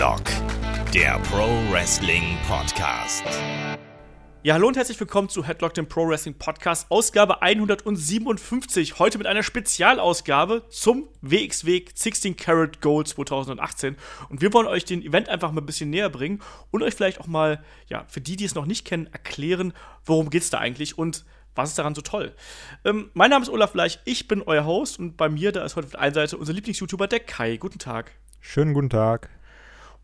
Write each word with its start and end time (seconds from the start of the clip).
Headlock, 0.00 0.22
der 0.94 1.18
Pro 1.30 1.46
Wrestling 1.70 2.38
Podcast. 2.48 3.22
Ja, 4.42 4.54
hallo 4.54 4.68
und 4.68 4.78
herzlich 4.78 4.98
willkommen 4.98 5.28
zu 5.28 5.46
Headlock, 5.46 5.74
dem 5.74 5.90
Pro 5.90 6.08
Wrestling 6.08 6.38
Podcast, 6.38 6.90
Ausgabe 6.90 7.42
157. 7.42 8.98
Heute 8.98 9.18
mit 9.18 9.26
einer 9.26 9.42
Spezialausgabe 9.42 10.62
zum 10.70 11.06
WXW 11.20 11.84
16 11.92 12.38
Karat 12.38 12.80
Gold 12.80 13.08
2018. 13.08 13.98
Und 14.30 14.40
wir 14.40 14.54
wollen 14.54 14.68
euch 14.68 14.86
den 14.86 15.02
Event 15.02 15.28
einfach 15.28 15.52
mal 15.52 15.60
ein 15.60 15.66
bisschen 15.66 15.90
näher 15.90 16.08
bringen 16.08 16.40
und 16.70 16.82
euch 16.82 16.94
vielleicht 16.94 17.20
auch 17.20 17.26
mal, 17.26 17.62
ja, 17.88 18.06
für 18.08 18.22
die, 18.22 18.36
die 18.36 18.46
es 18.46 18.54
noch 18.54 18.64
nicht 18.64 18.86
kennen, 18.86 19.06
erklären, 19.12 19.74
worum 20.06 20.30
geht 20.30 20.44
es 20.44 20.48
da 20.48 20.56
eigentlich 20.56 20.96
und 20.96 21.26
was 21.54 21.68
ist 21.68 21.78
daran 21.78 21.94
so 21.94 22.00
toll? 22.00 22.34
Ähm, 22.86 23.10
mein 23.12 23.28
Name 23.28 23.42
ist 23.42 23.50
Olaf 23.50 23.74
Bleich, 23.74 23.98
ich 24.06 24.28
bin 24.28 24.40
euer 24.40 24.64
Host 24.64 24.98
und 24.98 25.18
bei 25.18 25.28
mir, 25.28 25.52
da 25.52 25.62
ist 25.62 25.76
heute 25.76 25.88
auf 25.88 25.92
der 25.92 26.00
einen 26.00 26.14
Seite 26.14 26.38
unser 26.38 26.54
Lieblings-YouTuber, 26.54 27.06
der 27.06 27.20
Kai. 27.20 27.58
Guten 27.58 27.78
Tag. 27.78 28.12
Schönen 28.40 28.72
guten 28.72 28.88
Tag. 28.88 29.28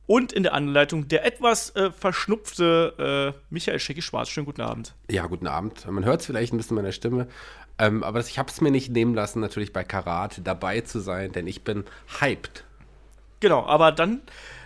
Und 0.07 0.33
in 0.33 0.45
der 0.45 0.55
Anleitung 0.55 1.09
der 1.09 1.25
etwas 1.25 1.75
äh, 1.75 1.91
verschnupfte 1.91 3.35
äh, 3.37 3.41
Michael 3.51 3.81
Schecki 3.81 4.03
Schwarz. 4.03 4.29
Schönen 4.29 4.47
guten 4.47 4.61
Abend. 4.61 4.95
Ja, 5.11 5.27
guten 5.27 5.49
Abend. 5.49 5.87
Man 5.91 6.05
hört 6.05 6.21
es 6.21 6.27
vielleicht 6.27 6.53
ein 6.53 6.59
bisschen 6.59 6.77
meiner 6.77 6.93
Stimme. 6.93 7.27
Ähm, 7.79 8.05
aber 8.05 8.21
ich 8.21 8.39
habe 8.39 8.51
es 8.51 8.61
mir 8.61 8.71
nicht 8.71 8.91
nehmen 8.91 9.15
lassen, 9.15 9.41
natürlich 9.41 9.73
bei 9.73 9.85
Karat 9.85 10.41
dabei 10.45 10.81
zu 10.81 11.01
sein, 11.01 11.33
denn 11.33 11.47
ich 11.47 11.63
bin 11.63 11.85
hyped. 12.21 12.65
Genau, 13.41 13.67
aber 13.67 13.93
dann 13.93 14.23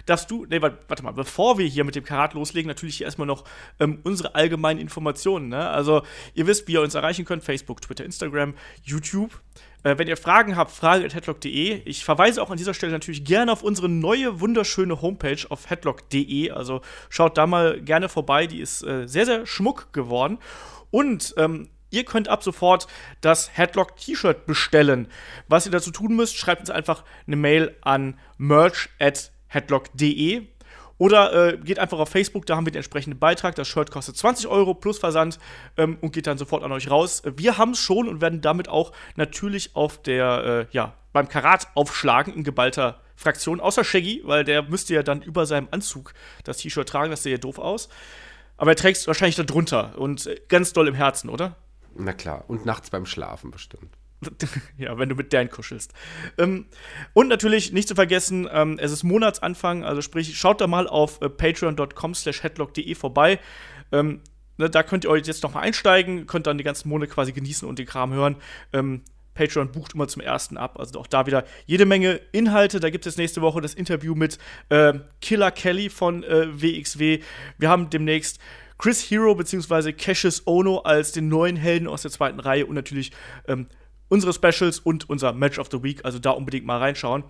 darfst 0.07 0.31
du, 0.31 0.47
nee, 0.49 0.61
warte 0.61 1.03
mal, 1.03 1.13
bevor 1.13 1.59
wir 1.59 1.67
hier 1.67 1.85
mit 1.85 1.95
dem 1.95 2.05
Karat 2.05 2.35
loslegen, 2.35 2.69
natürlich 2.69 3.03
erstmal 3.03 3.27
noch 3.27 3.45
ähm, 3.79 4.01
unsere 4.05 4.35
allgemeinen 4.35 4.81
Informationen. 4.81 5.49
Ne? 5.49 5.69
Also, 5.69 6.03
ihr 6.35 6.47
wisst, 6.47 6.69
wie 6.69 6.73
ihr 6.73 6.83
uns 6.83 6.95
erreichen 6.95 7.25
könnt: 7.25 7.45
Facebook, 7.45 7.81
Twitter, 7.81 8.05
Instagram, 8.05 8.55
YouTube. 8.83 9.41
Äh, 9.83 9.99
wenn 9.99 10.09
ihr 10.09 10.17
Fragen 10.17 10.57
habt, 10.57 10.71
frage.headlock.de. 10.71 11.83
Ich 11.85 12.05
verweise 12.05 12.43
auch 12.43 12.51
an 12.51 12.59
dieser 12.59 12.75
Stelle 12.75 12.93
natürlich 12.93 13.25
gerne 13.25 13.53
auf 13.53 13.63
unsere 13.63 13.89
neue, 13.89 14.41
wunderschöne 14.41 15.01
Homepage 15.01 15.47
auf 15.49 15.71
headlock.de. 15.71 16.51
Also 16.51 16.83
schaut 17.09 17.39
da 17.39 17.47
mal 17.47 17.81
gerne 17.81 18.09
vorbei, 18.09 18.47
die 18.47 18.61
ist 18.61 18.83
äh, 18.83 19.07
sehr, 19.07 19.27
sehr 19.27 19.47
schmuck 19.47 19.93
geworden. 19.93 20.39
Und 20.91 21.35
ähm, 21.37 21.69
Ihr 21.91 22.05
könnt 22.05 22.29
ab 22.29 22.43
sofort 22.43 22.87
das 23.21 23.57
Headlock 23.57 23.97
T-Shirt 23.97 24.47
bestellen. 24.47 25.09
Was 25.49 25.67
ihr 25.67 25.73
dazu 25.73 25.91
tun 25.91 26.15
müsst, 26.15 26.37
schreibt 26.37 26.61
uns 26.61 26.71
einfach 26.71 27.05
eine 27.27 27.37
Mail 27.37 27.77
an 27.83 28.19
merch 28.39 28.91
at 29.01 29.33
headlock.de 29.51 30.47
oder 31.01 31.55
äh, 31.55 31.57
geht 31.57 31.79
einfach 31.79 31.99
auf 31.99 32.11
Facebook, 32.11 32.45
da 32.45 32.57
haben 32.57 32.67
wir 32.67 32.73
den 32.73 32.77
entsprechenden 32.77 33.19
Beitrag. 33.19 33.55
Das 33.55 33.67
Shirt 33.67 33.91
kostet 33.91 34.19
20 34.19 34.49
Euro 34.49 34.75
plus 34.75 34.99
Versand 34.99 35.39
ähm, 35.79 35.97
und 36.03 36.13
geht 36.13 36.27
dann 36.27 36.37
sofort 36.37 36.63
an 36.63 36.73
euch 36.73 36.91
raus. 36.91 37.23
Wir 37.25 37.57
haben 37.57 37.71
es 37.71 37.79
schon 37.79 38.07
und 38.07 38.21
werden 38.21 38.43
damit 38.43 38.69
auch 38.69 38.93
natürlich 39.17 39.75
auf 39.75 40.03
der, 40.03 40.67
äh, 40.71 40.75
ja, 40.77 40.93
beim 41.15 41.27
Karat 41.27 41.69
aufschlagen 41.75 42.35
in 42.35 42.45
geballter 42.45 43.01
Fraktion. 43.17 43.61
Außer 43.61 43.83
Shaggy, 43.83 44.21
weil 44.25 44.45
der 44.45 44.63
müsste 44.63 44.93
ja 44.95 45.03
dann 45.03 45.23
über 45.23 45.47
seinem 45.47 45.69
Anzug 45.71 46.13
das 46.45 46.59
T-Shirt 46.59 46.87
tragen. 46.87 47.11
Das 47.11 47.23
sähe 47.23 47.33
ja 47.33 47.39
doof 47.39 47.59
aus. 47.59 47.89
Aber 48.59 48.73
er 48.73 48.77
trägt 48.77 48.99
es 48.99 49.07
wahrscheinlich 49.07 49.37
da 49.37 49.43
drunter 49.45 49.99
und 49.99 50.27
äh, 50.27 50.39
ganz 50.49 50.75
doll 50.75 50.87
im 50.87 50.95
Herzen, 50.95 51.31
oder? 51.31 51.57
Na 51.95 52.13
klar. 52.13 52.45
Und 52.47 52.67
nachts 52.67 52.91
beim 52.91 53.07
Schlafen 53.07 53.51
bestimmt. 53.51 53.97
ja, 54.79 54.99
wenn 54.99 55.09
du 55.09 55.15
mit 55.15 55.33
Dan 55.33 55.49
kuschelst. 55.49 55.93
Ähm, 56.39 56.67
und 57.13 57.29
natürlich 57.29 57.73
nicht 57.73 57.89
zu 57.89 57.95
vergessen, 57.95 58.49
ähm, 58.53 58.79
es 58.79 58.93
ist 58.93 59.03
Monatsanfang, 59.03 59.85
also 59.85 60.03
sprich, 60.03 60.39
schaut 60.39 60.61
da 60.61 60.67
mal 60.67 60.87
auf 60.87 61.21
äh, 61.23 61.29
patreon.com 61.29 62.15
slash 62.15 62.43
headlock.de 62.43 62.95
vorbei. 62.95 63.39
Ähm, 63.93 64.21
ne, 64.59 64.69
da 64.69 64.83
könnt 64.83 65.05
ihr 65.05 65.11
euch 65.11 65.27
jetzt 65.27 65.43
noch 65.43 65.55
mal 65.55 65.61
einsteigen, 65.61 66.27
könnt 66.27 66.47
dann 66.47 66.59
die 66.59 66.65
ganzen 66.65 66.89
Monate 66.89 67.11
quasi 67.11 67.33
genießen 67.33 67.67
und 67.67 67.79
den 67.79 67.87
Kram 67.87 68.13
hören. 68.13 68.37
Ähm, 68.73 69.03
Patreon 69.35 69.73
bucht 69.73 69.95
immer 69.95 70.09
zum 70.09 70.23
ersten 70.23 70.57
ab. 70.57 70.79
Also 70.79 70.99
auch 70.99 71.07
da 71.07 71.27
wieder 71.27 71.45
jede 71.65 71.87
Menge 71.87 72.21
Inhalte. 72.33 72.81
Da 72.81 72.91
gibt 72.91 73.07
es 73.07 73.17
nächste 73.17 73.41
Woche 73.41 73.61
das 73.61 73.75
Interview 73.75 74.15
mit 74.15 74.39
äh, 74.69 74.95
Killer 75.21 75.51
Kelly 75.51 75.89
von 75.89 76.25
äh, 76.25 76.49
WXW. 76.61 77.21
Wir 77.57 77.69
haben 77.69 77.89
demnächst 77.89 78.39
Chris 78.77 79.11
Hero 79.11 79.35
bzw. 79.35 79.93
Cassius 79.93 80.47
Ono 80.47 80.79
als 80.79 81.13
den 81.13 81.29
neuen 81.29 81.57
Helden 81.57 81.87
aus 81.87 82.03
der 82.03 82.11
zweiten 82.11 82.41
Reihe 82.41 82.67
und 82.67 82.75
natürlich 82.75 83.13
ähm, 83.47 83.67
unsere 84.11 84.35
Specials 84.35 84.79
und 84.79 85.09
unser 85.09 85.33
Match 85.33 85.59
of 85.59 85.69
the 85.73 85.83
Week. 85.83 86.05
Also 86.05 86.19
da 86.19 86.33
unbedingt 86.33 86.67
mal 86.67 86.79
reinschauen. 86.79 87.25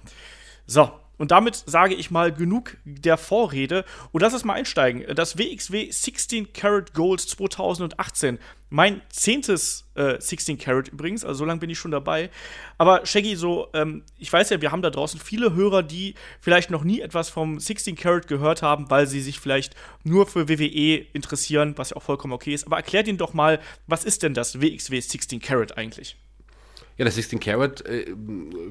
So, 0.67 0.91
und 1.21 1.33
damit 1.33 1.55
sage 1.67 1.95
ich 1.95 2.11
mal 2.11 2.33
genug 2.33 2.79
der 2.87 3.19
Vorrede 3.19 3.85
und 4.11 4.23
lass 4.23 4.33
uns 4.33 4.43
mal 4.45 4.55
einsteigen. 4.55 5.05
Das 5.15 5.37
WXW 5.37 5.91
16 5.91 6.55
Karat 6.55 6.95
Gold 6.95 7.21
2018. 7.21 8.39
Mein 8.71 9.03
zehntes 9.11 9.85
äh, 9.97 10.19
16 10.19 10.57
Karat 10.57 10.89
übrigens, 10.89 11.23
also 11.23 11.41
so 11.41 11.45
lange 11.45 11.61
bin 11.61 11.69
ich 11.69 11.79
schon 11.79 11.91
dabei. 11.91 12.31
Aber 12.79 13.05
Shaggy, 13.05 13.37
so, 13.37 13.69
ähm, 13.75 14.03
ich 14.17 14.33
weiß 14.33 14.49
ja, 14.49 14.63
wir 14.63 14.73
haben 14.73 14.81
da 14.81 14.89
draußen 14.89 15.21
viele 15.21 15.53
Hörer, 15.53 15.83
die 15.83 16.15
vielleicht 16.41 16.71
noch 16.71 16.85
nie 16.85 17.03
etwas 17.03 17.29
vom 17.29 17.61
16 17.61 17.97
Karat 17.97 18.27
gehört 18.27 18.63
haben, 18.63 18.89
weil 18.89 19.07
sie 19.07 19.21
sich 19.21 19.41
vielleicht 19.41 19.75
nur 20.05 20.27
für 20.27 20.49
WWE 20.49 21.05
interessieren, 21.13 21.75
was 21.77 21.91
ja 21.91 21.97
auch 21.97 22.03
vollkommen 22.03 22.33
okay 22.33 22.55
ist. 22.55 22.65
Aber 22.67 22.77
erklärt 22.77 23.09
ihnen 23.09 23.19
doch 23.19 23.35
mal, 23.35 23.61
was 23.87 24.07
ist 24.07 24.23
denn 24.23 24.33
das 24.33 24.63
WXW 24.63 24.99
16 24.99 25.41
Karat 25.41 25.77
eigentlich? 25.77 26.17
Ja, 27.01 27.07
das 27.07 27.15
16 27.15 27.41
Karat 27.41 27.87
äh, 27.87 28.15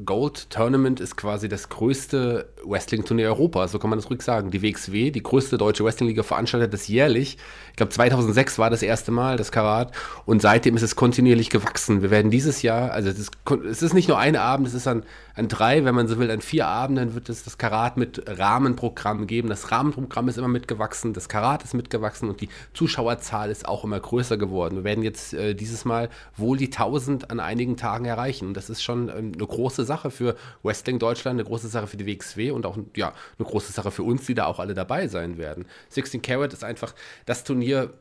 Gold 0.05 0.51
Tournament 0.51 0.99
ist 0.99 1.17
quasi 1.17 1.49
das 1.49 1.67
größte 1.67 2.47
Wrestling-Turnier 2.63 3.25
Europas, 3.25 3.71
so 3.71 3.79
kann 3.79 3.89
man 3.89 3.97
das 3.97 4.07
ruhig 4.11 4.21
sagen. 4.21 4.51
Die 4.51 4.61
WXW, 4.61 5.09
die 5.09 5.23
größte 5.23 5.57
deutsche 5.57 5.83
Wrestling-Liga, 5.83 6.21
veranstaltet 6.21 6.71
das 6.71 6.87
jährlich. 6.87 7.39
Ich 7.71 7.77
glaube, 7.77 7.91
2006 7.91 8.59
war 8.59 8.69
das 8.69 8.83
erste 8.83 9.09
Mal 9.09 9.37
das 9.37 9.51
Karat 9.51 9.95
und 10.27 10.43
seitdem 10.43 10.75
ist 10.75 10.83
es 10.83 10.95
kontinuierlich 10.95 11.49
gewachsen. 11.49 12.03
Wir 12.03 12.11
werden 12.11 12.29
dieses 12.29 12.61
Jahr, 12.61 12.91
also 12.91 13.09
es 13.09 13.17
ist, 13.17 13.31
es 13.67 13.81
ist 13.81 13.95
nicht 13.95 14.07
nur 14.07 14.19
ein 14.19 14.35
Abend, 14.35 14.67
es 14.67 14.75
ist 14.75 14.85
an, 14.85 15.01
an 15.33 15.47
drei, 15.47 15.83
wenn 15.83 15.95
man 15.95 16.07
so 16.07 16.19
will, 16.19 16.29
an 16.29 16.41
vier 16.41 16.67
Abenden 16.67 17.15
wird 17.15 17.29
es 17.29 17.43
das 17.43 17.57
Karat 17.57 17.97
mit 17.97 18.21
Rahmenprogramm 18.27 19.25
geben. 19.25 19.49
Das 19.49 19.71
Rahmenprogramm 19.71 20.27
ist 20.27 20.37
immer 20.37 20.49
mitgewachsen, 20.49 21.13
das 21.13 21.29
Karat 21.29 21.63
ist 21.63 21.73
mitgewachsen 21.73 22.29
und 22.29 22.41
die 22.41 22.49
Zuschauerzahl 22.75 23.49
ist 23.49 23.67
auch 23.67 23.83
immer 23.83 23.99
größer 23.99 24.37
geworden. 24.37 24.75
Wir 24.75 24.83
werden 24.83 25.03
jetzt 25.03 25.33
äh, 25.33 25.55
dieses 25.55 25.83
Mal 25.83 26.09
wohl 26.37 26.57
die 26.57 26.67
1000 26.67 27.31
an 27.31 27.39
einigen 27.39 27.75
Tagen 27.75 28.05
erreichen 28.05 28.18
erreichen. 28.19 28.47
Und 28.47 28.53
das 28.55 28.69
ist 28.69 28.81
schon 28.81 29.09
ähm, 29.09 29.31
eine 29.33 29.47
große 29.47 29.85
Sache 29.85 30.11
für 30.11 30.35
Wrestling 30.63 30.99
Deutschland, 30.99 31.39
eine 31.39 31.47
große 31.47 31.67
Sache 31.67 31.87
für 31.87 31.97
die 31.97 32.05
WXW 32.05 32.51
und 32.51 32.65
auch 32.65 32.77
ja, 32.95 33.13
eine 33.37 33.47
große 33.47 33.71
Sache 33.71 33.91
für 33.91 34.03
uns, 34.03 34.25
die 34.25 34.33
da 34.33 34.45
auch 34.45 34.59
alle 34.59 34.73
dabei 34.73 35.07
sein 35.07 35.37
werden. 35.37 35.65
16 35.89 36.21
Carat 36.21 36.53
ist 36.53 36.63
einfach 36.63 36.93
das 37.25 37.43
Turnier, 37.43 37.93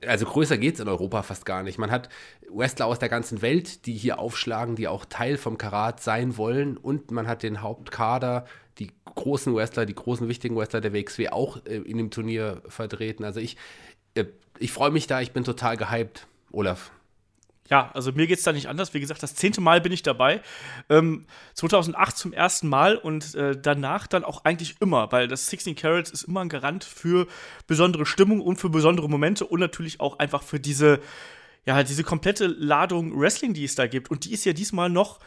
äh, 0.00 0.06
also 0.06 0.26
größer 0.26 0.58
geht 0.58 0.74
es 0.74 0.80
in 0.80 0.88
Europa 0.88 1.22
fast 1.22 1.46
gar 1.46 1.62
nicht. 1.62 1.78
Man 1.78 1.90
hat 1.90 2.08
Wrestler 2.50 2.86
aus 2.86 2.98
der 2.98 3.08
ganzen 3.08 3.42
Welt, 3.42 3.86
die 3.86 3.94
hier 3.94 4.18
aufschlagen, 4.18 4.76
die 4.76 4.88
auch 4.88 5.04
Teil 5.04 5.36
vom 5.36 5.58
Karat 5.58 6.02
sein 6.02 6.36
wollen. 6.36 6.76
Und 6.76 7.10
man 7.10 7.28
hat 7.28 7.42
den 7.42 7.62
Hauptkader, 7.62 8.46
die 8.78 8.90
großen 9.04 9.54
Wrestler, 9.54 9.86
die 9.86 9.94
großen 9.94 10.28
wichtigen 10.28 10.56
Wrestler 10.56 10.80
der 10.80 10.92
WXW 10.92 11.28
auch 11.28 11.64
äh, 11.66 11.76
in 11.76 11.98
dem 11.98 12.10
Turnier 12.10 12.62
vertreten. 12.68 13.24
Also 13.24 13.40
ich, 13.40 13.56
äh, 14.14 14.24
ich 14.58 14.72
freue 14.72 14.90
mich 14.90 15.06
da, 15.06 15.20
ich 15.20 15.32
bin 15.32 15.44
total 15.44 15.76
gehypt. 15.76 16.26
Olaf 16.50 16.90
ja, 17.68 17.90
also 17.92 18.12
mir 18.12 18.26
geht 18.26 18.38
es 18.38 18.44
da 18.44 18.52
nicht 18.52 18.68
anders. 18.68 18.94
Wie 18.94 19.00
gesagt, 19.00 19.22
das 19.22 19.34
zehnte 19.34 19.60
Mal 19.60 19.80
bin 19.80 19.92
ich 19.92 20.02
dabei. 20.02 20.40
Ähm, 20.88 21.26
2008 21.54 22.16
zum 22.16 22.32
ersten 22.32 22.68
Mal 22.68 22.96
und 22.96 23.34
äh, 23.34 23.56
danach 23.60 24.06
dann 24.06 24.24
auch 24.24 24.44
eigentlich 24.44 24.76
immer, 24.80 25.12
weil 25.12 25.28
das 25.28 25.48
16 25.48 25.76
Carats 25.76 26.10
ist 26.10 26.22
immer 26.22 26.40
ein 26.40 26.48
Garant 26.48 26.84
für 26.84 27.26
besondere 27.66 28.06
Stimmung 28.06 28.40
und 28.40 28.56
für 28.56 28.70
besondere 28.70 29.08
Momente 29.08 29.44
und 29.44 29.60
natürlich 29.60 30.00
auch 30.00 30.18
einfach 30.18 30.42
für 30.42 30.58
diese, 30.58 31.00
ja, 31.66 31.82
diese 31.82 32.04
komplette 32.04 32.46
Ladung 32.46 33.18
Wrestling, 33.18 33.52
die 33.52 33.64
es 33.64 33.74
da 33.74 33.86
gibt. 33.86 34.10
Und 34.10 34.24
die 34.24 34.32
ist 34.32 34.44
ja 34.44 34.52
diesmal 34.52 34.88
noch 34.88 35.20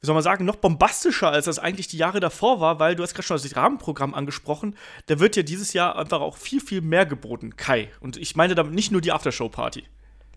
wie 0.00 0.06
soll 0.06 0.14
man 0.14 0.22
sagen, 0.22 0.44
noch 0.44 0.54
bombastischer, 0.54 1.30
als 1.30 1.46
das 1.46 1.58
eigentlich 1.58 1.88
die 1.88 1.96
Jahre 1.96 2.20
davor 2.20 2.60
war, 2.60 2.78
weil 2.78 2.94
du 2.94 3.02
hast 3.02 3.14
gerade 3.14 3.26
schon 3.26 3.36
das 3.36 3.56
Rahmenprogramm 3.56 4.14
angesprochen. 4.14 4.76
Da 5.06 5.18
wird 5.18 5.34
ja 5.34 5.42
dieses 5.42 5.72
Jahr 5.72 5.98
einfach 5.98 6.20
auch 6.20 6.36
viel, 6.36 6.60
viel 6.60 6.82
mehr 6.82 7.04
geboten, 7.04 7.56
Kai. 7.56 7.90
Und 7.98 8.16
ich 8.16 8.36
meine 8.36 8.54
damit 8.54 8.74
nicht 8.74 8.92
nur 8.92 9.00
die 9.00 9.10
Aftershow-Party. 9.10 9.86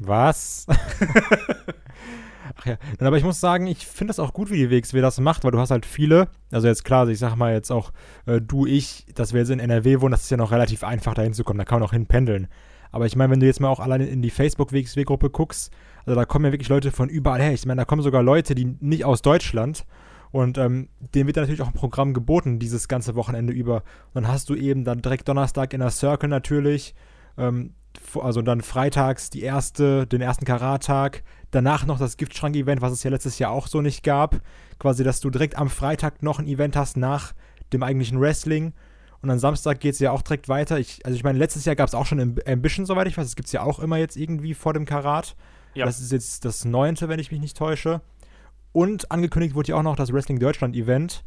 Was? 0.04 0.66
Ach 2.58 2.66
ja, 2.66 2.78
aber 3.00 3.18
ich 3.18 3.24
muss 3.24 3.40
sagen, 3.40 3.68
ich 3.68 3.86
finde 3.86 4.10
das 4.10 4.20
auch 4.20 4.34
gut, 4.34 4.50
wie 4.52 4.58
die 4.58 4.72
WXW 4.72 5.00
das 5.00 5.20
macht, 5.20 5.44
weil 5.44 5.52
du 5.52 5.60
hast 5.60 5.72
halt 5.72 5.86
viele, 5.86 6.28
also 6.52 6.68
jetzt 6.68 6.84
klar, 6.84 7.08
ich 7.08 7.20
sag 7.20 7.36
mal 7.36 7.54
jetzt 7.54 7.72
auch 7.72 7.92
äh, 8.26 8.42
du, 8.42 8.66
ich, 8.66 9.06
dass 9.16 9.34
wir 9.34 9.40
jetzt 9.40 9.52
in 9.52 9.60
NRW 9.60 10.02
wohnen, 10.02 10.12
das 10.12 10.24
ist 10.24 10.32
ja 10.32 10.38
noch 10.38 10.52
relativ 10.52 10.84
einfach 10.84 11.14
da 11.14 11.22
hinzukommen, 11.22 11.60
da 11.60 11.66
kann 11.66 11.80
man 11.80 11.88
auch 11.88 11.94
hinpendeln. 11.94 12.48
Aber 12.92 13.06
ich 13.06 13.16
meine, 13.16 13.32
wenn 13.32 13.40
du 13.40 13.46
jetzt 13.46 13.62
mal 13.62 13.70
auch 13.70 13.80
alleine 13.80 14.08
in 14.08 14.22
die 14.22 14.32
Facebook-WXW-Gruppe 14.32 15.30
guckst, 15.30 15.72
also 16.06 16.16
da 16.20 16.26
kommen 16.26 16.46
ja 16.46 16.52
wirklich 16.52 16.70
Leute 16.70 16.92
von 16.92 17.08
überall 17.08 17.42
her. 17.42 17.54
Ich 17.54 17.66
meine, 17.66 17.82
da 17.82 17.86
kommen 17.86 18.02
sogar 18.02 18.22
Leute, 18.24 18.54
die 18.54 18.76
nicht 18.80 19.06
aus 19.06 19.22
Deutschland 19.22 19.86
und 20.32 20.58
ähm, 20.58 20.90
denen 21.14 21.28
wird 21.28 21.38
dann 21.38 21.44
natürlich 21.44 21.62
auch 21.62 21.68
ein 21.68 21.74
Programm 21.74 22.14
geboten, 22.14 22.60
dieses 22.60 22.88
ganze 22.88 23.16
Wochenende 23.16 23.54
über. 23.54 23.78
Und 24.14 24.24
dann 24.24 24.28
hast 24.28 24.50
du 24.50 24.56
eben 24.56 24.84
dann 24.84 25.02
direkt 25.02 25.30
Donnerstag 25.30 25.74
in 25.74 25.80
der 25.80 25.92
Circle 25.92 26.30
natürlich, 26.30 26.96
ähm, 27.38 27.76
also 28.20 28.42
dann 28.42 28.62
freitags 28.62 29.30
die 29.30 29.42
erste, 29.42 30.08
den 30.08 30.22
ersten 30.22 30.46
Karattag, 30.46 31.24
danach 31.52 31.86
noch 31.86 32.00
das 32.00 32.18
Giftschrank-Event, 32.18 32.82
was 32.82 32.94
es 32.94 33.04
ja 33.04 33.12
letztes 33.12 33.40
Jahr 33.40 33.52
auch 33.52 33.68
so 33.68 33.82
nicht 33.82 34.04
gab. 34.04 34.42
Quasi, 34.80 35.04
dass 35.04 35.20
du 35.20 35.30
direkt 35.30 35.58
am 35.58 35.70
Freitag 35.70 36.24
noch 36.24 36.40
ein 36.40 36.48
Event 36.48 36.76
hast 36.76 36.98
nach 36.98 37.34
dem 37.74 37.84
eigentlichen 37.84 38.20
Wrestling. 38.20 38.74
Und 39.22 39.30
am 39.30 39.38
Samstag 39.38 39.80
geht 39.80 39.94
es 39.94 40.00
ja 40.00 40.12
auch 40.12 40.24
direkt 40.24 40.50
weiter. 40.50 40.80
Ich, 40.80 41.06
also 41.06 41.16
ich 41.16 41.24
meine, 41.24 41.38
letztes 41.38 41.66
Jahr 41.66 41.76
gab 41.76 41.88
es 41.88 41.94
auch 41.94 42.06
schon 42.06 42.40
Ambition, 42.48 42.86
soweit 42.86 43.08
ich 43.08 43.18
weiß. 43.18 43.26
Das 43.26 43.36
gibt 43.36 43.48
es 43.48 43.52
ja 43.52 43.62
auch 43.62 43.80
immer 43.80 43.98
jetzt 43.98 44.18
irgendwie 44.18 44.54
vor 44.54 44.74
dem 44.74 44.86
Karat. 44.86 45.36
Ja. 45.74 45.86
Das 45.86 46.00
ist 46.00 46.12
jetzt 46.12 46.44
das 46.44 46.66
neunte, 46.66 47.08
wenn 47.08 47.20
ich 47.20 47.32
mich 47.32 47.40
nicht 47.40 47.56
täusche. 47.56 48.02
Und 48.72 49.12
angekündigt 49.12 49.54
wurde 49.54 49.70
ja 49.70 49.76
auch 49.76 49.84
noch 49.84 49.96
das 49.96 50.12
Wrestling 50.12 50.40
Deutschland 50.40 50.76
Event. 50.76 51.24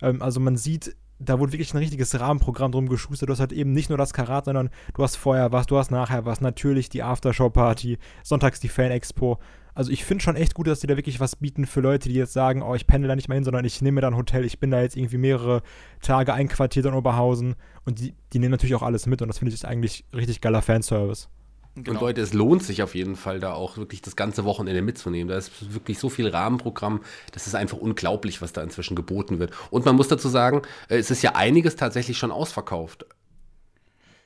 Ähm, 0.00 0.22
also 0.22 0.40
man 0.40 0.56
sieht 0.56 0.96
da 1.28 1.38
wurde 1.38 1.52
wirklich 1.52 1.74
ein 1.74 1.78
richtiges 1.78 2.18
Rahmenprogramm 2.18 2.72
drum 2.72 2.88
geschustert. 2.88 3.28
Du 3.28 3.32
hast 3.32 3.40
halt 3.40 3.52
eben 3.52 3.72
nicht 3.72 3.88
nur 3.88 3.98
das 3.98 4.12
Karat, 4.12 4.46
sondern 4.46 4.70
du 4.94 5.02
hast 5.02 5.16
vorher 5.16 5.52
was, 5.52 5.66
du 5.66 5.78
hast 5.78 5.90
nachher 5.90 6.24
was, 6.24 6.40
natürlich 6.40 6.88
die 6.88 7.02
Aftershow-Party, 7.02 7.98
sonntags 8.22 8.60
die 8.60 8.68
Fan-Expo. 8.68 9.38
Also 9.74 9.90
ich 9.90 10.04
finde 10.04 10.22
schon 10.22 10.36
echt 10.36 10.54
gut, 10.54 10.68
dass 10.68 10.80
die 10.80 10.86
da 10.86 10.96
wirklich 10.96 11.18
was 11.18 11.36
bieten 11.36 11.66
für 11.66 11.80
Leute, 11.80 12.08
die 12.08 12.14
jetzt 12.14 12.32
sagen, 12.32 12.62
oh, 12.62 12.74
ich 12.74 12.86
pendel 12.86 13.08
da 13.08 13.16
nicht 13.16 13.28
mehr 13.28 13.34
hin, 13.34 13.44
sondern 13.44 13.64
ich 13.64 13.82
nehme 13.82 14.00
da 14.00 14.06
ein 14.06 14.16
Hotel, 14.16 14.44
ich 14.44 14.60
bin 14.60 14.70
da 14.70 14.80
jetzt 14.80 14.96
irgendwie 14.96 15.18
mehrere 15.18 15.62
Tage 16.00 16.32
einquartiert 16.32 16.86
in 16.86 16.94
Oberhausen 16.94 17.56
und 17.84 17.98
die, 17.98 18.14
die 18.32 18.38
nehmen 18.38 18.52
natürlich 18.52 18.76
auch 18.76 18.82
alles 18.82 19.06
mit 19.06 19.20
und 19.20 19.28
das 19.28 19.38
finde 19.38 19.52
ich 19.52 19.66
eigentlich 19.66 20.04
richtig 20.14 20.40
geiler 20.40 20.62
Fanservice. 20.62 21.28
Genau. 21.76 21.90
Und 21.90 22.00
Leute, 22.00 22.20
es 22.20 22.32
lohnt 22.32 22.62
sich 22.62 22.82
auf 22.82 22.94
jeden 22.94 23.16
Fall, 23.16 23.40
da 23.40 23.52
auch 23.52 23.76
wirklich 23.76 24.00
das 24.00 24.14
ganze 24.14 24.44
Wochenende 24.44 24.80
mitzunehmen. 24.80 25.28
Da 25.28 25.36
ist 25.36 25.74
wirklich 25.74 25.98
so 25.98 26.08
viel 26.08 26.28
Rahmenprogramm, 26.28 27.00
das 27.32 27.48
ist 27.48 27.56
einfach 27.56 27.78
unglaublich, 27.78 28.40
was 28.40 28.52
da 28.52 28.62
inzwischen 28.62 28.94
geboten 28.94 29.40
wird. 29.40 29.52
Und 29.70 29.84
man 29.84 29.96
muss 29.96 30.06
dazu 30.06 30.28
sagen, 30.28 30.62
äh, 30.88 30.98
es 30.98 31.10
ist 31.10 31.22
ja 31.22 31.34
einiges 31.34 31.74
tatsächlich 31.74 32.16
schon 32.16 32.30
ausverkauft. 32.30 33.06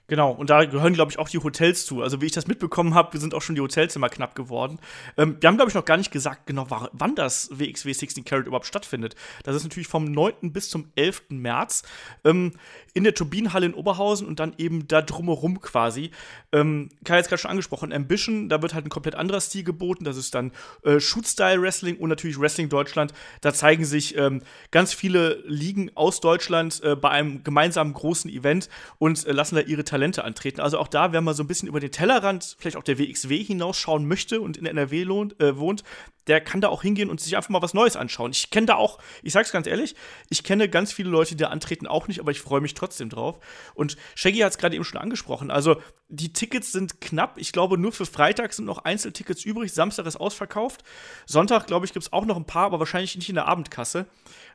Genau, 0.08 0.30
und 0.30 0.48
da 0.48 0.64
gehören, 0.64 0.94
glaube 0.94 1.12
ich, 1.12 1.18
auch 1.18 1.28
die 1.28 1.38
Hotels 1.38 1.84
zu. 1.84 2.02
Also, 2.02 2.22
wie 2.22 2.26
ich 2.26 2.32
das 2.32 2.46
mitbekommen 2.46 2.94
habe, 2.94 3.18
sind 3.18 3.34
auch 3.34 3.42
schon 3.42 3.54
die 3.54 3.60
Hotelzimmer 3.60 4.08
knapp 4.08 4.34
geworden. 4.34 4.78
Ähm, 5.18 5.36
wir 5.38 5.48
haben, 5.48 5.56
glaube 5.56 5.68
ich, 5.68 5.74
noch 5.74 5.84
gar 5.84 5.98
nicht 5.98 6.10
gesagt, 6.10 6.46
genau, 6.46 6.66
wann 6.92 7.14
das 7.14 7.50
WXW 7.52 7.92
16 7.92 8.24
Carat 8.24 8.46
überhaupt 8.46 8.64
stattfindet. 8.64 9.16
Das 9.44 9.54
ist 9.54 9.64
natürlich 9.64 9.86
vom 9.86 10.06
9. 10.06 10.50
bis 10.50 10.70
zum 10.70 10.90
11. 10.96 11.24
März 11.28 11.82
ähm, 12.24 12.52
in 12.94 13.04
der 13.04 13.14
Turbinenhalle 13.14 13.66
in 13.66 13.74
Oberhausen 13.74 14.26
und 14.26 14.40
dann 14.40 14.54
eben 14.56 14.88
da 14.88 15.02
drumherum 15.02 15.60
quasi. 15.60 16.10
Ähm, 16.52 16.88
Kai 17.04 17.18
hat 17.18 17.24
es 17.24 17.28
gerade 17.28 17.42
schon 17.42 17.50
angesprochen, 17.50 17.92
Ambition, 17.92 18.48
da 18.48 18.62
wird 18.62 18.72
halt 18.72 18.86
ein 18.86 18.90
komplett 18.90 19.14
anderer 19.14 19.42
Stil 19.42 19.62
geboten. 19.62 20.04
Das 20.04 20.16
ist 20.16 20.34
dann 20.34 20.52
äh, 20.84 21.00
Shoot-Style-Wrestling 21.00 21.98
und 21.98 22.08
natürlich 22.08 22.40
Wrestling 22.40 22.70
Deutschland. 22.70 23.12
Da 23.42 23.52
zeigen 23.52 23.84
sich 23.84 24.16
ähm, 24.16 24.40
ganz 24.70 24.94
viele 24.94 25.42
Ligen 25.46 25.90
aus 25.96 26.20
Deutschland 26.20 26.82
äh, 26.82 26.96
bei 26.96 27.10
einem 27.10 27.44
gemeinsamen 27.44 27.92
großen 27.92 28.30
Event 28.30 28.70
und 28.96 29.26
äh, 29.26 29.32
lassen 29.32 29.56
da 29.56 29.60
ihre 29.60 29.84
Talente 29.84 29.97
Talente 29.98 30.24
antreten. 30.24 30.60
Also 30.60 30.78
auch 30.78 30.88
da, 30.88 31.12
wer 31.12 31.20
mal 31.20 31.34
so 31.34 31.42
ein 31.42 31.48
bisschen 31.48 31.68
über 31.68 31.80
den 31.80 31.90
Tellerrand, 31.90 32.56
vielleicht 32.58 32.76
auch 32.76 32.82
der 32.82 32.98
WXW 32.98 33.42
hinausschauen 33.42 34.06
möchte 34.06 34.40
und 34.40 34.56
in 34.56 34.64
NRW 34.64 35.02
lohnt, 35.02 35.40
äh, 35.40 35.58
wohnt, 35.58 35.82
der 36.28 36.40
kann 36.40 36.60
da 36.60 36.68
auch 36.68 36.82
hingehen 36.82 37.10
und 37.10 37.20
sich 37.20 37.36
einfach 37.36 37.48
mal 37.50 37.62
was 37.62 37.74
Neues 37.74 37.96
anschauen. 37.96 38.30
Ich 38.30 38.50
kenne 38.50 38.66
da 38.66 38.76
auch, 38.76 38.98
ich 39.22 39.32
sag's 39.32 39.50
ganz 39.50 39.66
ehrlich, 39.66 39.96
ich 40.28 40.44
kenne 40.44 40.68
ganz 40.68 40.92
viele 40.92 41.08
Leute, 41.10 41.34
die 41.34 41.42
da 41.42 41.48
antreten, 41.48 41.86
auch 41.86 42.06
nicht, 42.06 42.20
aber 42.20 42.30
ich 42.30 42.40
freue 42.40 42.60
mich 42.60 42.74
trotzdem 42.74 43.08
drauf. 43.08 43.40
Und 43.74 43.96
Shaggy 44.14 44.38
hat 44.38 44.52
es 44.52 44.58
gerade 44.58 44.76
eben 44.76 44.84
schon 44.84 45.00
angesprochen. 45.00 45.50
Also 45.50 45.80
die 46.08 46.32
Tickets 46.32 46.72
sind 46.72 47.00
knapp. 47.00 47.38
Ich 47.38 47.52
glaube, 47.52 47.78
nur 47.78 47.92
für 47.92 48.06
Freitag 48.06 48.52
sind 48.52 48.66
noch 48.66 48.84
Einzeltickets 48.84 49.44
übrig. 49.44 49.72
Samstag 49.72 50.06
ist 50.06 50.16
ausverkauft. 50.16 50.82
Sonntag, 51.26 51.66
glaube 51.66 51.86
ich, 51.86 51.92
gibt 51.92 52.04
es 52.04 52.12
auch 52.12 52.24
noch 52.24 52.36
ein 52.36 52.46
paar, 52.46 52.66
aber 52.66 52.78
wahrscheinlich 52.78 53.16
nicht 53.16 53.28
in 53.28 53.34
der 53.34 53.48
Abendkasse. 53.48 54.06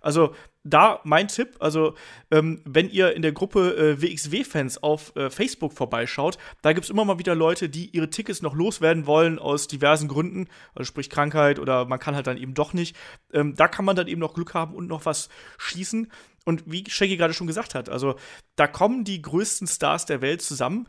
Also 0.01 0.35
da 0.63 1.01
mein 1.03 1.27
Tipp, 1.27 1.57
also 1.59 1.95
ähm, 2.31 2.61
wenn 2.65 2.89
ihr 2.89 3.15
in 3.15 3.21
der 3.21 3.33
Gruppe 3.33 3.75
äh, 3.75 4.01
WXW-Fans 4.01 4.81
auf 4.81 5.15
äh, 5.15 5.29
Facebook 5.29 5.73
vorbeischaut, 5.73 6.37
da 6.61 6.71
gibt 6.71 6.85
es 6.85 6.89
immer 6.89 7.03
mal 7.03 7.19
wieder 7.19 7.35
Leute, 7.35 7.67
die 7.67 7.89
ihre 7.89 8.09
Tickets 8.09 8.41
noch 8.41 8.55
loswerden 8.55 9.05
wollen 9.05 9.39
aus 9.39 9.67
diversen 9.67 10.07
Gründen, 10.07 10.47
also 10.73 10.85
sprich 10.85 11.09
Krankheit 11.09 11.59
oder 11.59 11.85
man 11.85 11.99
kann 11.99 12.15
halt 12.15 12.27
dann 12.27 12.37
eben 12.37 12.53
doch 12.53 12.73
nicht. 12.73 12.95
Ähm, 13.33 13.55
da 13.55 13.67
kann 13.67 13.85
man 13.85 13.95
dann 13.95 14.07
eben 14.07 14.21
noch 14.21 14.33
Glück 14.33 14.53
haben 14.53 14.73
und 14.73 14.87
noch 14.87 15.05
was 15.05 15.29
schießen. 15.57 16.11
Und 16.45 16.63
wie 16.65 16.83
Shaggy 16.89 17.17
gerade 17.17 17.33
schon 17.33 17.47
gesagt 17.47 17.75
hat, 17.75 17.89
also 17.89 18.15
da 18.55 18.67
kommen 18.67 19.03
die 19.05 19.21
größten 19.21 19.67
Stars 19.67 20.05
der 20.05 20.21
Welt 20.21 20.41
zusammen 20.41 20.87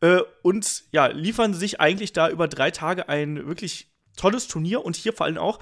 äh, 0.00 0.20
und 0.42 0.84
ja, 0.90 1.06
liefern 1.06 1.54
sich 1.54 1.80
eigentlich 1.80 2.12
da 2.12 2.28
über 2.28 2.48
drei 2.48 2.70
Tage 2.70 3.08
ein 3.08 3.46
wirklich 3.46 3.90
tolles 4.16 4.48
Turnier 4.48 4.84
und 4.84 4.96
hier 4.96 5.12
vor 5.12 5.26
allem 5.26 5.38
auch, 5.38 5.58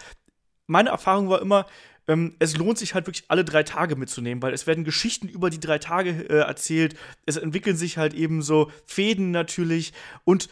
meine 0.67 0.91
Erfahrung 0.91 1.29
war 1.29 1.43
immer, 1.43 1.67
ähm, 2.09 2.35
es 2.39 2.57
lohnt 2.57 2.79
sich 2.79 2.95
halt 2.95 3.07
wirklich 3.07 3.25
alle 3.29 3.45
drei 3.45 3.63
Tage 3.63 3.97
mitzunehmen, 3.97 4.43
weil 4.43 4.53
es 4.53 4.67
werden 4.67 4.85
Geschichten 4.85 5.29
über 5.29 5.51
die 5.51 5.61
drei 5.61 5.79
Tage 5.79 6.11
äh, 6.11 6.39
erzählt. 6.39 6.97
Es 7.27 7.37
entwickeln 7.37 7.77
sich 7.77 7.99
halt 7.99 8.15
eben 8.15 8.43
so 8.43 8.71
Fäden 8.87 9.31
natürlich 9.31 9.93
und 10.25 10.49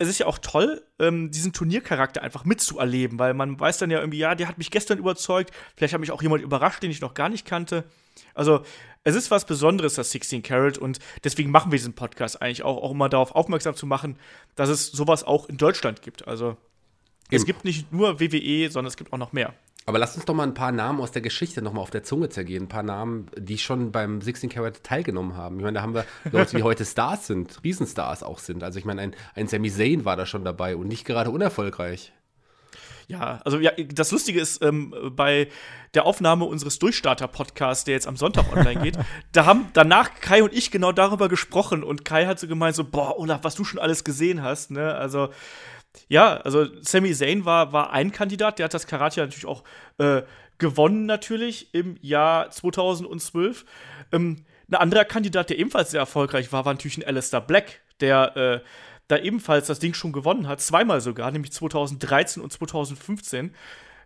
es 0.00 0.08
ist 0.08 0.18
ja 0.18 0.26
auch 0.26 0.38
toll, 0.38 0.82
ähm, 0.98 1.30
diesen 1.30 1.52
Turniercharakter 1.52 2.22
einfach 2.22 2.46
mitzuerleben, 2.46 3.18
weil 3.18 3.34
man 3.34 3.60
weiß 3.60 3.76
dann 3.76 3.90
ja 3.90 4.00
irgendwie, 4.00 4.16
ja, 4.16 4.34
der 4.34 4.48
hat 4.48 4.56
mich 4.56 4.70
gestern 4.70 4.96
überzeugt, 4.96 5.52
vielleicht 5.76 5.92
hat 5.92 6.00
mich 6.00 6.10
auch 6.10 6.22
jemand 6.22 6.42
überrascht, 6.42 6.82
den 6.82 6.90
ich 6.90 7.02
noch 7.02 7.12
gar 7.12 7.28
nicht 7.28 7.44
kannte. 7.44 7.84
Also, 8.32 8.62
es 9.04 9.14
ist 9.14 9.30
was 9.30 9.44
Besonderes, 9.44 9.94
das 9.94 10.10
16 10.10 10.42
Carat, 10.42 10.78
und 10.78 11.00
deswegen 11.22 11.50
machen 11.50 11.70
wir 11.70 11.76
diesen 11.76 11.92
Podcast 11.92 12.40
eigentlich 12.40 12.62
auch, 12.62 12.78
auch 12.78 12.92
immer 12.92 13.10
darauf 13.10 13.34
aufmerksam 13.34 13.74
zu 13.74 13.84
machen, 13.84 14.16
dass 14.54 14.70
es 14.70 14.86
sowas 14.86 15.22
auch 15.22 15.50
in 15.50 15.58
Deutschland 15.58 16.00
gibt. 16.00 16.26
Also, 16.26 16.56
es 17.30 17.44
gibt 17.44 17.64
nicht 17.64 17.92
nur 17.92 18.20
WWE, 18.20 18.70
sondern 18.70 18.88
es 18.88 18.96
gibt 18.96 19.12
auch 19.12 19.18
noch 19.18 19.32
mehr. 19.32 19.54
Aber 19.90 19.98
lass 19.98 20.14
uns 20.14 20.24
doch 20.24 20.34
mal 20.34 20.44
ein 20.44 20.54
paar 20.54 20.70
Namen 20.70 21.00
aus 21.00 21.10
der 21.10 21.20
Geschichte 21.20 21.62
nochmal 21.62 21.82
auf 21.82 21.90
der 21.90 22.04
Zunge 22.04 22.28
zergehen. 22.28 22.66
Ein 22.66 22.68
paar 22.68 22.84
Namen, 22.84 23.26
die 23.36 23.58
schon 23.58 23.90
beim 23.90 24.20
16 24.20 24.48
Carat 24.48 24.84
teilgenommen 24.84 25.36
haben. 25.36 25.56
Ich 25.56 25.64
meine, 25.64 25.78
da 25.78 25.82
haben 25.82 25.94
wir 25.94 26.04
Leute, 26.30 26.56
die 26.56 26.62
heute 26.62 26.84
Stars 26.84 27.26
sind, 27.26 27.58
Riesenstars 27.64 28.22
auch 28.22 28.38
sind. 28.38 28.62
Also 28.62 28.78
ich 28.78 28.84
meine, 28.84 29.00
ein, 29.00 29.16
ein 29.34 29.48
Sami 29.48 29.68
Zayn 29.68 30.04
war 30.04 30.14
da 30.16 30.26
schon 30.26 30.44
dabei 30.44 30.76
und 30.76 30.86
nicht 30.86 31.04
gerade 31.04 31.32
unerfolgreich. 31.32 32.12
Ja, 33.08 33.40
also 33.44 33.58
ja, 33.58 33.72
das 33.72 34.12
Lustige 34.12 34.40
ist, 34.40 34.62
ähm, 34.62 34.94
bei 35.16 35.48
der 35.94 36.06
Aufnahme 36.06 36.44
unseres 36.44 36.78
Durchstarter-Podcasts, 36.78 37.82
der 37.82 37.94
jetzt 37.94 38.06
am 38.06 38.16
Sonntag 38.16 38.56
online 38.56 38.80
geht, 38.82 38.96
da 39.32 39.44
haben 39.44 39.70
danach 39.72 40.14
Kai 40.20 40.44
und 40.44 40.52
ich 40.52 40.70
genau 40.70 40.92
darüber 40.92 41.28
gesprochen 41.28 41.82
und 41.82 42.04
Kai 42.04 42.26
hat 42.26 42.38
so 42.38 42.46
gemeint, 42.46 42.76
so, 42.76 42.84
boah, 42.84 43.18
Olaf, 43.18 43.40
was 43.42 43.56
du 43.56 43.64
schon 43.64 43.80
alles 43.80 44.04
gesehen 44.04 44.44
hast, 44.44 44.70
ne? 44.70 44.94
Also, 44.94 45.30
ja, 46.08 46.36
also 46.38 46.66
Sami 46.82 47.12
Zayn 47.14 47.44
war, 47.44 47.72
war 47.72 47.92
ein 47.92 48.12
Kandidat, 48.12 48.58
der 48.58 48.64
hat 48.64 48.74
das 48.74 48.86
Karate 48.86 49.20
natürlich 49.20 49.46
auch 49.46 49.64
äh, 49.98 50.22
gewonnen, 50.58 51.06
natürlich 51.06 51.74
im 51.74 51.96
Jahr 52.00 52.50
2012. 52.50 53.64
Ähm, 54.12 54.44
ein 54.70 54.74
anderer 54.74 55.04
Kandidat, 55.04 55.50
der 55.50 55.58
ebenfalls 55.58 55.90
sehr 55.90 56.00
erfolgreich 56.00 56.52
war, 56.52 56.64
war 56.64 56.74
natürlich 56.74 56.98
ein 56.98 57.04
Alistair 57.04 57.40
Black, 57.40 57.80
der 58.00 58.36
äh, 58.36 58.60
da 59.08 59.18
ebenfalls 59.18 59.66
das 59.66 59.80
Ding 59.80 59.94
schon 59.94 60.12
gewonnen 60.12 60.46
hat, 60.46 60.60
zweimal 60.60 61.00
sogar, 61.00 61.30
nämlich 61.32 61.52
2013 61.52 62.42
und 62.42 62.52
2015. 62.52 63.54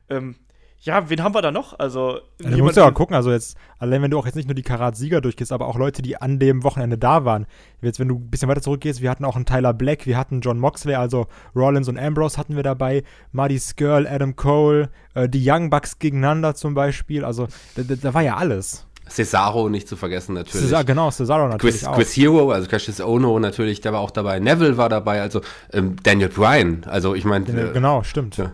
Ähm, 0.08 0.36
ja, 0.84 1.08
wen 1.08 1.22
haben 1.22 1.34
wir 1.34 1.40
da 1.40 1.50
noch? 1.50 1.78
Also, 1.78 2.20
ja, 2.42 2.50
du 2.50 2.58
musst 2.58 2.76
ja 2.76 2.86
auch 2.86 2.92
gucken, 2.92 3.16
also 3.16 3.32
jetzt, 3.32 3.56
allein 3.78 4.02
wenn 4.02 4.10
du 4.10 4.18
auch 4.18 4.26
jetzt 4.26 4.34
nicht 4.34 4.46
nur 4.46 4.54
die 4.54 4.62
Karat-Sieger 4.62 5.22
durchgehst, 5.22 5.50
aber 5.50 5.66
auch 5.66 5.78
Leute, 5.78 6.02
die 6.02 6.20
an 6.20 6.38
dem 6.38 6.62
Wochenende 6.62 6.98
da 6.98 7.24
waren. 7.24 7.46
Jetzt, 7.80 7.98
wenn 8.00 8.08
du 8.08 8.16
ein 8.16 8.30
bisschen 8.30 8.50
weiter 8.50 8.60
zurückgehst, 8.60 9.00
wir 9.00 9.10
hatten 9.10 9.24
auch 9.24 9.34
einen 9.34 9.46
Tyler 9.46 9.72
Black, 9.72 10.04
wir 10.04 10.18
hatten 10.18 10.42
John 10.42 10.58
Moxley, 10.58 10.94
also 10.94 11.26
Rollins 11.56 11.88
und 11.88 11.98
Ambrose 11.98 12.36
hatten 12.36 12.54
wir 12.54 12.62
dabei, 12.62 13.02
Marty 13.32 13.58
Skirl, 13.58 14.06
Adam 14.06 14.36
Cole, 14.36 14.90
äh, 15.14 15.26
die 15.26 15.42
Young 15.42 15.70
Bucks 15.70 15.98
gegeneinander 15.98 16.54
zum 16.54 16.74
Beispiel, 16.74 17.24
also 17.24 17.48
da, 17.76 17.82
da, 17.82 17.94
da 17.94 18.12
war 18.12 18.22
ja 18.22 18.36
alles. 18.36 18.86
Cesaro 19.08 19.70
nicht 19.70 19.88
zu 19.88 19.96
vergessen 19.96 20.34
natürlich. 20.34 20.66
Cesar, 20.66 20.84
genau, 20.84 21.10
Cesaro 21.10 21.48
natürlich 21.48 21.76
Chris, 21.76 21.86
auch. 21.86 21.94
Chris 21.94 22.14
Hero, 22.14 22.50
also 22.50 22.68
Cassius 22.68 23.00
Ono 23.00 23.38
natürlich, 23.38 23.80
der 23.80 23.94
war 23.94 24.00
auch 24.00 24.10
dabei. 24.10 24.38
Neville 24.38 24.76
war 24.76 24.90
dabei, 24.90 25.22
also 25.22 25.40
ähm, 25.72 25.96
Daniel 26.02 26.28
Bryan, 26.28 26.84
also 26.86 27.14
ich 27.14 27.24
meine. 27.24 27.46
Äh, 27.46 27.72
genau, 27.72 28.02
stimmt. 28.02 28.36
Ja. 28.36 28.52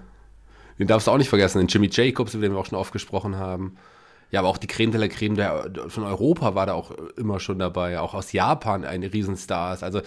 Den 0.80 0.88
darfst 0.88 1.06
du 1.06 1.10
auch 1.10 1.18
nicht 1.18 1.28
vergessen, 1.28 1.58
den 1.58 1.66
Jimmy 1.66 1.90
Jacobs, 1.92 2.32
über 2.32 2.42
den 2.42 2.52
wir 2.52 2.58
auch 2.58 2.66
schon 2.66 2.78
oft 2.78 2.92
gesprochen 2.92 3.36
haben. 3.36 3.76
Ja, 4.30 4.40
aber 4.40 4.48
auch 4.48 4.56
die 4.56 4.66
Creme 4.66 4.92
de 4.92 5.00
la 5.00 5.08
Creme 5.08 5.34
der, 5.34 5.70
von 5.88 6.04
Europa 6.04 6.54
war 6.54 6.64
da 6.64 6.72
auch 6.72 6.92
immer 7.18 7.38
schon 7.38 7.58
dabei. 7.58 8.00
Auch 8.00 8.14
aus 8.14 8.32
Japan 8.32 8.86
eine 8.86 9.12
Riesenstars. 9.12 9.82
Also 9.82 10.00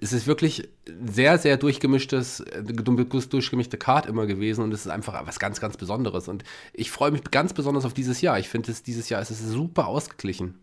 es 0.00 0.12
ist 0.12 0.28
wirklich 0.28 0.68
sehr, 1.04 1.38
sehr 1.38 1.56
durchgemischtes, 1.56 2.44
durchgemischte 3.30 3.78
Card 3.78 4.06
immer 4.06 4.26
gewesen 4.26 4.62
und 4.62 4.72
es 4.72 4.86
ist 4.86 4.92
einfach 4.92 5.26
was 5.26 5.40
ganz, 5.40 5.60
ganz 5.60 5.76
Besonderes. 5.76 6.28
Und 6.28 6.44
ich 6.72 6.92
freue 6.92 7.10
mich 7.10 7.24
ganz 7.24 7.52
besonders 7.52 7.84
auf 7.84 7.94
dieses 7.94 8.20
Jahr. 8.20 8.38
Ich 8.38 8.48
finde, 8.48 8.72
dieses 8.86 9.08
Jahr 9.08 9.20
ist 9.20 9.30
es 9.30 9.40
super 9.40 9.88
ausgeglichen. 9.88 10.54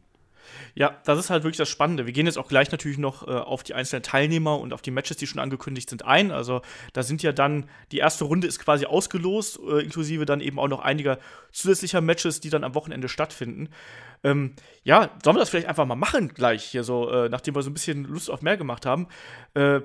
Ja, 0.76 1.00
das 1.06 1.20
ist 1.20 1.30
halt 1.30 1.44
wirklich 1.44 1.58
das 1.58 1.70
Spannende. 1.70 2.06
Wir 2.06 2.14
gehen 2.14 2.26
jetzt 2.26 2.38
auch 2.38 2.48
gleich 2.48 2.72
natürlich 2.72 2.98
noch 2.98 3.28
äh, 3.28 3.32
auf 3.32 3.64
die 3.64 3.74
einzelnen 3.74 4.04
Teilnehmer 4.04 4.60
und 4.60 4.74
auf 4.74 4.82
die 4.82 4.92
Matches, 4.92 5.18
die 5.18 5.28
schon 5.28 5.40
angekündigt 5.40 5.90
sind, 5.90 6.06
ein. 6.06 6.32
Also 6.32 6.62
da 6.94 7.04
sind 7.04 7.24
ja 7.24 7.32
dann, 7.32 7.70
die 7.92 7.98
erste 7.98 8.26
Runde 8.26 8.48
ist 8.48 8.60
quasi 8.60 8.86
ausgelost, 8.86 9.60
äh, 9.60 9.84
inklusive 9.84 10.26
dann 10.26 10.42
eben 10.42 10.60
auch 10.60 10.68
noch 10.68 10.80
einiger 10.80 11.20
zusätzlicher 11.52 12.02
Matches, 12.02 12.40
die 12.40 12.50
dann 12.50 12.64
am 12.64 12.76
Wochenende 12.76 13.10
stattfinden. 13.10 13.70
Ähm, 14.24 14.56
ja, 14.84 15.12
sollen 15.24 15.36
wir 15.36 15.42
das 15.42 15.50
vielleicht 15.50 15.68
einfach 15.68 15.86
mal 15.86 15.96
machen 15.96 16.30
gleich 16.30 16.64
hier 16.64 16.84
so, 16.84 17.10
äh, 17.12 17.30
nachdem 17.30 17.56
wir 17.56 17.62
so 17.62 17.70
ein 17.70 17.74
bisschen 17.74 18.06
Lust 18.06 18.30
auf 18.30 18.42
mehr 18.42 18.58
gemacht 18.58 18.86
haben. 18.86 19.08
Äh, 19.54 19.82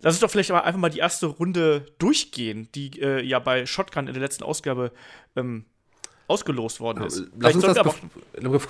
Lass 0.00 0.14
uns 0.14 0.20
doch 0.20 0.30
vielleicht 0.30 0.52
einfach 0.52 0.78
mal 0.78 0.90
die 0.90 1.00
erste 1.00 1.26
Runde 1.26 1.86
durchgehen, 1.98 2.68
die 2.74 3.00
äh, 3.00 3.20
ja 3.20 3.40
bei 3.40 3.66
Shotgun 3.66 4.06
in 4.06 4.14
der 4.14 4.22
letzten 4.22 4.44
Ausgabe 4.44 4.92
ähm, 5.34 5.64
ausgelost 6.28 6.78
worden 6.78 7.04
ist. 7.04 7.24
Lass 7.40 7.54
uns 7.54 7.64
das, 7.64 7.78
kurz, 7.78 7.96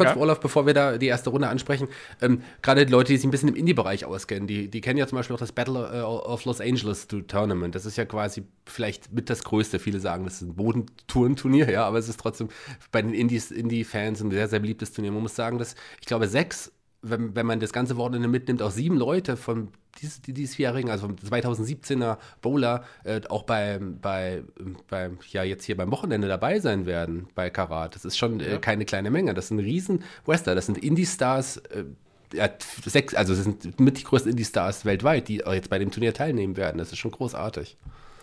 ja? 0.01 0.17
Olaf, 0.17 0.41
bevor 0.41 0.65
wir 0.65 0.75
da 0.75 0.97
die 0.97 1.09
erste 1.09 1.31
Runde 1.31 1.49
ansprechen, 1.49 1.89
ähm, 2.23 2.43
gerade 2.63 2.87
die 2.87 2.93
Leute, 2.93 3.13
die 3.13 3.17
sich 3.17 3.27
ein 3.27 3.33
bisschen 3.33 3.49
im 3.49 3.57
Indie-Bereich 3.57 4.05
auskennen, 4.05 4.47
die, 4.47 4.69
die 4.69 4.81
kennen 4.81 4.99
ja 4.99 5.07
zum 5.07 5.17
Beispiel 5.17 5.35
auch 5.35 5.41
das 5.41 5.53
Battle 5.53 5.91
äh, 5.93 6.03
of 6.03 6.45
Los 6.45 6.61
Angeles 6.61 7.09
Tournament. 7.09 7.75
Das 7.75 7.85
ist 7.85 7.97
ja 7.97 8.05
quasi 8.05 8.45
vielleicht 8.65 9.13
mit 9.13 9.29
das 9.29 9.43
größte. 9.43 9.81
Viele 9.81 9.99
sagen, 9.99 10.25
das 10.25 10.35
ist 10.35 10.43
ein 10.43 10.55
Bodentourenturnier, 10.55 11.69
ja, 11.69 11.85
aber 11.85 11.99
es 11.99 12.09
ist 12.09 12.21
trotzdem 12.21 12.49
bei 12.93 13.03
den 13.03 13.13
Indies, 13.13 13.51
Indie-Fans 13.51 14.21
ein 14.21 14.31
sehr, 14.31 14.49
sehr 14.49 14.61
beliebtes 14.61 14.93
Turnier. 14.93 15.11
Man 15.11 15.23
muss 15.23 15.35
sagen, 15.35 15.59
dass 15.59 15.75
ich 16.01 16.07
glaube, 16.07 16.29
sechs 16.29 16.73
wenn, 17.03 17.35
wenn 17.37 17.47
man 17.47 17.61
das 17.61 17.73
ganze 17.73 17.97
Wochenende 17.97 18.29
mitnimmt, 18.29 18.61
auch 18.63 18.71
sieben 18.71 18.97
Leute 18.97 19.37
von 19.37 19.69
dies, 20.01 20.21
diesjährigen, 20.21 20.91
also 20.91 21.07
vom 21.07 21.17
2017er 21.17 22.19
Bowler, 22.43 22.85
äh, 23.05 23.21
auch 23.29 23.45
bei, 23.45 23.79
bei, 23.81 24.43
bei, 24.89 25.11
ja, 25.31 25.45
jetzt 25.45 25.65
hier 25.65 25.77
beim 25.77 25.91
Wochenende 25.91 26.29
dabei 26.29 26.59
sein 26.61 26.87
werden 26.87 27.29
bei 27.35 27.51
Karat. 27.51 27.95
Das 27.95 28.05
ist 28.05 28.19
schon 28.19 28.41
äh, 28.41 28.59
keine 28.59 28.85
kleine 28.85 29.11
Menge. 29.11 29.35
Das 29.35 29.49
sind 29.49 29.61
riesen 29.61 30.03
Wrestler, 30.27 30.55
das 30.55 30.67
sind 30.67 30.79
Indie-Stars, 30.79 31.59
äh, 31.59 31.85
ja, 32.33 32.49
sechs, 32.85 33.15
also 33.15 33.35
das 33.35 33.45
sind 33.45 33.81
mit 33.81 33.99
die 33.99 34.05
größten 34.05 34.31
Indie-Stars 34.31 34.85
weltweit, 34.85 35.29
die 35.29 35.37
jetzt 35.47 35.71
bei 35.71 35.79
dem 35.79 35.91
Turnier 35.91 36.13
teilnehmen 36.13 36.57
werden. 36.57 36.79
Das 36.79 36.93
ist 36.93 36.99
schon 36.99 37.13
großartig. 37.13 37.77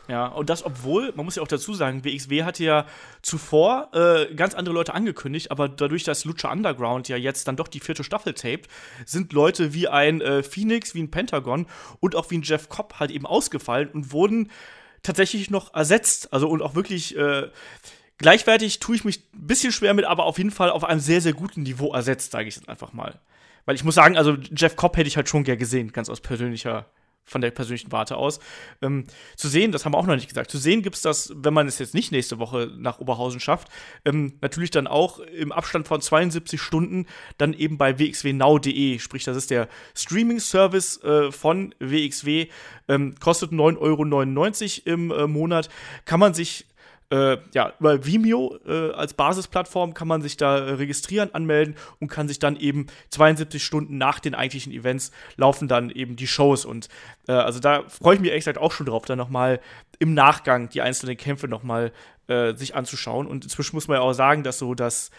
Ja, 0.08 0.28
und 0.28 0.50
das, 0.50 0.64
obwohl, 0.64 1.14
man 1.16 1.26
muss 1.26 1.36
ja 1.36 1.42
auch 1.42 1.48
dazu 1.48 1.74
sagen, 1.74 2.06
WXW 2.06 2.44
hatte 2.44 2.64
ja 2.64 2.86
zuvor 3.22 3.90
äh, 3.94 4.34
ganz 4.36 4.54
andere 4.54 4.76
Leute 4.76 4.94
angekündigt, 4.94 5.50
aber 5.50 5.68
dadurch, 5.68 6.04
dass 6.04 6.26
Lucha 6.26 6.52
Underground 6.52 7.08
ja 7.08 7.18
jetzt 7.18 7.48
dann 7.48 7.56
doch 7.56 7.68
die 7.68 7.80
vierte 7.80 8.04
Staffel 8.04 8.34
taped, 8.34 8.70
sind 9.06 9.34
Leute 9.34 9.74
wie 9.74 9.88
ein 9.88 10.22
äh, 10.22 10.44
Phoenix, 10.44 10.94
wie 10.94 11.02
ein 11.02 11.10
Pentagon 11.10 11.66
und 12.02 12.16
auch 12.16 12.30
wie 12.30 12.38
ein 12.38 12.44
Jeff 12.44 12.70
Cobb 12.70 13.00
halt 13.00 13.10
eben 13.10 13.26
ausgefallen 13.26 13.90
und 13.90 14.12
wurden 14.12 14.52
tatsächlich 15.02 15.50
noch 15.50 15.74
ersetzt. 15.74 16.32
Also 16.32 16.50
und 16.50 16.62
auch 16.62 16.76
wirklich 16.76 17.18
äh, 17.18 17.50
gleichwertig 18.20 18.80
tue 18.80 18.96
ich 18.96 19.06
mich 19.06 19.24
ein 19.34 19.48
bisschen 19.48 19.72
schwer 19.72 19.96
mit, 19.96 20.06
aber 20.06 20.26
auf 20.26 20.38
jeden 20.38 20.52
Fall 20.52 20.70
auf 20.70 20.84
einem 20.84 21.00
sehr, 21.00 21.22
sehr 21.22 21.34
guten 21.34 21.64
Niveau 21.64 21.94
ersetzt, 21.94 22.32
sage 22.32 22.48
ich 22.48 22.56
jetzt 22.56 22.70
einfach 22.70 22.94
mal. 22.94 23.20
Weil 23.66 23.76
ich 23.76 23.84
muss 23.84 23.96
sagen, 23.96 24.18
also 24.18 24.38
Jeff 24.56 24.76
Cobb 24.76 24.98
hätte 24.98 25.08
ich 25.08 25.18
halt 25.18 25.30
schon 25.30 25.44
gern 25.44 25.58
gesehen, 25.58 25.92
ganz 25.92 26.10
aus 26.10 26.22
persönlicher 26.22 26.86
von 27.26 27.42
der 27.42 27.52
persönlichen 27.52 27.92
Warte 27.92 28.16
aus. 28.18 28.40
Ähm, 28.82 29.06
zu 29.36 29.48
sehen, 29.48 29.72
das 29.72 29.84
haben 29.84 29.94
wir 29.94 29.98
auch 29.98 30.06
noch 30.06 30.16
nicht 30.16 30.30
gesagt, 30.30 30.52
zu 30.52 30.58
sehen 30.58 30.84
gibt 30.84 30.96
es 30.96 31.02
das, 31.02 31.34
wenn 31.36 31.54
man 31.54 31.68
es 31.68 31.80
jetzt 31.80 31.94
nicht 31.94 32.12
nächste 32.12 32.40
Woche 32.40 32.72
nach 32.78 33.00
Oberhausen 33.00 33.40
schafft, 33.40 33.68
ähm, 34.06 34.34
natürlich 34.42 34.72
dann 34.72 34.88
auch 34.88 35.20
im 35.20 35.52
Abstand 35.52 35.88
von 35.88 36.02
72 36.02 36.62
Stunden 36.62 37.08
dann 37.38 37.54
eben 37.54 37.78
bei 37.78 37.98
wxwnau.de, 37.98 39.00
sprich, 39.00 39.24
das 39.24 39.38
ist 39.38 39.50
der 39.50 39.68
Streaming-Service 39.96 41.04
äh, 41.04 41.32
von 41.32 41.74
WXW, 41.80 42.48
ähm, 42.88 43.16
kostet 43.20 43.52
9,99 43.52 44.86
Euro 44.86 44.96
im 44.96 45.12
äh, 45.12 45.28
Monat, 45.28 45.70
kann 46.06 46.20
man 46.20 46.34
sich 46.34 46.68
äh, 47.12 47.38
ja, 47.54 47.74
über 47.80 48.06
Vimeo 48.06 48.58
äh, 48.66 48.92
als 48.92 49.14
Basisplattform 49.14 49.94
kann 49.94 50.08
man 50.08 50.22
sich 50.22 50.38
da 50.38 50.58
äh, 50.58 50.72
registrieren, 50.72 51.34
anmelden 51.34 51.76
und 52.00 52.08
kann 52.08 52.28
sich 52.28 52.40
dann 52.40 52.56
eben 52.56 52.88
72 53.12 53.64
Stunden 53.64 53.98
nach 53.98 54.20
den 54.20 54.34
eigentlichen 54.34 54.74
Events 54.74 55.12
laufen 55.36 55.68
dann 55.68 55.92
eben 55.92 56.16
die 56.16 56.28
Shows. 56.28 56.66
Und 56.66 56.90
äh, 57.28 57.34
also 57.34 57.60
da 57.60 57.84
freue 57.88 58.16
ich 58.16 58.22
mich 58.22 58.32
echt 58.32 58.58
auch 58.58 58.72
schon 58.72 58.88
drauf, 58.88 59.06
dann 59.06 59.18
nochmal 59.18 59.60
im 60.00 60.14
Nachgang 60.14 60.70
die 60.70 60.82
einzelnen 60.82 61.16
Kämpfe 61.16 61.48
nochmal 61.48 61.92
äh, 62.28 62.56
sich 62.56 62.76
anzuschauen. 62.76 63.28
Und 63.28 63.44
inzwischen 63.44 63.76
muss 63.76 63.88
man 63.88 63.98
ja 63.98 64.02
auch 64.02 64.14
sagen, 64.14 64.44
dass 64.44 64.58
so 64.58 64.74
das 64.74 65.12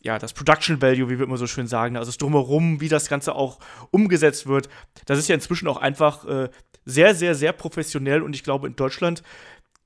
ja, 0.00 0.18
das 0.18 0.32
Production 0.32 0.80
Value, 0.80 1.10
wie 1.10 1.18
wir 1.18 1.26
immer 1.26 1.36
so 1.36 1.48
schön 1.48 1.66
sagen, 1.66 1.96
also 1.96 2.08
das 2.08 2.18
Drumherum, 2.18 2.80
wie 2.80 2.88
das 2.88 3.08
Ganze 3.08 3.34
auch 3.34 3.58
umgesetzt 3.90 4.46
wird, 4.46 4.68
das 5.06 5.18
ist 5.18 5.28
ja 5.28 5.34
inzwischen 5.34 5.66
auch 5.66 5.76
einfach 5.76 6.24
äh, 6.24 6.50
sehr, 6.84 7.14
sehr, 7.14 7.34
sehr 7.34 7.52
professionell 7.52 8.22
und 8.22 8.34
ich 8.34 8.44
glaube, 8.44 8.66
in 8.66 8.76
Deutschland 8.76 9.22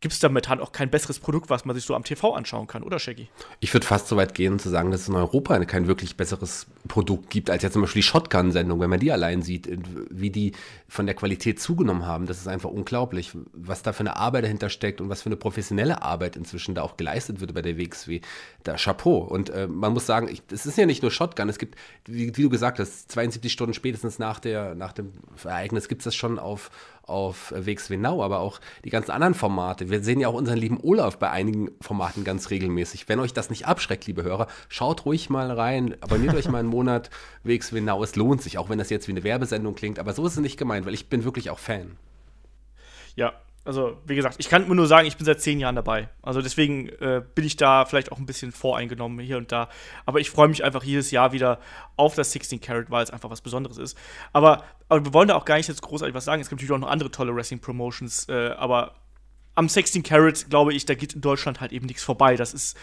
gibt 0.03 0.13
es 0.13 0.21
damit 0.21 0.49
halt 0.49 0.61
auch 0.61 0.73
kein 0.73 0.91
besseres 0.91 1.21
Produkt, 1.21 1.49
was 1.49 1.65
man 1.65 1.75
sich 1.75 1.85
so 1.85 1.95
am 1.95 2.03
TV 2.03 2.35
anschauen 2.35 2.67
kann, 2.67 2.83
oder 2.83 2.99
Shaggy? 2.99 3.29
Ich 3.61 3.73
würde 3.73 3.87
fast 3.87 4.09
so 4.09 4.17
weit 4.17 4.35
gehen 4.35 4.59
zu 4.59 4.69
sagen, 4.69 4.91
dass 4.91 5.03
es 5.03 5.09
in 5.09 5.15
Europa 5.15 5.65
kein 5.65 5.87
wirklich 5.87 6.17
besseres 6.17 6.67
Produkt 6.89 7.31
gibt, 7.31 7.49
als 7.49 7.63
jetzt 7.63 7.75
zum 7.75 7.83
Beispiel 7.83 8.03
die 8.03 8.09
Shotgun-Sendung, 8.09 8.81
wenn 8.81 8.91
man 8.91 8.99
die 8.99 9.13
allein 9.13 9.43
sieht, 9.43 9.69
wie 10.11 10.31
die 10.31 10.53
von 10.89 11.07
der 11.07 11.15
Qualität 11.15 11.61
zugenommen 11.61 12.05
haben. 12.05 12.27
Das 12.27 12.39
ist 12.39 12.49
einfach 12.49 12.69
unglaublich, 12.69 13.31
was 13.53 13.83
da 13.83 13.93
für 13.93 14.01
eine 14.01 14.17
Arbeit 14.17 14.45
dahinter 14.45 14.69
steckt 14.69 15.01
und 15.01 15.09
was 15.09 15.23
für 15.23 15.27
eine 15.27 15.37
professionelle 15.37 16.03
Arbeit 16.03 16.37
inzwischen 16.37 16.75
da 16.75 16.83
auch 16.83 16.97
geleistet 16.97 17.41
wird 17.41 17.55
bei 17.55 17.63
der 17.63 17.79
WXW. 17.79 18.21
Da 18.65 18.75
Chapeau. 18.75 19.19
Und 19.19 19.51
äh, 19.51 19.69
man 19.69 19.93
muss 19.93 20.07
sagen, 20.07 20.37
es 20.51 20.67
ist 20.67 20.77
ja 20.77 20.85
nicht 20.85 21.03
nur 21.03 21.13
Shotgun, 21.13 21.49
es 21.49 21.59
gibt, 21.59 21.77
wie, 22.07 22.37
wie, 22.37 22.43
du 22.43 22.51
gesagt 22.51 22.81
hast, 22.81 23.11
72 23.13 23.53
Stunden 23.53 23.73
spätestens 23.73 24.19
nach, 24.19 24.41
der, 24.41 24.75
nach 24.75 24.93
dem 24.93 25.13
Ereignis 25.45 25.87
gibt 25.89 26.01
es 26.01 26.05
das 26.05 26.17
schon 26.17 26.41
auf, 26.41 26.73
auf 27.03 27.53
Now, 27.99 28.23
aber 28.23 28.41
auch 28.41 28.61
die 28.85 28.91
ganzen 28.91 29.11
anderen 29.11 29.35
Formate. 29.35 29.91
Wir 29.91 30.03
sehen 30.03 30.21
ja 30.21 30.29
auch 30.29 30.35
unseren 30.35 30.59
lieben 30.59 30.79
Olaf 30.83 31.19
bei 31.19 31.31
einigen 31.31 31.71
Formaten 31.81 32.25
ganz 32.25 32.51
regelmäßig. 32.51 33.09
Wenn 33.09 33.21
euch 33.21 33.33
das 33.33 33.51
nicht 33.51 33.67
abschreckt, 33.67 34.07
liebe 34.07 34.23
Hörer, 34.23 34.47
schaut 34.69 35.05
ruhig 35.05 35.31
mal 35.31 35.51
rein, 35.51 35.97
abonniert 36.01 36.35
euch 36.35 36.49
mal 36.49 36.59
einen 36.59 36.69
Monat 36.69 37.11
Now. 37.45 38.03
Es 38.03 38.17
lohnt 38.17 38.43
sich, 38.43 38.59
auch 38.59 38.69
wenn 38.69 38.79
das 38.79 38.91
jetzt 38.91 39.09
wie 39.09 39.13
eine 39.13 39.25
Werbesendung 39.25 39.75
klingt, 39.75 39.99
aber 39.99 40.13
so 40.13 40.27
ist 40.27 40.35
es 40.35 40.41
nicht 40.41 40.57
gemeint, 40.57 40.87
weil 40.87 40.95
ich 40.95 41.09
bin 41.09 41.25
wirklich 41.25 41.51
auch 41.51 41.59
Fan. 41.59 41.97
Ja, 43.17 43.35
also, 43.65 43.97
wie 44.07 44.17
gesagt, 44.17 44.37
ich 44.39 44.49
kann 44.49 44.67
nur 44.69 44.87
sagen, 44.89 45.07
ich 45.07 45.17
bin 45.17 45.25
seit 45.25 45.41
zehn 45.41 45.61
Jahren 45.61 45.77
dabei. 45.77 46.09
Also 46.21 46.43
deswegen 46.43 46.89
äh, 46.89 47.23
bin 47.35 47.45
ich 47.45 47.57
da 47.57 47.85
vielleicht 47.85 48.11
auch 48.11 48.19
ein 48.19 48.27
bisschen 48.27 48.51
voreingenommen 48.51 49.21
hier 49.21 49.37
und 49.39 49.53
da. 49.53 49.69
Aber 50.05 50.19
ich 50.19 50.31
freue 50.31 50.49
mich 50.49 50.65
einfach 50.65 50.83
jedes 50.83 51.13
Jahr 51.13 51.33
wieder 51.33 51.61
auf 51.97 52.17
das 52.17 52.33
16 52.33 52.61
Carat, 52.61 52.91
weil 52.91 53.05
es 53.05 53.11
einfach 53.11 53.31
was 53.31 53.41
Besonderes 53.41 53.79
ist. 53.79 53.97
Aber, 54.33 54.65
aber 54.89 55.05
wir 55.05 55.15
wollen 55.15 55.29
da 55.29 55.37
auch 55.37 55.45
gar 55.45 55.59
nicht 55.59 55.69
jetzt 55.69 55.83
großartig 55.83 56.13
was 56.13 56.25
sagen. 56.25 56.43
Es 56.43 56.49
gibt 56.49 56.61
natürlich 56.61 56.75
auch 56.75 56.85
noch 56.85 56.91
andere 56.91 57.13
tolle 57.13 57.35
Wrestling-Promotions. 57.37 58.29
Äh, 58.29 58.55
aber 58.57 58.95
am 59.55 59.69
16 59.69 60.03
Carat, 60.03 60.51
glaube 60.51 60.75
ich, 60.75 60.85
da 60.85 60.95
geht 60.95 61.15
in 61.15 61.21
Deutschland 61.21 61.61
halt 61.61 61.71
eben 61.71 61.87
nichts 61.87 62.03
vorbei. 62.03 62.35
Das 62.35 62.55
ist 62.55 62.77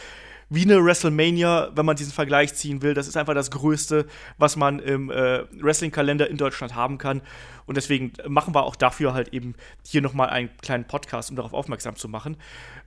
wie 0.50 0.63
eine 0.63 0.84
WrestleMania, 0.84 1.72
wenn 1.75 1.86
man 1.86 1.96
diesen 1.96 2.12
Vergleich 2.12 2.56
ziehen 2.56 2.82
will. 2.82 2.94
Das 2.94 3.08
ist 3.08 3.18
einfach 3.18 3.36
das 3.36 3.51
Größte, 3.51 4.06
was 4.38 4.56
man 4.56 4.79
im 4.79 5.12
äh, 5.12 5.44
Wrestling-Kalender 5.62 6.29
in 6.29 6.38
Deutschland 6.38 6.75
haben 6.75 6.98
kann. 6.98 7.22
Und 7.68 7.75
deswegen 7.77 8.13
machen 8.27 8.56
wir 8.56 8.63
auch 8.63 8.75
dafür 8.75 9.13
halt 9.13 9.27
eben 9.29 9.53
hier 9.86 10.01
nochmal 10.01 10.29
einen 10.29 10.50
kleinen 10.58 10.86
Podcast, 10.86 11.29
um 11.29 11.36
darauf 11.36 11.53
aufmerksam 11.53 11.96
zu 11.96 12.10
machen. 12.10 12.38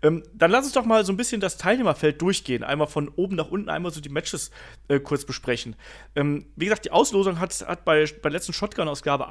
Ähm, 0.02 0.25
dann 0.35 0.50
lass 0.50 0.64
uns 0.64 0.73
doch 0.73 0.85
mal 0.85 1.04
so 1.04 1.12
ein 1.12 1.16
bisschen 1.16 1.40
das 1.40 1.57
Teilnehmerfeld 1.57 2.21
durchgehen. 2.21 2.64
Einmal 2.64 2.88
von 2.88 3.09
oben 3.09 3.37
nach 3.37 3.49
unten, 3.49 3.69
einmal 3.69 3.92
so 3.92 4.00
die 4.00 4.09
Matches 4.09 4.50
äh, 4.88 4.99
kurz 4.99 5.25
besprechen. 5.25 5.76
Ähm, 6.16 6.47
wie 6.57 6.64
gesagt, 6.64 6.85
die 6.85 6.90
Auslosung 6.90 7.38
hat, 7.38 7.52
hat 7.66 7.85
bei, 7.85 8.04
bei 8.04 8.28
der 8.28 8.33
letzten 8.33 8.52
Shotgun-Ausgabe 8.52 9.28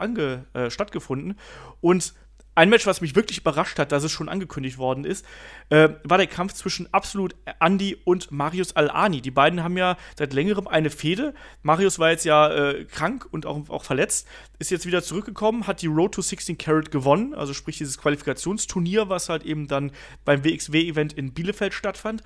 äh, 0.54 0.70
stattgefunden. 0.70 1.38
Und 1.82 2.14
ein 2.54 2.70
Match, 2.70 2.86
was 2.86 3.02
mich 3.02 3.16
wirklich 3.16 3.40
überrascht 3.40 3.80
hat, 3.80 3.92
dass 3.92 4.04
es 4.04 4.12
schon 4.12 4.28
angekündigt 4.28 4.78
worden 4.78 5.06
ist, 5.06 5.26
äh, 5.70 5.90
war 6.04 6.18
der 6.18 6.28
Kampf 6.28 6.54
zwischen 6.54 6.94
Absolut 6.94 7.36
Andy 7.60 7.98
und 8.04 8.32
Marius 8.32 8.76
Al-Ani. 8.76 9.22
Die 9.22 9.32
beiden 9.32 9.64
haben 9.64 9.78
ja 9.78 9.98
seit 10.18 10.34
längerem 10.34 10.68
eine 10.68 10.90
Fehde. 10.90 11.34
Marius 11.64 11.98
war 11.98 12.12
jetzt 12.12 12.26
ja 12.26 12.52
äh, 12.52 12.86
krank 12.86 13.26
und 13.32 13.46
auch, 13.46 13.70
auch 13.70 13.84
verletzt, 13.84 14.28
ist 14.60 14.70
jetzt 14.70 14.86
wieder 14.86 15.02
zurückgekommen, 15.02 15.66
hat 15.66 15.82
die 15.82 15.88
Road 15.88 16.14
to 16.14 16.22
16 16.22 16.58
Carat 16.58 16.92
gewonnen, 16.92 17.34
also 17.34 17.54
sprich 17.54 17.78
dieses 17.78 17.98
Qualifikationsturnier, 17.98 19.08
was 19.08 19.30
halt 19.30 19.44
eben 19.44 19.68
dann 19.68 19.92
beim 20.26 20.44
WXW-Event 20.44 21.14
in 21.14 21.34
Bielefeld 21.34 21.74
stattfand. 21.74 22.22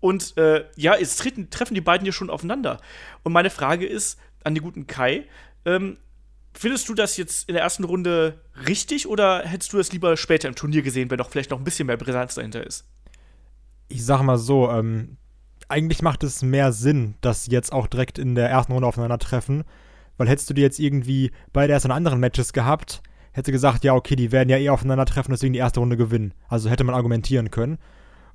Und 0.00 0.36
äh, 0.36 0.66
ja, 0.76 0.96
jetzt 0.96 1.18
treten, 1.20 1.48
treffen 1.48 1.74
die 1.74 1.80
beiden 1.80 2.04
hier 2.04 2.12
schon 2.12 2.28
aufeinander. 2.28 2.78
Und 3.22 3.32
meine 3.32 3.48
Frage 3.48 3.86
ist 3.86 4.18
an 4.44 4.54
die 4.54 4.60
guten 4.60 4.86
Kai, 4.86 5.26
ähm, 5.64 5.96
Findest 6.56 6.88
du 6.88 6.94
das 6.94 7.16
jetzt 7.16 7.48
in 7.48 7.54
der 7.54 7.64
ersten 7.64 7.82
Runde 7.82 8.40
richtig 8.68 9.08
oder 9.08 9.40
hättest 9.40 9.72
du 9.72 9.78
es 9.78 9.92
lieber 9.92 10.16
später 10.16 10.46
im 10.48 10.54
Turnier 10.54 10.82
gesehen, 10.82 11.10
wenn 11.10 11.18
doch 11.18 11.28
vielleicht 11.28 11.50
noch 11.50 11.58
ein 11.58 11.64
bisschen 11.64 11.86
mehr 11.86 11.96
Brisanz 11.96 12.36
dahinter 12.36 12.64
ist? 12.64 12.86
Ich 13.88 14.04
sag 14.04 14.22
mal 14.22 14.38
so, 14.38 14.70
ähm, 14.70 15.16
eigentlich 15.68 16.00
macht 16.00 16.22
es 16.22 16.42
mehr 16.42 16.72
Sinn, 16.72 17.14
dass 17.20 17.48
jetzt 17.48 17.72
auch 17.72 17.88
direkt 17.88 18.18
in 18.18 18.36
der 18.36 18.48
ersten 18.48 18.72
Runde 18.72 18.86
aufeinandertreffen, 18.86 19.64
weil 20.16 20.28
hättest 20.28 20.48
du 20.48 20.54
die 20.54 20.62
jetzt 20.62 20.78
irgendwie 20.78 21.32
beide 21.52 21.72
erst 21.72 21.86
in 21.86 21.90
anderen 21.90 22.20
Matches 22.20 22.52
gehabt, 22.52 23.02
hätte 23.32 23.50
gesagt, 23.50 23.82
ja, 23.82 23.94
okay, 23.94 24.14
die 24.14 24.30
werden 24.30 24.48
ja 24.48 24.56
eh 24.56 24.68
aufeinandertreffen, 24.68 25.32
deswegen 25.32 25.54
die 25.54 25.58
erste 25.58 25.80
Runde 25.80 25.96
gewinnen. 25.96 26.34
Also 26.48 26.70
hätte 26.70 26.84
man 26.84 26.94
argumentieren 26.94 27.50
können, 27.50 27.78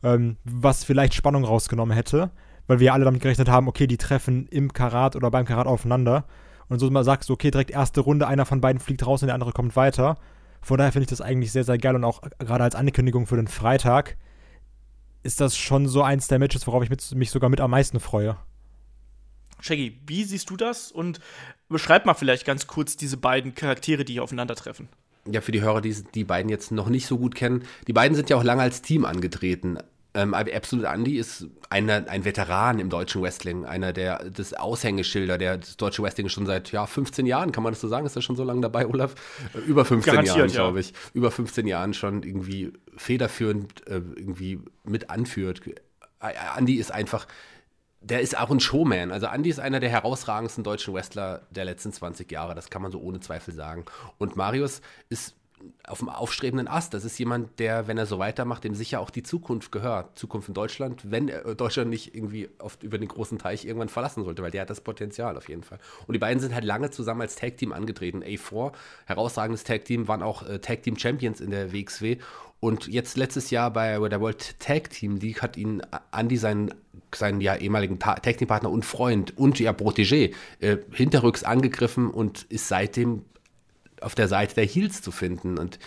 ähm, 0.04 0.36
was 0.44 0.84
vielleicht 0.84 1.14
Spannung 1.14 1.46
rausgenommen 1.46 1.96
hätte, 1.96 2.32
weil 2.68 2.82
wir 2.82 2.94
alle 2.94 3.06
damit 3.06 3.22
gerechnet 3.22 3.48
haben, 3.48 3.70
okay, 3.70 3.88
die 3.88 3.98
treffen 3.98 4.46
im 4.48 4.74
Karat 4.74 5.16
oder 5.16 5.32
beim 5.32 5.46
Karat 5.46 5.68
aufeinander 5.68 6.26
und 6.70 6.80
so 6.80 6.90
mal 6.90 7.04
sagst 7.04 7.30
du, 7.30 7.34
okay, 7.34 7.52
direkt 7.52 7.72
erste 7.72 8.02
Runde, 8.02 8.28
einer 8.28 8.46
von 8.46 8.62
beiden 8.62 8.80
fliegt 8.80 9.06
raus 9.06 9.22
und 9.22 9.28
der 9.28 9.36
andere 9.36 9.52
kommt 9.52 9.76
weiter. 9.76 10.18
Von 10.62 10.78
daher 10.78 10.92
finde 10.92 11.04
ich 11.04 11.10
das 11.10 11.22
eigentlich 11.22 11.52
sehr, 11.52 11.64
sehr 11.64 11.78
geil 11.78 11.96
und 11.96 12.04
auch 12.04 12.22
gerade 12.40 12.64
als 12.64 12.76
Ankündigung 12.76 13.28
für 13.28 13.36
den 13.36 13.48
Freitag 13.48 14.18
ist 15.24 15.42
das 15.42 15.58
schon 15.58 15.88
so 15.88 16.02
eins 16.02 16.28
der 16.28 16.40
Matches, 16.40 16.66
worauf 16.68 16.84
ich 16.84 16.90
mit, 16.90 17.14
mich 17.16 17.32
sogar 17.32 17.50
mit 17.50 17.60
am 17.60 17.72
meisten 17.72 18.00
freue. 18.00 18.38
Shaggy, 19.62 20.00
wie 20.08 20.24
siehst 20.24 20.50
du 20.50 20.56
das? 20.56 20.92
Und 20.92 21.20
beschreib 21.68 22.06
mal 22.06 22.14
vielleicht 22.14 22.46
ganz 22.46 22.68
kurz 22.68 22.96
diese 22.96 23.18
beiden 23.18 23.56
Charaktere, 23.56 24.06
die 24.06 24.14
hier 24.14 24.24
aufeinandertreffen. 24.24 24.88
Ja, 25.30 25.42
für 25.42 25.52
die 25.52 25.62
Hörer, 25.62 25.82
die 25.82 25.94
die 26.16 26.24
beiden 26.24 26.50
jetzt 26.50 26.72
noch 26.72 26.88
nicht 26.88 27.06
so 27.06 27.18
gut 27.18 27.36
kennen, 27.36 27.64
die 27.88 27.94
beiden 27.94 28.16
sind 28.16 28.30
ja 28.30 28.38
auch 28.38 28.44
lange 28.44 28.62
als 28.62 28.82
Team 28.82 29.04
angetreten. 29.04 29.78
Ähm, 30.16 30.34
Absolute 30.34 30.88
Andy 30.88 31.18
ist 31.18 31.46
einer, 31.70 32.10
ein 32.10 32.26
Veteran 32.26 32.80
im 32.80 32.90
deutschen 32.90 33.22
Wrestling, 33.22 33.66
einer 33.66 33.94
der 33.94 34.30
das 34.30 34.56
Aushängeschilder, 34.56 35.38
der 35.38 35.60
das 35.60 35.78
deutsche 35.78 36.02
Wrestling 36.02 36.30
schon 36.30 36.48
seit 36.48 36.72
ja, 36.72 36.88
15 36.88 37.28
Jahren, 37.28 37.52
kann 37.52 37.62
man 37.64 37.74
das 37.74 37.82
so 37.82 37.88
sagen? 37.88 38.08
Ist 38.08 38.16
er 38.16 38.24
schon 38.24 38.36
so 38.36 38.44
lange 38.44 38.62
dabei, 38.62 38.88
Olaf? 38.88 39.14
Äh, 39.54 39.60
über 39.60 39.86
15 39.86 40.12
Garantiert, 40.12 40.38
Jahren, 40.38 40.52
glaube 40.52 40.80
ich. 40.80 40.94
Über 41.14 41.30
15 41.30 41.68
Jahren 41.68 41.94
schon 41.94 42.24
irgendwie 42.24 42.74
federführend 42.98 43.86
äh, 43.88 44.02
irgendwie 44.16 44.60
mit 44.84 45.12
anführt. 45.12 45.62
Äh, 45.68 46.34
Andy 46.58 46.76
ist 46.76 46.92
einfach, 46.92 47.28
der 48.02 48.22
ist 48.22 48.36
auch 48.36 48.50
ein 48.50 48.60
Showman. 48.60 49.12
Also 49.12 49.28
Andy 49.28 49.50
ist 49.50 49.60
einer 49.60 49.80
der 49.80 49.90
herausragendsten 49.90 50.64
deutschen 50.64 50.94
Wrestler 50.96 51.44
der 51.52 51.66
letzten 51.66 51.94
20 51.94 52.32
Jahre. 52.32 52.56
Das 52.56 52.72
kann 52.72 52.82
man 52.82 52.92
so 52.92 53.00
ohne 53.00 53.20
Zweifel 53.20 53.54
sagen. 53.54 53.86
Und 54.18 54.36
Marius 54.36 54.82
ist 55.10 55.36
auf 55.86 56.00
dem 56.00 56.10
aufstrebenden 56.10 56.68
Ast. 56.68 56.94
Das 56.94 57.04
ist 57.04 57.18
jemand, 57.18 57.60
der, 57.60 57.88
wenn 57.88 57.98
er 57.98 58.06
so 58.06 58.20
weitermacht, 58.20 58.64
dem 58.64 58.76
sicher 58.76 59.00
auch 59.00 59.10
die 59.10 59.24
Zukunft 59.24 59.72
gehört. 59.72 60.18
Zukunft 60.18 60.48
in 60.48 60.54
Deutschland, 60.54 61.12
wenn 61.12 61.30
er, 61.30 61.56
Deutschland 61.56 61.90
nicht 61.90 62.16
irgendwie 62.16 62.50
oft 62.60 62.84
über 62.84 62.98
den 62.98 63.08
großen 63.08 63.40
Teich 63.40 63.66
irgendwann 63.66 63.90
verlassen 63.90 64.24
sollte, 64.24 64.42
weil 64.42 64.52
der 64.52 64.62
hat 64.62 64.70
das 64.70 64.82
Potenzial 64.82 65.38
auf 65.38 65.50
jeden 65.50 65.64
Fall. 65.64 65.80
Und 66.08 66.14
die 66.14 66.20
beiden 66.20 66.40
sind 66.40 66.54
halt 66.54 66.64
lange 66.64 66.92
zusammen 66.92 67.22
als 67.22 67.36
Tag-Team 67.36 67.74
angetreten. 67.74 68.24
A4, 68.24 68.72
herausragendes 69.06 69.64
Tag-Team, 69.64 70.08
waren 70.08 70.22
auch 70.22 70.48
äh, 70.48 70.60
Tag-Team-Champions 70.60 71.42
in 71.42 71.52
der 71.52 71.74
WXW. 71.74 72.18
Und 72.60 72.88
jetzt 72.88 73.16
letztes 73.16 73.52
Jahr 73.52 73.72
bei 73.72 73.98
der 74.10 74.20
World 74.20 74.60
Tag 74.60 74.90
Team 74.90 75.16
League 75.18 75.42
hat 75.42 75.56
ihn 75.56 75.82
Andy, 76.12 76.36
seinen, 76.36 76.74
seinen 77.16 77.40
ja 77.40 77.56
ehemaligen 77.56 78.00
Tag 78.00 78.22
Team 78.24 78.48
Partner 78.48 78.70
und 78.70 78.84
Freund 78.84 79.38
und 79.38 79.60
ja 79.60 79.72
Protégé, 79.72 80.34
äh, 80.60 80.78
hinterrücks 80.92 81.44
angegriffen 81.44 82.10
und 82.10 82.44
ist 82.50 82.68
seitdem 82.68 83.24
auf 84.02 84.16
der 84.16 84.28
Seite 84.28 84.56
der 84.56 84.66
Heels 84.66 85.02
zu 85.02 85.12
finden. 85.12 85.58
Und 85.58 85.80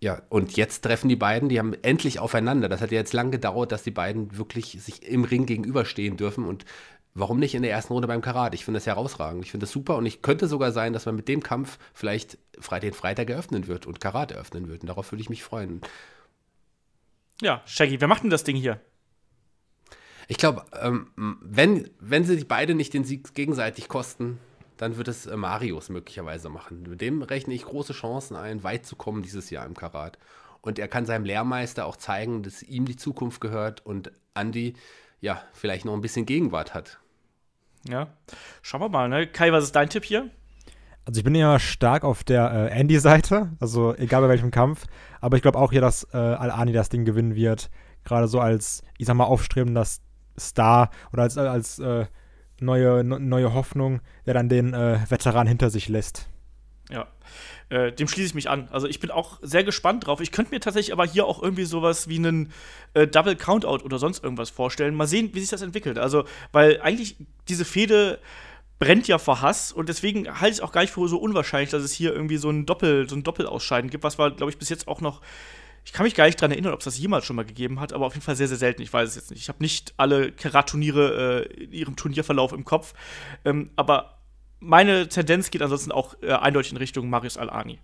ja, 0.00 0.20
und 0.30 0.56
jetzt 0.56 0.82
treffen 0.82 1.08
die 1.08 1.16
beiden, 1.16 1.48
die 1.48 1.58
haben 1.58 1.74
endlich 1.82 2.18
aufeinander. 2.18 2.68
Das 2.68 2.80
hat 2.80 2.90
ja 2.90 2.98
jetzt 2.98 3.12
lang 3.12 3.30
gedauert, 3.30 3.70
dass 3.70 3.84
die 3.84 3.92
beiden 3.92 4.36
wirklich 4.36 4.78
sich 4.82 5.06
im 5.06 5.22
Ring 5.24 5.46
gegenüberstehen 5.46 6.16
dürfen. 6.16 6.44
Und 6.44 6.64
warum 7.14 7.38
nicht 7.38 7.54
in 7.54 7.62
der 7.62 7.70
ersten 7.70 7.92
Runde 7.92 8.08
beim 8.08 8.20
Karat? 8.20 8.52
Ich 8.54 8.64
finde 8.64 8.78
das 8.78 8.86
herausragend. 8.86 9.44
Ich 9.44 9.52
finde 9.52 9.64
das 9.64 9.72
super 9.72 9.96
und 9.96 10.06
ich 10.06 10.20
könnte 10.20 10.48
sogar 10.48 10.72
sein, 10.72 10.92
dass 10.92 11.06
man 11.06 11.14
mit 11.14 11.28
dem 11.28 11.42
Kampf 11.42 11.78
vielleicht 11.94 12.38
den 12.82 12.92
Freitag 12.94 13.30
eröffnen 13.30 13.68
wird 13.68 13.86
und 13.86 14.00
Karat 14.00 14.32
eröffnen 14.32 14.68
wird. 14.68 14.82
Und 14.82 14.88
darauf 14.88 15.12
würde 15.12 15.22
ich 15.22 15.30
mich 15.30 15.44
freuen. 15.44 15.82
Ja, 17.40 17.62
Shaggy, 17.64 18.00
wer 18.00 18.08
macht 18.08 18.24
denn 18.24 18.30
das 18.30 18.44
Ding 18.44 18.56
hier? 18.56 18.80
Ich 20.26 20.36
glaube, 20.36 20.64
ähm, 20.80 21.08
wenn, 21.42 21.90
wenn 22.00 22.24
sie 22.24 22.34
sich 22.34 22.48
beide 22.48 22.74
nicht 22.74 22.94
den 22.94 23.04
Sieg 23.04 23.34
gegenseitig 23.34 23.88
kosten, 23.88 24.38
dann 24.82 24.96
wird 24.96 25.06
es 25.06 25.26
äh, 25.26 25.36
Marius 25.36 25.90
möglicherweise 25.90 26.48
machen. 26.48 26.82
Mit 26.82 27.00
dem 27.00 27.22
rechne 27.22 27.54
ich 27.54 27.64
große 27.64 27.92
Chancen 27.92 28.36
ein, 28.36 28.64
weit 28.64 28.84
zu 28.84 28.96
kommen 28.96 29.22
dieses 29.22 29.48
Jahr 29.50 29.64
im 29.64 29.74
Karat. 29.74 30.18
Und 30.60 30.78
er 30.80 30.88
kann 30.88 31.06
seinem 31.06 31.24
Lehrmeister 31.24 31.86
auch 31.86 31.96
zeigen, 31.96 32.42
dass 32.42 32.64
ihm 32.64 32.84
die 32.84 32.96
Zukunft 32.96 33.40
gehört 33.40 33.86
und 33.86 34.10
Andy 34.34 34.74
ja 35.20 35.40
vielleicht 35.52 35.84
noch 35.84 35.94
ein 35.94 36.00
bisschen 36.00 36.26
Gegenwart 36.26 36.74
hat. 36.74 36.98
Ja, 37.88 38.08
schauen 38.60 38.80
wir 38.80 38.88
mal. 38.88 39.08
Ne? 39.08 39.28
Kai, 39.28 39.52
was 39.52 39.64
ist 39.64 39.76
dein 39.76 39.88
Tipp 39.88 40.04
hier? 40.04 40.30
Also 41.04 41.18
ich 41.18 41.24
bin 41.24 41.34
ja 41.36 41.60
stark 41.60 42.02
auf 42.02 42.24
der 42.24 42.50
äh, 42.52 42.80
Andy-Seite, 42.80 43.50
also 43.60 43.94
egal 43.94 44.22
bei 44.22 44.28
welchem 44.28 44.50
Kampf. 44.50 44.86
Aber 45.20 45.36
ich 45.36 45.42
glaube 45.42 45.58
auch 45.58 45.70
hier, 45.70 45.80
dass 45.80 46.08
äh, 46.12 46.16
Al-Ani 46.16 46.72
das 46.72 46.88
Ding 46.88 47.04
gewinnen 47.04 47.36
wird. 47.36 47.70
Gerade 48.04 48.26
so 48.26 48.40
als, 48.40 48.82
ich 48.98 49.06
sag 49.06 49.14
mal, 49.14 49.24
aufstrebender 49.24 49.86
Star 50.38 50.90
oder 51.12 51.22
als, 51.22 51.38
als 51.38 51.78
äh, 51.78 52.06
neue, 52.62 53.04
neue 53.04 53.52
Hoffnung, 53.52 54.00
der 54.26 54.34
dann 54.34 54.48
den 54.48 54.74
äh, 54.74 54.98
Veteran 55.08 55.46
hinter 55.46 55.70
sich 55.70 55.88
lässt. 55.88 56.28
Ja, 56.90 57.06
äh, 57.68 57.92
dem 57.92 58.08
schließe 58.08 58.26
ich 58.26 58.34
mich 58.34 58.50
an. 58.50 58.68
Also 58.70 58.86
ich 58.86 59.00
bin 59.00 59.10
auch 59.10 59.38
sehr 59.40 59.64
gespannt 59.64 60.06
drauf. 60.06 60.20
Ich 60.20 60.30
könnte 60.30 60.52
mir 60.52 60.60
tatsächlich 60.60 60.92
aber 60.92 61.06
hier 61.06 61.26
auch 61.26 61.42
irgendwie 61.42 61.64
sowas 61.64 62.08
wie 62.08 62.18
einen 62.18 62.52
äh, 62.94 63.06
Double 63.06 63.36
Countout 63.36 63.84
oder 63.84 63.98
sonst 63.98 64.22
irgendwas 64.22 64.50
vorstellen. 64.50 64.94
Mal 64.94 65.06
sehen, 65.06 65.30
wie 65.32 65.40
sich 65.40 65.48
das 65.48 65.62
entwickelt. 65.62 65.98
Also, 65.98 66.24
weil 66.52 66.80
eigentlich 66.82 67.16
diese 67.48 67.64
Fehde 67.64 68.18
brennt 68.78 69.06
ja 69.08 69.18
vor 69.18 69.40
Hass 69.40 69.72
und 69.72 69.88
deswegen 69.88 70.28
halte 70.28 70.48
ich 70.48 70.58
es 70.58 70.60
auch 70.60 70.72
gar 70.72 70.80
nicht 70.80 70.92
für 70.92 71.08
so 71.08 71.16
unwahrscheinlich, 71.16 71.70
dass 71.70 71.82
es 71.82 71.92
hier 71.92 72.12
irgendwie 72.12 72.36
so 72.36 72.50
ein 72.50 72.66
Doppel, 72.66 73.08
so 73.08 73.14
ein 73.14 73.22
Doppelausscheiden 73.22 73.90
gibt, 73.90 74.02
was 74.02 74.18
war, 74.18 74.32
glaube 74.32 74.50
ich, 74.50 74.58
bis 74.58 74.68
jetzt 74.68 74.88
auch 74.88 75.00
noch 75.00 75.20
ich 75.84 75.92
kann 75.92 76.04
mich 76.04 76.14
gar 76.14 76.26
nicht 76.26 76.40
daran 76.40 76.52
erinnern, 76.52 76.72
ob 76.72 76.80
es 76.80 76.84
das 76.84 76.98
jemals 76.98 77.24
schon 77.24 77.36
mal 77.36 77.44
gegeben 77.44 77.80
hat, 77.80 77.92
aber 77.92 78.06
auf 78.06 78.14
jeden 78.14 78.24
Fall 78.24 78.36
sehr, 78.36 78.48
sehr 78.48 78.56
selten. 78.56 78.82
Ich 78.82 78.92
weiß 78.92 79.08
es 79.08 79.16
jetzt 79.16 79.30
nicht. 79.30 79.40
Ich 79.40 79.48
habe 79.48 79.62
nicht 79.62 79.94
alle 79.96 80.30
Karat-Turniere 80.30 81.46
äh, 81.48 81.64
in 81.64 81.72
ihrem 81.72 81.96
Turnierverlauf 81.96 82.52
im 82.52 82.64
Kopf. 82.64 82.94
Ähm, 83.44 83.70
aber 83.74 84.18
meine 84.60 85.08
Tendenz 85.08 85.50
geht 85.50 85.60
ansonsten 85.60 85.90
auch 85.90 86.14
äh, 86.22 86.32
eindeutig 86.32 86.72
in 86.72 86.78
Richtung 86.78 87.10
Marius 87.10 87.36
Al-Ani. 87.36 87.80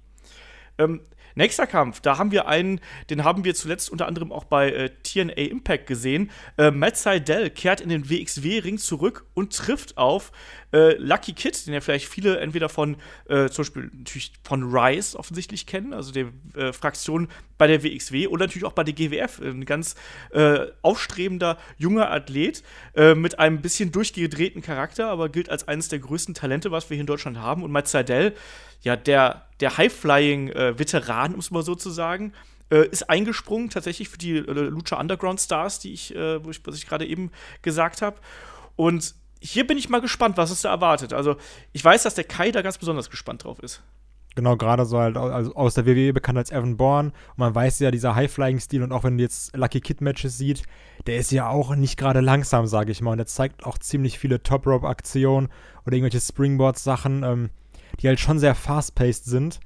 Ähm, 0.78 1.00
Nächster 1.34 1.66
Kampf, 1.66 2.00
da 2.00 2.18
haben 2.18 2.30
wir 2.30 2.48
einen, 2.48 2.80
den 3.10 3.24
haben 3.24 3.44
wir 3.44 3.54
zuletzt 3.54 3.90
unter 3.90 4.06
anderem 4.06 4.32
auch 4.32 4.44
bei 4.44 4.70
äh, 4.70 4.90
TNA 5.02 5.32
Impact 5.32 5.86
gesehen. 5.86 6.30
Äh, 6.56 6.70
Matt 6.70 6.96
Seidel 6.96 7.50
kehrt 7.50 7.80
in 7.80 7.88
den 7.88 8.10
WXW-Ring 8.10 8.78
zurück 8.78 9.24
und 9.34 9.54
trifft 9.54 9.96
auf 9.96 10.32
äh, 10.72 10.94
Lucky 10.98 11.32
Kid, 11.32 11.66
den 11.66 11.74
ja 11.74 11.80
vielleicht 11.80 12.08
viele 12.08 12.38
entweder 12.38 12.68
von 12.68 12.96
äh, 13.28 13.48
zum 13.48 13.62
Beispiel 13.62 13.90
natürlich 13.94 14.32
von 14.42 14.64
Rise 14.64 15.18
offensichtlich 15.18 15.66
kennen, 15.66 15.94
also 15.94 16.12
der 16.12 16.26
äh, 16.54 16.72
Fraktion 16.72 17.28
bei 17.56 17.66
der 17.66 17.82
WXW 17.82 18.28
oder 18.28 18.46
natürlich 18.46 18.66
auch 18.66 18.72
bei 18.72 18.84
der 18.84 18.94
GWF. 18.94 19.40
Ein 19.40 19.64
ganz 19.64 19.96
äh, 20.30 20.66
aufstrebender 20.82 21.58
junger 21.76 22.10
Athlet 22.10 22.62
mit 22.94 23.38
einem 23.38 23.60
bisschen 23.60 23.92
durchgedrehten 23.92 24.62
Charakter, 24.62 25.08
aber 25.08 25.28
gilt 25.28 25.50
als 25.50 25.66
eines 25.66 25.88
der 25.88 25.98
größten 25.98 26.34
Talente, 26.34 26.70
was 26.70 26.90
wir 26.90 26.94
hier 26.96 27.02
in 27.02 27.06
Deutschland 27.06 27.38
haben. 27.38 27.62
Und 27.62 27.70
Matt 27.70 27.88
Seidel 27.88 28.34
ja, 28.80 28.96
der, 28.96 29.46
der 29.60 29.76
High-Flying-Veteran, 29.76 31.34
um 31.34 31.40
es 31.40 31.50
mal 31.50 31.62
so 31.62 31.74
zu 31.74 31.90
sagen, 31.90 32.32
äh, 32.70 32.86
ist 32.88 33.08
eingesprungen 33.08 33.70
tatsächlich 33.70 34.08
für 34.08 34.18
die 34.18 34.36
äh, 34.36 34.40
Lucha 34.40 35.00
Underground 35.00 35.40
Stars, 35.40 35.80
die 35.80 35.92
ich, 35.92 36.14
äh, 36.14 36.44
wo 36.44 36.50
ich, 36.50 36.60
was 36.66 36.76
ich 36.76 36.86
gerade 36.86 37.06
eben 37.06 37.30
gesagt 37.62 38.02
habe. 38.02 38.16
Und 38.76 39.14
hier 39.40 39.66
bin 39.66 39.78
ich 39.78 39.88
mal 39.88 40.00
gespannt, 40.00 40.36
was 40.36 40.50
es 40.50 40.62
da 40.62 40.70
erwartet. 40.70 41.12
Also, 41.12 41.36
ich 41.72 41.84
weiß, 41.84 42.02
dass 42.02 42.14
der 42.14 42.24
Kai 42.24 42.50
da 42.50 42.62
ganz 42.62 42.78
besonders 42.78 43.10
gespannt 43.10 43.44
drauf 43.44 43.58
ist. 43.60 43.82
Genau, 44.34 44.56
gerade 44.56 44.84
so 44.84 44.98
halt 44.98 45.16
also 45.16 45.52
aus 45.56 45.74
der 45.74 45.84
WWE 45.84 46.12
bekannt 46.12 46.38
als 46.38 46.52
Evan 46.52 46.76
Bourne. 46.76 47.08
Und 47.30 47.38
man 47.38 47.54
weiß 47.54 47.80
ja, 47.80 47.90
dieser 47.90 48.14
High-Flying-Stil 48.14 48.84
und 48.84 48.92
auch 48.92 49.02
wenn 49.02 49.18
du 49.18 49.24
jetzt 49.24 49.56
Lucky 49.56 49.80
Kid-Matches 49.80 50.38
sieht, 50.38 50.62
der 51.08 51.16
ist 51.16 51.32
ja 51.32 51.48
auch 51.48 51.74
nicht 51.74 51.96
gerade 51.96 52.20
langsam, 52.20 52.68
sage 52.68 52.92
ich 52.92 53.00
mal. 53.00 53.12
Und 53.12 53.18
er 53.18 53.26
zeigt 53.26 53.64
auch 53.64 53.78
ziemlich 53.78 54.18
viele 54.18 54.40
Top-Rope-Aktionen 54.42 55.48
oder 55.84 55.96
irgendwelche 55.96 56.20
Springboard-Sachen. 56.20 57.24
Ähm, 57.24 57.50
die 58.00 58.08
halt 58.08 58.20
schon 58.20 58.38
sehr 58.38 58.54
fast-paced 58.54 59.24
sind. 59.24 59.60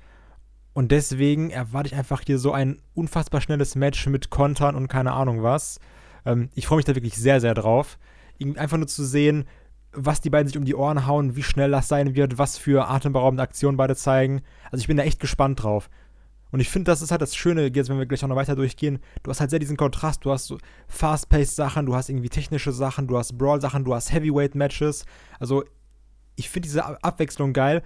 Und 0.74 0.90
deswegen 0.90 1.50
erwarte 1.50 1.88
ich 1.88 1.94
einfach 1.94 2.22
hier 2.24 2.38
so 2.38 2.52
ein 2.52 2.80
unfassbar 2.94 3.40
schnelles 3.40 3.74
Match 3.74 4.06
mit 4.06 4.30
Kontern 4.30 4.74
und 4.74 4.88
keine 4.88 5.12
Ahnung 5.12 5.42
was. 5.42 5.78
Ähm, 6.24 6.48
ich 6.54 6.66
freue 6.66 6.76
mich 6.76 6.86
da 6.86 6.94
wirklich 6.94 7.16
sehr, 7.16 7.40
sehr 7.40 7.54
drauf. 7.54 7.98
Einfach 8.56 8.78
nur 8.78 8.88
zu 8.88 9.04
sehen, 9.04 9.44
was 9.92 10.20
die 10.20 10.30
beiden 10.30 10.48
sich 10.48 10.56
um 10.56 10.64
die 10.64 10.74
Ohren 10.74 11.06
hauen, 11.06 11.36
wie 11.36 11.42
schnell 11.42 11.70
das 11.70 11.88
sein 11.88 12.14
wird, 12.14 12.38
was 12.38 12.56
für 12.56 12.88
atemberaubende 12.88 13.42
Aktionen 13.42 13.76
beide 13.76 13.94
zeigen. 13.94 14.42
Also 14.70 14.80
ich 14.80 14.88
bin 14.88 14.96
da 14.96 15.02
echt 15.02 15.20
gespannt 15.20 15.62
drauf. 15.62 15.90
Und 16.50 16.60
ich 16.60 16.68
finde, 16.68 16.90
das 16.90 17.00
ist 17.00 17.10
halt 17.10 17.22
das 17.22 17.34
Schöne, 17.34 17.70
jetzt 17.74 17.88
wenn 17.88 17.98
wir 17.98 18.06
gleich 18.06 18.22
auch 18.24 18.28
noch 18.28 18.36
weiter 18.36 18.56
durchgehen, 18.56 18.98
du 19.22 19.30
hast 19.30 19.40
halt 19.40 19.50
sehr 19.50 19.58
diesen 19.58 19.78
Kontrast, 19.78 20.24
du 20.24 20.32
hast 20.32 20.46
so 20.46 20.58
fast-paced 20.86 21.56
Sachen, 21.56 21.86
du 21.86 21.94
hast 21.94 22.10
irgendwie 22.10 22.28
technische 22.28 22.72
Sachen, 22.72 23.06
du 23.06 23.16
hast 23.16 23.38
Brawl-Sachen, 23.38 23.84
du 23.84 23.94
hast 23.94 24.12
Heavyweight-Matches. 24.12 25.06
Also 25.38 25.64
ich 26.36 26.50
finde 26.50 26.66
diese 26.66 27.02
Abwechslung 27.02 27.54
geil 27.54 27.82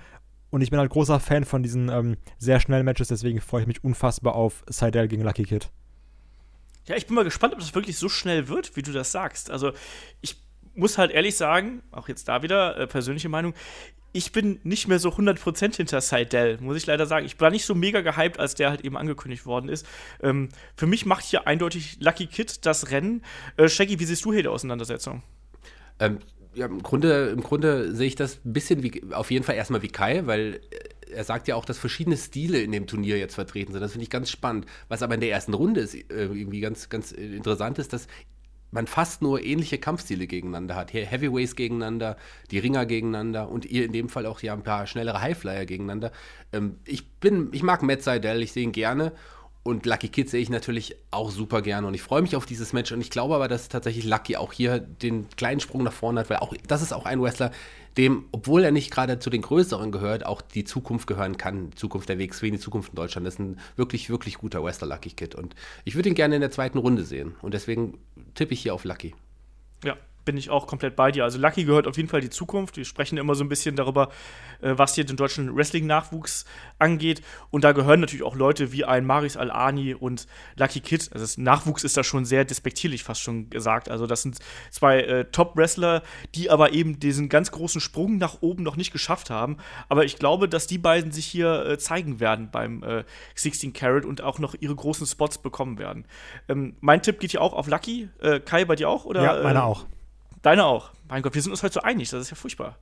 und 0.50 0.60
ich 0.60 0.70
bin 0.70 0.78
halt 0.78 0.90
großer 0.90 1.20
Fan 1.20 1.44
von 1.44 1.62
diesen 1.62 1.88
ähm, 1.88 2.16
sehr 2.38 2.60
schnellen 2.60 2.84
Matches, 2.84 3.08
deswegen 3.08 3.40
freue 3.40 3.62
ich 3.62 3.66
mich 3.66 3.84
unfassbar 3.84 4.34
auf 4.34 4.64
Seidel 4.68 5.08
gegen 5.08 5.22
Lucky 5.22 5.44
Kid. 5.44 5.70
Ja, 6.86 6.96
ich 6.96 7.06
bin 7.06 7.16
mal 7.16 7.24
gespannt, 7.24 7.52
ob 7.52 7.60
das 7.60 7.74
wirklich 7.74 7.98
so 7.98 8.08
schnell 8.08 8.48
wird, 8.48 8.76
wie 8.76 8.82
du 8.82 8.92
das 8.92 9.10
sagst. 9.10 9.50
Also, 9.50 9.72
ich 10.20 10.36
muss 10.74 10.98
halt 10.98 11.10
ehrlich 11.10 11.36
sagen, 11.36 11.82
auch 11.90 12.08
jetzt 12.08 12.28
da 12.28 12.42
wieder 12.42 12.76
äh, 12.76 12.86
persönliche 12.86 13.28
Meinung, 13.28 13.54
ich 14.12 14.32
bin 14.32 14.60
nicht 14.62 14.88
mehr 14.88 14.98
so 14.98 15.10
100% 15.10 15.76
hinter 15.76 16.00
Seidel, 16.00 16.58
muss 16.60 16.78
ich 16.78 16.86
leider 16.86 17.04
sagen. 17.04 17.26
Ich 17.26 17.38
war 17.38 17.50
nicht 17.50 17.66
so 17.66 17.74
mega 17.74 18.00
gehypt, 18.00 18.40
als 18.40 18.54
der 18.54 18.70
halt 18.70 18.82
eben 18.82 18.96
angekündigt 18.96 19.44
worden 19.44 19.68
ist. 19.68 19.86
Ähm, 20.22 20.48
für 20.74 20.86
mich 20.86 21.04
macht 21.04 21.24
hier 21.24 21.46
eindeutig 21.46 21.98
Lucky 22.00 22.26
Kid 22.26 22.64
das 22.64 22.90
Rennen. 22.90 23.22
Äh, 23.58 23.68
Shaggy, 23.68 24.00
wie 24.00 24.04
siehst 24.06 24.24
du 24.24 24.32
hier 24.32 24.42
die 24.42 24.48
Auseinandersetzung? 24.48 25.22
Ähm, 25.98 26.20
ja, 26.56 26.66
im 26.66 26.82
Grunde, 26.82 27.28
im 27.28 27.42
Grunde 27.42 27.94
sehe 27.94 28.06
ich 28.06 28.16
das 28.16 28.40
ein 28.44 28.52
bisschen 28.52 28.82
wie, 28.82 29.02
auf 29.12 29.30
jeden 29.30 29.44
Fall 29.44 29.56
erstmal 29.56 29.82
wie 29.82 29.88
Kai, 29.88 30.26
weil 30.26 30.60
er 31.12 31.22
sagt 31.22 31.48
ja 31.48 31.54
auch, 31.54 31.64
dass 31.64 31.78
verschiedene 31.78 32.16
Stile 32.16 32.60
in 32.60 32.72
dem 32.72 32.86
Turnier 32.86 33.18
jetzt 33.18 33.34
vertreten 33.34 33.72
sind. 33.72 33.80
Das 33.80 33.92
finde 33.92 34.04
ich 34.04 34.10
ganz 34.10 34.30
spannend. 34.30 34.66
Was 34.88 35.02
aber 35.02 35.14
in 35.14 35.20
der 35.20 35.30
ersten 35.30 35.54
Runde 35.54 35.80
ist, 35.80 35.94
äh, 35.94 36.04
irgendwie 36.08 36.60
ganz, 36.60 36.88
ganz 36.88 37.12
interessant 37.12 37.78
ist, 37.78 37.92
dass 37.92 38.08
man 38.70 38.86
fast 38.86 39.22
nur 39.22 39.42
ähnliche 39.44 39.78
Kampfstile 39.78 40.26
gegeneinander 40.26 40.74
hat. 40.74 40.90
Hier 40.90 41.06
Heavyweights 41.06 41.56
gegeneinander, 41.56 42.16
die 42.50 42.58
Ringer 42.58 42.84
gegeneinander 42.86 43.48
und 43.48 43.64
ihr 43.64 43.84
in 43.84 43.92
dem 43.92 44.08
Fall 44.08 44.26
auch 44.26 44.40
ja 44.40 44.54
ein 44.54 44.62
paar 44.62 44.86
schnellere 44.86 45.20
Highflyer 45.20 45.66
gegeneinander. 45.66 46.10
Ähm, 46.52 46.76
ich 46.84 47.08
bin, 47.20 47.50
ich 47.52 47.62
mag 47.62 47.82
Matt 47.82 48.02
Seidel, 48.02 48.42
ich 48.42 48.52
sehe 48.52 48.64
ihn 48.64 48.72
gerne 48.72 49.12
und 49.66 49.84
Lucky 49.84 50.08
Kid 50.08 50.30
sehe 50.30 50.40
ich 50.40 50.48
natürlich 50.48 50.94
auch 51.10 51.32
super 51.32 51.60
gerne. 51.60 51.88
Und 51.88 51.94
ich 51.94 52.02
freue 52.02 52.22
mich 52.22 52.36
auf 52.36 52.46
dieses 52.46 52.72
Match. 52.72 52.92
Und 52.92 53.00
ich 53.00 53.10
glaube 53.10 53.34
aber, 53.34 53.48
dass 53.48 53.68
tatsächlich 53.68 54.04
Lucky 54.04 54.36
auch 54.36 54.52
hier 54.52 54.78
den 54.78 55.28
kleinen 55.30 55.58
Sprung 55.58 55.82
nach 55.82 55.92
vorne 55.92 56.20
hat, 56.20 56.30
weil 56.30 56.36
auch 56.36 56.54
das 56.68 56.82
ist 56.82 56.92
auch 56.92 57.04
ein 57.04 57.20
Wrestler, 57.20 57.50
dem, 57.96 58.26
obwohl 58.30 58.62
er 58.62 58.70
nicht 58.70 58.92
gerade 58.92 59.18
zu 59.18 59.28
den 59.28 59.42
größeren 59.42 59.90
gehört, 59.90 60.24
auch 60.24 60.40
die 60.40 60.62
Zukunft 60.62 61.08
gehören 61.08 61.36
kann, 61.36 61.72
Zukunft 61.74 62.08
der 62.08 62.20
WXW, 62.20 62.52
die 62.52 62.60
Zukunft 62.60 62.90
in 62.90 62.94
Deutschland. 62.94 63.26
Das 63.26 63.34
ist 63.34 63.40
ein 63.40 63.58
wirklich, 63.74 64.08
wirklich 64.08 64.38
guter 64.38 64.62
Wrestler, 64.62 64.86
Lucky 64.86 65.10
Kid. 65.10 65.34
Und 65.34 65.56
ich 65.84 65.96
würde 65.96 66.10
ihn 66.10 66.14
gerne 66.14 66.36
in 66.36 66.40
der 66.40 66.52
zweiten 66.52 66.78
Runde 66.78 67.04
sehen. 67.04 67.34
Und 67.42 67.52
deswegen 67.52 67.98
tippe 68.34 68.54
ich 68.54 68.60
hier 68.60 68.72
auf 68.72 68.84
Lucky. 68.84 69.16
Ja, 69.82 69.96
bin 70.26 70.36
ich 70.36 70.50
auch 70.50 70.66
komplett 70.66 70.96
bei 70.96 71.10
dir. 71.10 71.24
Also 71.24 71.38
Lucky 71.38 71.64
gehört 71.64 71.86
auf 71.86 71.96
jeden 71.96 72.10
Fall 72.10 72.20
die 72.20 72.28
Zukunft. 72.28 72.76
Wir 72.76 72.84
sprechen 72.84 73.16
immer 73.16 73.34
so 73.34 73.42
ein 73.42 73.48
bisschen 73.48 73.76
darüber, 73.76 74.10
äh, 74.60 74.74
was 74.76 74.94
hier 74.94 75.04
den 75.04 75.16
deutschen 75.16 75.56
Wrestling-Nachwuchs 75.56 76.44
angeht. 76.78 77.22
Und 77.50 77.64
da 77.64 77.72
gehören 77.72 78.00
natürlich 78.00 78.24
auch 78.24 78.34
Leute 78.34 78.72
wie 78.72 78.84
ein 78.84 79.06
Maris 79.06 79.38
Al-Ani 79.38 79.94
und 79.94 80.26
Lucky 80.56 80.80
Kid. 80.80 81.08
Also 81.12 81.24
das 81.24 81.38
Nachwuchs 81.38 81.84
ist 81.84 81.96
da 81.96 82.04
schon 82.04 82.26
sehr 82.26 82.44
despektierlich 82.44 83.04
fast 83.04 83.22
schon 83.22 83.48
gesagt. 83.48 83.88
Also 83.88 84.06
das 84.06 84.22
sind 84.22 84.38
zwei 84.70 85.00
äh, 85.00 85.24
Top-Wrestler, 85.24 86.02
die 86.34 86.50
aber 86.50 86.72
eben 86.72 87.00
diesen 87.00 87.28
ganz 87.30 87.50
großen 87.50 87.80
Sprung 87.80 88.18
nach 88.18 88.42
oben 88.42 88.62
noch 88.62 88.76
nicht 88.76 88.92
geschafft 88.92 89.30
haben. 89.30 89.56
Aber 89.88 90.04
ich 90.04 90.18
glaube, 90.18 90.48
dass 90.48 90.66
die 90.66 90.78
beiden 90.78 91.12
sich 91.12 91.26
hier 91.26 91.64
äh, 91.64 91.78
zeigen 91.78 92.20
werden 92.20 92.50
beim 92.50 92.82
äh, 92.82 93.04
16 93.36 93.72
Carat 93.72 94.04
und 94.04 94.20
auch 94.22 94.38
noch 94.38 94.54
ihre 94.58 94.74
großen 94.74 95.06
Spots 95.06 95.38
bekommen 95.38 95.78
werden. 95.78 96.04
Ähm, 96.48 96.76
mein 96.80 97.00
Tipp 97.00 97.20
geht 97.20 97.30
hier 97.30 97.40
auch 97.40 97.52
auf 97.52 97.68
Lucky. 97.68 98.08
Äh, 98.20 98.40
Kai, 98.40 98.64
bei 98.64 98.74
dir 98.74 98.88
auch? 98.88 99.04
Oder, 99.04 99.22
ja, 99.22 99.42
meiner 99.42 99.60
äh, 99.60 99.62
auch. 99.62 99.86
Deine 100.46 100.64
auch. 100.64 100.92
Mein 101.08 101.22
Gott, 101.22 101.34
wir 101.34 101.42
sind 101.42 101.50
uns 101.50 101.64
heute 101.64 101.74
so 101.74 101.80
einig. 101.80 102.08
Das 102.10 102.20
ist 102.20 102.30
ja 102.30 102.36
furchtbar. 102.36 102.78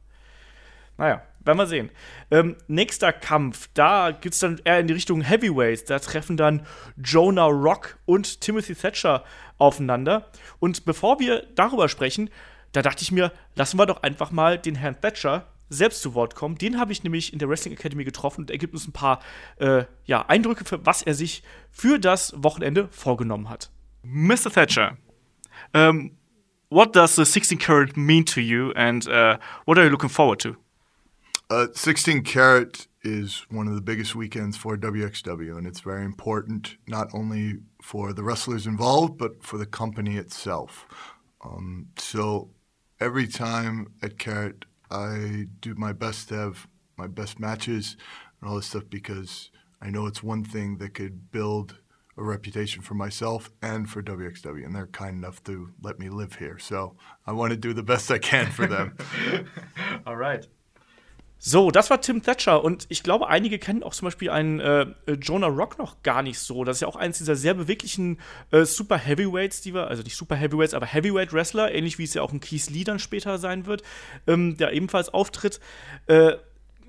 Naja, 0.99 1.23
werden 1.41 1.57
wir 1.57 1.67
sehen. 1.67 1.91
Ähm, 2.31 2.57
nächster 2.69 3.11
Kampf, 3.11 3.71
da 3.73 4.11
geht 4.11 4.35
es 4.35 4.39
dann 4.41 4.61
eher 4.65 4.81
in 4.81 4.87
die 4.87 4.93
Richtung 4.93 5.23
Heavyweights. 5.23 5.87
Da 5.87 5.99
treffen 5.99 6.37
dann 6.37 6.67
Jonah 7.03 7.47
Rock 7.47 7.97
und 8.05 8.43
Timothy 8.43 8.75
Thatcher 8.75 9.25
aufeinander. 9.57 10.31
Und 10.59 10.85
bevor 10.85 11.21
wir 11.21 11.47
darüber 11.55 11.89
sprechen, 11.89 12.29
da 12.73 12.83
dachte 12.83 13.01
ich 13.01 13.11
mir, 13.11 13.33
lassen 13.55 13.79
wir 13.79 13.87
doch 13.87 14.03
einfach 14.03 14.31
mal 14.31 14.59
den 14.59 14.75
Herrn 14.75 15.01
Thatcher 15.01 15.47
selbst 15.71 16.03
zu 16.03 16.13
Wort 16.13 16.35
kommen. 16.35 16.59
Den 16.59 16.79
habe 16.79 16.93
ich 16.93 17.03
nämlich 17.03 17.33
in 17.33 17.39
der 17.39 17.49
Wrestling 17.49 17.73
Academy 17.73 18.05
getroffen 18.05 18.43
und 18.43 18.51
er 18.51 18.59
gibt 18.59 18.75
uns 18.75 18.87
ein 18.87 18.93
paar 18.93 19.21
äh, 19.57 19.85
ja, 20.05 20.27
Eindrücke, 20.27 20.67
für 20.67 20.85
was 20.85 21.01
er 21.01 21.15
sich 21.15 21.43
für 21.71 21.99
das 21.99 22.35
Wochenende 22.37 22.89
vorgenommen 22.91 23.49
hat. 23.49 23.71
Mr. 24.03 24.53
Thatcher, 24.53 24.99
um, 25.73 26.19
what 26.75 26.93
does 26.93 27.15
the 27.15 27.25
16 27.25 27.57
carat 27.59 27.97
mean 27.97 28.25
to 28.25 28.41
you 28.41 28.73
and 28.75 29.07
uh, 29.07 29.39
what 29.65 29.79
are 29.79 29.85
you 29.85 29.91
looking 29.91 30.09
forward 30.09 30.41
to? 30.41 30.57
Uh, 31.49 31.69
16 31.73 32.25
carat 32.25 32.89
is 33.05 33.47
one 33.49 33.69
of 33.69 33.77
the 33.77 33.81
biggest 33.81 34.17
weekends 34.17 34.57
for 34.57 34.77
WXW, 34.77 35.57
and 35.57 35.69
it's 35.69 35.79
very 35.79 36.05
important 36.05 36.77
not 36.89 37.07
only 37.15 37.59
for 37.81 38.13
the 38.13 38.25
wrestlers 38.25 38.67
involved, 38.67 39.19
but 39.19 39.41
for 39.41 39.57
the 39.57 39.67
company 39.67 40.17
itself. 40.17 40.89
Um, 41.45 41.91
so 41.97 42.51
every 42.99 43.29
time 43.29 43.93
at 44.03 44.19
Carrot, 44.19 44.65
I 44.91 45.47
do 45.61 45.77
my 45.77 45.93
best 45.93 46.31
to 46.31 46.35
have 46.35 46.67
my 46.97 47.07
best 47.07 47.39
matches 47.39 47.97
and 48.41 48.51
all 48.51 48.57
this 48.57 48.67
stuff 48.67 48.85
because 48.91 49.51
I 49.81 49.91
know 49.91 50.07
it's 50.07 50.25
one 50.25 50.43
thing 50.43 50.79
that 50.79 50.95
could 50.95 51.31
build 51.31 51.79
a 52.17 52.23
reputation 52.23 52.83
for 52.83 52.95
myself 52.95 53.51
and 53.61 53.89
for 53.89 54.03
WXW, 54.03 54.65
and 54.65 54.75
they're 54.75 54.87
kind 54.87 55.17
enough 55.19 55.43
to 55.45 55.71
let 55.83 55.99
me 55.99 56.09
live 56.09 56.37
here. 56.37 56.59
So 56.59 56.97
I 57.27 57.33
want 57.33 57.53
to 57.53 57.57
do 57.57 57.73
the 57.73 57.83
best 57.83 58.11
I 58.11 58.19
can 58.19 58.47
for 58.47 58.67
them. 58.67 58.97
Alright. 60.07 60.49
So, 61.47 61.71
das 61.71 61.91
war 61.91 62.01
Tim 62.01 62.23
Thatcher 62.23 62.65
und 62.65 62.87
ich 62.89 63.03
glaube, 63.03 63.29
einige 63.29 63.59
kennen 63.59 63.83
auch 63.83 63.93
zum 63.93 64.07
Beispiel 64.07 64.31
einen 64.31 64.61
äh, 64.61 64.87
Jonah 65.21 65.49
Rock 65.49 65.79
noch 65.79 66.03
gar 66.03 66.23
nicht 66.23 66.39
so. 66.39 66.65
Das 66.65 66.79
ist 66.79 66.81
ja 66.81 66.89
auch 66.89 66.97
eines 66.97 67.19
dieser 67.19 67.37
sehr 67.37 67.53
beweglichen 67.53 68.19
äh, 68.51 68.65
Super 68.65 68.97
Heavyweights, 68.97 69.61
die 69.61 69.75
wir, 69.75 69.89
also 69.89 70.03
nicht 70.03 70.17
Super 70.17 70.37
Heavyweights, 70.37 70.73
aber 70.73 70.87
Heavyweight 70.87 71.35
Wrestler, 71.35 71.75
ähnlich 71.75 71.99
wie 71.99 72.05
es 72.05 72.15
ja 72.15 72.23
auch 72.23 72.33
ein 72.33 72.41
Keith 72.41 72.71
Lee 72.71 72.85
dann 72.85 72.99
später 72.99 73.37
sein 73.37 73.67
wird, 73.67 73.83
ähm, 74.27 74.57
der 74.57 74.73
ebenfalls 74.73 75.13
auftritt. 75.13 75.61
Äh, 76.07 76.37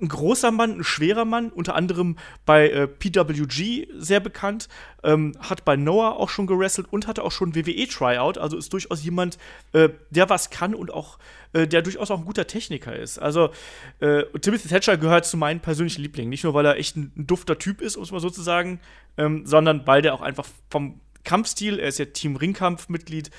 ein 0.00 0.08
großer 0.08 0.50
Mann, 0.50 0.78
ein 0.78 0.84
schwerer 0.84 1.24
Mann, 1.24 1.50
unter 1.50 1.74
anderem 1.74 2.16
bei 2.44 2.68
äh, 2.68 2.86
PWG 2.86 3.86
sehr 3.96 4.20
bekannt, 4.20 4.68
ähm, 5.02 5.32
hat 5.40 5.64
bei 5.64 5.76
Noah 5.76 6.16
auch 6.16 6.28
schon 6.28 6.46
gewrestelt 6.46 6.88
und 6.90 7.06
hatte 7.06 7.22
auch 7.22 7.32
schon 7.32 7.54
WWE-Tryout, 7.54 8.38
also 8.38 8.56
ist 8.56 8.72
durchaus 8.72 9.04
jemand, 9.04 9.38
äh, 9.72 9.88
der 10.10 10.28
was 10.28 10.50
kann 10.50 10.74
und 10.74 10.92
auch, 10.92 11.18
äh, 11.52 11.66
der 11.66 11.82
durchaus 11.82 12.10
auch 12.10 12.18
ein 12.18 12.24
guter 12.24 12.46
Techniker 12.46 12.94
ist. 12.94 13.18
Also 13.18 13.50
äh, 14.00 14.24
Timothy 14.40 14.68
Thatcher 14.68 14.96
gehört 14.96 15.26
zu 15.26 15.36
meinen 15.36 15.60
persönlichen 15.60 16.02
Lieblingen, 16.02 16.30
nicht 16.30 16.44
nur, 16.44 16.54
weil 16.54 16.66
er 16.66 16.76
echt 16.76 16.96
ein, 16.96 17.12
ein 17.16 17.26
dufter 17.26 17.58
Typ 17.58 17.80
ist, 17.80 17.96
um 17.96 18.02
es 18.02 18.12
mal 18.12 18.20
so 18.20 18.30
zu 18.30 18.42
sagen, 18.42 18.80
ähm, 19.16 19.46
sondern 19.46 19.86
weil 19.86 20.02
der 20.02 20.14
auch 20.14 20.22
einfach 20.22 20.46
vom 20.70 21.00
Kampfstil, 21.24 21.78
er 21.78 21.88
ist 21.88 21.98
ja 21.98 22.04
Team 22.06 22.36
Ringkampf-Mitglied, 22.36 23.30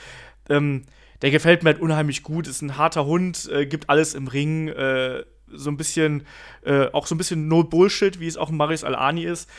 ähm, 0.49 0.83
der 1.21 1.31
gefällt 1.31 1.63
mir 1.63 1.71
halt 1.71 1.81
unheimlich 1.81 2.23
gut, 2.23 2.47
ist 2.47 2.61
ein 2.61 2.77
harter 2.77 3.05
Hund, 3.05 3.49
äh, 3.51 3.65
gibt 3.65 3.89
alles 3.89 4.13
im 4.13 4.27
Ring, 4.27 4.67
äh, 4.67 5.23
so 5.51 5.69
ein 5.69 5.77
bisschen, 5.77 6.25
äh, 6.63 6.87
auch 6.91 7.07
so 7.07 7.15
ein 7.15 7.17
bisschen 7.17 7.47
No 7.47 7.63
Bullshit, 7.63 8.19
wie 8.19 8.27
es 8.27 8.37
auch 8.37 8.49
Marius 8.49 8.83
Al-Ani 8.83 9.23
ist. 9.23 9.49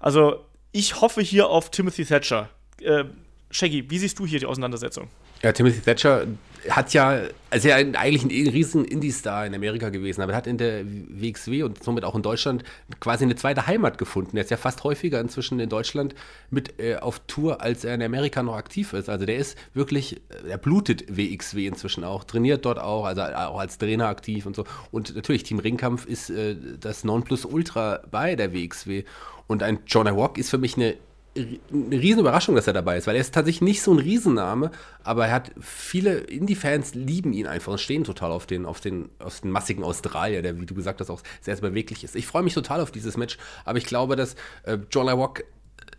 Also, 0.00 0.44
ich 0.72 1.00
hoffe 1.00 1.20
hier 1.20 1.48
auf 1.48 1.70
Timothy 1.70 2.04
Thatcher. 2.04 2.50
Äh, 2.80 3.04
Shaggy, 3.50 3.90
wie 3.90 3.98
siehst 3.98 4.18
du 4.18 4.26
hier 4.26 4.38
die 4.38 4.46
Auseinandersetzung? 4.46 5.08
Ja, 5.42 5.52
Timothy 5.52 5.80
Thatcher 5.80 6.26
hat 6.68 6.92
ja, 6.92 7.08
also 7.50 7.68
er 7.68 7.78
ist 7.80 7.94
ja 7.94 8.00
eigentlich 8.00 8.24
ein 8.24 8.48
riesen 8.48 8.84
Indie-Star 8.84 9.46
in 9.46 9.54
Amerika 9.54 9.88
gewesen, 9.88 10.20
aber 10.22 10.32
er 10.32 10.38
hat 10.38 10.46
in 10.46 10.58
der 10.58 10.84
WXW 10.84 11.62
und 11.62 11.82
somit 11.82 12.04
auch 12.04 12.14
in 12.14 12.22
Deutschland 12.22 12.64
quasi 13.00 13.24
eine 13.24 13.36
zweite 13.36 13.66
Heimat 13.66 13.98
gefunden. 13.98 14.36
Er 14.36 14.42
ist 14.42 14.50
ja 14.50 14.56
fast 14.56 14.84
häufiger 14.84 15.20
inzwischen 15.20 15.60
in 15.60 15.68
Deutschland 15.68 16.14
mit 16.50 16.78
äh, 16.80 16.96
auf 16.96 17.20
Tour, 17.26 17.62
als 17.62 17.84
er 17.84 17.94
in 17.94 18.02
Amerika 18.02 18.42
noch 18.42 18.56
aktiv 18.56 18.92
ist. 18.92 19.08
Also 19.08 19.24
der 19.24 19.36
ist 19.36 19.56
wirklich, 19.74 20.16
äh, 20.16 20.50
er 20.50 20.58
blutet 20.58 21.16
WXW 21.16 21.66
inzwischen 21.66 22.04
auch, 22.04 22.24
trainiert 22.24 22.64
dort 22.64 22.78
auch, 22.78 23.04
also 23.04 23.22
auch 23.22 23.60
als 23.60 23.78
Trainer 23.78 24.08
aktiv 24.08 24.44
und 24.44 24.56
so. 24.56 24.64
Und 24.90 25.14
natürlich, 25.14 25.44
Team 25.44 25.60
Ringkampf 25.60 26.06
ist 26.06 26.30
äh, 26.30 26.56
das 26.80 27.04
Nonplusultra 27.04 28.00
bei 28.10 28.34
der 28.36 28.52
WXW. 28.52 29.04
Und 29.46 29.62
ein 29.62 29.78
Jonah 29.86 30.16
Walk 30.16 30.36
ist 30.36 30.50
für 30.50 30.58
mich 30.58 30.76
eine 30.76 30.96
eine 31.38 32.00
riesen 32.00 32.20
Überraschung, 32.20 32.54
dass 32.54 32.66
er 32.66 32.72
dabei 32.72 32.96
ist, 32.96 33.06
weil 33.06 33.14
er 33.14 33.20
ist 33.20 33.34
tatsächlich 33.34 33.62
nicht 33.62 33.82
so 33.82 33.92
ein 33.92 33.98
Riesenname, 33.98 34.70
aber 35.02 35.26
er 35.26 35.32
hat 35.32 35.52
viele 35.60 36.18
Indie-Fans 36.18 36.94
lieben 36.94 37.32
ihn 37.32 37.46
einfach 37.46 37.72
und 37.72 37.80
stehen 37.80 38.04
total 38.04 38.32
auf 38.32 38.46
den, 38.46 38.66
auf 38.66 38.80
den, 38.80 39.10
auf 39.18 39.40
den 39.40 39.50
massigen 39.50 39.84
Australier, 39.84 40.42
der, 40.42 40.60
wie 40.60 40.66
du 40.66 40.74
gesagt 40.74 41.00
hast, 41.00 41.10
auch 41.10 41.22
sehr, 41.40 41.56
sehr 41.56 41.68
beweglich 41.68 42.04
ist. 42.04 42.16
Ich 42.16 42.26
freue 42.26 42.42
mich 42.42 42.54
total 42.54 42.80
auf 42.80 42.90
dieses 42.90 43.16
Match, 43.16 43.38
aber 43.64 43.78
ich 43.78 43.86
glaube, 43.86 44.16
dass 44.16 44.34
äh, 44.64 44.78
John 44.90 45.06
Lywok 45.06 45.44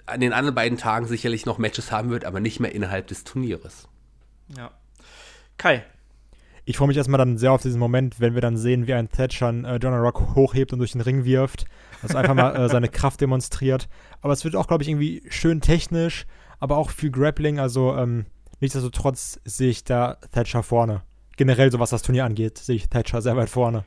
an 0.06 0.19
den 0.19 0.34
anderen 0.34 0.56
beiden 0.56 0.78
Tagen 0.78 1.08
sicherlich 1.08 1.45
noch 1.45 1.58
Matches 1.58 1.91
haben 1.91 2.10
wird, 2.10 2.25
aber 2.25 2.39
nicht 2.39 2.60
mehr 2.60 2.73
innerhalb 2.73 3.08
des 3.08 3.23
Turnieres. 3.23 3.88
Ja. 4.58 4.71
Kai, 5.58 5.84
ich 6.69 6.78
freue 6.78 6.88
mich 6.88 6.97
erstmal 6.97 7.17
dann 7.17 7.39
sehr 7.39 7.52
auf 7.52 7.63
diesen 7.63 7.80
Moment, 7.80 8.19
wenn 8.19 8.36
wir 8.36 8.41
dann 8.41 8.56
sehen, 8.56 8.86
wie 8.86 8.93
ein 8.93 9.10
Thatcher 9.10 9.49
äh, 9.49 9.78
John 9.78 9.91
Rock 9.91 10.36
hochhebt 10.36 10.71
und 10.71 10.78
durch 10.78 10.91
den 10.91 11.02
Ring 11.02 11.25
wirft. 11.25 11.65
Also 12.02 12.18
einfach 12.18 12.36
mal 12.36 12.56
äh, 12.56 12.70
seine 12.70 12.88
Kraft 12.90 13.22
demonstriert. 13.22 13.90
Aber 14.22 14.34
es 14.34 14.44
wird 14.44 14.56
auch, 14.56 14.68
glaube 14.68 14.84
ich, 14.84 14.90
irgendwie 14.90 15.24
schön 15.30 15.62
technisch, 15.62 16.26
aber 16.60 16.78
auch 16.78 16.92
viel 16.92 17.12
Grappling. 17.12 17.60
Also 17.60 17.96
ähm, 17.96 18.26
nichtsdestotrotz 18.60 19.40
sehe 19.46 19.70
ich 19.70 19.84
da 19.84 20.18
Thatcher 20.32 20.64
vorne. 20.64 21.02
Generell, 21.38 21.72
so 21.72 21.80
was 21.80 21.90
das 21.90 22.02
Turnier 22.02 22.26
angeht, 22.26 22.58
sehe 22.58 22.76
ich 22.76 22.90
Thatcher 22.90 23.22
sehr 23.22 23.38
weit 23.38 23.50
vorne. 23.50 23.84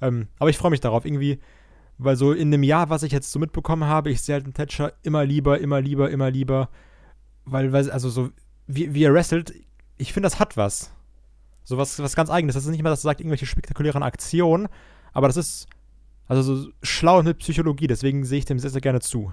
Ähm, 0.00 0.28
aber 0.38 0.50
ich 0.50 0.58
freue 0.58 0.70
mich 0.70 0.80
darauf. 0.80 1.04
Irgendwie, 1.04 1.38
weil 1.98 2.16
so 2.16 2.32
in 2.32 2.50
dem 2.50 2.62
Jahr, 2.62 2.90
was 2.90 3.02
ich 3.02 3.12
jetzt 3.12 3.30
so 3.30 3.38
mitbekommen 3.38 3.84
habe, 3.84 4.10
ich 4.10 4.22
sehe 4.22 4.34
halt 4.34 4.46
den 4.46 4.54
Thatcher 4.54 4.92
immer 5.02 5.24
lieber, 5.24 5.60
immer 5.60 5.80
lieber, 5.80 6.10
immer 6.10 6.30
lieber. 6.30 6.68
Weil, 7.44 7.72
weil 7.72 7.90
also 7.90 8.08
so, 8.08 8.30
wie, 8.66 8.94
wie 8.94 9.04
er 9.04 9.14
wrestelt, 9.14 9.52
ich 9.98 10.12
finde, 10.12 10.26
das 10.26 10.38
hat 10.38 10.56
was. 10.56 10.92
So 11.64 11.78
was, 11.78 12.00
was 12.00 12.16
ganz 12.16 12.30
eigenes. 12.30 12.54
Das 12.54 12.64
ist 12.64 12.70
nicht 12.70 12.82
mal, 12.82 12.90
dass 12.90 13.02
du 13.02 13.08
sagst, 13.08 13.20
irgendwelche 13.20 13.46
spektakulären 13.46 14.02
Aktionen, 14.02 14.68
aber 15.12 15.28
das 15.28 15.36
ist 15.36 15.68
also 16.32 16.56
so 16.56 16.70
schlau 16.82 17.22
mit 17.22 17.38
Psychologie, 17.40 17.86
deswegen 17.86 18.24
sehe 18.24 18.38
ich 18.38 18.46
dem 18.46 18.58
sehr, 18.58 18.70
sehr 18.70 18.80
gerne 18.80 19.00
zu. 19.00 19.32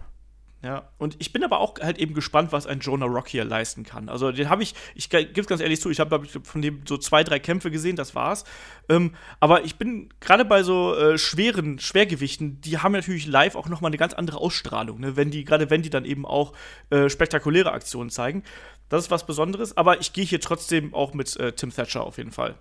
Ja, 0.61 0.89
und 0.97 1.15
ich 1.19 1.31
bin 1.31 1.45
aber 1.45 1.61
auch 1.61 1.75
halt 1.79 1.97
eben 1.97 2.13
gespannt, 2.13 2.51
was 2.51 2.67
ein 2.67 2.81
Jonah 2.81 3.05
Rock 3.05 3.29
hier 3.29 3.45
leisten 3.45 3.83
kann. 3.83 4.09
Also, 4.09 4.33
den 4.33 4.49
habe 4.49 4.61
ich, 4.61 4.75
ich 4.93 5.09
gebe 5.09 5.39
es 5.39 5.47
ganz 5.47 5.61
ehrlich 5.61 5.79
zu, 5.79 5.89
ich 5.89 6.01
habe, 6.01 6.21
von 6.25 6.61
dem 6.61 6.81
so 6.85 6.97
zwei, 6.97 7.23
drei 7.23 7.39
Kämpfe 7.39 7.71
gesehen, 7.71 7.95
das 7.95 8.15
war's. 8.15 8.43
Ähm, 8.89 9.15
aber 9.39 9.63
ich 9.63 9.77
bin 9.77 10.09
gerade 10.19 10.43
bei 10.43 10.61
so 10.63 10.93
äh, 10.93 11.17
schweren 11.17 11.79
Schwergewichten, 11.79 12.59
die 12.59 12.79
haben 12.79 12.91
natürlich 12.91 13.27
live 13.27 13.55
auch 13.55 13.69
nochmal 13.69 13.91
eine 13.91 13.97
ganz 13.97 14.13
andere 14.13 14.39
Ausstrahlung, 14.39 14.99
ne? 14.99 15.15
wenn 15.15 15.31
die, 15.31 15.45
gerade 15.45 15.69
wenn 15.69 15.81
die 15.81 15.89
dann 15.89 16.03
eben 16.03 16.25
auch 16.25 16.51
äh, 16.89 17.07
spektakuläre 17.07 17.71
Aktionen 17.71 18.09
zeigen. 18.09 18.43
Das 18.89 19.05
ist 19.05 19.11
was 19.11 19.25
Besonderes, 19.25 19.77
aber 19.77 20.01
ich 20.01 20.11
gehe 20.11 20.25
hier 20.25 20.41
trotzdem 20.41 20.93
auch 20.93 21.13
mit 21.13 21.37
äh, 21.37 21.53
Tim 21.53 21.73
Thatcher 21.73 22.03
auf 22.03 22.17
jeden 22.17 22.31
Fall. 22.31 22.55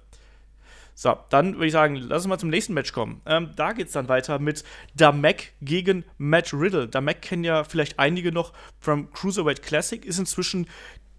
So, 1.00 1.16
dann 1.30 1.54
würde 1.54 1.66
ich 1.66 1.72
sagen, 1.72 1.94
lass 1.94 2.22
uns 2.22 2.26
mal 2.26 2.38
zum 2.38 2.50
nächsten 2.50 2.74
Match 2.74 2.92
kommen. 2.92 3.20
Ähm, 3.24 3.50
da 3.54 3.72
geht 3.72 3.86
es 3.86 3.92
dann 3.92 4.08
weiter 4.08 4.40
mit 4.40 4.64
Damek 4.96 5.52
gegen 5.62 6.04
Matt 6.16 6.52
Riddle. 6.52 6.88
Damek 6.88 7.22
kennen 7.22 7.44
ja 7.44 7.62
vielleicht 7.62 8.00
einige 8.00 8.32
noch 8.32 8.52
vom 8.80 9.12
Cruiserweight 9.12 9.62
Classic, 9.62 10.04
ist 10.04 10.18
inzwischen 10.18 10.66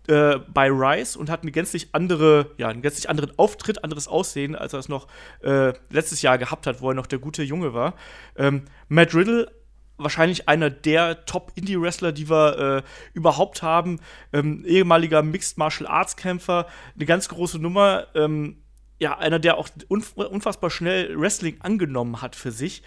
äh, 0.10 0.38
bei 0.54 0.68
Rise 0.68 1.18
und 1.18 1.30
hat 1.30 1.44
eine 1.44 1.54
gänzlich 1.54 1.88
andere, 1.94 2.52
ja, 2.58 2.68
einen 2.68 2.82
gänzlich 2.82 3.10
anderen 3.10 3.32
Auftritt, 3.40 3.82
anderes 3.86 4.10
Aussehen, 4.10 4.54
als 4.54 4.74
er 4.74 4.80
es 4.80 4.90
noch 4.90 5.08
äh, 5.44 5.72
letztes 5.90 6.22
Jahr 6.22 6.38
gehabt 6.38 6.68
hat, 6.68 6.82
wo 6.82 6.90
er 6.90 6.94
noch 6.94 7.08
der 7.08 7.20
gute 7.20 7.44
Junge 7.44 7.74
war. 7.74 7.94
Ähm, 8.36 8.64
Matt 8.90 9.16
Riddle 9.16 9.50
wahrscheinlich 9.96 10.50
einer 10.50 10.70
der 10.70 11.24
Top-Indie-Wrestler, 11.24 12.12
die 12.12 12.30
wir 12.30 12.84
äh, 12.84 12.90
überhaupt 13.14 13.64
haben. 13.64 14.02
Ähm, 14.34 14.66
ehemaliger 14.66 15.24
Mixed 15.24 15.58
Martial 15.58 15.90
Arts 15.90 16.18
Kämpfer, 16.18 16.68
eine 16.98 17.06
ganz 17.06 17.30
große 17.30 17.60
Nummer. 17.60 18.08
Ähm, 18.14 18.58
ja, 19.00 19.18
einer, 19.18 19.40
der 19.40 19.58
auch 19.58 19.70
unfassbar 19.88 20.70
schnell 20.70 21.20
Wrestling 21.20 21.60
angenommen 21.62 22.22
hat 22.22 22.36
für 22.36 22.52
sich. 22.52 22.84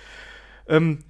Ähm, 0.69 1.05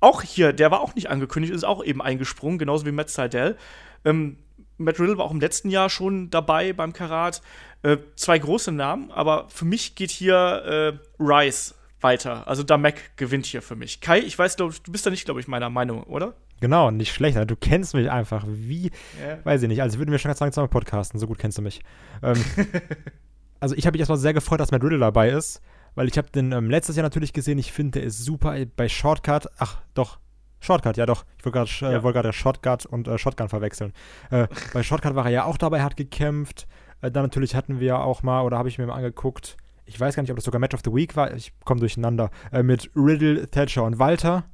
auch 0.00 0.22
hier, 0.22 0.52
der 0.52 0.70
war 0.70 0.80
auch 0.80 0.94
nicht 0.94 1.10
angekündigt, 1.10 1.54
ist 1.54 1.64
auch 1.64 1.84
eben 1.84 2.02
eingesprungen, 2.02 2.58
genauso 2.58 2.86
wie 2.86 2.92
Matt 2.92 3.10
Seidel. 3.10 3.56
Ähm, 4.04 4.38
Matt 4.78 5.00
Riddle 5.00 5.18
war 5.18 5.24
auch 5.24 5.30
im 5.30 5.40
letzten 5.40 5.70
Jahr 5.70 5.88
schon 5.88 6.30
dabei 6.30 6.72
beim 6.72 6.92
Karat. 6.92 7.42
Äh, 7.82 7.98
zwei 8.14 8.38
große 8.38 8.72
Namen, 8.72 9.10
aber 9.10 9.48
für 9.48 9.64
mich 9.64 9.94
geht 9.94 10.10
hier 10.10 10.98
äh, 11.18 11.22
Rice 11.22 11.74
weiter. 12.00 12.46
Also 12.46 12.62
Damek 12.62 13.16
gewinnt 13.16 13.46
hier 13.46 13.62
für 13.62 13.76
mich. 13.76 14.00
Kai, 14.00 14.20
ich 14.20 14.38
weiß, 14.38 14.56
glaub, 14.56 14.72
du 14.82 14.92
bist 14.92 15.06
da 15.06 15.10
nicht, 15.10 15.24
glaube 15.24 15.40
ich, 15.40 15.48
meiner 15.48 15.70
Meinung, 15.70 16.02
oder? 16.04 16.34
Genau, 16.60 16.90
nicht 16.90 17.12
schlecht. 17.12 17.38
Du 17.50 17.56
kennst 17.56 17.94
mich 17.94 18.10
einfach 18.10 18.44
wie, 18.48 18.90
yeah. 19.20 19.38
weiß 19.44 19.62
ich 19.62 19.68
nicht, 19.68 19.82
als 19.82 19.98
würden 19.98 20.10
wir 20.10 20.18
schon 20.18 20.30
ganz 20.30 20.40
lange 20.40 20.52
zusammen 20.52 20.70
podcasten. 20.70 21.20
So 21.20 21.26
gut 21.26 21.38
kennst 21.38 21.58
du 21.58 21.62
mich. 21.62 21.82
Ähm, 22.22 22.42
also 23.60 23.74
ich 23.74 23.86
habe 23.86 23.94
mich 23.94 24.00
erstmal 24.00 24.18
sehr 24.18 24.34
gefreut, 24.34 24.60
dass 24.60 24.70
Matt 24.70 24.82
Riddle 24.82 24.98
dabei 24.98 25.30
ist, 25.30 25.60
weil 25.94 26.08
ich 26.08 26.18
habe 26.18 26.30
den 26.30 26.52
ähm, 26.52 26.70
letztes 26.70 26.96
Jahr 26.96 27.04
natürlich 27.04 27.32
gesehen. 27.32 27.58
Ich 27.58 27.72
finde, 27.72 28.00
der 28.00 28.04
ist 28.04 28.24
super 28.24 28.56
bei 28.76 28.88
Shortcut. 28.88 29.48
Ach, 29.58 29.78
doch, 29.94 30.18
Shortcut, 30.60 30.96
ja 30.96 31.06
doch. 31.06 31.24
Ich 31.38 31.44
wollte 31.44 31.58
gerade 31.58 31.96
äh, 31.96 32.02
wollt 32.02 32.34
Shotgun 32.34 32.78
und 32.90 33.08
äh, 33.08 33.18
Shotgun 33.18 33.48
verwechseln. 33.48 33.92
Äh, 34.30 34.48
bei 34.72 34.82
Shortcut 34.82 35.14
war 35.14 35.26
er 35.26 35.30
ja 35.30 35.44
auch 35.44 35.58
dabei, 35.58 35.82
hat 35.82 35.96
gekämpft. 35.96 36.66
Äh, 37.00 37.10
dann 37.10 37.22
natürlich 37.22 37.54
hatten 37.54 37.80
wir 37.80 38.00
auch 38.00 38.22
mal, 38.22 38.42
oder 38.42 38.58
habe 38.58 38.68
ich 38.68 38.78
mir 38.78 38.86
mal 38.86 38.94
angeguckt, 38.94 39.56
ich 39.84 39.98
weiß 39.98 40.16
gar 40.16 40.22
nicht, 40.22 40.30
ob 40.30 40.36
das 40.36 40.44
sogar 40.44 40.58
Match 40.58 40.74
of 40.74 40.80
the 40.84 40.92
Week 40.92 41.14
war, 41.14 41.32
ich 41.32 41.52
komme 41.64 41.80
durcheinander, 41.80 42.30
äh, 42.50 42.62
mit 42.62 42.90
Riddle, 42.96 43.48
Thatcher 43.48 43.84
und 43.84 43.98
Walter. 43.98 44.44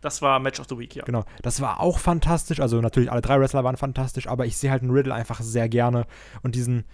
Das 0.00 0.22
war 0.22 0.38
Match 0.38 0.60
of 0.60 0.66
the 0.68 0.78
Week, 0.78 0.94
ja. 0.94 1.04
Genau. 1.04 1.24
Das 1.42 1.60
war 1.60 1.80
auch 1.80 1.98
fantastisch. 1.98 2.60
Also 2.60 2.80
natürlich 2.80 3.10
alle 3.10 3.20
drei 3.20 3.38
Wrestler 3.40 3.64
waren 3.64 3.76
fantastisch, 3.76 4.28
aber 4.28 4.46
ich 4.46 4.56
sehe 4.56 4.70
halt 4.70 4.82
einen 4.82 4.92
Riddle 4.92 5.12
einfach 5.12 5.40
sehr 5.40 5.68
gerne. 5.68 6.06
Und 6.42 6.54
diesen. 6.54 6.84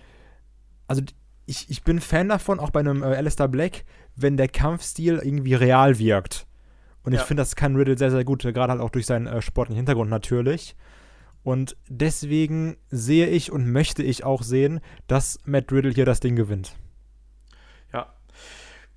Also 0.88 1.02
ich, 1.46 1.70
ich 1.70 1.82
bin 1.82 2.00
Fan 2.00 2.28
davon, 2.28 2.58
auch 2.58 2.70
bei 2.70 2.80
einem 2.80 3.02
äh, 3.02 3.06
Alistair 3.06 3.48
Black, 3.48 3.84
wenn 4.16 4.36
der 4.36 4.48
Kampfstil 4.48 5.20
irgendwie 5.22 5.54
real 5.54 5.98
wirkt. 5.98 6.46
Und 7.02 7.12
ich 7.12 7.20
finde, 7.20 7.42
das 7.42 7.54
kann 7.54 7.76
Riddle 7.76 7.98
sehr, 7.98 8.10
sehr 8.10 8.24
gut, 8.24 8.42
gerade 8.42 8.72
halt 8.72 8.80
auch 8.80 8.88
durch 8.88 9.04
seinen 9.04 9.26
äh, 9.26 9.42
sportlichen 9.42 9.76
Hintergrund 9.76 10.08
natürlich. 10.08 10.74
Und 11.42 11.76
deswegen 11.88 12.78
sehe 12.90 13.26
ich 13.26 13.52
und 13.52 13.70
möchte 13.70 14.02
ich 14.02 14.24
auch 14.24 14.42
sehen, 14.42 14.80
dass 15.06 15.38
Matt 15.44 15.70
Riddle 15.70 15.92
hier 15.92 16.06
das 16.06 16.20
Ding 16.20 16.34
gewinnt. 16.34 16.74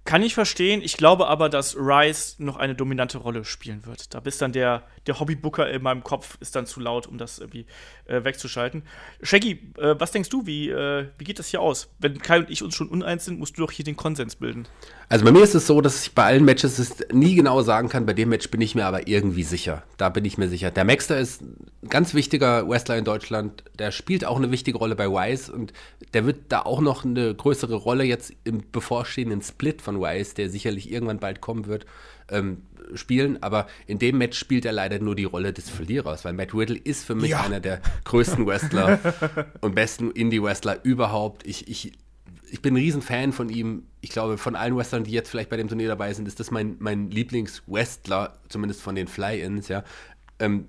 Kann 0.08 0.24
ich 0.24 0.34
verstehen. 0.34 0.82
Ich 0.82 0.96
glaube 0.96 1.28
aber, 1.28 1.50
dass 1.50 1.76
Rice 1.76 2.38
noch 2.40 2.56
eine 2.56 2.76
dominante 2.76 3.18
Rolle 3.18 3.44
spielen 3.44 3.86
wird. 3.86 4.14
Da 4.14 4.22
bist 4.22 4.42
dann 4.42 4.54
der, 4.54 4.84
der 5.06 5.20
Hobbybooker 5.20 5.70
in 5.70 5.84
meinem 5.84 6.02
Kopf 6.02 6.38
ist 6.40 6.56
dann 6.56 6.66
zu 6.66 6.80
laut, 6.80 7.08
um 7.08 7.18
das 7.18 7.40
irgendwie 7.40 7.66
äh, 8.06 8.24
wegzuschalten. 8.24 8.84
Shaggy, 9.22 9.74
äh, 9.78 9.96
was 10.00 10.14
denkst 10.14 10.30
du, 10.30 10.46
wie, 10.46 10.70
äh, 10.70 11.08
wie 11.18 11.26
geht 11.26 11.40
das 11.40 11.48
hier 11.48 11.60
aus? 11.60 11.90
Wenn 12.00 12.20
Kai 12.20 12.40
und 12.40 12.50
ich 12.50 12.64
uns 12.64 12.74
schon 12.74 12.88
uneins 12.88 13.26
sind, 13.26 13.38
musst 13.38 13.58
du 13.58 13.62
doch 13.64 13.72
hier 13.72 13.84
den 13.84 13.98
Konsens 13.98 14.38
bilden. 14.38 14.66
Also 15.10 15.26
bei 15.26 15.32
mir 15.34 15.44
ist 15.44 15.56
es 15.56 15.68
so, 15.68 15.82
dass 15.82 16.04
ich 16.04 16.14
bei 16.14 16.24
allen 16.24 16.46
Matches 16.46 16.96
nie 17.12 17.36
genau 17.36 17.62
sagen 17.62 17.90
kann. 17.90 18.06
Bei 18.06 18.14
dem 18.14 18.30
Match 18.30 18.50
bin 18.50 18.62
ich 18.62 18.76
mir 18.76 18.86
aber 18.86 19.10
irgendwie 19.10 19.44
sicher. 19.44 19.84
Da 19.98 20.08
bin 20.08 20.24
ich 20.24 20.38
mir 20.38 20.48
sicher. 20.48 20.72
Der 20.72 20.86
Maxter 20.86 21.20
ist 21.20 21.42
ein 21.42 21.90
ganz 21.90 22.14
wichtiger 22.14 22.70
Wrestler 22.70 22.98
in 22.98 23.04
Deutschland. 23.04 23.62
Der 23.78 23.92
spielt 23.92 24.24
auch 24.24 24.38
eine 24.38 24.52
wichtige 24.52 24.78
Rolle 24.78 24.96
bei 24.96 25.10
Wise 25.10 25.52
und 25.52 25.74
der 26.14 26.26
wird 26.26 26.46
da 26.48 26.62
auch 26.62 26.80
noch 26.80 27.04
eine 27.04 27.36
größere 27.36 27.76
Rolle 27.76 28.06
jetzt 28.06 28.32
im 28.46 28.64
bevorstehenden 28.72 29.42
Split 29.42 29.82
von 29.82 29.97
Wise, 30.00 30.36
der 30.36 30.50
sicherlich 30.50 30.92
irgendwann 30.92 31.20
bald 31.20 31.42
kommen 31.42 31.66
wird, 31.66 31.86
ähm, 32.30 32.64
spielen. 32.94 33.42
Aber 33.42 33.68
in 33.86 34.00
dem 34.00 34.18
Match 34.18 34.38
spielt 34.38 34.66
er 34.66 34.72
leider 34.72 35.00
nur 35.00 35.16
die 35.16 35.26
Rolle 35.26 35.54
des 35.54 35.70
Verlierers, 35.70 36.26
weil 36.26 36.34
Matt 36.34 36.54
Riddle 36.54 36.78
ist 36.78 37.06
für 37.06 37.16
mich 37.16 37.32
ja. 37.32 37.42
einer 37.42 37.60
der 37.60 37.82
größten 38.06 38.46
Wrestler 38.46 39.00
und 39.62 39.76
besten 39.76 40.12
Indie-Wrestler 40.12 40.84
überhaupt. 40.84 41.46
Ich, 41.46 41.68
ich 41.68 41.94
ich 42.50 42.62
bin 42.62 42.74
ein 42.74 42.78
Riesenfan 42.78 43.34
von 43.34 43.50
ihm. 43.50 43.84
Ich 44.02 44.10
glaube, 44.10 44.38
von 44.38 44.56
allen 44.56 44.76
Wrestlern, 44.78 45.04
die 45.04 45.12
jetzt 45.12 45.30
vielleicht 45.30 45.50
bei 45.50 45.58
dem 45.58 45.68
Turnier 45.68 45.88
dabei 45.88 46.14
sind, 46.14 46.28
ist 46.28 46.40
das 46.40 46.52
mein, 46.52 46.78
mein 46.80 47.12
Lieblings-Wrestler, 47.12 48.38
zumindest 48.50 48.82
von 48.82 48.96
den 48.96 49.08
Fly-Ins, 49.08 49.68
ja. 49.68 49.84
Ähm, 50.40 50.68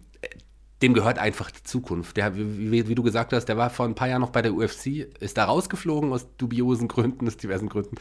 dem 0.82 0.94
gehört 0.94 1.18
einfach 1.18 1.50
die 1.50 1.62
Zukunft. 1.62 2.16
Der, 2.16 2.36
wie, 2.36 2.88
wie, 2.88 2.94
du 2.94 3.02
gesagt 3.02 3.32
hast, 3.32 3.46
der 3.46 3.56
war 3.56 3.70
vor 3.70 3.86
ein 3.86 3.94
paar 3.94 4.08
Jahren 4.08 4.20
noch 4.20 4.30
bei 4.30 4.42
der 4.42 4.54
UFC, 4.54 5.08
ist 5.20 5.36
da 5.36 5.44
rausgeflogen 5.44 6.12
aus 6.12 6.26
dubiosen 6.36 6.88
Gründen, 6.88 7.26
aus 7.26 7.36
diversen 7.36 7.68
Gründen. 7.68 7.96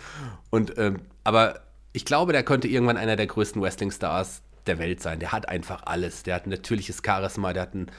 Und, 0.50 0.78
ähm, 0.78 1.02
aber 1.24 1.62
ich 1.94 2.06
glaube, 2.06 2.34
der 2.34 2.44
könnte 2.44 2.68
irgendwann 2.68 2.98
einer 2.98 3.16
der 3.16 3.28
größten 3.28 3.62
Wrestling-Stars 3.62 4.44
der 4.68 4.78
Welt 4.80 5.02
sein. 5.02 5.20
Der 5.20 5.32
hat 5.32 5.50
einfach 5.50 5.84
alles. 5.86 6.24
Der 6.24 6.36
hat 6.36 6.46
ein 6.46 6.52
natürliches 6.52 7.02
Charisma, 7.04 7.54
der 7.54 7.64
hat 7.64 7.74
ein 7.74 7.92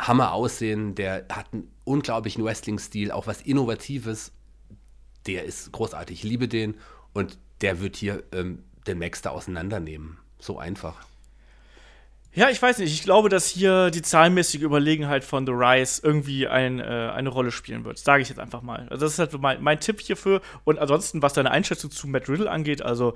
Hammer-Aussehen, 0.00 0.94
der 0.94 1.26
hat 1.30 1.52
einen 1.52 1.70
unglaublichen 1.84 2.44
Wrestling-Stil, 2.44 3.12
auch 3.12 3.26
was 3.26 3.42
Innovatives 3.42 4.32
der 5.26 5.44
ist 5.44 5.72
großartig. 5.72 6.18
Ich 6.18 6.28
liebe 6.28 6.48
den 6.48 6.74
und 7.12 7.38
der 7.60 7.80
wird 7.80 7.96
hier 7.96 8.22
ähm, 8.32 8.64
den 8.86 8.98
Max 8.98 9.22
da 9.22 9.30
auseinandernehmen. 9.30 10.18
So 10.38 10.58
einfach. 10.58 11.06
Ja, 12.36 12.50
ich 12.50 12.60
weiß 12.60 12.78
nicht. 12.78 12.92
Ich 12.92 13.02
glaube, 13.02 13.30
dass 13.30 13.46
hier 13.46 13.90
die 13.90 14.02
zahlenmäßige 14.02 14.60
Überlegenheit 14.60 15.24
von 15.24 15.46
The 15.46 15.52
Rise 15.52 16.02
irgendwie 16.04 16.46
ein, 16.46 16.80
äh, 16.80 16.82
eine 16.82 17.30
Rolle 17.30 17.50
spielen 17.50 17.86
wird. 17.86 17.96
Sage 17.96 18.22
ich 18.22 18.28
jetzt 18.28 18.38
einfach 18.38 18.60
mal. 18.60 18.86
Also 18.90 19.06
das 19.06 19.14
ist 19.14 19.18
halt 19.18 19.32
mein, 19.40 19.62
mein 19.62 19.80
Tipp 19.80 20.02
hierfür. 20.02 20.42
Und 20.64 20.78
ansonsten, 20.78 21.22
was 21.22 21.32
deine 21.32 21.50
Einschätzung 21.50 21.90
zu 21.90 22.06
Matt 22.06 22.28
Riddle 22.28 22.50
angeht, 22.50 22.82
also 22.82 23.14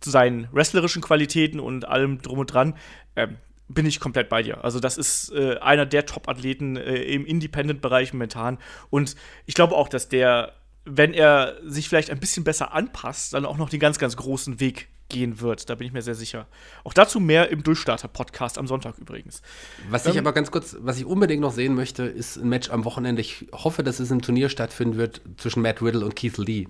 zu 0.00 0.10
seinen 0.10 0.48
wrestlerischen 0.52 1.00
Qualitäten 1.00 1.60
und 1.60 1.88
allem 1.88 2.20
drum 2.20 2.40
und 2.40 2.52
dran, 2.52 2.74
ähm, 3.16 3.38
bin 3.68 3.86
ich 3.86 4.00
komplett 4.00 4.28
bei 4.28 4.42
dir. 4.42 4.62
Also 4.62 4.80
das 4.80 4.98
ist 4.98 5.32
äh, 5.32 5.56
einer 5.60 5.86
der 5.86 6.04
Top-Athleten 6.04 6.76
äh, 6.76 6.96
im 7.04 7.24
Independent-Bereich 7.24 8.12
momentan. 8.12 8.58
Und 8.90 9.16
ich 9.46 9.54
glaube 9.54 9.76
auch, 9.76 9.88
dass 9.88 10.10
der 10.10 10.52
wenn 10.84 11.14
er 11.14 11.58
sich 11.64 11.88
vielleicht 11.88 12.10
ein 12.10 12.18
bisschen 12.18 12.42
besser 12.42 12.74
anpasst, 12.74 13.34
dann 13.34 13.46
auch 13.46 13.56
noch 13.56 13.70
den 13.70 13.78
ganz, 13.78 14.00
ganz 14.00 14.16
großen 14.16 14.58
Weg 14.58 14.88
gehen 15.12 15.40
wird. 15.40 15.70
Da 15.70 15.76
bin 15.76 15.86
ich 15.86 15.92
mir 15.92 16.02
sehr 16.02 16.16
sicher. 16.16 16.46
Auch 16.82 16.92
dazu 16.92 17.20
mehr 17.20 17.50
im 17.50 17.62
Durchstarter-Podcast 17.62 18.58
am 18.58 18.66
Sonntag 18.66 18.98
übrigens. 18.98 19.42
Was 19.88 20.06
ähm, 20.06 20.12
ich 20.12 20.18
aber 20.18 20.32
ganz 20.32 20.50
kurz, 20.50 20.76
was 20.80 20.98
ich 20.98 21.04
unbedingt 21.04 21.40
noch 21.40 21.52
sehen 21.52 21.74
möchte, 21.74 22.02
ist 22.02 22.36
ein 22.36 22.48
Match 22.48 22.70
am 22.70 22.84
Wochenende. 22.84 23.20
Ich 23.20 23.46
hoffe, 23.52 23.84
dass 23.84 24.00
es 24.00 24.10
im 24.10 24.22
Turnier 24.22 24.48
stattfinden 24.48 24.96
wird 24.96 25.20
zwischen 25.36 25.62
Matt 25.62 25.80
Riddle 25.80 26.04
und 26.04 26.16
Keith 26.16 26.38
Lee. 26.38 26.66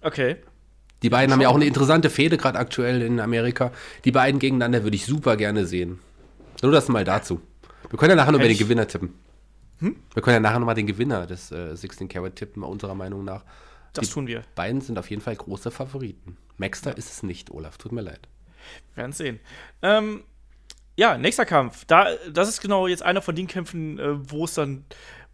Okay. 0.00 0.36
Die 1.02 1.10
beiden 1.10 1.32
haben 1.32 1.40
ja 1.40 1.50
auch 1.50 1.56
eine 1.56 1.66
interessante 1.66 2.08
Fehde 2.08 2.38
gerade 2.38 2.58
aktuell 2.58 3.02
in 3.02 3.20
Amerika. 3.20 3.72
Die 4.06 4.12
beiden 4.12 4.40
gegeneinander 4.40 4.84
würde 4.84 4.96
ich 4.96 5.04
super 5.04 5.36
gerne 5.36 5.66
sehen. 5.66 5.98
Nur 6.62 6.72
das 6.72 6.88
mal 6.88 7.04
dazu. 7.04 7.42
Wir 7.90 7.98
können 7.98 8.10
ja 8.10 8.16
nachher 8.16 8.32
noch 8.32 8.38
über 8.38 8.48
den 8.48 8.56
Gewinner 8.56 8.86
tippen. 8.86 9.12
Hm? 9.80 9.96
Wir 10.14 10.22
können 10.22 10.34
ja 10.34 10.40
nachher 10.40 10.58
nochmal 10.60 10.74
den 10.74 10.86
Gewinner 10.86 11.26
des 11.26 11.52
äh, 11.52 11.76
16 11.76 12.08
Carat 12.08 12.36
tippen, 12.36 12.62
unserer 12.62 12.94
Meinung 12.94 13.24
nach. 13.24 13.44
Das 13.94 14.06
Die 14.08 14.12
tun 14.12 14.26
wir. 14.26 14.42
Beiden 14.54 14.80
sind 14.80 14.98
auf 14.98 15.08
jeden 15.08 15.22
Fall 15.22 15.36
große 15.36 15.70
Favoriten. 15.70 16.36
Maxter 16.56 16.90
ja. 16.90 16.96
ist 16.96 17.10
es 17.10 17.22
nicht, 17.22 17.50
Olaf. 17.50 17.78
Tut 17.78 17.92
mir 17.92 18.02
leid. 18.02 18.28
Wir 18.94 19.02
werden 19.02 19.12
sehen. 19.12 19.40
Ähm, 19.82 20.24
ja, 20.96 21.18
nächster 21.18 21.46
Kampf. 21.46 21.84
Da, 21.86 22.08
das 22.32 22.48
ist 22.48 22.60
genau 22.60 22.86
jetzt 22.86 23.02
einer 23.02 23.22
von 23.22 23.34
den 23.34 23.46
Kämpfen, 23.46 23.98
äh, 23.98 24.30
wo 24.30 24.44
es 24.44 24.54
dann 24.54 24.84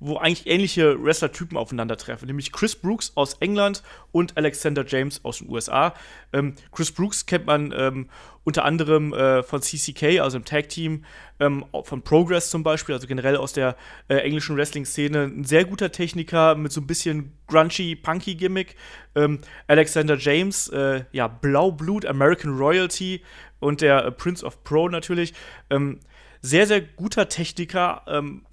wo 0.01 0.17
eigentlich 0.17 0.47
ähnliche 0.47 1.03
Wrestler-Typen 1.03 1.57
aufeinandertreffen, 1.57 2.27
nämlich 2.27 2.53
Chris 2.53 2.75
Brooks 2.75 3.13
aus 3.15 3.35
England 3.35 3.83
und 4.13 4.37
Alexander 4.37 4.85
James 4.87 5.25
aus 5.25 5.39
den 5.39 5.51
USA. 5.51 5.95
Ähm, 6.33 6.55
Chris 6.73 6.91
Brooks 6.91 7.27
kennt 7.27 7.47
man 7.47 7.73
ähm, 7.77 8.09
unter 8.45 8.65
anderem 8.65 9.13
äh, 9.13 9.43
von 9.43 9.61
CCK, 9.61 10.21
also 10.21 10.39
im 10.39 10.45
Tag-Team, 10.45 11.05
ähm, 11.39 11.65
von 11.85 12.03
Progress 12.03 12.51
zum 12.51 12.63
Beispiel, 12.63 12.95
also 12.95 13.07
generell 13.07 13.37
aus 13.37 13.53
der 13.53 13.77
äh, 14.09 14.17
englischen 14.17 14.57
Wrestling-Szene. 14.57 15.25
Ein 15.25 15.45
sehr 15.45 15.65
guter 15.67 15.93
Techniker 15.93 16.55
mit 16.55 16.73
so 16.73 16.81
ein 16.81 16.87
bisschen 16.87 17.33
grungy, 17.47 17.95
punky 17.97 18.35
Gimmick. 18.35 18.77
Ähm, 19.15 19.41
Alexander 19.67 20.17
James, 20.17 20.69
äh, 20.69 21.05
ja, 21.13 21.29
Blaublut, 21.29 22.07
American 22.07 22.57
Royalty 22.57 23.23
und 23.59 23.83
der 23.83 24.07
äh, 24.07 24.13
Prince 24.13 24.45
of 24.45 24.65
Pro 24.65 24.89
natürlich. 24.89 25.35
Ähm, 25.69 26.01
sehr, 26.43 26.67
sehr 26.67 26.81
guter 26.81 27.29
Techniker, 27.29 28.03
ähm, 28.07 28.47
äh, 28.47 28.50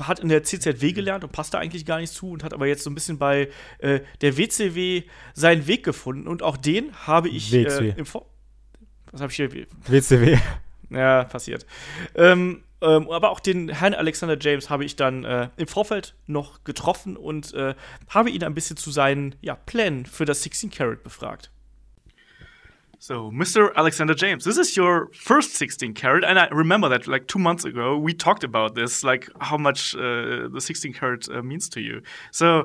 hat 0.00 0.20
in 0.20 0.28
der 0.28 0.42
CZW 0.42 0.92
gelernt 0.92 1.24
und 1.24 1.32
passt 1.32 1.54
da 1.54 1.58
eigentlich 1.58 1.84
gar 1.84 1.98
nicht 1.98 2.12
zu 2.12 2.30
und 2.30 2.44
hat 2.44 2.54
aber 2.54 2.66
jetzt 2.66 2.82
so 2.82 2.90
ein 2.90 2.94
bisschen 2.94 3.18
bei 3.18 3.50
äh, 3.78 4.00
der 4.20 4.36
WCW 4.36 5.02
seinen 5.34 5.66
Weg 5.66 5.84
gefunden. 5.84 6.26
Und 6.26 6.42
auch 6.42 6.56
den 6.56 6.94
habe 7.06 7.28
ich 7.28 7.52
WCW. 7.52 7.90
Äh, 7.90 7.94
im 7.96 8.06
Vor 8.06 8.26
Was 9.12 9.20
habe 9.20 9.30
ich 9.30 9.36
hier? 9.36 9.50
WCW. 9.86 10.38
Ja, 10.90 11.24
passiert. 11.24 11.66
Ähm, 12.14 12.62
ähm, 12.80 13.10
aber 13.10 13.30
auch 13.30 13.40
den 13.40 13.70
Herrn 13.70 13.94
Alexander 13.94 14.36
James 14.38 14.70
habe 14.70 14.84
ich 14.84 14.96
dann 14.96 15.24
äh, 15.24 15.48
im 15.56 15.66
Vorfeld 15.66 16.14
noch 16.26 16.64
getroffen 16.64 17.16
und 17.16 17.54
äh, 17.54 17.74
habe 18.08 18.30
ihn 18.30 18.44
ein 18.44 18.54
bisschen 18.54 18.76
zu 18.76 18.90
seinen 18.90 19.34
ja, 19.40 19.54
Plänen 19.54 20.06
für 20.06 20.24
das 20.24 20.42
16 20.42 20.70
Carat 20.70 21.02
befragt. 21.02 21.50
So, 23.06 23.30
Mr. 23.30 23.70
Alexander 23.76 24.14
James, 24.14 24.46
this 24.46 24.56
is 24.56 24.78
your 24.78 25.10
first 25.12 25.56
16 25.56 25.92
karat, 25.92 26.24
and 26.24 26.38
I 26.38 26.46
remember 26.46 26.88
that 26.88 27.06
like 27.06 27.26
two 27.26 27.38
months 27.38 27.66
ago 27.66 27.98
we 27.98 28.14
talked 28.14 28.44
about 28.44 28.74
this, 28.74 29.04
like 29.04 29.28
how 29.42 29.58
much 29.58 29.94
uh, 29.94 30.48
the 30.48 30.58
16 30.58 30.94
karat 30.94 31.28
uh, 31.28 31.42
means 31.42 31.68
to 31.68 31.82
you. 31.82 32.00
So, 32.32 32.64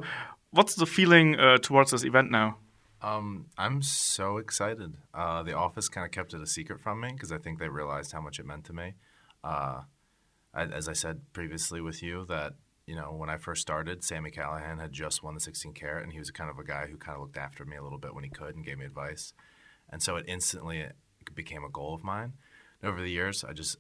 what's 0.51 0.75
the 0.75 0.85
feeling 0.85 1.37
uh, 1.37 1.57
towards 1.57 1.91
this 1.91 2.05
event 2.05 2.31
now? 2.31 2.55
Um, 3.01 3.47
I'm 3.57 3.81
so 3.81 4.37
excited. 4.37 4.93
Uh, 5.13 5.43
the 5.43 5.57
office 5.57 5.89
kind 5.89 6.05
of 6.05 6.11
kept 6.11 6.33
it 6.33 6.41
a 6.41 6.47
secret 6.47 6.79
from 6.79 7.01
me 7.01 7.11
because 7.11 7.33
I 7.33 7.37
think 7.37 7.59
they 7.59 7.67
realized 7.67 8.13
how 8.13 8.21
much 8.21 8.39
it 8.39 8.45
meant 8.45 8.63
to 8.67 8.73
me. 8.73 8.93
Uh, 9.43 9.81
I, 10.53 10.63
as 10.63 10.87
I 10.87 10.93
said 10.93 11.19
previously 11.33 11.81
with 11.81 12.01
you, 12.01 12.25
that 12.29 12.53
you 12.87 12.95
know 12.95 13.11
when 13.11 13.29
I 13.29 13.35
first 13.35 13.61
started, 13.61 14.05
Sammy 14.05 14.31
Callahan 14.31 14.79
had 14.79 14.93
just 14.93 15.21
won 15.21 15.33
the 15.33 15.41
16 15.41 15.73
karat, 15.73 16.05
and 16.05 16.13
he 16.13 16.19
was 16.19 16.31
kind 16.31 16.49
of 16.49 16.57
a 16.57 16.63
guy 16.63 16.87
who 16.87 16.95
kind 16.95 17.17
of 17.17 17.23
looked 17.23 17.37
after 17.37 17.65
me 17.65 17.75
a 17.75 17.83
little 17.83 17.99
bit 17.99 18.15
when 18.15 18.23
he 18.23 18.29
could 18.29 18.55
and 18.55 18.63
gave 18.63 18.77
me 18.77 18.85
advice 18.85 19.33
and 19.89 20.01
so 20.01 20.15
it 20.15 20.25
instantly 20.27 20.85
became 21.35 21.63
a 21.63 21.69
goal 21.69 21.93
of 21.93 22.03
mine. 22.03 22.33
And 22.81 22.91
over 22.91 23.01
the 23.01 23.11
years, 23.11 23.43
I 23.43 23.53
just 23.53 23.77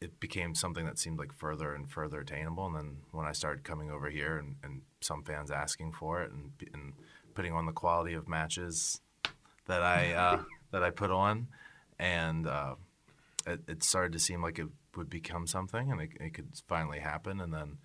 it 0.00 0.20
became 0.20 0.54
something 0.54 0.86
that 0.86 0.98
seemed 0.98 1.18
like 1.18 1.32
further 1.32 1.74
and 1.74 1.90
further 1.90 2.20
attainable. 2.20 2.66
And 2.66 2.76
then 2.76 2.96
when 3.10 3.26
I 3.26 3.32
started 3.32 3.64
coming 3.64 3.90
over 3.90 4.08
here 4.10 4.38
and, 4.38 4.56
and 4.62 4.82
some 5.00 5.24
fans 5.24 5.50
asking 5.50 5.92
for 5.92 6.22
it 6.22 6.30
and, 6.30 6.52
and 6.72 6.92
putting 7.34 7.52
on 7.52 7.66
the 7.66 7.72
quality 7.72 8.14
of 8.14 8.28
matches 8.28 9.00
that 9.66 9.82
I 9.82 10.12
uh, 10.24 10.42
that 10.70 10.82
I 10.82 10.90
put 10.90 11.10
on, 11.10 11.48
and 11.98 12.46
uh, 12.46 12.74
it, 13.46 13.60
it, 13.66 13.82
started 13.82 14.12
to 14.12 14.18
seem 14.18 14.42
like 14.42 14.58
it 14.58 14.68
would 14.96 15.10
become 15.10 15.46
something, 15.46 15.90
and 15.90 16.00
it, 16.00 16.10
it 16.20 16.34
could 16.34 16.48
finally 16.68 17.00
happen. 17.00 17.40
And 17.40 17.52
then, 17.52 17.78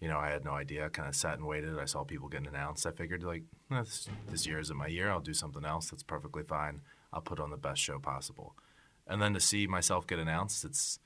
you 0.00 0.08
know, 0.08 0.18
I 0.18 0.30
had 0.30 0.44
no 0.44 0.52
idea. 0.52 0.86
I 0.86 0.88
kind 0.88 1.08
of 1.08 1.14
sat 1.14 1.38
and 1.38 1.46
waited. 1.46 1.78
I 1.78 1.84
saw 1.84 2.02
people 2.04 2.28
getting 2.28 2.48
announced. 2.48 2.86
I 2.86 2.92
figured 2.92 3.22
like 3.22 3.42
eh, 3.70 3.80
this, 3.80 4.08
this 4.28 4.46
year 4.46 4.58
isn't 4.58 4.76
my 4.76 4.86
year. 4.86 5.10
I'll 5.10 5.20
do 5.20 5.34
something 5.34 5.64
else. 5.64 5.90
That's 5.90 6.02
perfectly 6.02 6.42
fine. 6.42 6.80
I'll 7.12 7.20
put 7.20 7.40
on 7.40 7.50
the 7.50 7.56
best 7.56 7.80
show 7.80 7.98
possible. 7.98 8.56
And 9.06 9.20
then 9.20 9.34
to 9.34 9.40
see 9.40 9.66
myself 9.66 10.06
get 10.06 10.18
announced, 10.18 10.64
it's 10.64 10.98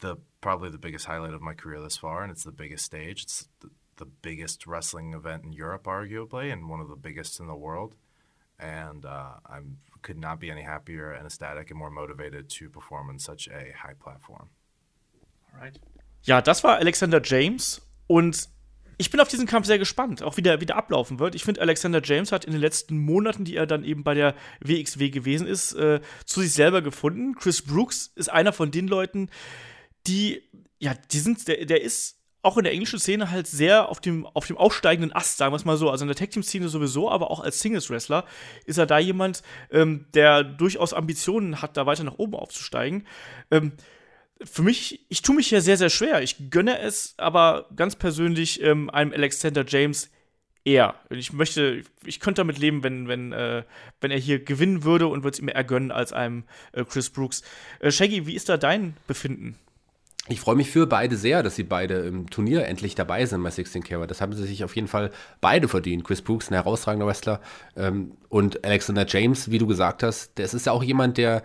the 0.00 0.16
probably 0.40 0.70
the 0.70 0.78
biggest 0.78 1.06
highlight 1.06 1.34
of 1.34 1.42
my 1.42 1.54
career 1.54 1.80
thus 1.80 1.96
far, 1.96 2.22
and 2.22 2.32
it's 2.32 2.44
the 2.44 2.52
biggest 2.52 2.84
stage. 2.84 3.24
It's 3.24 3.48
the, 3.60 3.70
the 3.96 4.06
biggest 4.06 4.66
wrestling 4.66 5.12
event 5.12 5.44
in 5.44 5.52
Europe, 5.52 5.84
arguably, 5.84 6.52
and 6.52 6.68
one 6.68 6.80
of 6.80 6.88
the 6.88 6.96
biggest 6.96 7.40
in 7.40 7.46
the 7.46 7.54
world. 7.54 7.94
And 8.58 9.04
uh, 9.04 9.34
I 9.46 9.60
could 10.02 10.18
not 10.18 10.40
be 10.40 10.50
any 10.50 10.62
happier 10.62 11.12
and 11.12 11.26
ecstatic 11.26 11.70
and 11.70 11.78
more 11.78 11.90
motivated 11.90 12.48
to 12.50 12.68
perform 12.70 13.08
on 13.10 13.18
such 13.18 13.48
a 13.48 13.72
high 13.76 13.94
platform. 13.98 14.48
Alright. 15.54 15.78
Ja, 16.22 16.40
das 16.40 16.62
war 16.62 16.76
Alexander 16.78 17.20
James 17.22 17.80
und 18.06 18.48
ich 19.00 19.10
bin 19.10 19.18
auf 19.18 19.28
diesen 19.28 19.46
Kampf 19.46 19.66
sehr 19.66 19.78
gespannt, 19.78 20.22
auch 20.22 20.36
wie 20.36 20.42
der, 20.42 20.60
wie 20.60 20.66
der 20.66 20.76
ablaufen 20.76 21.18
wird. 21.18 21.34
Ich 21.34 21.42
finde, 21.42 21.62
Alexander 21.62 22.02
James 22.04 22.32
hat 22.32 22.44
in 22.44 22.52
den 22.52 22.60
letzten 22.60 22.98
Monaten, 22.98 23.46
die 23.46 23.56
er 23.56 23.66
dann 23.66 23.82
eben 23.82 24.04
bei 24.04 24.12
der 24.12 24.34
WXW 24.60 25.08
gewesen 25.08 25.46
ist, 25.46 25.72
äh, 25.72 26.00
zu 26.26 26.42
sich 26.42 26.52
selber 26.52 26.82
gefunden. 26.82 27.34
Chris 27.34 27.62
Brooks 27.62 28.12
ist 28.14 28.28
einer 28.28 28.52
von 28.52 28.70
den 28.70 28.88
Leuten, 28.88 29.30
die, 30.06 30.42
ja, 30.78 30.92
die 31.12 31.18
sind, 31.18 31.48
der, 31.48 31.64
der 31.64 31.80
ist 31.80 32.18
auch 32.42 32.58
in 32.58 32.64
der 32.64 32.74
englischen 32.74 32.98
Szene 32.98 33.30
halt 33.30 33.46
sehr 33.46 33.88
auf 33.88 34.00
dem, 34.00 34.26
auf 34.26 34.46
dem 34.46 34.58
aufsteigenden 34.58 35.14
Ast, 35.14 35.38
sagen 35.38 35.52
wir 35.52 35.56
es 35.56 35.64
mal 35.64 35.78
so. 35.78 35.88
Also 35.88 36.04
in 36.04 36.08
der 36.08 36.16
Tag-Team-Szene 36.16 36.68
sowieso, 36.68 37.10
aber 37.10 37.30
auch 37.30 37.40
als 37.40 37.60
Singles-Wrestler 37.60 38.26
ist 38.66 38.76
er 38.76 38.86
da 38.86 38.98
jemand, 38.98 39.42
ähm, 39.70 40.08
der 40.12 40.44
durchaus 40.44 40.92
Ambitionen 40.92 41.62
hat, 41.62 41.78
da 41.78 41.86
weiter 41.86 42.04
nach 42.04 42.18
oben 42.18 42.34
aufzusteigen. 42.34 43.06
Ähm, 43.50 43.72
für 44.44 44.62
mich, 44.62 45.04
ich 45.08 45.22
tue 45.22 45.36
mich 45.36 45.48
hier 45.48 45.60
sehr, 45.60 45.76
sehr 45.76 45.90
schwer. 45.90 46.22
Ich 46.22 46.50
gönne 46.50 46.78
es 46.78 47.14
aber 47.18 47.66
ganz 47.76 47.96
persönlich 47.96 48.62
ähm, 48.62 48.90
einem 48.90 49.12
Alexander 49.12 49.64
James 49.66 50.10
eher. 50.64 50.94
Ich 51.10 51.32
möchte, 51.32 51.82
ich 52.04 52.20
könnte 52.20 52.40
damit 52.40 52.58
leben, 52.58 52.82
wenn, 52.82 53.08
wenn, 53.08 53.32
äh, 53.32 53.64
wenn 54.00 54.10
er 54.10 54.18
hier 54.18 54.42
gewinnen 54.42 54.84
würde 54.84 55.06
und 55.06 55.24
würde 55.24 55.34
es 55.34 55.40
ihm 55.40 55.48
eher 55.48 55.64
gönnen 55.64 55.90
als 55.90 56.12
einem 56.12 56.44
äh, 56.72 56.84
Chris 56.84 57.10
Brooks. 57.10 57.42
Äh, 57.80 57.90
Shaggy, 57.90 58.26
wie 58.26 58.34
ist 58.34 58.48
da 58.48 58.56
dein 58.56 58.96
Befinden? 59.06 59.58
Ich 60.28 60.40
freue 60.40 60.54
mich 60.54 60.70
für 60.70 60.86
beide 60.86 61.16
sehr, 61.16 61.42
dass 61.42 61.56
sie 61.56 61.64
beide 61.64 61.94
im 62.00 62.28
Turnier 62.30 62.66
endlich 62.66 62.94
dabei 62.94 63.24
sind 63.24 63.42
bei 63.42 63.50
16 63.50 63.82
Carat. 63.82 64.10
Das 64.10 64.20
haben 64.20 64.32
sie 64.32 64.46
sich 64.46 64.62
auf 64.62 64.76
jeden 64.76 64.86
Fall 64.86 65.10
beide 65.40 65.66
verdient. 65.66 66.04
Chris 66.04 66.22
Brooks, 66.22 66.50
ein 66.50 66.54
herausragender 66.54 67.06
Wrestler, 67.06 67.40
ähm, 67.76 68.12
und 68.28 68.64
Alexander 68.64 69.06
James, 69.08 69.50
wie 69.50 69.58
du 69.58 69.66
gesagt 69.66 70.02
hast, 70.02 70.38
das 70.38 70.54
ist 70.54 70.66
ja 70.66 70.72
auch 70.72 70.84
jemand, 70.84 71.16
der 71.16 71.42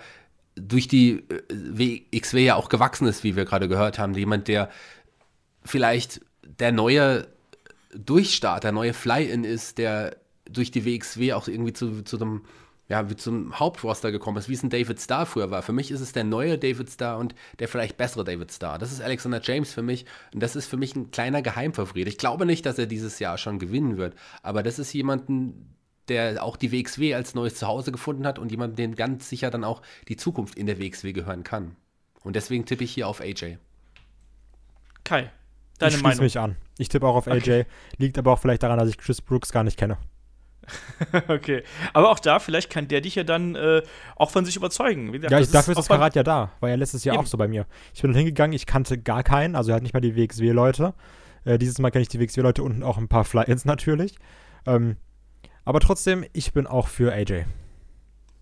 durch 0.56 0.88
die 0.88 1.24
äh, 1.30 1.44
WXW 1.50 2.46
ja 2.46 2.56
auch 2.56 2.70
gewachsen 2.70 3.08
ist, 3.08 3.24
wie 3.24 3.36
wir 3.36 3.46
gerade 3.46 3.68
gehört 3.68 4.00
haben. 4.00 4.16
Jemand, 4.16 4.48
der 4.48 4.70
vielleicht 5.64 6.22
der 6.44 6.72
neue 6.72 7.28
Durchstart, 7.94 8.64
der 8.64 8.72
neue 8.72 8.94
Fly-In 8.94 9.44
ist, 9.44 9.78
der 9.78 10.18
durch 10.50 10.72
die 10.72 10.86
WXW 10.86 11.34
auch 11.34 11.48
irgendwie 11.48 11.74
zu, 11.74 12.04
zu 12.04 12.18
einem 12.18 12.42
ja, 12.88 13.10
wie 13.10 13.16
zum 13.16 13.60
Hauptroster 13.60 14.12
gekommen 14.12 14.38
ist, 14.38 14.48
wie 14.48 14.54
es 14.54 14.62
ein 14.62 14.70
David 14.70 15.02
Starr 15.02 15.26
früher 15.26 15.50
war. 15.50 15.64
Für 15.64 15.74
mich 15.74 15.90
ist 15.90 16.02
es 16.02 16.12
der 16.12 16.24
neue 16.24 16.60
David 16.60 16.90
Starr 16.90 17.18
und 17.18 17.34
der 17.58 17.68
vielleicht 17.68 17.98
bessere 17.98 18.24
David 18.24 18.52
Starr. 18.52 18.78
Das 18.78 18.92
ist 18.92 19.02
Alexander 19.02 19.42
James 19.42 19.74
für 19.74 19.82
mich 19.82 20.06
und 20.34 20.44
das 20.44 20.56
ist 20.56 20.68
für 20.68 20.78
mich 20.78 20.96
ein 20.96 21.10
kleiner 21.10 21.42
Geheimfavorit. 21.42 22.08
Ich 22.08 22.20
glaube 22.20 22.46
nicht, 22.46 22.66
dass 22.66 22.78
er 22.78 22.86
dieses 22.86 23.18
Jahr 23.18 23.40
schon 23.40 23.58
gewinnen 23.58 23.98
wird, 23.98 24.14
aber 24.44 24.62
das 24.62 24.78
ist 24.78 24.94
jemanden, 24.94 25.75
der 26.08 26.44
auch 26.44 26.58
die 26.58 26.72
WXW 26.72 27.14
als 27.16 27.36
neues 27.36 27.56
Zuhause 27.56 27.92
gefunden 27.92 28.26
hat 28.28 28.40
und 28.40 28.52
jemand, 28.52 28.78
dem 28.78 28.96
ganz 28.96 29.30
sicher 29.30 29.50
dann 29.50 29.64
auch 29.64 29.82
die 30.08 30.18
Zukunft 30.18 30.58
in 30.58 30.66
der 30.66 30.80
WXW 30.80 31.14
gehören 31.14 31.44
kann. 31.44 31.76
Und 32.24 32.36
deswegen 32.36 32.66
tippe 32.66 32.84
ich 32.84 32.92
hier 32.92 33.08
auf 33.08 33.22
AJ. 33.22 33.58
Kai, 35.04 35.32
deine 35.78 35.96
ich 35.96 36.02
Meinung? 36.02 36.24
mich 36.24 36.40
an. 36.40 36.56
Ich 36.78 36.90
tippe 36.90 37.08
auch 37.08 37.16
auf 37.16 37.28
AJ. 37.28 37.38
Okay. 37.38 37.66
Liegt 37.98 38.18
aber 38.18 38.32
auch 38.32 38.40
vielleicht 38.40 38.64
daran, 38.64 38.80
dass 38.80 38.90
ich 38.90 38.98
Chris 38.98 39.22
Brooks 39.22 39.52
gar 39.52 39.64
nicht 39.64 39.78
kenne. 39.78 39.98
okay. 41.28 41.64
Aber 41.94 42.10
auch 42.10 42.20
da, 42.20 42.40
vielleicht 42.40 42.70
kann 42.70 42.88
der 42.88 43.02
dich 43.02 43.16
ja 43.16 43.24
dann 43.24 43.56
äh, 43.56 43.84
auch 44.16 44.32
von 44.32 44.46
sich 44.46 44.56
überzeugen. 44.56 45.12
Gesagt, 45.12 45.32
ja, 45.32 45.40
ich, 45.40 45.52
dafür 45.52 45.74
ist 45.74 45.78
das 45.78 45.88
Karat 45.88 46.16
ja 46.16 46.24
da. 46.24 46.52
War 46.60 46.70
ja 46.70 46.76
letztes 46.76 47.04
Jahr 47.04 47.16
eben. 47.16 47.24
auch 47.24 47.28
so 47.28 47.38
bei 47.38 47.48
mir. 47.48 47.66
Ich 47.94 48.02
bin 48.02 48.14
hingegangen, 48.14 48.54
ich 48.54 48.66
kannte 48.66 48.98
gar 48.98 49.24
keinen, 49.24 49.56
also 49.56 49.72
er 49.72 49.76
hat 49.76 49.84
nicht 49.84 49.94
mal 49.94 50.02
die 50.02 50.16
WXW-Leute. 50.16 50.94
Äh, 51.46 51.58
dieses 51.58 51.80
Mal 51.80 51.92
kenne 51.92 52.02
ich 52.02 52.10
die 52.10 52.20
WXW-Leute 52.20 52.64
und 52.64 52.84
auch 52.84 52.98
ein 52.98 53.08
paar 53.08 53.24
Fly-Ins 53.24 53.66
natürlich. 53.66 54.16
Ähm, 54.66 54.98
aber 55.66 55.80
trotzdem, 55.80 56.26
ich 56.34 56.54
bin 56.54 56.68
auch 56.68 56.88
für 56.88 57.12
AJ. 57.12 57.46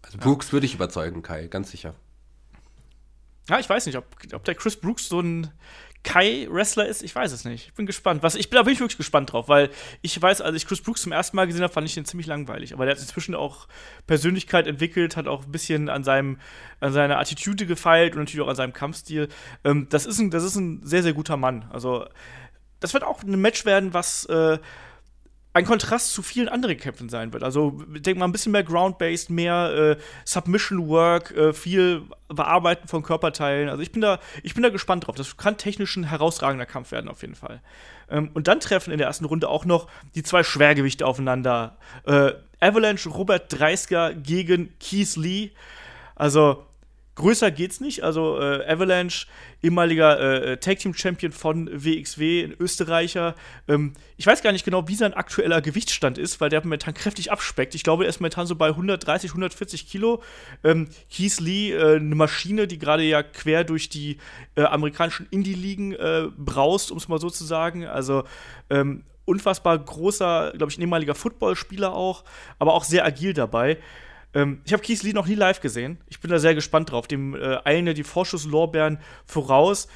Also 0.01 0.17
Brooks 0.17 0.51
würde 0.53 0.65
ich 0.65 0.75
überzeugen, 0.75 1.21
Kai, 1.21 1.47
ganz 1.47 1.71
sicher. 1.71 1.95
Ja, 3.49 3.59
ich 3.59 3.69
weiß 3.69 3.86
nicht, 3.86 3.97
ob, 3.97 4.05
ob 4.33 4.43
der 4.43 4.55
Chris 4.55 4.75
Brooks 4.75 5.09
so 5.09 5.19
ein 5.19 5.51
Kai-Wrestler 6.03 6.86
ist, 6.86 7.01
ich 7.01 7.15
weiß 7.15 7.31
es 7.31 7.45
nicht. 7.45 7.67
Ich 7.67 7.73
bin 7.73 7.86
gespannt. 7.86 8.23
Was, 8.23 8.36
ich 8.36 8.49
bin, 8.49 8.57
da 8.57 8.63
bin 8.63 8.73
ich 8.73 8.79
wirklich 8.79 8.97
gespannt 8.97 9.31
drauf, 9.31 9.47
weil 9.47 9.69
ich 10.01 10.21
weiß, 10.21 10.41
als 10.41 10.55
ich 10.55 10.67
Chris 10.67 10.81
Brooks 10.81 11.01
zum 11.01 11.13
ersten 11.13 11.38
Mal 11.38 11.47
gesehen 11.47 11.63
habe, 11.63 11.73
fand 11.73 11.88
ich 11.88 11.93
den 11.93 12.03
ziemlich 12.03 12.27
langweilig. 12.27 12.73
Aber 12.73 12.86
der 12.86 12.95
hat 12.95 13.01
inzwischen 13.01 13.36
auch 13.36 13.67
Persönlichkeit 14.05 14.67
entwickelt, 14.67 15.15
hat 15.15 15.27
auch 15.27 15.45
ein 15.45 15.51
bisschen 15.51 15.88
an, 15.88 16.03
seinem, 16.03 16.39
an 16.81 16.91
seiner 16.91 17.19
Attitüde 17.19 17.65
gefeilt 17.65 18.13
und 18.13 18.19
natürlich 18.19 18.41
auch 18.41 18.49
an 18.49 18.57
seinem 18.57 18.73
Kampfstil. 18.73 19.29
Ähm, 19.63 19.88
das, 19.89 20.05
ist 20.05 20.19
ein, 20.19 20.29
das 20.29 20.43
ist 20.43 20.57
ein 20.57 20.86
sehr, 20.86 21.03
sehr 21.03 21.13
guter 21.13 21.38
Mann. 21.38 21.69
Also, 21.71 22.05
das 22.81 22.93
wird 22.93 23.05
auch 23.05 23.23
ein 23.23 23.39
Match 23.39 23.65
werden, 23.65 23.93
was. 23.93 24.25
Äh, 24.25 24.59
ein 25.53 25.65
Kontrast 25.65 26.13
zu 26.13 26.23
vielen 26.23 26.49
anderen 26.49 26.77
Kämpfen 26.77 27.09
sein 27.09 27.31
wird. 27.31 27.43
Also 27.43 27.71
denk 27.87 28.17
mal 28.17 28.25
ein 28.25 28.31
bisschen 28.31 28.51
mehr 28.51 28.63
Ground-based, 28.63 29.29
mehr 29.29 29.97
äh, 29.99 30.03
Submission-Work, 30.25 31.31
äh, 31.31 31.53
viel 31.53 32.03
Bearbeiten 32.27 32.87
von 32.87 33.03
Körperteilen. 33.03 33.69
Also 33.69 33.83
ich 33.83 33.91
bin 33.91 34.01
da, 34.01 34.19
ich 34.41 34.55
bin 34.55 34.63
da 34.63 34.69
gespannt 34.69 35.05
drauf. 35.05 35.15
Das 35.15 35.37
kann 35.37 35.57
technisch 35.57 35.95
ein 35.95 36.05
herausragender 36.05 36.65
Kampf 36.65 36.91
werden 36.91 37.07
auf 37.07 37.21
jeden 37.21 37.35
Fall. 37.35 37.61
Ähm, 38.09 38.31
und 38.33 38.47
dann 38.47 38.59
treffen 38.59 38.91
in 38.91 38.97
der 38.97 39.07
ersten 39.07 39.25
Runde 39.25 39.47
auch 39.47 39.65
noch 39.65 39.87
die 40.15 40.23
zwei 40.23 40.43
Schwergewichte 40.43 41.05
aufeinander. 41.05 41.77
Äh, 42.05 42.31
Avalanche 42.59 43.09
Robert 43.09 43.59
Dreisker 43.59 44.13
gegen 44.15 44.73
Keith 44.79 45.15
Lee. 45.17 45.51
Also 46.15 46.65
Größer 47.15 47.52
geht's 47.52 47.80
nicht. 47.80 48.04
Also 48.04 48.39
äh, 48.39 48.65
Avalanche, 48.67 49.28
ehemaliger 49.62 50.19
äh, 50.19 50.58
Tag 50.58 50.80
Team 50.80 50.95
Champion 50.95 51.32
von 51.32 51.69
WXW, 51.71 52.43
ein 52.43 52.56
Österreicher. 52.60 53.36
Ähm, 53.67 53.93
ich 54.17 54.26
weiß 54.26 54.41
gar 54.41 54.52
nicht 54.52 54.65
genau, 54.65 54.88
wie 54.88 54.95
sein 54.95 55.13
aktueller 55.13 55.62
Gewichtsstand 55.62 56.17
ist, 56.17 56.41
weil 56.41 56.49
der 56.49 56.62
momentan 56.62 56.95
kräftig 56.95 57.32
abspeckt. 57.32 57.76
Ich 57.76 57.84
glaube, 57.84 58.06
er 58.06 58.10
ist 58.10 58.19
momentan 58.19 58.47
so 58.47 58.56
bei 58.56 58.69
130, 58.69 59.32
140 59.32 59.88
Kilo. 59.88 60.23
Ähm, 60.63 60.89
Keith 61.12 61.39
Lee, 61.39 61.71
äh, 61.71 61.97
eine 61.97 62.15
Maschine, 62.15 62.67
die 62.67 62.80
gerade 62.80 63.04
ja 63.04 63.21
quer 63.21 63.63
durch 63.63 63.89
die 63.89 64.17
äh, 64.56 64.63
amerikanischen 64.63 65.28
Indie-Ligen 65.30 65.93
äh, 65.93 66.30
braust, 66.36 66.91
um 66.91 66.97
es 66.97 67.08
mal 67.08 67.19
so 67.19 67.30
zu 67.30 67.43
sagen. 67.43 67.86
Also 67.86 68.23
ähm, 68.71 69.04
unfassbar 69.26 69.78
großer, 69.78 70.54
glaube 70.58 70.71
ich, 70.71 70.80
ein 70.80 70.82
ehemaliger 70.82 71.15
Footballspieler 71.15 71.93
auch, 71.93 72.23
aber 72.58 72.73
auch 72.73 72.84
sehr 72.84 73.06
agil 73.06 73.34
dabei. 73.34 73.78
Ähm, 74.34 74.62
ich 74.65 74.74
habe 74.74 74.84
Keith 74.84 75.04
Lee 75.04 75.13
noch 75.13 75.28
nie 75.28 75.36
live 75.36 75.62
gesehen. 75.62 76.00
Ich 76.08 76.19
bin 76.19 76.32
da 76.32 76.39
sehr 76.39 76.56
gespannt 76.56 76.91
drauf. 76.91 77.08
Dem 77.08 77.36
äh, 77.36 77.58
eilen 77.65 77.93
die 77.93 78.04
Vorschusslorbeeren 78.04 79.00
voraus. 79.26 79.88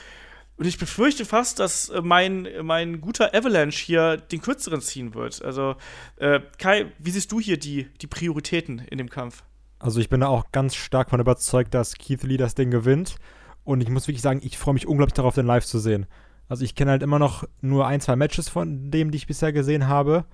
Und 0.57 0.65
ich 0.65 0.79
befürchte 0.79 1.23
fast, 1.23 1.59
dass 1.59 1.89
äh, 1.89 2.01
mein, 2.01 2.47
mein 2.63 2.99
guter 2.99 3.33
Avalanche 3.33 3.85
hier 3.85 4.17
den 4.17 4.41
kürzeren 4.41 4.81
ziehen 4.81 5.13
wird. 5.13 5.43
Also, 5.43 5.75
äh, 6.17 6.39
Kai, 6.57 6.91
wie 6.97 7.11
siehst 7.11 7.31
du 7.31 7.39
hier 7.39 7.57
die, 7.57 7.87
die 8.01 8.07
Prioritäten 8.07 8.79
in 8.79 8.97
dem 8.97 9.09
Kampf? 9.09 9.43
Also, 9.79 9.99
ich 9.99 10.09
bin 10.09 10.21
da 10.21 10.27
auch 10.27 10.51
ganz 10.51 10.75
stark 10.75 11.11
von 11.11 11.19
überzeugt, 11.19 11.73
dass 11.73 11.95
Keith 11.95 12.23
Lee 12.23 12.37
das 12.37 12.55
Ding 12.55 12.71
gewinnt. 12.71 13.17
Und 13.63 13.81
ich 13.81 13.89
muss 13.89 14.07
wirklich 14.07 14.21
sagen, 14.23 14.39
ich 14.43 14.57
freue 14.57 14.73
mich 14.73 14.87
unglaublich 14.87 15.13
darauf, 15.13 15.35
den 15.35 15.45
live 15.45 15.65
zu 15.65 15.77
sehen. 15.77 16.07
Also, 16.49 16.63
ich 16.63 16.73
kenne 16.73 16.91
halt 16.91 17.03
immer 17.03 17.19
noch 17.19 17.43
nur 17.61 17.85
ein, 17.85 18.01
zwei 18.01 18.15
Matches 18.15 18.49
von 18.49 18.89
dem, 18.89 19.11
die 19.11 19.17
ich 19.17 19.27
bisher 19.27 19.53
gesehen 19.53 19.87
habe. 19.87 20.25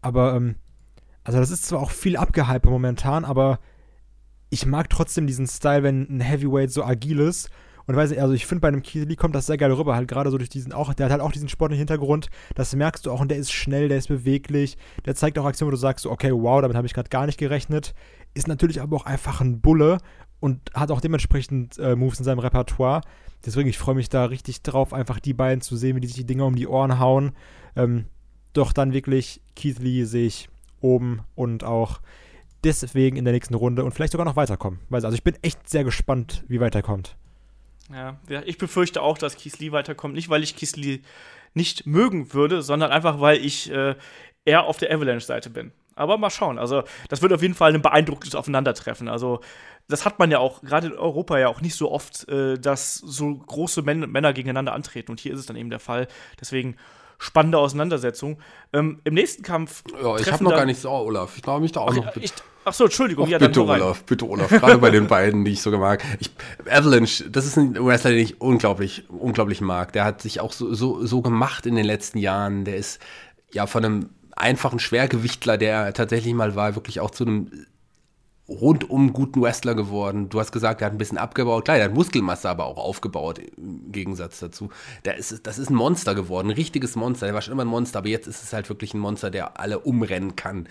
Aber 0.00 0.34
ähm, 0.34 0.54
also 1.30 1.38
das 1.38 1.50
ist 1.52 1.66
zwar 1.66 1.80
auch 1.80 1.92
viel 1.92 2.16
abgehypt 2.16 2.66
momentan, 2.66 3.24
aber 3.24 3.60
ich 4.50 4.66
mag 4.66 4.90
trotzdem 4.90 5.28
diesen 5.28 5.46
Style, 5.46 5.84
wenn 5.84 6.08
ein 6.10 6.20
Heavyweight 6.20 6.72
so 6.72 6.82
agil 6.82 7.20
ist. 7.20 7.50
Und 7.86 7.94
weiß 7.94 8.10
nicht, 8.10 8.20
also 8.20 8.34
ich 8.34 8.46
finde 8.46 8.62
bei 8.62 8.68
einem 8.68 8.82
Keith 8.82 9.08
Lee 9.08 9.14
kommt 9.14 9.34
das 9.36 9.46
sehr 9.46 9.56
geil 9.56 9.72
rüber, 9.72 9.94
halt 9.94 10.08
gerade 10.08 10.30
so 10.30 10.38
durch 10.38 10.48
diesen 10.48 10.72
auch, 10.72 10.92
der 10.92 11.06
hat 11.06 11.12
halt 11.12 11.22
auch 11.22 11.30
diesen 11.30 11.48
sportlichen 11.48 11.80
Hintergrund, 11.80 12.30
das 12.54 12.74
merkst 12.74 13.06
du 13.06 13.12
auch 13.12 13.20
und 13.20 13.30
der 13.30 13.38
ist 13.38 13.52
schnell, 13.52 13.88
der 13.88 13.98
ist 13.98 14.08
beweglich, 14.08 14.76
der 15.06 15.14
zeigt 15.14 15.38
auch 15.38 15.44
Aktionen, 15.44 15.68
wo 15.68 15.72
du 15.72 15.76
sagst, 15.76 16.06
okay, 16.06 16.32
wow, 16.32 16.60
damit 16.60 16.76
habe 16.76 16.86
ich 16.86 16.94
gerade 16.94 17.08
gar 17.08 17.26
nicht 17.26 17.38
gerechnet. 17.38 17.94
Ist 18.34 18.48
natürlich 18.48 18.80
aber 18.80 18.96
auch 18.96 19.06
einfach 19.06 19.40
ein 19.40 19.60
Bulle 19.60 19.98
und 20.40 20.72
hat 20.74 20.90
auch 20.90 21.00
dementsprechend 21.00 21.78
äh, 21.78 21.94
Moves 21.94 22.18
in 22.18 22.24
seinem 22.24 22.40
Repertoire. 22.40 23.02
Deswegen, 23.46 23.68
ich 23.68 23.78
freue 23.78 23.94
mich 23.94 24.08
da 24.08 24.24
richtig 24.24 24.62
drauf, 24.62 24.92
einfach 24.92 25.20
die 25.20 25.34
beiden 25.34 25.60
zu 25.60 25.76
sehen, 25.76 25.94
wie 25.96 26.00
die 26.00 26.08
sich 26.08 26.16
die 26.16 26.26
Dinger 26.26 26.46
um 26.46 26.56
die 26.56 26.66
Ohren 26.66 26.98
hauen. 26.98 27.32
Ähm, 27.76 28.06
doch 28.52 28.72
dann 28.72 28.92
wirklich, 28.92 29.42
Keith 29.54 29.78
Lee 29.78 30.04
sehe 30.04 30.26
ich 30.26 30.48
oben 30.80 31.22
und 31.34 31.64
auch 31.64 32.00
deswegen 32.64 33.16
in 33.16 33.24
der 33.24 33.32
nächsten 33.32 33.54
Runde 33.54 33.84
und 33.84 33.92
vielleicht 33.92 34.12
sogar 34.12 34.24
noch 34.24 34.36
weiterkommen. 34.36 34.80
Also 34.90 35.12
ich 35.12 35.24
bin 35.24 35.36
echt 35.42 35.68
sehr 35.68 35.84
gespannt, 35.84 36.44
wie 36.48 36.60
weiterkommt. 36.60 37.16
Ja, 37.92 38.18
ich 38.44 38.58
befürchte 38.58 39.02
auch, 39.02 39.18
dass 39.18 39.42
Lee 39.58 39.72
weiterkommt. 39.72 40.14
Nicht, 40.14 40.28
weil 40.28 40.42
ich 40.42 40.54
Lee 40.76 41.00
nicht 41.54 41.86
mögen 41.86 42.32
würde, 42.32 42.62
sondern 42.62 42.92
einfach, 42.92 43.20
weil 43.20 43.44
ich 43.44 43.70
äh, 43.72 43.96
eher 44.44 44.64
auf 44.64 44.78
der 44.78 44.94
Avalanche-Seite 44.94 45.50
bin. 45.50 45.72
Aber 45.96 46.16
mal 46.16 46.30
schauen. 46.30 46.58
Also, 46.58 46.84
das 47.08 47.20
wird 47.20 47.32
auf 47.32 47.42
jeden 47.42 47.54
Fall 47.54 47.74
ein 47.74 47.82
beeindruckendes 47.82 48.36
Aufeinandertreffen. 48.36 49.08
Also, 49.08 49.40
das 49.88 50.04
hat 50.06 50.18
man 50.18 50.30
ja 50.30 50.38
auch, 50.38 50.62
gerade 50.62 50.86
in 50.86 50.92
Europa 50.92 51.38
ja 51.38 51.48
auch 51.48 51.60
nicht 51.60 51.74
so 51.74 51.90
oft, 51.90 52.28
äh, 52.28 52.58
dass 52.58 52.94
so 52.94 53.34
große 53.34 53.82
Män 53.82 54.10
Männer 54.10 54.32
gegeneinander 54.32 54.72
antreten. 54.72 55.10
Und 55.10 55.18
hier 55.18 55.32
ist 55.32 55.40
es 55.40 55.46
dann 55.46 55.56
eben 55.56 55.70
der 55.70 55.80
Fall. 55.80 56.06
Deswegen 56.40 56.76
spannende 57.20 57.58
Auseinandersetzung. 57.58 58.38
Ähm, 58.72 59.00
Im 59.04 59.14
nächsten 59.14 59.42
Kampf. 59.42 59.84
Ja, 60.02 60.16
ich 60.16 60.32
habe 60.32 60.42
noch 60.42 60.52
gar 60.52 60.64
nichts. 60.64 60.84
Oh, 60.84 61.04
Olaf, 61.04 61.36
ich 61.36 61.42
glaube 61.42 61.60
mich 61.60 61.70
da 61.70 61.80
auch 61.80 61.90
Ach, 61.90 61.96
noch. 61.96 62.16
ich, 62.16 62.32
ach 62.64 62.72
so, 62.72 62.84
Entschuldigung. 62.84 63.26
Och, 63.26 63.28
ja, 63.28 63.38
bitte. 63.38 63.62
Olaf, 63.62 64.02
bitte, 64.04 64.26
Olaf. 64.26 64.48
Gerade 64.48 64.78
bei 64.78 64.90
den 64.90 65.06
beiden, 65.06 65.44
die 65.44 65.52
ich 65.52 65.62
so 65.62 65.70
mag. 65.70 66.02
Ich, 66.18 66.30
Avalanche, 66.68 67.30
das 67.30 67.44
ist 67.44 67.58
ein 67.58 67.76
Wrestler, 67.76 68.10
den 68.10 68.20
ich 68.20 68.40
unglaublich, 68.40 69.04
unglaublich 69.10 69.60
mag. 69.60 69.92
Der 69.92 70.04
hat 70.04 70.22
sich 70.22 70.40
auch 70.40 70.52
so, 70.52 70.72
so, 70.72 71.04
so 71.04 71.20
gemacht 71.20 71.66
in 71.66 71.76
den 71.76 71.84
letzten 71.84 72.18
Jahren. 72.18 72.64
Der 72.64 72.76
ist 72.76 73.00
ja 73.52 73.66
von 73.66 73.84
einem 73.84 74.10
einfachen 74.34 74.78
Schwergewichtler, 74.78 75.58
der 75.58 75.74
er 75.74 75.92
tatsächlich 75.92 76.32
mal 76.32 76.56
war, 76.56 76.74
wirklich 76.74 77.00
auch 77.00 77.10
zu 77.10 77.26
einem 77.26 77.66
rundum 78.50 79.12
guten 79.12 79.40
Wrestler 79.40 79.74
geworden. 79.74 80.28
Du 80.28 80.40
hast 80.40 80.50
gesagt, 80.50 80.82
er 80.82 80.86
hat 80.86 80.92
ein 80.92 80.98
bisschen 80.98 81.18
abgebaut. 81.18 81.64
Klar, 81.64 81.78
er 81.78 81.84
hat 81.84 81.94
Muskelmasse 81.94 82.48
aber 82.48 82.66
auch 82.66 82.78
aufgebaut, 82.78 83.38
im 83.38 83.92
Gegensatz 83.92 84.40
dazu. 84.40 84.70
Der 85.04 85.16
ist, 85.16 85.46
das 85.46 85.58
ist 85.58 85.70
ein 85.70 85.76
Monster 85.76 86.14
geworden, 86.14 86.48
ein 86.48 86.54
richtiges 86.54 86.96
Monster. 86.96 87.26
Der 87.26 87.34
war 87.34 87.42
schon 87.42 87.52
immer 87.52 87.64
ein 87.64 87.68
Monster, 87.68 88.00
aber 88.00 88.08
jetzt 88.08 88.26
ist 88.26 88.42
es 88.42 88.52
halt 88.52 88.68
wirklich 88.68 88.92
ein 88.92 88.98
Monster, 88.98 89.30
der 89.30 89.60
alle 89.60 89.78
umrennen 89.78 90.34
kann. 90.34 90.66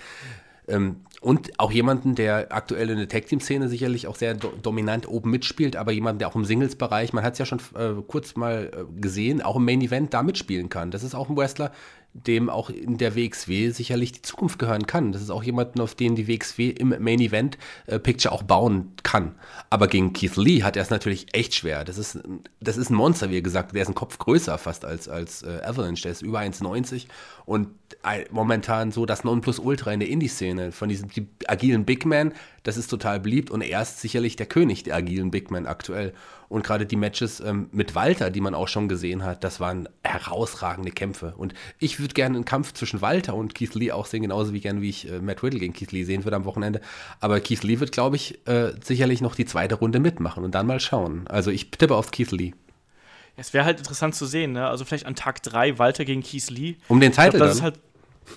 Ähm, 0.68 0.98
und 1.22 1.60
auch 1.60 1.72
jemanden, 1.72 2.16
der 2.16 2.54
aktuell 2.54 2.90
in 2.92 2.98
der 2.98 3.08
Tag-Team-Szene 3.08 3.68
sicherlich 3.68 4.08
auch 4.08 4.16
sehr 4.16 4.36
do 4.36 4.54
dominant 4.62 5.08
oben 5.08 5.32
mitspielt, 5.32 5.76
aber 5.76 5.92
jemanden, 5.92 6.20
der 6.20 6.28
auch 6.30 6.36
im 6.36 6.46
Singles-Bereich, 6.46 7.12
man 7.12 7.24
hat 7.24 7.34
es 7.34 7.40
ja 7.40 7.46
schon 7.46 7.60
äh, 7.76 8.02
kurz 8.08 8.36
mal 8.36 8.72
äh, 8.74 9.02
gesehen, 9.02 9.42
auch 9.42 9.56
im 9.56 9.66
Main-Event 9.66 10.14
da 10.14 10.24
mitspielen 10.24 10.70
kann. 10.70 10.92
Das 10.92 11.04
ist 11.04 11.16
auch 11.16 11.30
ein 11.30 11.36
Wrestler, 11.36 11.72
dem 12.14 12.50
auch 12.50 12.70
in 12.70 12.98
der 12.98 13.16
WXW 13.16 13.70
sicherlich 13.70 14.12
die 14.12 14.22
Zukunft 14.24 14.58
gehören 14.58 14.88
kann. 14.88 15.12
Das 15.12 15.22
ist 15.22 15.30
auch 15.30 15.44
jemanden, 15.44 15.80
auf 15.80 15.94
den 15.94 16.16
die 16.16 16.28
WXW 16.28 16.70
im 16.70 16.90
Main 17.00 17.20
Event 17.20 17.58
äh, 17.86 18.00
Picture 18.00 18.34
auch 18.34 18.44
bauen 18.44 18.94
kann. 19.04 19.36
Aber 19.70 19.88
gegen 19.88 20.12
Keith 20.14 20.36
Lee 20.36 20.64
hat 20.64 20.76
er 20.76 20.82
es 20.82 20.90
natürlich 20.90 21.28
echt 21.34 21.54
schwer. 21.54 21.86
Das 21.86 21.98
ist, 21.98 22.20
das 22.60 22.78
ist 22.78 22.90
ein 22.90 22.96
Monster, 22.96 23.30
wie 23.30 23.42
gesagt. 23.44 23.74
Der 23.76 23.84
ist 23.84 23.90
ein 23.90 23.96
Kopf 23.96 24.18
größer 24.18 24.58
fast 24.58 24.86
als, 24.86 25.08
als 25.08 25.44
äh, 25.44 25.62
Avalanche. 25.64 26.04
Der 26.04 26.12
ist 26.12 26.24
über 26.24 26.40
1,90 26.40 27.06
und 27.46 27.70
ein, 28.02 28.26
momentan 28.32 28.92
so 28.92 29.06
das 29.06 29.24
Nonplusultra 29.24 29.92
in 29.92 30.00
der 30.00 30.10
Indie-Szene. 30.10 30.72
Von 30.72 30.90
diesem 30.90 31.10
die 31.10 31.28
agilen 31.48 31.86
Big 31.86 32.06
Man, 32.06 32.34
das 32.64 32.78
ist 32.78 32.88
total 32.88 33.20
beliebt 33.20 33.52
und 33.52 33.62
er 33.62 33.84
ist 33.84 34.02
sicherlich 34.02 34.36
der 34.36 34.48
König 34.48 34.84
der 34.84 34.96
agilen 34.96 35.30
Big 35.30 35.52
Man 35.52 35.68
aktuell. 35.68 36.14
Und 36.50 36.64
gerade 36.64 36.88
die 36.88 36.96
Matches 36.96 37.40
ähm, 37.40 37.70
mit 37.72 37.94
Walter, 37.94 38.32
die 38.32 38.42
man 38.42 38.56
auch 38.56 38.68
schon 38.68 38.90
gesehen 38.90 39.24
hat, 39.24 39.44
das 39.44 39.60
waren 39.60 39.88
herausragende 40.04 40.92
Kämpfe. 40.92 41.36
Und 41.38 41.54
ich 41.78 42.00
würde 42.00 42.16
gerne 42.16 42.36
einen 42.36 42.46
Kampf 42.46 42.74
zwischen 42.74 43.02
Walter 43.02 43.36
und 43.36 43.54
Keith 43.54 43.76
Lee 43.76 43.92
auch 43.92 44.08
sehen, 44.08 44.24
genauso 44.24 44.52
wie 44.52 44.60
gerne 44.60 44.82
wie 44.82 44.90
ich 44.90 45.10
äh, 45.10 45.20
Matt 45.20 45.44
Riddle 45.44 45.60
gegen 45.60 45.74
Keith 45.74 45.92
Lee 45.92 46.04
sehen 46.04 46.26
würde 46.26 46.36
am 46.36 46.46
Wochenende. 46.46 46.82
Aber 47.20 47.40
Keith 47.40 47.64
Lee 47.64 47.80
wird, 47.80 47.92
glaube 47.92 48.16
ich, 48.16 48.46
äh, 48.48 48.74
sicherlich 48.84 49.22
noch 49.22 49.36
die 49.36 49.46
zweite 49.46 49.76
Runde 49.76 50.00
mitmachen 50.00 50.44
und 50.44 50.56
dann 50.56 50.66
mal 50.66 50.80
schauen. 50.80 51.28
Also 51.28 51.52
ich 51.52 51.70
tippe 51.70 51.96
auf 51.96 52.10
Keith 52.10 52.32
Lee. 52.32 52.54
Es 53.38 53.54
wäre 53.54 53.64
halt 53.64 53.78
interessant 53.78 54.16
zu 54.16 54.26
sehen, 54.26 54.52
ne? 54.52 54.68
Also 54.68 54.84
vielleicht 54.84 55.06
an 55.06 55.16
Tag 55.16 55.42
3 55.44 55.78
Walter 55.78 56.04
gegen 56.04 56.24
Keith 56.24 56.50
Lee. 56.50 56.76
Um 56.88 57.00
den 57.00 57.12
glaub, 57.12 57.32
Titel 57.32 57.44
ist 57.44 57.62
halt, 57.62 57.80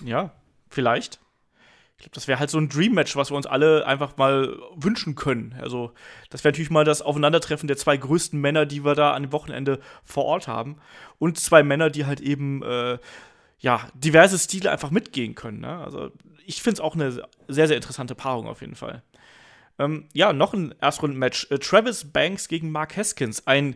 ja, 0.05 0.31
vielleicht. 0.69 1.19
Ich 2.03 2.11
glaube, 2.11 2.15
das 2.15 2.27
wäre 2.27 2.39
halt 2.39 2.49
so 2.49 2.57
ein 2.57 2.67
Dream-Match, 2.67 3.15
was 3.15 3.31
wir 3.31 3.37
uns 3.37 3.45
alle 3.45 3.87
einfach 3.87 4.17
mal 4.17 4.57
wünschen 4.75 5.15
können. 5.15 5.55
Also, 5.61 5.93
das 6.29 6.43
wäre 6.43 6.51
natürlich 6.51 6.69
mal 6.69 6.83
das 6.83 7.01
Aufeinandertreffen 7.01 7.67
der 7.67 7.77
zwei 7.77 7.95
größten 7.95 8.39
Männer, 8.41 8.65
die 8.65 8.83
wir 8.83 8.93
da 8.93 9.13
an 9.13 9.23
dem 9.23 9.31
Wochenende 9.31 9.79
vor 10.03 10.25
Ort 10.25 10.49
haben. 10.49 10.75
Und 11.17 11.39
zwei 11.39 11.63
Männer, 11.63 11.89
die 11.89 12.05
halt 12.05 12.19
eben, 12.19 12.61
äh, 12.61 12.97
ja, 13.59 13.87
diverse 13.93 14.37
Stile 14.37 14.69
einfach 14.69 14.91
mitgehen 14.91 15.33
können. 15.33 15.61
Ne? 15.61 15.77
Also, 15.77 16.11
ich 16.45 16.61
finde 16.61 16.73
es 16.73 16.79
auch 16.81 16.95
eine 16.95 17.23
sehr, 17.47 17.67
sehr 17.67 17.77
interessante 17.77 18.15
Paarung 18.15 18.47
auf 18.47 18.59
jeden 18.59 18.75
Fall. 18.75 19.01
Ähm, 19.79 20.09
ja, 20.11 20.33
noch 20.33 20.53
ein 20.53 20.75
Erstrunden-Match. 20.81 21.51
Äh, 21.51 21.59
Travis 21.59 22.11
Banks 22.11 22.49
gegen 22.49 22.69
Mark 22.69 22.97
Haskins. 22.97 23.47
Ein, 23.47 23.75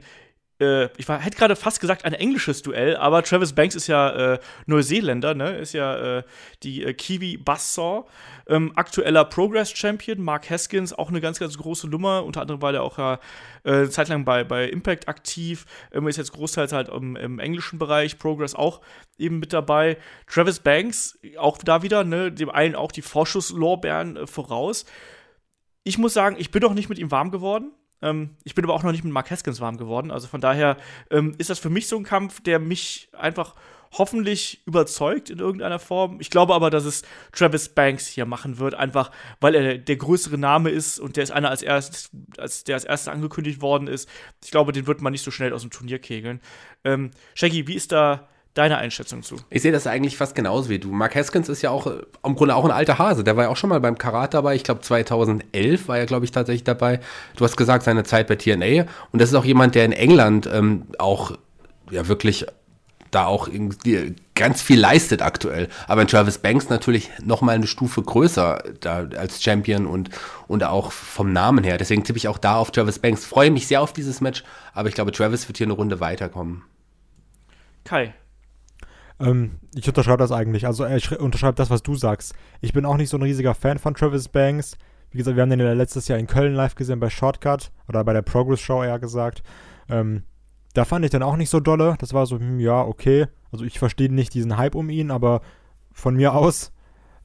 äh, 0.60 0.86
ich 0.98 1.08
war, 1.08 1.20
hätte 1.20 1.38
gerade 1.38 1.56
fast 1.56 1.80
gesagt, 1.80 2.06
ein 2.06 2.14
englisches 2.14 2.62
Duell, 2.62 2.96
aber 2.96 3.24
Travis 3.24 3.54
Banks 3.54 3.76
ist 3.76 3.88
ja 3.88 4.34
äh, 4.34 4.40
Neuseeländer, 4.66 5.36
ne? 5.36 5.58
Ist 5.58 5.74
ja 5.74 6.18
äh, 6.18 6.24
die 6.64 6.84
äh, 6.84 6.94
Kiwi 6.94 7.38
Buzzsaw. 7.38 8.06
Ähm, 8.48 8.72
aktueller 8.76 9.26
Progress-Champion. 9.26 10.22
Mark 10.22 10.50
Haskins, 10.50 10.94
auch 10.94 11.10
eine 11.10 11.22
ganz, 11.22 11.40
ganz 11.40 11.58
große 11.58 11.88
Nummer. 11.88 12.24
Unter 12.24 12.42
anderem 12.42 12.62
war 12.62 12.72
der 12.72 12.84
auch 12.84 12.98
ja 12.98 13.20
äh, 13.64 13.72
eine 13.72 13.90
Zeit 13.90 14.08
lang 14.08 14.26
bei, 14.26 14.44
bei 14.44 14.68
Impact 14.68 15.08
aktiv. 15.08 15.66
Ähm, 15.92 16.08
ist 16.08 16.18
jetzt 16.18 16.34
großteils 16.34 16.72
halt 16.74 16.90
im, 16.90 17.16
im 17.16 17.40
englischen 17.40 17.78
Bereich. 17.78 18.18
Progress 18.18 18.56
auch 18.56 18.82
eben 19.18 19.40
mit 19.40 19.54
dabei. 19.54 19.98
Travis 20.28 20.60
Banks, 20.60 21.20
auch 21.38 21.58
da 21.58 21.84
wieder, 21.84 22.04
ne? 22.04 22.32
Dem 22.32 22.50
einen 22.50 22.76
auch 22.76 22.92
die 22.92 23.02
Vorschusslorbeeren 23.02 24.18
äh, 24.18 24.28
voraus 24.28 24.86
ich 25.88 25.98
muss 25.98 26.14
sagen, 26.14 26.36
ich 26.38 26.52
bin 26.52 26.62
noch 26.62 26.74
nicht 26.74 26.90
mit 26.90 27.00
ihm 27.00 27.12
warm 27.12 27.32
geworden. 27.32 27.72
Ähm, 28.02 28.36
ich 28.44 28.56
bin 28.56 28.66
aber 28.66 28.74
auch 28.74 28.84
noch 28.84 28.92
nicht 28.92 29.04
mit 29.04 29.14
Mark 29.14 29.32
Haskins 29.32 29.62
warm 29.62 29.78
geworden. 29.78 30.12
Also 30.12 30.28
von 30.28 30.42
daher 30.42 30.78
ähm, 31.10 31.34
ist 31.38 31.50
das 31.50 31.60
für 31.60 31.70
mich 31.70 31.88
so 31.88 31.98
ein 31.98 32.04
Kampf, 32.04 32.42
der 32.42 32.60
mich 32.60 33.10
einfach 33.14 33.56
hoffentlich 33.92 34.62
überzeugt 34.66 35.30
in 35.30 35.40
irgendeiner 35.40 35.80
Form. 35.80 36.20
Ich 36.20 36.30
glaube 36.30 36.54
aber, 36.54 36.70
dass 36.70 36.86
es 36.86 37.04
Travis 37.32 37.70
Banks 37.70 38.08
hier 38.08 38.26
machen 38.26 38.60
wird, 38.60 38.76
einfach 38.76 39.12
weil 39.40 39.56
er 39.56 39.78
der 39.78 39.96
größere 39.96 40.38
Name 40.38 40.70
ist 40.70 41.00
und 41.00 41.16
der 41.16 41.24
ist 41.24 41.32
einer 41.32 41.50
als 41.50 41.62
erstes, 41.62 42.10
als 42.38 42.64
der 42.64 42.76
als 42.76 42.84
erstes 42.84 43.08
angekündigt 43.08 43.62
worden 43.62 43.88
ist. 43.88 44.10
Ich 44.44 44.52
glaube, 44.52 44.72
den 44.72 44.88
wird 44.88 45.02
man 45.02 45.12
nicht 45.12 45.24
so 45.24 45.32
schnell 45.32 45.54
aus 45.54 45.62
dem 45.62 45.72
Turnier 45.72 46.00
kegeln. 46.00 46.42
Ähm, 46.84 47.12
Shaggy, 47.34 47.68
wie 47.68 47.76
ist 47.76 47.92
da 47.92 48.28
deine 48.58 48.78
Einschätzung 48.78 49.24
zu? 49.24 49.36
Ich 49.50 49.62
sehe 49.62 49.72
das 49.72 49.88
eigentlich 49.88 50.18
fast 50.18 50.36
genauso 50.36 50.70
wie 50.70 50.80
du. 50.80 50.92
Mark 50.92 51.16
Haskins 51.16 51.50
ist 51.50 51.62
ja 51.62 51.70
auch 51.70 51.88
äh, 51.88 52.02
im 52.24 52.36
Grunde 52.36 52.56
auch 52.56 52.66
ein 52.66 52.72
alter 52.72 52.98
Hase. 52.98 53.24
Der 53.24 53.38
war 53.38 53.46
ja 53.46 53.50
auch 53.50 53.58
schon 53.58 53.70
mal 53.70 53.80
beim 53.80 53.98
Karat 53.98 54.34
dabei. 54.34 54.56
Ich 54.56 54.64
glaube 54.64 54.82
2011 54.82 55.88
war 55.88 55.98
er, 55.98 56.06
glaube 56.06 56.26
ich, 56.26 56.32
tatsächlich 56.32 56.64
dabei. 56.64 57.00
Du 57.36 57.46
hast 57.46 57.58
gesagt, 57.58 57.84
seine 57.84 58.04
Zeit 58.04 58.28
bei 58.28 58.36
TNA. 58.36 58.86
Und 59.12 59.22
das 59.22 59.30
ist 59.30 59.36
auch 59.36 59.46
jemand, 59.46 59.76
der 59.76 59.86
in 59.86 59.92
England 59.92 60.50
ähm, 60.52 60.88
auch 60.98 61.32
ja 61.92 62.08
wirklich 62.08 62.46
da 63.12 63.26
auch 63.26 63.48
irgendwie 63.48 64.16
ganz 64.36 64.62
viel 64.62 64.80
leistet 64.80 65.22
aktuell. 65.22 65.70
Aber 65.88 66.02
in 66.02 66.08
Travis 66.08 66.40
Banks 66.40 66.70
natürlich 66.70 67.10
noch 67.24 67.42
mal 67.42 67.56
eine 67.56 67.68
Stufe 67.68 68.02
größer 68.02 68.64
da 68.82 69.08
als 69.18 69.42
Champion 69.42 69.86
und, 69.86 70.10
und 70.48 70.64
auch 70.64 70.92
vom 70.92 71.32
Namen 71.32 71.64
her. 71.64 71.78
Deswegen 71.78 72.04
tippe 72.04 72.18
ich 72.18 72.28
auch 72.28 72.38
da 72.38 72.56
auf 72.56 72.72
Travis 72.72 73.00
Banks. 73.00 73.26
Freue 73.26 73.52
mich 73.52 73.68
sehr 73.68 73.82
auf 73.82 73.94
dieses 73.94 74.22
Match, 74.22 74.44
aber 74.74 74.90
ich 74.90 74.96
glaube, 74.96 75.12
Travis 75.12 75.48
wird 75.48 75.58
hier 75.58 75.68
eine 75.68 75.74
Runde 75.74 76.00
weiterkommen. 76.00 76.64
Kai. 77.84 78.14
Ähm, 79.20 79.60
ich 79.76 79.88
unterschreibe 79.88 80.18
das 80.18 80.32
eigentlich. 80.32 80.66
Also 80.66 80.84
äh, 80.84 80.98
ich 80.98 81.18
unterschreibe 81.20 81.56
das, 81.56 81.70
was 81.70 81.84
du 81.84 81.96
sagst. 81.96 82.34
Ich 82.62 82.74
bin 82.74 82.86
auch 82.86 82.98
nicht 82.98 83.10
so 83.10 83.18
ein 83.18 83.24
riesiger 83.24 83.54
Fan 83.54 83.80
von 83.80 83.94
Travis 83.94 84.30
Banks. 84.30 84.78
Wie 85.12 85.18
gesagt, 85.18 85.38
wir 85.38 85.42
haben 85.42 85.50
den 85.50 85.60
letztes 85.60 86.08
Jahr 86.08 86.20
in 86.20 86.28
Köln 86.28 86.54
live 86.54 86.76
gesehen 86.76 87.00
bei 87.00 87.10
Shortcut 87.10 87.72
oder 87.88 88.04
bei 88.04 88.14
der 88.14 88.22
Progress 88.22 88.60
Show 88.60 88.84
eher 88.84 89.00
gesagt. 89.00 89.42
Ähm, 89.90 90.24
da 90.74 90.86
fand 90.86 91.06
ich 91.06 91.12
den 91.12 91.24
auch 91.24 91.38
nicht 91.38 91.50
so 91.50 91.60
dolle. 91.60 91.96
Das 92.00 92.14
war 92.14 92.26
so, 92.26 92.40
hm, 92.40 92.60
ja, 92.60 92.82
okay. 92.82 93.28
Also 93.52 93.66
ich 93.66 93.80
verstehe 93.80 94.14
nicht 94.14 94.34
diesen 94.34 94.58
Hype 94.58 94.76
um 94.76 94.90
ihn, 94.90 95.12
aber 95.12 95.42
von 95.92 96.16
mir 96.16 96.34
aus. 96.34 96.72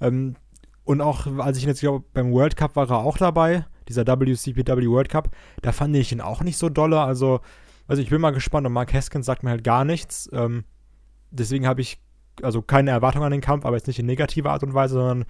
Ähm, 0.01 0.37
und 0.85 1.01
auch, 1.01 1.27
als 1.39 1.59
ich 1.59 1.65
jetzt 1.65 1.81
glaube, 1.81 2.05
beim 2.13 2.33
World 2.33 2.57
Cup 2.57 2.77
war 2.77 2.91
er 2.91 2.99
auch 2.99 3.19
dabei, 3.19 3.67
dieser 3.89 4.07
WCPW 4.07 4.89
World 4.89 5.09
Cup, 5.09 5.31
da 5.61 5.73
fand 5.73 5.95
ich 5.97 6.13
ihn 6.13 6.21
auch 6.21 6.43
nicht 6.43 6.57
so 6.57 6.69
dolle. 6.69 7.01
Also, 7.01 7.41
also 7.87 8.01
ich 8.01 8.11
bin 8.11 8.21
mal 8.21 8.31
gespannt 8.31 8.67
und 8.67 8.73
Mark 8.73 8.95
Haskins 8.95 9.27
sagt 9.27 9.43
mir 9.43 9.51
halt 9.51 9.65
gar 9.65 9.85
nichts. 9.85 10.31
Ähm, 10.33 10.65
deswegen 11.33 11.67
habe 11.67 11.81
ich 11.81 11.99
also 12.41 12.63
keine 12.63 12.91
Erwartung 12.91 13.25
an 13.25 13.33
den 13.33 13.41
Kampf, 13.41 13.65
aber 13.65 13.77
jetzt 13.77 13.87
nicht 13.87 13.99
in 13.99 14.07
negativer 14.07 14.51
Art 14.53 14.63
und 14.63 14.75
Weise, 14.75 14.95
sondern 14.95 15.25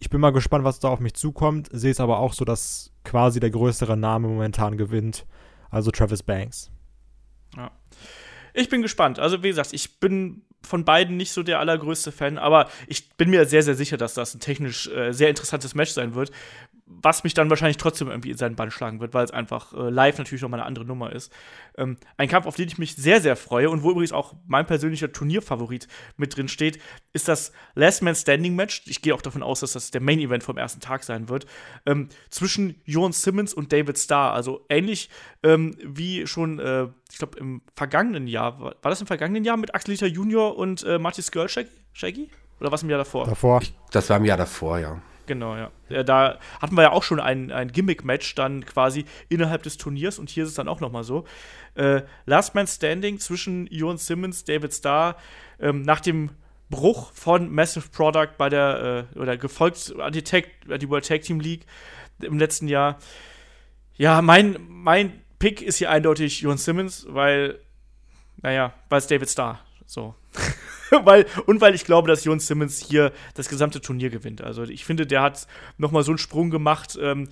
ich 0.00 0.10
bin 0.10 0.20
mal 0.20 0.30
gespannt, 0.30 0.64
was 0.64 0.80
da 0.80 0.88
auf 0.88 1.00
mich 1.00 1.14
zukommt. 1.14 1.68
Sehe 1.72 1.90
es 1.90 2.00
aber 2.00 2.18
auch 2.18 2.32
so, 2.32 2.44
dass 2.44 2.92
quasi 3.04 3.40
der 3.40 3.50
größere 3.50 3.96
Name 3.96 4.28
momentan 4.28 4.76
gewinnt, 4.76 5.26
also 5.70 5.90
Travis 5.90 6.22
Banks. 6.22 6.70
Ja. 7.56 7.70
Ich 8.54 8.68
bin 8.68 8.82
gespannt. 8.82 9.18
Also, 9.18 9.42
wie 9.42 9.48
gesagt, 9.48 9.72
ich 9.72 10.00
bin 10.00 10.42
von 10.62 10.84
beiden 10.84 11.16
nicht 11.16 11.32
so 11.32 11.42
der 11.42 11.60
allergrößte 11.60 12.12
Fan, 12.12 12.38
aber 12.38 12.68
ich 12.86 13.16
bin 13.16 13.30
mir 13.30 13.46
sehr, 13.46 13.62
sehr 13.62 13.74
sicher, 13.74 13.96
dass 13.96 14.14
das 14.14 14.34
ein 14.34 14.40
technisch 14.40 14.88
äh, 14.88 15.12
sehr 15.12 15.28
interessantes 15.28 15.74
Match 15.74 15.92
sein 15.92 16.14
wird, 16.14 16.32
was 16.90 17.22
mich 17.22 17.34
dann 17.34 17.50
wahrscheinlich 17.50 17.76
trotzdem 17.76 18.08
irgendwie 18.08 18.30
in 18.30 18.36
seinen 18.36 18.56
Bann 18.56 18.70
schlagen 18.70 19.00
wird, 19.00 19.14
weil 19.14 19.24
es 19.24 19.30
einfach 19.30 19.72
äh, 19.74 19.90
live 19.90 20.18
natürlich 20.18 20.42
nochmal 20.42 20.60
eine 20.60 20.66
andere 20.66 20.84
Nummer 20.84 21.12
ist. 21.12 21.32
Ähm, 21.76 21.96
ein 22.16 22.28
Kampf, 22.28 22.46
auf 22.46 22.56
den 22.56 22.66
ich 22.66 22.78
mich 22.78 22.96
sehr, 22.96 23.20
sehr 23.20 23.36
freue 23.36 23.70
und 23.70 23.82
wo 23.82 23.90
übrigens 23.90 24.12
auch 24.12 24.34
mein 24.46 24.66
persönlicher 24.66 25.12
Turnierfavorit 25.12 25.86
mit 26.16 26.36
drin 26.36 26.48
steht, 26.48 26.80
ist 27.12 27.28
das 27.28 27.52
Last 27.74 28.02
Man 28.02 28.14
Standing 28.14 28.56
Match. 28.56 28.82
Ich 28.86 29.02
gehe 29.02 29.14
auch 29.14 29.22
davon 29.22 29.42
aus, 29.42 29.60
dass 29.60 29.72
das 29.72 29.90
der 29.90 30.00
Main 30.00 30.18
Event 30.18 30.42
vom 30.42 30.56
ersten 30.56 30.80
Tag 30.80 31.04
sein 31.04 31.28
wird. 31.28 31.46
Ähm, 31.86 32.08
zwischen 32.30 32.80
Jon 32.84 33.12
Simmons 33.12 33.52
und 33.52 33.72
David 33.72 33.98
Starr. 33.98 34.32
Also 34.32 34.64
ähnlich 34.68 35.10
ähm, 35.42 35.76
wie 35.82 36.26
schon, 36.26 36.58
äh, 36.58 36.88
ich 37.10 37.18
glaube, 37.18 37.38
im 37.38 37.62
vergangenen 37.76 38.26
Jahr. 38.26 38.58
War, 38.60 38.74
war 38.82 38.90
das 38.90 39.00
im 39.00 39.06
vergangenen 39.06 39.44
Jahr 39.44 39.56
mit 39.56 39.74
Axel 39.74 39.92
Liter 39.92 40.06
Junior 40.06 40.56
und 40.56 40.84
äh, 40.84 40.98
Marty 40.98 41.22
Skrull, 41.22 41.48
Shaggy? 41.48 42.30
Oder 42.60 42.72
was 42.72 42.82
im 42.82 42.90
Jahr 42.90 42.98
davor? 42.98 43.26
Davor. 43.26 43.62
Das 43.92 44.10
war 44.10 44.16
im 44.16 44.24
Jahr 44.24 44.36
davor, 44.36 44.78
ja. 44.78 45.00
Genau, 45.28 45.54
ja. 45.56 45.70
ja. 45.90 46.02
Da 46.02 46.40
hatten 46.60 46.74
wir 46.74 46.82
ja 46.82 46.92
auch 46.92 47.04
schon 47.04 47.20
ein, 47.20 47.52
ein 47.52 47.70
Gimmick-Match 47.70 48.34
dann 48.34 48.64
quasi 48.64 49.04
innerhalb 49.28 49.62
des 49.62 49.76
Turniers 49.76 50.18
und 50.18 50.30
hier 50.30 50.42
ist 50.42 50.48
es 50.50 50.54
dann 50.56 50.68
auch 50.68 50.80
nochmal 50.80 51.04
so. 51.04 51.24
Äh, 51.74 52.02
Last 52.24 52.54
Man 52.54 52.66
Standing 52.66 53.20
zwischen 53.20 53.66
Jon 53.68 53.98
Simmons, 53.98 54.44
David 54.44 54.72
Starr, 54.72 55.16
ähm, 55.60 55.82
nach 55.82 56.00
dem 56.00 56.30
Bruch 56.70 57.12
von 57.12 57.52
Massive 57.52 57.90
Product 57.90 58.30
bei 58.38 58.48
der, 58.48 59.06
äh, 59.14 59.18
oder 59.18 59.36
gefolgt 59.36 59.94
an 60.00 60.12
die, 60.12 60.22
Tag, 60.22 60.46
die 60.66 60.88
World 60.88 61.06
Tag 61.06 61.22
Team 61.22 61.40
League 61.40 61.66
im 62.20 62.38
letzten 62.38 62.66
Jahr. 62.66 62.98
Ja, 63.96 64.22
mein, 64.22 64.56
mein 64.66 65.20
Pick 65.38 65.60
ist 65.60 65.76
hier 65.76 65.90
eindeutig 65.90 66.40
Jon 66.40 66.56
Simmons, 66.56 67.06
weil, 67.10 67.58
naja, 68.40 68.72
weil 68.88 68.98
es 68.98 69.06
David 69.06 69.28
Starr. 69.28 69.60
So. 69.84 70.14
weil, 71.04 71.26
und 71.46 71.60
weil 71.60 71.74
ich 71.74 71.84
glaube, 71.84 72.08
dass 72.08 72.24
Jon 72.24 72.40
Simmons 72.40 72.78
hier 72.78 73.12
das 73.34 73.48
gesamte 73.48 73.80
Turnier 73.80 74.10
gewinnt. 74.10 74.42
Also 74.42 74.62
ich 74.64 74.84
finde, 74.84 75.06
der 75.06 75.22
hat 75.22 75.46
nochmal 75.76 76.02
so 76.02 76.12
einen 76.12 76.18
Sprung 76.18 76.50
gemacht. 76.50 76.98
Ähm, 77.00 77.28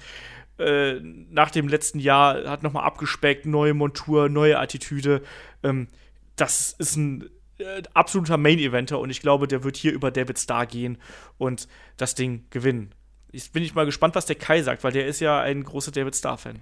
äh, 0.58 0.94
nach 1.30 1.50
dem 1.50 1.68
letzten 1.68 1.98
Jahr 1.98 2.48
hat 2.48 2.62
nochmal 2.62 2.84
abgespeckt, 2.84 3.46
neue 3.46 3.74
Montur, 3.74 4.28
neue 4.28 4.58
Attitüde. 4.58 5.22
Ähm, 5.62 5.88
das 6.36 6.74
ist 6.78 6.96
ein 6.96 7.28
äh, 7.58 7.82
absoluter 7.94 8.36
Main-Eventer 8.36 8.98
und 8.98 9.10
ich 9.10 9.20
glaube, 9.20 9.48
der 9.48 9.64
wird 9.64 9.76
hier 9.76 9.92
über 9.92 10.10
David 10.10 10.38
Starr 10.38 10.66
gehen 10.66 10.98
und 11.38 11.68
das 11.96 12.14
Ding 12.14 12.44
gewinnen. 12.50 12.92
Jetzt 13.32 13.52
bin 13.52 13.62
ich 13.62 13.74
mal 13.74 13.84
gespannt, 13.84 14.14
was 14.14 14.26
der 14.26 14.36
Kai 14.36 14.62
sagt, 14.62 14.82
weil 14.84 14.92
der 14.92 15.06
ist 15.06 15.20
ja 15.20 15.40
ein 15.40 15.62
großer 15.62 15.90
David 15.90 16.16
Starr-Fan. 16.16 16.60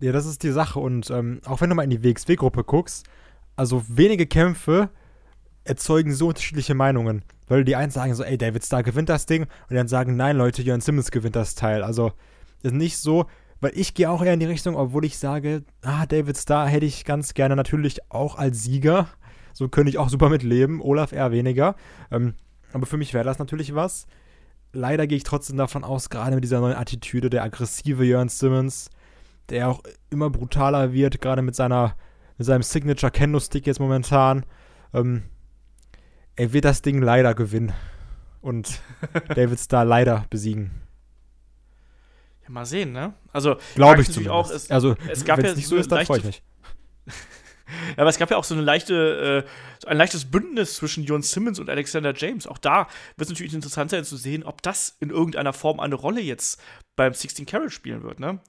Ja, 0.00 0.12
das 0.12 0.26
ist 0.26 0.42
die 0.42 0.50
Sache 0.50 0.78
und 0.78 1.10
ähm, 1.10 1.40
auch 1.44 1.60
wenn 1.60 1.70
du 1.70 1.76
mal 1.76 1.84
in 1.84 1.90
die 1.90 2.02
WXW-Gruppe 2.02 2.64
guckst, 2.64 3.06
also 3.54 3.82
wenige 3.88 4.26
Kämpfe 4.26 4.90
erzeugen 5.66 6.14
so 6.14 6.28
unterschiedliche 6.28 6.74
Meinungen. 6.74 7.22
Weil 7.48 7.64
die 7.64 7.76
einen 7.76 7.90
sagen 7.90 8.14
so, 8.14 8.24
ey, 8.24 8.38
David 8.38 8.64
Starr 8.64 8.82
gewinnt 8.82 9.08
das 9.08 9.26
Ding 9.26 9.46
und 9.68 9.76
dann 9.76 9.88
sagen, 9.88 10.16
nein, 10.16 10.36
Leute, 10.36 10.62
Jörn 10.62 10.80
Simmons 10.80 11.10
gewinnt 11.10 11.36
das 11.36 11.54
Teil. 11.54 11.82
Also, 11.82 12.12
ist 12.62 12.74
nicht 12.74 12.98
so, 12.98 13.26
weil 13.60 13.72
ich 13.74 13.94
gehe 13.94 14.10
auch 14.10 14.22
eher 14.22 14.34
in 14.34 14.40
die 14.40 14.46
Richtung, 14.46 14.76
obwohl 14.76 15.04
ich 15.04 15.18
sage, 15.18 15.62
ah, 15.82 16.06
David 16.06 16.36
Starr 16.36 16.68
hätte 16.68 16.86
ich 16.86 17.04
ganz 17.04 17.34
gerne 17.34 17.56
natürlich 17.56 18.10
auch 18.10 18.36
als 18.36 18.62
Sieger. 18.62 19.08
So 19.52 19.68
könnte 19.68 19.90
ich 19.90 19.98
auch 19.98 20.08
super 20.08 20.28
mit 20.28 20.42
leben, 20.42 20.82
Olaf 20.82 21.12
eher 21.12 21.32
weniger. 21.32 21.76
Ähm, 22.10 22.34
aber 22.72 22.86
für 22.86 22.98
mich 22.98 23.14
wäre 23.14 23.24
das 23.24 23.38
natürlich 23.38 23.74
was. 23.74 24.06
Leider 24.72 25.06
gehe 25.06 25.16
ich 25.16 25.24
trotzdem 25.24 25.56
davon 25.56 25.84
aus, 25.84 26.10
gerade 26.10 26.34
mit 26.34 26.44
dieser 26.44 26.60
neuen 26.60 26.76
Attitüde, 26.76 27.30
der 27.30 27.42
aggressive 27.42 28.04
Jörn 28.04 28.28
Simmons, 28.28 28.90
der 29.48 29.68
auch 29.68 29.82
immer 30.10 30.28
brutaler 30.28 30.92
wird, 30.92 31.20
gerade 31.20 31.40
mit 31.40 31.54
seiner, 31.54 31.96
mit 32.36 32.46
seinem 32.46 32.62
Signature 32.62 33.10
Kendo-Stick 33.10 33.66
jetzt 33.66 33.80
momentan. 33.80 34.44
Ähm, 34.92 35.22
er 36.36 36.52
wird 36.52 36.64
das 36.64 36.82
Ding 36.82 37.02
leider 37.02 37.34
gewinnen 37.34 37.72
und 38.42 38.80
David 39.34 39.58
Starr 39.58 39.84
leider 39.84 40.26
besiegen. 40.30 40.70
Ja, 42.44 42.50
mal 42.50 42.66
sehen, 42.66 42.92
ne? 42.92 43.14
Also, 43.32 43.56
glaube 43.74 44.02
ich 44.02 44.10
zumindest. 44.10 44.30
Auch, 44.30 44.50
es, 44.50 44.70
also, 44.70 44.94
es 45.08 45.24
gab 45.24 45.42
ja 45.42 45.54
nicht 45.54 45.66
so 45.66 45.76
ist, 45.76 45.90
dann 45.90 46.06
freue 46.06 46.18
ich 46.18 46.24
mich. 46.24 46.42
ja, 47.06 48.02
aber 48.02 48.08
es 48.08 48.18
gab 48.18 48.30
ja 48.30 48.36
auch 48.36 48.44
so 48.44 48.54
eine 48.54 48.62
leichte, 48.62 49.44
äh, 49.84 49.88
ein 49.88 49.96
leichtes 49.96 50.30
Bündnis 50.30 50.76
zwischen 50.76 51.04
Jon 51.04 51.22
Simmons 51.22 51.58
und 51.58 51.68
Alexander 51.68 52.14
James. 52.14 52.46
Auch 52.46 52.58
da 52.58 52.86
wird 53.16 53.26
es 53.26 53.28
natürlich 53.30 53.54
interessant 53.54 53.90
sein 53.90 54.04
zu 54.04 54.16
sehen, 54.16 54.44
ob 54.44 54.62
das 54.62 54.96
in 55.00 55.10
irgendeiner 55.10 55.52
Form 55.52 55.80
eine 55.80 55.96
Rolle 55.96 56.20
jetzt 56.20 56.60
beim 56.94 57.14
16 57.14 57.46
Carat 57.46 57.72
spielen 57.72 58.02
wird, 58.02 58.20
ne? 58.20 58.40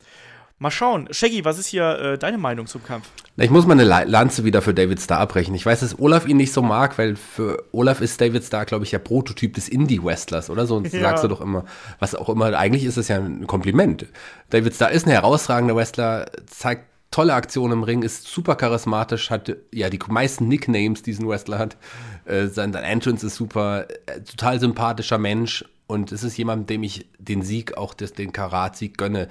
Mal 0.59 0.71
schauen. 0.71 1.07
Shaggy, 1.11 1.45
was 1.45 1.59
ist 1.59 1.67
hier 1.67 1.99
äh, 1.99 2.17
deine 2.17 2.39
Meinung 2.39 2.65
zum 2.65 2.83
Kampf? 2.83 3.07
Ich 3.37 3.51
muss 3.51 3.67
mal 3.67 3.79
eine 3.79 3.83
Lanze 3.83 4.43
wieder 4.43 4.63
für 4.63 4.73
David 4.73 4.99
Starr 4.99 5.19
abbrechen. 5.19 5.53
Ich 5.53 5.63
weiß, 5.63 5.81
dass 5.81 5.99
Olaf 5.99 6.27
ihn 6.27 6.37
nicht 6.37 6.51
so 6.51 6.63
mag, 6.63 6.97
weil 6.97 7.15
für 7.15 7.63
Olaf 7.71 8.01
ist 8.01 8.19
David 8.19 8.43
Starr, 8.43 8.65
glaube 8.65 8.83
ich, 8.83 8.91
ja 8.91 8.97
Prototyp 8.97 9.53
des 9.53 9.69
Indie-Wrestlers, 9.69 10.49
oder 10.49 10.65
so? 10.65 10.77
Und 10.77 10.91
ja. 10.91 10.99
sagst 10.99 11.23
du 11.23 11.27
doch 11.27 11.41
immer. 11.41 11.65
Was 11.99 12.15
auch 12.15 12.29
immer, 12.29 12.57
eigentlich 12.57 12.85
ist 12.85 12.97
es 12.97 13.07
ja 13.07 13.17
ein 13.17 13.45
Kompliment. 13.45 14.07
David 14.49 14.73
Starr 14.73 14.89
ist 14.89 15.05
ein 15.05 15.11
herausragender 15.11 15.75
Wrestler, 15.75 16.31
zeigt 16.47 16.85
tolle 17.11 17.35
Aktionen 17.35 17.73
im 17.73 17.83
Ring, 17.83 18.01
ist 18.01 18.27
super 18.27 18.55
charismatisch, 18.55 19.29
hat 19.29 19.55
ja 19.71 19.91
die 19.91 19.99
meisten 20.07 20.47
Nicknames, 20.47 21.03
die 21.03 21.13
ein 21.13 21.27
Wrestler 21.27 21.59
hat. 21.59 21.77
Äh, 22.25 22.47
sein, 22.47 22.73
sein 22.73 22.83
Entrance 22.83 23.27
ist 23.27 23.35
super, 23.35 23.85
äh, 24.07 24.21
total 24.21 24.59
sympathischer 24.59 25.19
Mensch 25.19 25.63
und 25.85 26.11
es 26.11 26.23
ist 26.23 26.37
jemand, 26.37 26.69
dem 26.69 26.83
ich 26.83 27.07
den 27.17 27.43
Sieg, 27.43 27.77
auch 27.77 27.93
des, 27.93 28.13
den 28.13 28.33
Karat-Sieg 28.33 28.97
gönne. 28.97 29.29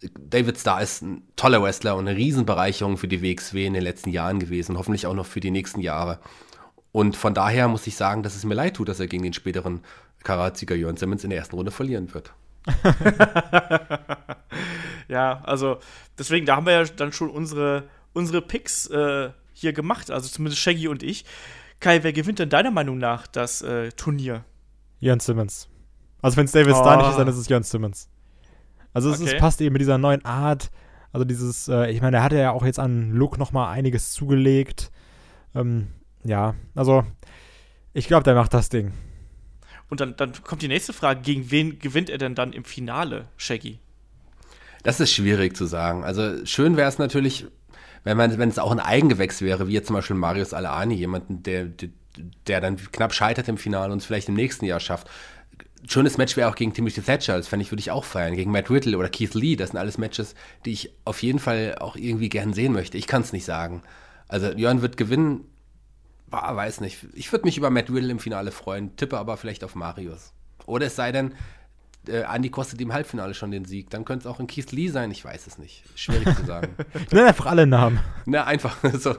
David 0.00 0.58
Starr 0.58 0.82
ist 0.82 1.02
ein 1.02 1.22
toller 1.36 1.62
Wrestler 1.62 1.96
und 1.96 2.06
eine 2.06 2.16
Riesenbereicherung 2.16 2.98
für 2.98 3.08
die 3.08 3.22
WXW 3.22 3.66
in 3.66 3.74
den 3.74 3.82
letzten 3.82 4.10
Jahren 4.10 4.38
gewesen, 4.38 4.76
hoffentlich 4.76 5.06
auch 5.06 5.14
noch 5.14 5.26
für 5.26 5.40
die 5.40 5.50
nächsten 5.50 5.80
Jahre. 5.80 6.18
Und 6.92 7.16
von 7.16 7.34
daher 7.34 7.68
muss 7.68 7.86
ich 7.86 7.96
sagen, 7.96 8.22
dass 8.22 8.36
es 8.36 8.44
mir 8.44 8.54
leid 8.54 8.76
tut, 8.76 8.88
dass 8.88 9.00
er 9.00 9.06
gegen 9.06 9.22
den 9.22 9.32
späteren 9.32 9.82
Karatsieger 10.22 10.74
Jörn 10.74 10.96
Simmons 10.96 11.24
in 11.24 11.30
der 11.30 11.38
ersten 11.38 11.56
Runde 11.56 11.70
verlieren 11.70 12.12
wird. 12.12 12.32
ja, 15.08 15.40
also 15.44 15.78
deswegen, 16.18 16.46
da 16.46 16.56
haben 16.56 16.66
wir 16.66 16.72
ja 16.72 16.84
dann 16.84 17.12
schon 17.12 17.30
unsere, 17.30 17.84
unsere 18.12 18.42
Picks 18.42 18.88
äh, 18.88 19.30
hier 19.52 19.72
gemacht, 19.72 20.10
also 20.10 20.28
zumindest 20.28 20.60
Shaggy 20.60 20.88
und 20.88 21.02
ich. 21.02 21.24
Kai, 21.80 22.02
wer 22.02 22.12
gewinnt 22.12 22.38
denn 22.38 22.48
deiner 22.48 22.70
Meinung 22.70 22.98
nach 22.98 23.26
das 23.26 23.62
äh, 23.62 23.90
Turnier? 23.92 24.44
Jörn 24.98 25.20
Simmons. 25.20 25.68
Also 26.22 26.36
wenn 26.36 26.46
es 26.46 26.52
David 26.52 26.74
oh. 26.74 26.78
Starr 26.80 26.96
nicht 26.96 27.10
ist, 27.10 27.18
dann 27.18 27.28
ist 27.28 27.36
es 27.36 27.48
Jörn 27.48 27.62
Simmons. 27.62 28.08
Also 28.96 29.10
es, 29.10 29.20
okay. 29.20 29.34
ist, 29.34 29.38
passt 29.38 29.60
eben 29.60 29.74
mit 29.74 29.82
dieser 29.82 29.98
neuen 29.98 30.24
Art. 30.24 30.70
Also 31.12 31.26
dieses, 31.26 31.68
äh, 31.68 31.90
ich 31.90 32.00
meine, 32.00 32.12
der 32.12 32.22
hatte 32.22 32.38
ja 32.38 32.52
auch 32.52 32.64
jetzt 32.64 32.78
an 32.78 33.10
Look 33.10 33.36
noch 33.36 33.52
mal 33.52 33.70
einiges 33.70 34.12
zugelegt. 34.12 34.90
Ähm, 35.54 35.88
ja, 36.24 36.54
also 36.74 37.04
ich 37.92 38.06
glaube, 38.06 38.24
der 38.24 38.34
macht 38.34 38.54
das 38.54 38.70
Ding. 38.70 38.94
Und 39.90 40.00
dann, 40.00 40.16
dann 40.16 40.32
kommt 40.42 40.62
die 40.62 40.68
nächste 40.68 40.94
Frage, 40.94 41.20
gegen 41.20 41.50
wen 41.50 41.78
gewinnt 41.78 42.08
er 42.08 42.16
denn 42.16 42.34
dann 42.34 42.54
im 42.54 42.64
Finale, 42.64 43.26
Shaggy? 43.36 43.80
Das 44.82 44.98
ist 44.98 45.12
schwierig 45.12 45.54
zu 45.58 45.66
sagen. 45.66 46.02
Also 46.02 46.46
schön 46.46 46.78
wäre 46.78 46.88
es 46.88 46.96
natürlich, 46.96 47.44
wenn 48.02 48.16
man, 48.16 48.38
wenn 48.38 48.48
es 48.48 48.58
auch 48.58 48.72
ein 48.72 48.80
Eigengewächs 48.80 49.42
wäre, 49.42 49.68
wie 49.68 49.72
jetzt 49.72 49.88
zum 49.88 49.96
Beispiel 49.96 50.16
Marius 50.16 50.54
Alaani, 50.54 50.94
jemanden, 50.94 51.42
der, 51.42 51.66
der, 51.66 51.90
der 52.46 52.62
dann 52.62 52.78
knapp 52.78 53.12
scheitert 53.12 53.46
im 53.48 53.58
Finale 53.58 53.92
und 53.92 53.98
es 53.98 54.06
vielleicht 54.06 54.30
im 54.30 54.36
nächsten 54.36 54.64
Jahr 54.64 54.80
schafft 54.80 55.10
schönes 55.88 56.18
Match 56.18 56.36
wäre 56.36 56.48
auch 56.48 56.54
gegen 56.54 56.72
Timothy 56.72 57.02
Thatcher, 57.02 57.36
das 57.36 57.48
fände 57.48 57.62
ich, 57.62 57.70
würde 57.70 57.80
ich 57.80 57.90
auch 57.90 58.04
feiern. 58.04 58.34
Gegen 58.34 58.50
Matt 58.50 58.70
Riddle 58.70 58.96
oder 58.96 59.08
Keith 59.08 59.34
Lee, 59.34 59.56
das 59.56 59.70
sind 59.70 59.78
alles 59.78 59.98
Matches, 59.98 60.34
die 60.64 60.72
ich 60.72 60.92
auf 61.04 61.22
jeden 61.22 61.38
Fall 61.38 61.76
auch 61.80 61.96
irgendwie 61.96 62.28
gern 62.28 62.52
sehen 62.52 62.72
möchte. 62.72 62.98
Ich 62.98 63.06
kann 63.06 63.22
es 63.22 63.32
nicht 63.32 63.44
sagen. 63.44 63.82
Also 64.28 64.52
Jörn 64.52 64.82
wird 64.82 64.96
gewinnen, 64.96 65.44
bah, 66.28 66.54
weiß 66.54 66.80
nicht. 66.80 67.06
Ich 67.14 67.30
würde 67.32 67.44
mich 67.44 67.56
über 67.56 67.70
Matt 67.70 67.90
Riddle 67.90 68.10
im 68.10 68.18
Finale 68.18 68.50
freuen, 68.50 68.96
tippe 68.96 69.18
aber 69.18 69.36
vielleicht 69.36 69.64
auf 69.64 69.74
Marius. 69.74 70.32
Oder 70.66 70.86
es 70.86 70.96
sei 70.96 71.12
denn, 71.12 71.34
äh, 72.08 72.22
Andy 72.22 72.50
kostet 72.50 72.80
im 72.80 72.92
Halbfinale 72.92 73.34
schon 73.34 73.50
den 73.50 73.64
Sieg. 73.64 73.90
Dann 73.90 74.04
könnte 74.04 74.28
es 74.28 74.34
auch 74.34 74.40
ein 74.40 74.46
Keith 74.46 74.72
Lee 74.72 74.88
sein, 74.88 75.10
ich 75.10 75.24
weiß 75.24 75.46
es 75.46 75.58
nicht. 75.58 75.84
Schwierig 75.94 76.34
zu 76.36 76.44
sagen. 76.44 76.74
Nenn 77.12 77.24
einfach 77.24 77.46
alle 77.46 77.66
Namen. 77.66 78.00
Na, 78.24 78.44
einfach 78.44 78.78
so. 78.98 79.16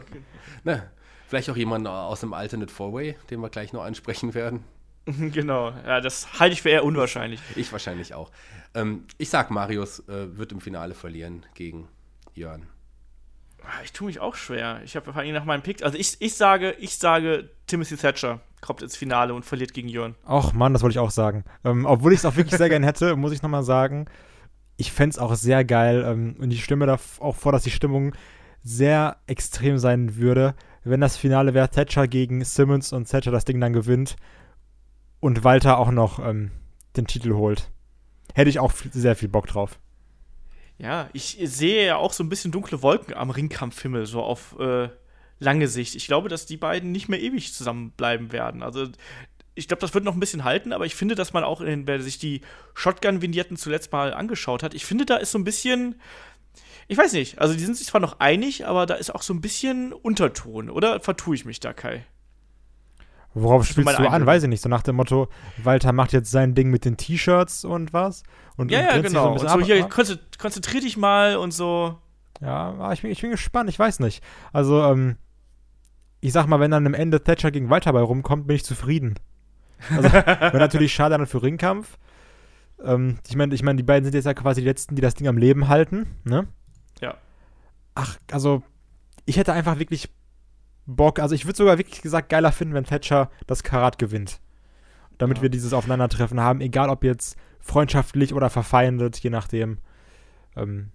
Na, 0.63 0.83
vielleicht 1.27 1.49
auch 1.49 1.57
jemand 1.57 1.87
aus 1.87 2.21
dem 2.21 2.33
Alternate 2.33 2.73
Four-Way, 2.73 3.15
den 3.29 3.39
wir 3.41 3.49
gleich 3.49 3.73
noch 3.73 3.83
ansprechen 3.83 4.33
werden. 4.33 4.63
Genau, 5.31 5.71
ja, 5.85 6.01
das 6.01 6.39
halte 6.39 6.53
ich 6.53 6.61
für 6.61 6.69
eher 6.69 6.83
unwahrscheinlich. 6.83 7.39
Ich 7.55 7.71
wahrscheinlich 7.71 8.13
auch. 8.13 8.31
Ähm, 8.73 9.05
ich 9.17 9.29
sag, 9.29 9.51
Marius 9.51 9.99
äh, 10.07 10.37
wird 10.37 10.51
im 10.51 10.61
Finale 10.61 10.93
verlieren 10.93 11.45
gegen 11.53 11.87
Jörn. 12.33 12.67
Ah, 13.63 13.81
ich 13.83 13.91
tue 13.91 14.07
mich 14.07 14.19
auch 14.19 14.35
schwer. 14.35 14.81
Ich 14.83 14.95
habe 14.95 15.11
vor 15.11 15.21
allem 15.21 15.33
nach 15.33 15.45
meinem 15.45 15.61
Pick. 15.61 15.83
Also 15.83 15.97
ich, 15.97 16.17
ich 16.19 16.35
sage, 16.35 16.75
ich 16.79 16.97
sage, 16.97 17.49
Timothy 17.67 17.97
Thatcher 17.97 18.41
kommt 18.61 18.81
ins 18.81 18.95
Finale 18.95 19.33
und 19.33 19.45
verliert 19.45 19.73
gegen 19.73 19.87
Jörn. 19.87 20.15
Ach 20.25 20.53
Mann, 20.53 20.73
das 20.73 20.81
wollte 20.83 20.93
ich 20.93 20.99
auch 20.99 21.11
sagen. 21.11 21.43
Ähm, 21.63 21.85
obwohl 21.85 22.13
ich 22.13 22.19
es 22.19 22.25
auch 22.25 22.35
wirklich 22.35 22.57
sehr 22.57 22.69
gern 22.69 22.83
hätte, 22.83 23.15
muss 23.15 23.31
ich 23.31 23.41
nochmal 23.41 23.63
sagen, 23.63 24.07
ich 24.77 24.91
fände 24.91 25.11
es 25.11 25.19
auch 25.19 25.35
sehr 25.35 25.65
geil 25.65 26.03
ähm, 26.05 26.35
und 26.39 26.51
ich 26.51 26.63
stimme 26.63 26.85
da 26.85 26.99
auch 27.19 27.35
vor, 27.35 27.51
dass 27.51 27.63
die 27.63 27.71
Stimmung 27.71 28.13
sehr 28.63 29.17
extrem 29.27 29.77
sein 29.77 30.17
würde, 30.17 30.55
wenn 30.83 31.01
das 31.01 31.17
Finale 31.17 31.53
wäre 31.53 31.69
Thatcher 31.69 32.07
gegen 32.07 32.43
Simmons 32.43 32.93
und 32.93 33.09
Thatcher 33.09 33.31
das 33.31 33.45
Ding 33.45 33.59
dann 33.59 33.73
gewinnt 33.73 34.15
und 35.27 35.43
Walter 35.43 35.77
auch 35.77 35.91
noch 35.91 36.19
ähm, 36.19 36.51
den 36.95 37.05
Titel 37.05 37.33
holt. 37.33 37.69
Hätte 38.33 38.49
ich 38.49 38.59
auch 38.59 38.71
sehr 38.93 39.13
viel 39.13 39.27
Bock 39.27 39.45
drauf. 39.47 39.77
Ja, 40.77 41.09
ich 41.11 41.37
sehe 41.43 41.85
ja 41.85 41.97
auch 41.97 42.13
so 42.13 42.23
ein 42.23 42.29
bisschen 42.29 42.53
dunkle 42.53 42.81
Wolken 42.81 43.13
am 43.13 43.29
Ringkampfhimmel, 43.29 44.05
so 44.05 44.23
auf 44.23 44.57
äh, 44.57 44.87
lange 45.39 45.67
Sicht. 45.67 45.95
Ich 45.95 46.07
glaube, 46.07 46.29
dass 46.29 46.45
die 46.45 46.55
beiden 46.55 46.93
nicht 46.93 47.09
mehr 47.09 47.19
ewig 47.19 47.53
zusammenbleiben 47.53 48.31
werden. 48.31 48.63
Also, 48.63 48.87
ich 49.53 49.67
glaube, 49.67 49.81
das 49.81 49.93
wird 49.93 50.05
noch 50.05 50.13
ein 50.13 50.21
bisschen 50.21 50.45
halten, 50.45 50.71
aber 50.71 50.85
ich 50.85 50.95
finde, 50.95 51.15
dass 51.15 51.33
man 51.33 51.43
auch, 51.43 51.59
in, 51.59 51.87
wer 51.87 52.01
sich 52.01 52.19
die 52.19 52.39
Shotgun-Vignetten 52.75 53.57
zuletzt 53.57 53.91
mal 53.91 54.13
angeschaut 54.13 54.63
hat, 54.63 54.73
ich 54.73 54.85
finde, 54.85 55.05
da 55.05 55.17
ist 55.17 55.31
so 55.31 55.39
ein 55.39 55.43
bisschen. 55.43 55.99
Ich 56.87 56.97
weiß 56.97 57.11
nicht, 57.11 57.39
also 57.39 57.53
die 57.53 57.65
sind 57.65 57.75
sich 57.75 57.87
zwar 57.87 57.99
noch 57.99 58.21
einig, 58.21 58.65
aber 58.65 58.85
da 58.85 58.95
ist 58.95 59.13
auch 59.13 59.23
so 59.23 59.33
ein 59.33 59.41
bisschen 59.41 59.91
Unterton, 59.91 60.69
oder 60.69 61.01
vertue 61.01 61.35
ich 61.35 61.43
mich 61.43 61.59
da, 61.59 61.73
Kai? 61.73 62.05
Worauf 63.41 63.65
spielst 63.65 63.99
du 63.99 64.09
an? 64.09 64.25
Weiß 64.25 64.43
ich 64.43 64.49
nicht. 64.49 64.61
So 64.61 64.69
nach 64.69 64.83
dem 64.83 64.95
Motto, 64.95 65.27
Walter 65.63 65.91
macht 65.91 66.13
jetzt 66.13 66.31
sein 66.31 66.55
Ding 66.55 66.69
mit 66.69 66.85
den 66.85 66.97
T-Shirts 66.97 67.65
und 67.65 67.93
was. 67.93 68.23
Und, 68.55 68.71
ja, 68.71 68.81
ja, 68.81 69.01
genau. 69.01 69.37
So 69.37 69.47
so 69.47 69.61
hier, 69.61 69.87
konzentrier 69.87 70.81
dich 70.81 70.97
mal 70.97 71.37
und 71.37 71.51
so. 71.51 71.97
Ja, 72.41 72.75
ah, 72.79 72.93
ich 72.93 73.01
bin, 73.01 73.11
ich 73.11 73.21
bin 73.21 73.31
gespannt. 73.31 73.69
Ich 73.69 73.77
weiß 73.79 73.99
nicht. 73.99 74.23
Also, 74.53 74.83
ähm, 74.83 75.17
ich 76.19 76.33
sag 76.33 76.47
mal, 76.47 76.59
wenn 76.59 76.71
dann 76.71 76.85
am 76.85 76.93
Ende 76.93 77.23
Thatcher 77.23 77.51
gegen 77.51 77.69
Walter 77.69 77.93
bei 77.93 78.01
rumkommt, 78.01 78.47
bin 78.47 78.55
ich 78.55 78.65
zufrieden. 78.65 79.15
Also, 79.89 80.03
wäre 80.11 80.57
natürlich 80.57 80.93
schade 80.93 81.17
dann 81.17 81.27
für 81.27 81.41
Ringkampf. 81.41 81.97
Ähm, 82.83 83.19
ich 83.27 83.35
meine, 83.35 83.53
ich 83.53 83.63
mein, 83.63 83.77
die 83.77 83.83
beiden 83.83 84.05
sind 84.05 84.13
jetzt 84.13 84.25
ja 84.25 84.33
quasi 84.33 84.61
die 84.61 84.67
Letzten, 84.67 84.95
die 84.95 85.01
das 85.01 85.15
Ding 85.15 85.27
am 85.27 85.37
Leben 85.37 85.67
halten, 85.67 86.07
ne? 86.23 86.47
Ja. 87.01 87.15
Ach, 87.95 88.17
also, 88.31 88.63
ich 89.25 89.37
hätte 89.37 89.53
einfach 89.53 89.79
wirklich 89.79 90.09
Bock, 90.87 91.19
also 91.19 91.35
ich 91.35 91.45
würde 91.45 91.57
sogar 91.57 91.77
wirklich 91.77 92.01
gesagt 92.01 92.29
geiler 92.29 92.51
finden, 92.51 92.73
wenn 92.73 92.85
Thatcher 92.85 93.29
das 93.45 93.61
Karat 93.63 93.99
gewinnt. 93.99 94.39
Damit 95.17 95.37
Ja. 95.37 95.43
wir 95.43 95.49
dieses 95.49 95.73
Aufeinandertreffen 95.73 96.39
haben, 96.39 96.61
egal 96.61 96.89
ob 96.89 97.03
jetzt 97.03 97.37
freundschaftlich 97.59 98.33
oder 98.33 98.49
verfeindet, 98.49 99.17
je 99.19 99.29
nachdem. 99.29 99.79
Ähm, 100.55 100.89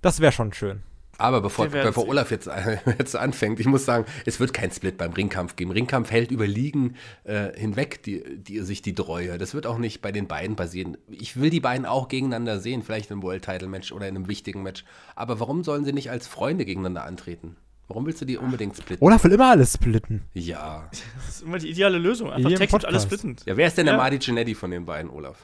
das 0.00 0.20
wäre 0.20 0.32
schon 0.32 0.52
schön. 0.52 0.82
Aber 1.18 1.40
bevor, 1.40 1.68
bevor. 1.68 2.08
Olaf 2.08 2.30
jetzt, 2.30 2.48
jetzt 2.98 3.16
anfängt, 3.16 3.60
ich 3.60 3.66
muss 3.66 3.84
sagen, 3.84 4.06
es 4.24 4.40
wird 4.40 4.52
kein 4.52 4.70
Split 4.70 4.96
beim 4.96 5.12
Ringkampf 5.12 5.56
geben. 5.56 5.70
Ringkampf 5.70 6.10
hält 6.10 6.30
über 6.30 6.46
Ligen 6.46 6.96
äh, 7.24 7.56
hinweg 7.58 8.02
die, 8.02 8.38
die, 8.38 8.60
sich 8.60 8.82
die 8.82 8.94
Treue. 8.94 9.38
Das 9.38 9.54
wird 9.54 9.66
auch 9.66 9.78
nicht 9.78 10.02
bei 10.02 10.10
den 10.10 10.26
beiden 10.26 10.56
passieren. 10.56 10.96
Ich 11.08 11.38
will 11.38 11.50
die 11.50 11.60
beiden 11.60 11.86
auch 11.86 12.08
gegeneinander 12.08 12.58
sehen, 12.60 12.82
vielleicht 12.82 13.10
im 13.10 13.22
World 13.22 13.44
Title 13.44 13.68
Match 13.68 13.92
oder 13.92 14.08
in 14.08 14.16
einem 14.16 14.28
wichtigen 14.28 14.62
Match. 14.62 14.84
Aber 15.14 15.38
warum 15.38 15.64
sollen 15.64 15.84
sie 15.84 15.92
nicht 15.92 16.10
als 16.10 16.26
Freunde 16.26 16.64
gegeneinander 16.64 17.04
antreten? 17.04 17.56
Warum 17.92 18.06
willst 18.06 18.22
du 18.22 18.24
die 18.24 18.38
unbedingt 18.38 18.74
splitten? 18.74 19.04
Olaf 19.04 19.22
will 19.22 19.32
immer 19.32 19.50
alles 19.50 19.74
splitten. 19.74 20.22
Ja. 20.32 20.88
Das 21.16 21.28
ist 21.36 21.42
immer 21.42 21.58
die 21.58 21.68
ideale 21.68 21.98
Lösung. 21.98 22.30
Einfach 22.32 22.48
jedem 22.48 22.58
Text 22.60 22.74
und 22.74 22.84
alles 22.86 23.02
Podcast. 23.02 23.20
splitten. 23.20 23.36
Ja, 23.46 23.56
wer 23.58 23.66
ist 23.66 23.76
denn 23.76 23.84
der 23.84 23.96
Ja. 23.96 24.00
Marty 24.00 24.18
Jannetty 24.18 24.54
von 24.54 24.70
den 24.70 24.86
beiden, 24.86 25.10
Olaf? 25.10 25.36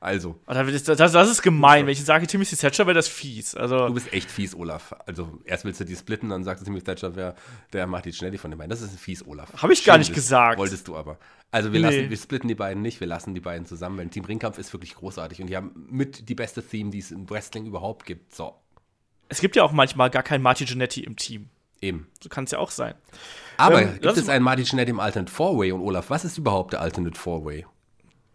Also, 0.00 0.38
Das, 0.46 0.82
das, 0.84 1.12
das, 1.12 1.30
ist 1.30 1.40
gemein. 1.42 1.86
Wenn 1.86 1.92
ich 1.92 2.04
sage 2.04 2.26
Timothy 2.26 2.56
Thatcher, 2.56 2.86
wäre 2.86 2.94
das 2.94 3.08
fies. 3.08 3.54
Also, 3.54 3.86
du 3.88 3.94
bist 3.94 4.12
echt 4.12 4.30
fies, 4.30 4.54
Olaf. 4.54 4.94
Also, 5.06 5.38
erst 5.44 5.64
willst 5.64 5.80
du 5.80 5.84
die 5.84 5.96
splitten, 5.96 6.28
dann 6.28 6.44
sagst 6.44 6.60
du 6.60 6.64
ziemlich 6.66 6.84
Thatcher, 6.84 7.16
wer 7.16 7.34
der 7.72 7.86
Marty 7.86 8.10
Jannetty 8.10 8.36
von 8.36 8.50
den 8.50 8.58
beiden. 8.58 8.68
Das 8.70 8.82
ist 8.82 8.92
ein 8.92 8.98
fies, 8.98 9.26
Olaf. 9.26 9.50
Hab 9.62 9.70
ich 9.70 9.82
gar 9.84 9.96
nicht 9.96 10.08
Schlimmes 10.08 10.24
gesagt. 10.24 10.58
Wolltest 10.58 10.88
du 10.88 10.96
aber. 10.96 11.18
Also, 11.50 11.72
wir, 11.72 11.80
Nee. 11.80 11.86
lassen, 11.86 12.10
wir 12.10 12.16
splitten 12.18 12.48
die 12.48 12.54
beiden 12.54 12.82
nicht, 12.82 13.00
wir 13.00 13.06
lassen 13.06 13.32
die 13.34 13.40
beiden 13.40 13.64
zusammen, 13.66 13.96
weil 13.96 14.08
Team 14.08 14.24
Ringkampf 14.26 14.58
ist 14.58 14.72
wirklich 14.74 14.94
großartig 14.94 15.40
und 15.40 15.46
die 15.48 15.56
haben 15.56 15.70
mit 15.90 16.28
die 16.28 16.34
beste 16.34 16.62
Theme, 16.62 16.90
die 16.90 16.98
es 16.98 17.10
im 17.10 17.28
Wrestling 17.30 17.64
überhaupt 17.64 18.04
gibt. 18.04 18.34
So, 18.34 18.54
es 19.34 19.40
gibt 19.40 19.56
ja 19.56 19.64
auch 19.64 19.72
manchmal 19.72 20.10
gar 20.10 20.22
keinen 20.22 20.42
Marty 20.42 20.64
Jannetty 20.64 21.00
im 21.00 21.16
Team. 21.16 21.48
eben. 21.80 22.06
So 22.22 22.28
kann 22.28 22.44
es 22.44 22.52
ja 22.52 22.58
auch 22.58 22.70
sein. 22.70 22.94
Aber 23.56 23.82
Ähm, 23.82 24.00
gibt 24.00 24.16
es 24.16 24.28
einen 24.28 24.44
Marty 24.44 24.62
Jannetty 24.62 24.90
im 24.90 25.00
Alternate 25.00 25.30
Four-Way? 25.30 25.72
Und 25.72 25.80
Olaf, 25.82 26.08
was 26.08 26.24
ist 26.24 26.38
überhaupt 26.38 26.72
der 26.72 26.80
Alternate 26.80 27.18
Four-Way? 27.18 27.66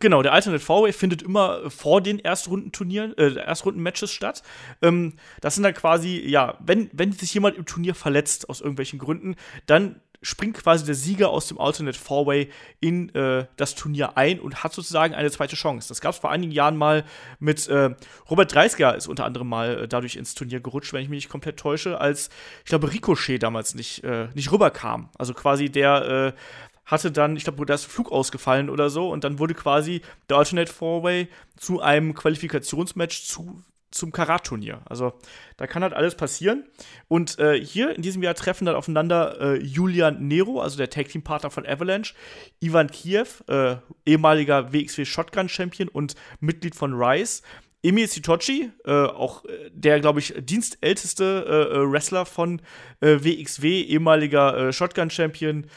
Genau, 0.02 0.22
der 0.22 0.34
Alternate 0.34 0.64
Four-Way 0.64 0.94
findet 0.94 1.22
immer 1.22 1.70
vor 1.70 2.02
den 2.02 2.20
Erstrundenturnieren, 2.20 3.18
äh, 3.18 3.34
Erstrunden-Matches 3.36 4.12
statt. 4.12 4.44
Ähm, 4.82 5.14
das 5.42 5.56
sind 5.56 5.64
dann 5.64 5.74
quasi, 5.74 6.20
ja, 6.26 6.58
wenn, 6.60 6.90
wenn 6.94 7.12
sich 7.12 7.34
jemand 7.34 7.58
im 7.58 7.66
Turnier 7.66 7.96
verletzt 7.96 8.50
aus 8.50 8.62
irgendwelchen 8.62 9.00
Gründen, 9.00 9.36
dann 9.66 10.00
springt 10.22 10.58
quasi 10.58 10.86
der 10.86 10.96
Sieger 10.96 11.30
aus 11.30 11.48
dem 11.48 11.60
Alternate 11.60 11.98
Four-Way 11.98 12.50
in 12.80 13.14
äh, 13.16 13.46
das 13.56 13.76
Turnier 13.76 14.18
ein 14.18 14.40
und 14.40 14.64
hat 14.64 14.74
sozusagen 14.74 15.14
eine 15.14 15.32
zweite 15.32 15.56
Chance. 15.56 15.88
Das 15.88 16.02
gab 16.02 16.14
es 16.14 16.20
vor 16.20 16.32
einigen 16.32 16.52
Jahren 16.52 16.76
mal 16.76 17.06
mit 17.40 17.68
äh, 17.68 17.96
Robert 18.30 18.54
Dreisger 18.54 18.96
ist 18.96 19.08
unter 19.08 19.26
anderem 19.26 19.48
mal 19.48 19.84
äh, 19.84 19.88
dadurch 19.88 20.16
ins 20.16 20.36
Turnier 20.36 20.60
gerutscht, 20.60 20.94
wenn 20.94 21.02
ich 21.02 21.10
mich 21.10 21.18
nicht 21.18 21.30
komplett 21.30 21.58
täusche, 21.58 22.00
als 22.00 22.30
ich 22.60 22.70
glaube 22.70 22.92
Ricochet 22.92 23.42
damals 23.42 23.76
nicht, 23.76 24.04
äh, 24.04 24.28
nicht 24.34 24.52
rüberkam. 24.52 25.10
Also 25.18 25.34
quasi 25.34 25.70
der 25.70 26.34
äh, 26.36 26.40
hatte 26.86 27.12
dann, 27.12 27.36
ich 27.36 27.44
glaube, 27.44 27.66
da 27.66 27.76
ist 27.76 27.86
Flug 27.86 28.12
ausgefallen 28.12 28.70
oder 28.70 28.90
so 28.90 29.10
und 29.10 29.24
dann 29.24 29.40
wurde 29.40 29.54
quasi 29.54 30.02
der 30.28 30.38
Alternate 30.38 30.74
Four-Way 30.74 31.28
zu 31.56 31.82
einem 31.82 32.16
Qualifikationsmatch 32.16 33.24
zu, 33.26 33.62
zum 33.92 34.12
Karat-Turnier. 34.12 34.82
Also 34.86 35.14
da 35.58 35.68
kann 35.68 35.84
halt 35.84 35.94
alles 35.94 36.16
passieren. 36.16 36.66
Und 37.08 37.40
äh, 37.40 37.60
hier 37.60 37.96
in 37.96 38.02
diesem 38.02 38.24
Jahr 38.24 38.36
treffen 38.36 38.66
dann 38.66 38.76
aufeinander 38.76 39.40
äh, 39.40 39.64
Julian 39.64 40.28
Nero, 40.28 40.62
also 40.62 40.78
der 40.78 40.90
Tag-Team-Partner 40.90 41.50
von 41.50 41.66
Avalanche, 41.66 42.14
Ivan 42.60 42.90
Kiev, 42.90 43.44
äh, 43.48 43.78
ehemaliger 44.06 44.72
WXW 44.74 45.06
Shotgun-Champion 45.06 45.90
und 45.90 46.16
Mitglied 46.40 46.76
von 46.76 46.94
Rise, 46.94 47.42
Emil 47.82 48.08
Sitochi, 48.08 48.72
äh, 48.86 48.92
auch 48.92 49.46
äh, 49.46 49.70
der, 49.72 50.00
glaube 50.02 50.20
ich, 50.20 50.34
dienstälteste 50.38 51.46
äh, 51.46 51.92
Wrestler 51.92 52.26
von 52.26 52.62
WXW, 53.02 53.82
ehemaliger 53.84 54.74
Shotgun-Champion, 54.74 55.68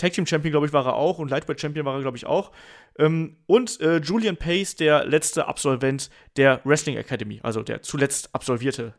Tag 0.00 0.14
Team 0.14 0.26
Champion, 0.26 0.52
glaube 0.52 0.66
ich, 0.66 0.72
war 0.72 0.86
er 0.86 0.94
auch 0.94 1.18
und 1.18 1.30
Lightweight 1.30 1.60
Champion 1.60 1.84
war 1.84 1.94
er, 1.94 2.00
glaube 2.00 2.16
ich, 2.16 2.24
auch. 2.24 2.52
Ähm, 2.98 3.36
und 3.46 3.80
äh, 3.80 3.98
Julian 3.98 4.36
Pace, 4.36 4.76
der 4.76 5.04
letzte 5.04 5.46
Absolvent 5.46 6.10
der 6.36 6.60
Wrestling 6.64 6.96
Academy, 6.96 7.40
also 7.42 7.62
der 7.62 7.82
zuletzt 7.82 8.34
absolvierte 8.34 8.94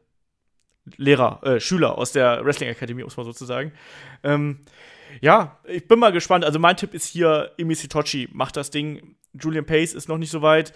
Lehrer, 0.98 1.42
äh, 1.44 1.60
Schüler 1.60 1.98
aus 1.98 2.12
der 2.12 2.44
Wrestling 2.44 2.70
Academy, 2.70 3.04
muss 3.04 3.18
man 3.18 3.26
sozusagen. 3.26 3.72
Ähm, 4.24 4.62
ja, 5.20 5.60
ich 5.68 5.88
bin 5.88 6.00
mal 6.00 6.12
gespannt. 6.12 6.46
Also 6.46 6.58
mein 6.58 6.78
Tipp 6.78 6.94
ist 6.94 7.06
hier, 7.06 7.52
Emi 7.58 7.76
Sitochi 7.76 8.30
macht 8.32 8.58
das 8.58 8.72
Ding. 8.72 9.16
Julian 9.34 9.66
Pace 9.66 9.94
ist 9.94 10.08
noch 10.08 10.18
nicht 10.18 10.32
so 10.32 10.42
weit. 10.42 10.74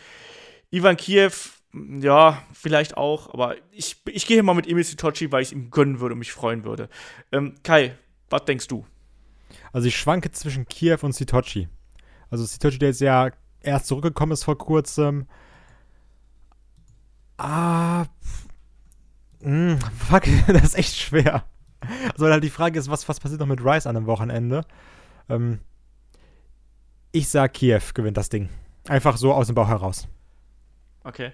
Ivan 0.71 0.97
Kiev, 0.97 1.61
ja, 1.73 2.41
vielleicht 2.53 2.97
auch, 2.97 3.33
aber 3.33 3.55
ich, 3.71 3.97
ich 4.07 4.27
gehe 4.27 4.41
mal 4.43 4.53
mit 4.53 4.67
Emil 4.67 4.83
Sitochi, 4.83 5.31
weil 5.31 5.41
ich 5.41 5.49
es 5.49 5.51
ihm 5.53 5.71
gönnen 5.71 5.99
würde 5.99 6.13
und 6.13 6.19
mich 6.19 6.31
freuen 6.31 6.63
würde. 6.63 6.89
Ähm, 7.31 7.55
Kai, 7.63 7.95
was 8.29 8.45
denkst 8.45 8.67
du? 8.67 8.85
Also 9.71 9.87
ich 9.87 9.97
schwanke 9.97 10.31
zwischen 10.31 10.67
Kiew 10.67 10.97
und 11.01 11.13
Sitochi. 11.13 11.67
Also 12.29 12.45
Sitochi, 12.45 12.77
der 12.77 12.89
jetzt 12.89 13.01
ja 13.01 13.29
erst 13.61 13.87
zurückgekommen 13.87 14.31
ist 14.31 14.43
vor 14.43 14.57
kurzem. 14.57 15.27
Ah, 17.37 18.05
mh, 19.41 19.77
fuck, 20.07 20.23
das 20.47 20.63
ist 20.63 20.77
echt 20.77 20.95
schwer. 20.95 21.43
Also 22.13 22.27
halt 22.27 22.43
die 22.43 22.49
Frage 22.49 22.79
ist, 22.79 22.89
was, 22.89 23.07
was 23.07 23.19
passiert 23.19 23.39
noch 23.39 23.47
mit 23.47 23.63
Rice 23.63 23.87
an 23.87 23.95
einem 23.95 24.07
Wochenende? 24.07 24.61
Ähm, 25.29 25.59
ich 27.11 27.29
sag, 27.29 27.53
Kiew 27.53 27.81
gewinnt 27.93 28.17
das 28.17 28.29
Ding. 28.29 28.49
Einfach 28.87 29.17
so 29.17 29.33
aus 29.33 29.47
dem 29.47 29.55
Bauch 29.55 29.67
heraus. 29.67 30.07
Okay. 31.03 31.31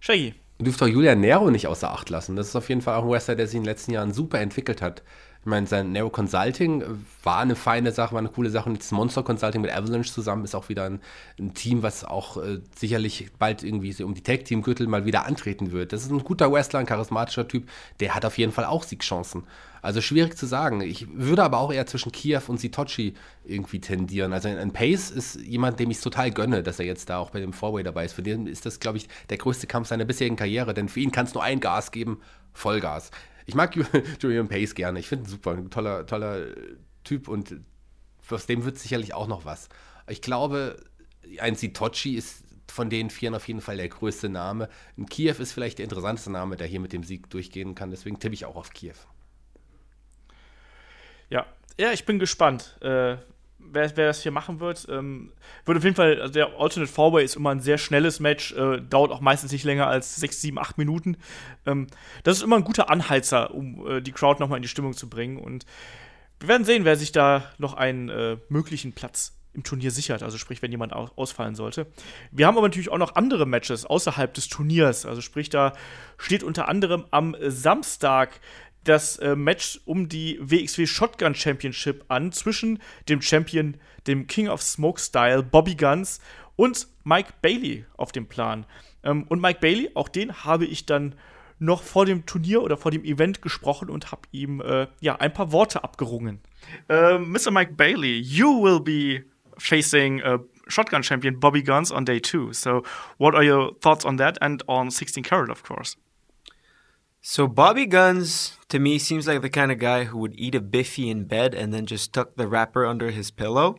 Shaggy. 0.00 0.34
Du 0.58 0.64
dürft 0.64 0.82
auch 0.82 0.86
Julian 0.86 1.20
Nero 1.20 1.50
nicht 1.50 1.66
außer 1.66 1.90
Acht 1.90 2.10
lassen. 2.10 2.36
Das 2.36 2.48
ist 2.48 2.56
auf 2.56 2.68
jeden 2.68 2.82
Fall 2.82 2.96
auch 2.96 3.04
ein 3.04 3.10
Wrestler, 3.10 3.34
der 3.34 3.46
sich 3.46 3.56
in 3.56 3.62
den 3.62 3.68
letzten 3.68 3.92
Jahren 3.92 4.12
super 4.12 4.40
entwickelt 4.40 4.82
hat. 4.82 5.02
Ich 5.42 5.46
meine, 5.46 5.66
sein 5.66 5.90
Nero 5.90 6.08
Consulting 6.08 6.82
äh, 6.82 6.86
war 7.24 7.38
eine 7.38 7.56
feine 7.56 7.90
Sache, 7.90 8.12
war 8.12 8.20
eine 8.20 8.28
coole 8.28 8.48
Sache. 8.48 8.68
Und 8.68 8.78
das 8.78 8.92
Monster 8.92 9.24
Consulting 9.24 9.60
mit 9.60 9.72
Avalanche 9.72 10.12
zusammen 10.12 10.44
ist 10.44 10.54
auch 10.54 10.68
wieder 10.68 10.84
ein, 10.84 11.00
ein 11.36 11.52
Team, 11.52 11.82
was 11.82 12.04
auch 12.04 12.36
äh, 12.36 12.60
sicherlich 12.76 13.28
bald 13.40 13.64
irgendwie 13.64 13.90
so 13.90 14.06
um 14.06 14.14
die 14.14 14.22
Tag-Team-Gürtel 14.22 14.86
mal 14.86 15.04
wieder 15.04 15.26
antreten 15.26 15.72
wird. 15.72 15.92
Das 15.92 16.02
ist 16.02 16.12
ein 16.12 16.22
guter 16.22 16.52
Wrestler, 16.52 16.78
ein 16.78 16.86
charismatischer 16.86 17.48
Typ. 17.48 17.68
Der 17.98 18.14
hat 18.14 18.24
auf 18.24 18.38
jeden 18.38 18.52
Fall 18.52 18.66
auch 18.66 18.84
Siegchancen. 18.84 19.42
Also 19.82 20.00
schwierig 20.00 20.38
zu 20.38 20.46
sagen. 20.46 20.80
Ich 20.80 21.08
würde 21.12 21.42
aber 21.42 21.58
auch 21.58 21.72
eher 21.72 21.86
zwischen 21.86 22.12
Kiew 22.12 22.42
und 22.46 22.60
Sitochi 22.60 23.14
irgendwie 23.44 23.80
tendieren. 23.80 24.32
Also 24.32 24.48
ein 24.48 24.72
Pace 24.72 25.10
ist 25.10 25.40
jemand, 25.40 25.80
dem 25.80 25.90
ich 25.90 25.96
es 25.96 26.04
total 26.04 26.30
gönne, 26.30 26.62
dass 26.62 26.78
er 26.78 26.86
jetzt 26.86 27.10
da 27.10 27.18
auch 27.18 27.30
bei 27.30 27.40
dem 27.40 27.52
Four-Way 27.52 27.82
dabei 27.82 28.04
ist. 28.04 28.12
Für 28.12 28.22
den 28.22 28.46
ist 28.46 28.64
das, 28.64 28.78
glaube 28.78 28.98
ich, 28.98 29.08
der 29.28 29.38
größte 29.38 29.66
Kampf 29.66 29.88
seiner 29.88 30.04
bisherigen 30.04 30.36
Karriere, 30.36 30.72
denn 30.72 30.88
für 30.88 31.00
ihn 31.00 31.10
kann 31.10 31.26
es 31.26 31.34
nur 31.34 31.42
ein 31.42 31.58
Gas 31.58 31.90
geben, 31.90 32.20
Vollgas. 32.52 33.10
Ich 33.46 33.54
mag 33.54 33.74
Ju- 33.76 33.86
Julian 34.20 34.48
Pace 34.48 34.74
gerne. 34.74 34.98
Ich 34.98 35.08
finde 35.08 35.24
ihn 35.26 35.30
super, 35.30 35.52
ein 35.52 35.70
toller, 35.70 36.06
toller 36.06 36.46
Typ 37.04 37.28
und 37.28 37.56
aus 38.30 38.46
dem 38.46 38.64
wird 38.64 38.78
sicherlich 38.78 39.14
auch 39.14 39.26
noch 39.26 39.44
was. 39.44 39.68
Ich 40.08 40.22
glaube, 40.22 40.82
ein 41.38 41.54
Sitochi 41.54 42.14
ist 42.16 42.44
von 42.70 42.88
den 42.88 43.10
Vieren 43.10 43.34
auf 43.34 43.46
jeden 43.46 43.60
Fall 43.60 43.76
der 43.76 43.88
größte 43.88 44.28
Name. 44.30 44.68
Ein 44.96 45.06
Kiew 45.06 45.34
ist 45.38 45.52
vielleicht 45.52 45.78
der 45.78 45.84
interessanteste 45.84 46.30
Name, 46.32 46.56
der 46.56 46.66
hier 46.66 46.80
mit 46.80 46.92
dem 46.92 47.04
Sieg 47.04 47.28
durchgehen 47.28 47.74
kann. 47.74 47.90
Deswegen 47.90 48.18
tippe 48.18 48.34
ich 48.34 48.46
auch 48.46 48.56
auf 48.56 48.70
Kiew. 48.70 48.94
Ja, 51.28 51.46
ja, 51.78 51.92
ich 51.92 52.04
bin 52.06 52.18
gespannt, 52.18 52.78
äh, 52.80 53.16
wer, 53.70 53.96
wer 53.96 54.06
das 54.08 54.22
hier 54.22 54.32
machen 54.32 54.60
wird. 54.60 54.86
Ähm, 54.90 55.32
wird 55.64 55.78
auf 55.78 55.84
jeden 55.84 55.96
Fall, 55.96 56.20
also 56.20 56.32
der 56.32 56.58
Alternate 56.58 56.90
Fourway 56.92 57.24
ist 57.24 57.36
immer 57.36 57.50
ein 57.50 57.60
sehr 57.60 57.78
schnelles 57.78 58.20
Match, 58.20 58.52
äh, 58.52 58.80
dauert 58.80 59.10
auch 59.12 59.20
meistens 59.20 59.52
nicht 59.52 59.64
länger 59.64 59.86
als 59.86 60.16
6, 60.16 60.40
7, 60.40 60.58
8 60.58 60.78
Minuten. 60.78 61.16
Ähm, 61.66 61.86
das 62.24 62.38
ist 62.38 62.42
immer 62.42 62.56
ein 62.56 62.64
guter 62.64 62.90
Anheizer, 62.90 63.54
um 63.54 63.86
äh, 63.88 64.00
die 64.00 64.12
Crowd 64.12 64.40
nochmal 64.40 64.56
in 64.58 64.62
die 64.62 64.68
Stimmung 64.68 64.94
zu 64.94 65.08
bringen. 65.08 65.38
Und 65.38 65.66
wir 66.40 66.48
werden 66.48 66.64
sehen, 66.64 66.84
wer 66.84 66.96
sich 66.96 67.12
da 67.12 67.50
noch 67.58 67.74
einen 67.74 68.08
äh, 68.08 68.36
möglichen 68.48 68.92
Platz 68.92 69.38
im 69.54 69.64
Turnier 69.64 69.90
sichert, 69.90 70.22
also 70.22 70.38
sprich, 70.38 70.62
wenn 70.62 70.70
jemand 70.70 70.94
au- 70.94 71.10
ausfallen 71.14 71.54
sollte. 71.54 71.86
Wir 72.30 72.46
haben 72.46 72.56
aber 72.56 72.66
natürlich 72.68 72.88
auch 72.90 72.96
noch 72.96 73.16
andere 73.16 73.44
Matches 73.46 73.84
außerhalb 73.84 74.32
des 74.32 74.48
Turniers, 74.48 75.04
also 75.04 75.20
sprich, 75.20 75.50
da 75.50 75.74
steht 76.16 76.42
unter 76.42 76.68
anderem 76.68 77.04
am 77.10 77.36
Samstag 77.38 78.40
das 78.84 79.16
äh, 79.18 79.36
Match 79.36 79.80
um 79.84 80.08
die 80.08 80.38
WXW 80.40 80.86
Shotgun 80.86 81.34
Championship 81.34 82.04
an 82.08 82.32
zwischen 82.32 82.80
dem 83.08 83.22
Champion, 83.22 83.76
dem 84.06 84.26
King 84.26 84.48
of 84.48 84.62
Smoke 84.62 85.00
Style, 85.00 85.42
Bobby 85.42 85.74
Guns 85.74 86.20
und 86.56 86.88
Mike 87.04 87.34
Bailey 87.42 87.84
auf 87.96 88.12
dem 88.12 88.26
Plan. 88.26 88.66
Ähm, 89.04 89.24
und 89.28 89.40
Mike 89.40 89.60
Bailey, 89.60 89.90
auch 89.94 90.08
den 90.08 90.44
habe 90.44 90.64
ich 90.64 90.86
dann 90.86 91.14
noch 91.58 91.82
vor 91.82 92.06
dem 92.06 92.26
Turnier 92.26 92.62
oder 92.62 92.76
vor 92.76 92.90
dem 92.90 93.04
Event 93.04 93.40
gesprochen 93.40 93.88
und 93.88 94.10
habe 94.10 94.22
ihm 94.32 94.60
äh, 94.60 94.88
ja 95.00 95.16
ein 95.16 95.32
paar 95.32 95.52
Worte 95.52 95.84
abgerungen. 95.84 96.40
Mr. 96.88 97.50
Mike 97.50 97.74
Bailey, 97.74 98.20
you 98.20 98.62
will 98.62 98.80
be 98.80 99.24
facing 99.58 100.20
uh, 100.22 100.38
Shotgun 100.68 101.02
Champion 101.02 101.38
Bobby 101.38 101.62
Guns 101.62 101.92
on 101.92 102.04
day 102.04 102.20
two. 102.20 102.52
So, 102.52 102.82
what 103.18 103.34
are 103.34 103.44
your 103.44 103.74
thoughts 103.80 104.04
on 104.04 104.16
that 104.18 104.40
and 104.40 104.62
on 104.68 104.90
16 104.90 105.22
Carat, 105.22 105.50
of 105.50 105.62
course? 105.62 105.96
So 107.24 107.46
Bobby 107.46 107.86
Guns 107.86 108.58
to 108.68 108.80
me 108.80 108.98
seems 108.98 109.28
like 109.28 109.42
the 109.42 109.48
kind 109.48 109.70
of 109.70 109.78
guy 109.78 110.04
who 110.04 110.18
would 110.18 110.34
eat 110.36 110.56
a 110.56 110.60
biffy 110.60 111.08
in 111.08 111.24
bed 111.24 111.54
and 111.54 111.72
then 111.72 111.86
just 111.86 112.12
tuck 112.12 112.34
the 112.34 112.48
wrapper 112.48 112.84
under 112.84 113.12
his 113.12 113.30
pillow. 113.30 113.76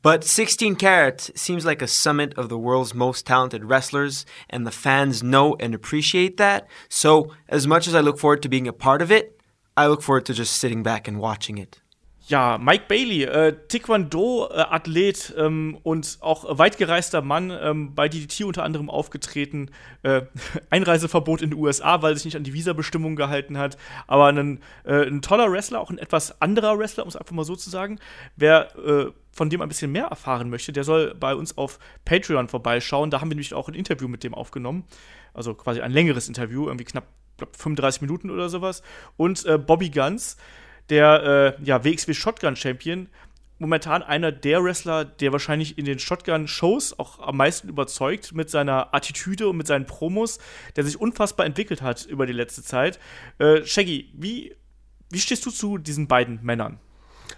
But 0.00 0.24
16 0.24 0.76
Carat 0.76 1.30
seems 1.34 1.66
like 1.66 1.82
a 1.82 1.86
summit 1.86 2.32
of 2.38 2.48
the 2.48 2.56
world's 2.56 2.94
most 2.94 3.26
talented 3.26 3.66
wrestlers, 3.66 4.24
and 4.48 4.66
the 4.66 4.70
fans 4.70 5.22
know 5.22 5.54
and 5.60 5.74
appreciate 5.74 6.38
that. 6.38 6.66
So, 6.88 7.34
as 7.46 7.66
much 7.66 7.86
as 7.86 7.94
I 7.94 8.00
look 8.00 8.18
forward 8.18 8.40
to 8.42 8.48
being 8.48 8.68
a 8.68 8.72
part 8.72 9.02
of 9.02 9.12
it, 9.12 9.38
I 9.76 9.86
look 9.86 10.00
forward 10.00 10.24
to 10.26 10.34
just 10.34 10.54
sitting 10.54 10.82
back 10.82 11.08
and 11.08 11.18
watching 11.18 11.58
it. 11.58 11.82
Ja, 12.28 12.58
Mike 12.58 12.84
Bailey, 12.88 13.22
äh, 13.22 13.56
Taekwondo-Athlet 13.68 15.34
ähm, 15.38 15.78
und 15.82 16.18
auch 16.20 16.58
weitgereister 16.58 17.22
Mann, 17.22 17.50
ähm, 17.50 17.94
bei 17.94 18.10
DDT 18.10 18.44
unter 18.44 18.64
anderem 18.64 18.90
aufgetreten. 18.90 19.70
Äh, 20.02 20.26
Einreiseverbot 20.70 21.40
in 21.40 21.50
die 21.50 21.56
USA, 21.56 22.02
weil 22.02 22.14
sich 22.16 22.26
nicht 22.26 22.36
an 22.36 22.44
die 22.44 22.52
Visa-Bestimmungen 22.52 23.16
gehalten 23.16 23.56
hat. 23.56 23.78
Aber 24.06 24.26
ein, 24.26 24.60
äh, 24.84 25.06
ein 25.06 25.22
toller 25.22 25.50
Wrestler, 25.50 25.80
auch 25.80 25.88
ein 25.88 25.96
etwas 25.96 26.42
anderer 26.42 26.78
Wrestler, 26.78 27.04
um 27.04 27.08
es 27.08 27.16
einfach 27.16 27.34
mal 27.34 27.44
so 27.44 27.56
zu 27.56 27.70
sagen. 27.70 27.98
Wer 28.36 28.76
äh, 28.76 29.06
von 29.32 29.48
dem 29.48 29.62
ein 29.62 29.68
bisschen 29.70 29.90
mehr 29.90 30.08
erfahren 30.08 30.50
möchte, 30.50 30.74
der 30.74 30.84
soll 30.84 31.14
bei 31.14 31.34
uns 31.34 31.56
auf 31.56 31.78
Patreon 32.04 32.48
vorbeischauen. 32.48 33.10
Da 33.10 33.22
haben 33.22 33.30
wir 33.30 33.36
nämlich 33.36 33.54
auch 33.54 33.68
ein 33.68 33.74
Interview 33.74 34.06
mit 34.06 34.22
dem 34.22 34.34
aufgenommen. 34.34 34.84
Also 35.32 35.54
quasi 35.54 35.80
ein 35.80 35.92
längeres 35.92 36.28
Interview, 36.28 36.66
irgendwie 36.66 36.84
knapp 36.84 37.06
glaub, 37.38 37.56
35 37.56 38.02
Minuten 38.02 38.28
oder 38.28 38.50
sowas. 38.50 38.82
Und 39.16 39.46
äh, 39.46 39.56
Bobby 39.56 39.88
Guns 39.88 40.36
der 40.90 41.56
äh, 41.58 41.64
ja, 41.64 41.84
WXW 41.84 42.14
Shotgun 42.14 42.56
Champion, 42.56 43.08
momentan 43.58 44.02
einer 44.02 44.32
der 44.32 44.62
Wrestler, 44.62 45.04
der 45.04 45.32
wahrscheinlich 45.32 45.78
in 45.78 45.84
den 45.84 45.98
Shotgun-Shows 45.98 46.98
auch 46.98 47.18
am 47.20 47.36
meisten 47.36 47.68
überzeugt 47.68 48.34
mit 48.34 48.50
seiner 48.50 48.94
Attitüde 48.94 49.48
und 49.48 49.56
mit 49.56 49.66
seinen 49.66 49.86
Promos, 49.86 50.38
der 50.76 50.84
sich 50.84 51.00
unfassbar 51.00 51.46
entwickelt 51.46 51.82
hat 51.82 52.06
über 52.06 52.26
die 52.26 52.32
letzte 52.32 52.62
Zeit. 52.62 52.98
Äh, 53.38 53.64
Shaggy, 53.64 54.10
wie, 54.14 54.54
wie 55.10 55.18
stehst 55.18 55.44
du 55.46 55.50
zu 55.50 55.78
diesen 55.78 56.06
beiden 56.06 56.40
Männern? 56.42 56.78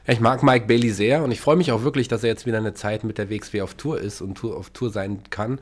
Ich 0.06 0.20
mag 0.20 0.42
Mike 0.42 0.66
Bailey 0.66 0.90
sehr 0.90 1.22
und 1.22 1.30
ich 1.30 1.40
freue 1.40 1.56
mich 1.56 1.72
auch 1.72 1.82
wirklich, 1.82 2.08
dass 2.08 2.22
er 2.22 2.30
jetzt 2.30 2.46
wieder 2.46 2.58
eine 2.58 2.74
Zeit 2.74 3.04
mit 3.04 3.18
der 3.18 3.28
WXW 3.28 3.62
auf 3.62 3.74
Tour 3.74 4.00
ist 4.00 4.20
und 4.20 4.42
auf 4.44 4.70
Tour 4.70 4.90
sein 4.90 5.22
kann 5.30 5.60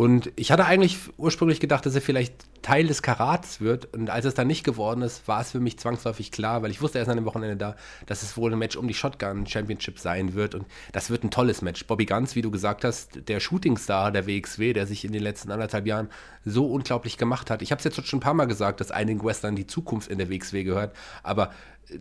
und 0.00 0.32
ich 0.36 0.50
hatte 0.50 0.64
eigentlich 0.64 0.96
ursprünglich 1.18 1.60
gedacht, 1.60 1.84
dass 1.84 1.94
er 1.94 2.00
vielleicht 2.00 2.32
Teil 2.62 2.86
des 2.86 3.02
Karats 3.02 3.60
wird. 3.60 3.92
Und 3.94 4.08
als 4.08 4.24
es 4.24 4.32
dann 4.32 4.46
nicht 4.46 4.64
geworden 4.64 5.02
ist, 5.02 5.28
war 5.28 5.42
es 5.42 5.50
für 5.50 5.60
mich 5.60 5.78
zwangsläufig 5.78 6.32
klar, 6.32 6.62
weil 6.62 6.70
ich 6.70 6.80
wusste 6.80 6.96
erst 6.96 7.10
an 7.10 7.18
dem 7.18 7.26
Wochenende 7.26 7.58
da, 7.58 7.76
dass 8.06 8.22
es 8.22 8.34
wohl 8.34 8.50
ein 8.50 8.58
Match 8.58 8.76
um 8.76 8.88
die 8.88 8.94
Shotgun 8.94 9.46
Championship 9.46 9.98
sein 9.98 10.32
wird. 10.32 10.54
Und 10.54 10.64
das 10.92 11.10
wird 11.10 11.22
ein 11.22 11.30
tolles 11.30 11.60
Match. 11.60 11.86
Bobby 11.86 12.06
Guns, 12.06 12.34
wie 12.34 12.40
du 12.40 12.50
gesagt 12.50 12.82
hast, 12.82 13.28
der 13.28 13.40
Shootingstar 13.40 14.10
der 14.10 14.26
WXW, 14.26 14.72
der 14.72 14.86
sich 14.86 15.04
in 15.04 15.12
den 15.12 15.22
letzten 15.22 15.52
anderthalb 15.52 15.86
Jahren 15.86 16.08
so 16.46 16.64
unglaublich 16.72 17.18
gemacht 17.18 17.50
hat. 17.50 17.60
Ich 17.60 17.70
habe 17.70 17.80
es 17.80 17.84
jetzt 17.84 18.06
schon 18.06 18.20
ein 18.20 18.22
paar 18.22 18.32
Mal 18.32 18.46
gesagt, 18.46 18.80
dass 18.80 18.90
einigen 18.90 19.22
Western 19.22 19.54
die 19.54 19.66
Zukunft 19.66 20.10
in 20.10 20.16
der 20.16 20.30
WXW 20.30 20.64
gehört. 20.64 20.96
Aber 21.22 21.50
äh, 21.90 21.98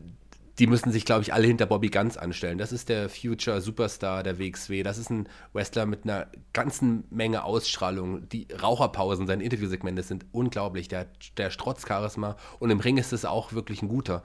die 0.60 0.68
müssen 0.68 0.92
sich, 0.92 1.06
glaube 1.06 1.22
ich, 1.22 1.34
alle 1.34 1.48
hinter 1.48 1.66
Bobby 1.66 1.90
Guns 1.90 2.18
anstellen. 2.18 2.58
Das 2.58 2.74
ist 2.74 2.90
der 2.90 3.10
Future 3.10 3.62
Superstar 3.62 4.24
der 4.24 4.40
WXW. 4.40 4.84
Das 4.84 4.98
ist 4.98 5.10
ein 5.10 5.30
Wrestler 5.54 5.86
mit 5.86 6.04
einer 6.04 6.28
ganzen 6.52 7.06
Menge 7.10 7.46
Ausstrahlung. 7.46 8.28
Die 8.28 8.48
Raucherpausen, 8.62 9.26
seine 9.26 9.44
Interviewsegmente 9.44 10.04
sind 10.04 10.26
unglaublich. 10.34 10.90
Der, 10.90 11.08
der 11.38 11.50
Strotz-Charisma 11.50 12.36
und 12.60 12.72
im 12.72 12.82
Ring 12.82 12.98
ist 12.98 13.14
es 13.14 13.24
auch 13.24 13.54
wirklich 13.54 13.82
ein 13.82 13.88
guter. 13.88 14.22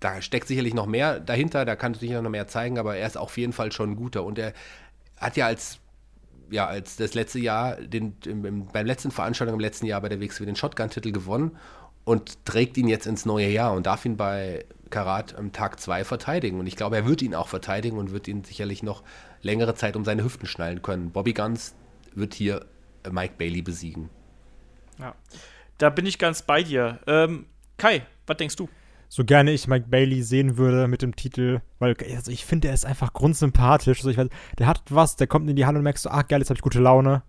Da 0.00 0.22
steckt 0.22 0.48
sicherlich 0.48 0.72
noch 0.72 0.86
mehr 0.86 1.20
dahinter, 1.20 1.64
da 1.66 1.76
kann 1.76 1.94
sicher 1.94 2.22
noch 2.22 2.30
mehr 2.30 2.48
zeigen, 2.48 2.78
aber 2.78 2.96
er 2.96 3.06
ist 3.06 3.18
auf 3.18 3.36
jeden 3.36 3.52
Fall 3.52 3.70
schon 3.72 3.90
ein 3.90 3.96
guter. 3.96 4.24
Und 4.24 4.38
er 4.38 4.54
hat 5.18 5.36
ja 5.36 5.46
als 5.46 5.78
ja, 6.50 6.66
als 6.66 6.96
das 6.96 7.14
letzte 7.14 7.38
Jahr, 7.38 7.76
den, 7.76 8.16
im, 8.26 8.66
beim 8.66 8.86
letzten 8.86 9.10
Veranstaltung 9.10 9.54
im 9.54 9.60
letzten 9.60 9.86
Jahr 9.86 10.02
bei 10.02 10.10
der 10.10 10.20
WXW 10.20 10.44
den 10.44 10.56
Shotgun-Titel 10.56 11.10
gewonnen 11.10 11.56
und 12.04 12.44
trägt 12.44 12.76
ihn 12.76 12.88
jetzt 12.88 13.06
ins 13.06 13.26
neue 13.26 13.48
Jahr 13.48 13.72
und 13.72 13.86
darf 13.86 14.04
ihn 14.04 14.16
bei 14.16 14.64
Karat 14.90 15.36
am 15.36 15.52
Tag 15.52 15.80
2 15.80 16.04
verteidigen. 16.04 16.60
Und 16.60 16.66
ich 16.66 16.76
glaube, 16.76 16.96
er 16.96 17.06
wird 17.06 17.22
ihn 17.22 17.34
auch 17.34 17.48
verteidigen 17.48 17.98
und 17.98 18.12
wird 18.12 18.28
ihn 18.28 18.44
sicherlich 18.44 18.82
noch 18.82 19.02
längere 19.40 19.74
Zeit 19.74 19.96
um 19.96 20.04
seine 20.04 20.24
Hüften 20.24 20.46
schnallen 20.46 20.82
können. 20.82 21.10
Bobby 21.10 21.32
Guns 21.32 21.74
wird 22.14 22.34
hier 22.34 22.66
Mike 23.10 23.34
Bailey 23.38 23.62
besiegen. 23.62 24.10
Ja, 24.98 25.14
da 25.78 25.90
bin 25.90 26.06
ich 26.06 26.18
ganz 26.18 26.42
bei 26.42 26.62
dir. 26.62 27.00
Ähm, 27.06 27.46
Kai, 27.76 28.02
was 28.26 28.36
denkst 28.36 28.56
du? 28.56 28.68
So 29.08 29.24
gerne 29.24 29.50
ich 29.50 29.68
Mike 29.68 29.88
Bailey 29.90 30.22
sehen 30.22 30.56
würde 30.56 30.88
mit 30.88 31.02
dem 31.02 31.16
Titel, 31.16 31.60
weil 31.78 31.94
also 32.14 32.30
ich 32.30 32.46
finde, 32.46 32.68
er 32.68 32.74
ist 32.74 32.86
einfach 32.86 33.12
grundsympathisch. 33.12 33.98
Also 33.98 34.10
ich 34.10 34.16
weiß, 34.16 34.28
der 34.58 34.66
hat 34.66 34.82
was, 34.88 35.16
der 35.16 35.26
kommt 35.26 35.50
in 35.50 35.56
die 35.56 35.66
Halle 35.66 35.78
und 35.78 35.84
merkst 35.84 36.04
so, 36.04 36.10
ach 36.10 36.26
geil, 36.28 36.40
jetzt 36.40 36.48
habe 36.48 36.56
ich 36.56 36.62
gute 36.62 36.80
Laune. 36.80 37.22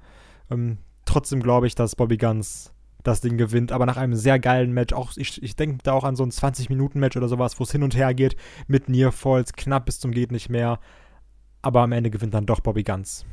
Ähm, 0.49 0.77
trotzdem 1.05 1.41
glaube 1.41 1.67
ich, 1.67 1.75
dass 1.75 1.95
Bobby 1.95 2.17
Guns 2.17 2.72
das 3.03 3.21
Ding 3.21 3.37
gewinnt. 3.37 3.71
Aber 3.71 3.85
nach 3.85 3.97
einem 3.97 4.15
sehr 4.15 4.39
geilen 4.39 4.73
Match, 4.73 4.93
auch 4.93 5.11
ich, 5.15 5.41
ich 5.43 5.55
denke 5.55 5.77
da 5.83 5.93
auch 5.93 6.03
an 6.03 6.15
so 6.15 6.23
ein 6.23 6.31
20-Minuten-Match 6.31 7.17
oder 7.17 7.27
sowas, 7.27 7.59
wo 7.59 7.63
es 7.63 7.71
hin 7.71 7.83
und 7.83 7.95
her 7.95 8.13
geht 8.13 8.35
mit 8.67 8.89
Nearfalls, 8.89 9.53
knapp 9.53 9.85
bis 9.85 9.99
zum 9.99 10.11
geht 10.11 10.31
nicht 10.31 10.49
mehr. 10.49 10.79
Aber 11.61 11.81
am 11.81 11.91
Ende 11.91 12.09
gewinnt 12.09 12.33
dann 12.33 12.45
doch 12.45 12.59
Bobby 12.59 12.83
Guns. 12.83 13.25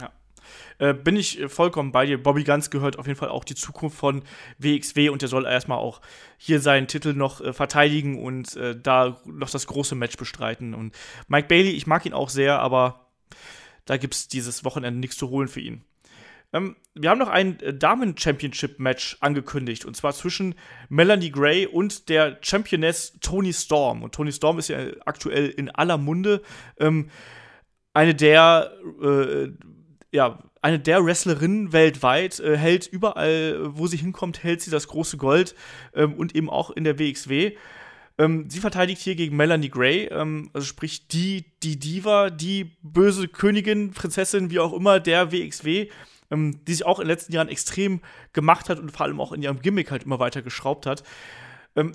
Ja. 0.00 0.10
Äh, 0.78 0.94
bin 0.94 1.16
ich 1.16 1.44
vollkommen 1.46 1.92
bei 1.92 2.06
dir. 2.06 2.20
Bobby 2.20 2.42
Guns 2.42 2.70
gehört 2.70 2.98
auf 2.98 3.06
jeden 3.06 3.18
Fall 3.18 3.28
auch 3.28 3.44
die 3.44 3.54
Zukunft 3.54 3.96
von 3.96 4.22
WXW 4.58 5.10
und 5.10 5.22
der 5.22 5.28
soll 5.28 5.46
erstmal 5.46 5.78
auch 5.78 6.00
hier 6.38 6.60
seinen 6.60 6.88
Titel 6.88 7.12
noch 7.12 7.40
äh, 7.40 7.52
verteidigen 7.52 8.20
und 8.20 8.56
äh, 8.56 8.78
da 8.80 9.20
noch 9.26 9.50
das 9.50 9.66
große 9.66 9.94
Match 9.94 10.16
bestreiten. 10.16 10.74
Und 10.74 10.96
Mike 11.28 11.48
Bailey, 11.48 11.70
ich 11.70 11.86
mag 11.86 12.04
ihn 12.04 12.14
auch 12.14 12.30
sehr, 12.30 12.58
aber 12.58 13.06
da 13.84 13.96
gibt 13.96 14.14
es 14.14 14.28
dieses 14.28 14.64
Wochenende 14.64 14.98
nichts 14.98 15.16
zu 15.16 15.30
holen 15.30 15.48
für 15.48 15.60
ihn. 15.60 15.84
Ähm, 16.52 16.76
wir 16.94 17.10
haben 17.10 17.18
noch 17.18 17.28
ein 17.28 17.60
äh, 17.60 17.74
Damen-Championship-Match 17.74 19.18
angekündigt. 19.20 19.84
Und 19.84 19.96
zwar 19.96 20.12
zwischen 20.12 20.54
Melanie 20.88 21.30
Gray 21.30 21.66
und 21.66 22.08
der 22.08 22.38
Championess 22.40 23.18
Tony 23.20 23.52
Storm. 23.52 24.02
Und 24.02 24.14
Tony 24.14 24.32
Storm 24.32 24.58
ist 24.58 24.68
ja 24.68 24.78
aktuell 25.04 25.48
in 25.48 25.70
aller 25.70 25.98
Munde. 25.98 26.42
Ähm, 26.78 27.10
eine 27.94 28.14
der, 28.14 28.72
äh, 29.02 29.48
ja, 30.12 30.42
eine 30.62 30.78
der 30.78 31.04
Wrestlerinnen 31.04 31.72
weltweit, 31.72 32.40
äh, 32.40 32.56
hält 32.56 32.86
überall, 32.86 33.58
wo 33.76 33.86
sie 33.86 33.96
hinkommt, 33.96 34.42
hält 34.42 34.60
sie 34.60 34.70
das 34.70 34.88
große 34.88 35.16
Gold 35.16 35.54
ähm, 35.94 36.14
und 36.14 36.34
eben 36.34 36.50
auch 36.50 36.70
in 36.70 36.84
der 36.84 36.98
WXW. 36.98 37.56
Ähm, 38.18 38.50
sie 38.50 38.60
verteidigt 38.60 39.00
hier 39.00 39.14
gegen 39.14 39.36
Melanie 39.36 39.70
Gray, 39.70 40.06
ähm, 40.08 40.50
also 40.52 40.66
sprich 40.66 41.08
die, 41.08 41.46
die 41.62 41.78
Diva, 41.78 42.28
die 42.28 42.76
böse 42.82 43.28
Königin, 43.28 43.92
Prinzessin, 43.92 44.50
wie 44.50 44.58
auch 44.58 44.74
immer, 44.74 45.00
der 45.00 45.32
WXW 45.32 45.88
ähm, 46.30 46.64
die 46.64 46.72
sich 46.72 46.86
auch 46.86 46.98
in 46.98 47.04
den 47.04 47.12
letzten 47.12 47.32
Jahren 47.32 47.48
extrem 47.48 48.00
gemacht 48.32 48.68
hat 48.68 48.78
und 48.78 48.90
vor 48.90 49.06
allem 49.06 49.20
auch 49.20 49.32
in 49.32 49.42
ihrem 49.42 49.60
Gimmick 49.60 49.90
halt 49.90 50.04
immer 50.04 50.18
weiter 50.18 50.42
geschraubt 50.42 50.86
hat. 50.86 51.02
Ähm, 51.76 51.92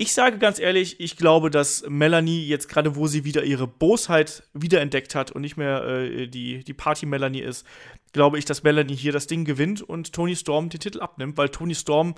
ich 0.00 0.12
sage 0.12 0.38
ganz 0.38 0.60
ehrlich, 0.60 1.00
ich 1.00 1.16
glaube, 1.16 1.50
dass 1.50 1.84
Melanie 1.88 2.46
jetzt 2.46 2.68
gerade, 2.68 2.94
wo 2.94 3.08
sie 3.08 3.24
wieder 3.24 3.42
ihre 3.42 3.66
Bosheit 3.66 4.44
wiederentdeckt 4.54 5.16
hat 5.16 5.32
und 5.32 5.42
nicht 5.42 5.56
mehr 5.56 5.82
äh, 5.82 6.28
die, 6.28 6.62
die 6.62 6.72
Party-Melanie 6.72 7.40
ist, 7.40 7.66
glaube 8.12 8.38
ich, 8.38 8.44
dass 8.44 8.62
Melanie 8.62 8.94
hier 8.94 9.10
das 9.10 9.26
Ding 9.26 9.44
gewinnt 9.44 9.82
und 9.82 10.12
Tony 10.12 10.36
Storm 10.36 10.68
den 10.68 10.78
Titel 10.78 11.00
abnimmt, 11.00 11.36
weil 11.36 11.48
Tony 11.48 11.74
Storm 11.74 12.14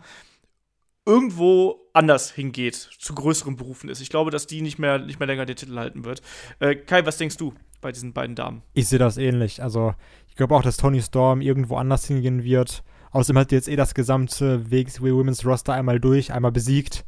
irgendwo 1.07 1.89
anders 1.95 2.31
hingeht, 2.31 2.75
zu 2.75 3.15
größeren 3.15 3.57
Berufen 3.57 3.89
ist. 3.89 4.03
Ich 4.03 4.11
glaube, 4.11 4.31
dass 4.31 4.47
die 4.47 4.61
nicht 4.61 4.79
mehr, 4.79 4.99
nicht 4.99 5.19
mehr 5.19 5.27
länger 5.27 5.47
den 5.47 5.57
Titel 5.57 5.77
halten 5.79 6.05
wird. 6.05 6.21
Äh, 6.59 6.77
Kai, 6.77 7.07
was 7.07 7.17
denkst 7.17 7.39
du 7.39 7.55
bei 7.81 7.93
diesen 7.93 8.13
beiden 8.13 8.37
Damen? 8.37 8.63
Ich 8.75 8.89
sehe 8.89 8.99
das 8.99 9.17
ähnlich. 9.17 9.63
Also, 9.63 9.95
glaube 10.41 10.57
auch, 10.57 10.63
dass 10.63 10.79
Tony 10.79 11.03
Storm 11.03 11.43
irgendwo 11.43 11.77
anders 11.77 12.07
hingehen 12.07 12.45
wird. 12.45 12.83
Außerdem 13.11 13.41
hat 13.41 13.53
jetzt 13.53 13.69
eh 13.69 13.77
das 13.77 13.93
gesamte 13.93 14.71
WXW 14.71 15.13
Women's 15.13 15.45
Roster 15.45 15.75
einmal 15.75 16.01
durch, 16.01 16.33
einmal 16.33 16.51
besiegt. 16.51 17.05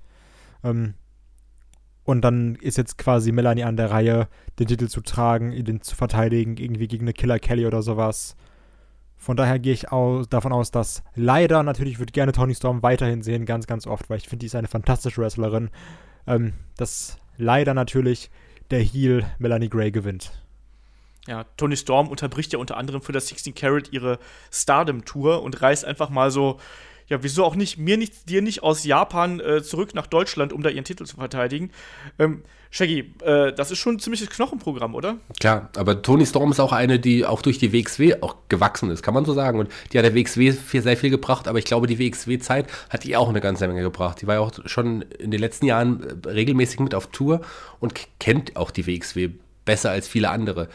Ähm, 0.62 0.92
und 2.04 2.20
dann 2.20 2.56
ist 2.56 2.76
jetzt 2.76 2.98
quasi 2.98 3.32
Melanie 3.32 3.64
an 3.64 3.78
der 3.78 3.90
Reihe, 3.90 4.28
den 4.58 4.66
Titel 4.66 4.88
zu 4.88 5.00
tragen, 5.00 5.64
den 5.64 5.80
zu 5.80 5.96
verteidigen, 5.96 6.58
irgendwie 6.58 6.88
gegen 6.88 7.04
eine 7.04 7.14
Killer 7.14 7.38
Kelly 7.38 7.64
oder 7.64 7.80
sowas. 7.80 8.36
Von 9.16 9.38
daher 9.38 9.58
gehe 9.58 9.72
ich 9.72 9.90
aus, 9.90 10.28
davon 10.28 10.52
aus, 10.52 10.70
dass 10.70 11.02
leider, 11.14 11.62
natürlich 11.62 12.00
würde 12.00 12.12
gerne 12.12 12.32
Tony 12.32 12.54
Storm 12.54 12.82
weiterhin 12.82 13.22
sehen, 13.22 13.46
ganz, 13.46 13.66
ganz 13.66 13.86
oft, 13.86 14.10
weil 14.10 14.18
ich 14.18 14.28
finde, 14.28 14.40
die 14.40 14.46
ist 14.46 14.56
eine 14.56 14.68
fantastische 14.68 15.22
Wrestlerin. 15.22 15.70
Ähm, 16.26 16.52
dass 16.76 17.16
leider 17.38 17.72
natürlich 17.72 18.30
der 18.70 18.80
Heel 18.80 19.24
Melanie 19.38 19.70
Gray 19.70 19.90
gewinnt. 19.90 20.41
Ja, 21.28 21.44
Tony 21.56 21.76
Storm 21.76 22.08
unterbricht 22.08 22.52
ja 22.52 22.58
unter 22.58 22.76
anderem 22.76 23.00
für 23.00 23.12
das 23.12 23.28
16 23.28 23.54
Carat 23.54 23.92
ihre 23.92 24.18
Stardom-Tour 24.50 25.42
und 25.42 25.62
reist 25.62 25.84
einfach 25.84 26.10
mal 26.10 26.30
so 26.30 26.58
ja, 27.12 27.22
wieso 27.22 27.44
auch 27.44 27.56
nicht, 27.56 27.76
mir 27.76 27.98
nicht, 27.98 28.30
dir 28.30 28.40
nicht 28.40 28.62
aus 28.62 28.84
Japan 28.84 29.38
äh, 29.38 29.62
zurück 29.62 29.94
nach 29.94 30.06
Deutschland, 30.06 30.50
um 30.50 30.62
da 30.62 30.70
ihren 30.70 30.84
Titel 30.84 31.04
zu 31.04 31.16
verteidigen. 31.16 31.70
Ähm, 32.18 32.42
Shaggy, 32.70 33.12
äh, 33.22 33.52
das 33.52 33.70
ist 33.70 33.80
schon 33.80 33.96
ein 33.96 33.98
ziemliches 33.98 34.30
Knochenprogramm, 34.30 34.94
oder? 34.94 35.18
Klar, 35.38 35.68
aber 35.76 36.00
Tony 36.00 36.24
Storm 36.24 36.50
ist 36.52 36.60
auch 36.60 36.72
eine, 36.72 36.98
die 36.98 37.26
auch 37.26 37.42
durch 37.42 37.58
die 37.58 37.70
WXW 37.70 38.22
auch 38.22 38.36
gewachsen 38.48 38.90
ist, 38.90 39.02
kann 39.02 39.12
man 39.12 39.26
so 39.26 39.34
sagen. 39.34 39.58
Und 39.58 39.70
die 39.92 39.98
hat 39.98 40.06
der 40.06 40.14
WXW 40.14 40.52
sehr 40.52 40.96
viel 40.96 41.10
gebracht, 41.10 41.48
aber 41.48 41.58
ich 41.58 41.66
glaube, 41.66 41.86
die 41.86 41.98
WXW-Zeit 41.98 42.66
hat 42.88 43.04
die 43.04 43.14
auch 43.14 43.28
eine 43.28 43.42
ganze 43.42 43.66
Menge 43.68 43.82
gebracht. 43.82 44.22
Die 44.22 44.26
war 44.26 44.36
ja 44.36 44.40
auch 44.40 44.52
schon 44.64 45.02
in 45.02 45.30
den 45.30 45.40
letzten 45.40 45.66
Jahren 45.66 46.24
äh, 46.24 46.28
regelmäßig 46.30 46.80
mit 46.80 46.94
auf 46.94 47.08
Tour 47.08 47.42
und 47.78 47.92
kennt 48.20 48.56
auch 48.56 48.70
die 48.70 48.86
WXW 48.86 49.32
besser 49.66 49.90
als 49.90 50.08
viele 50.08 50.30
andere. 50.30 50.68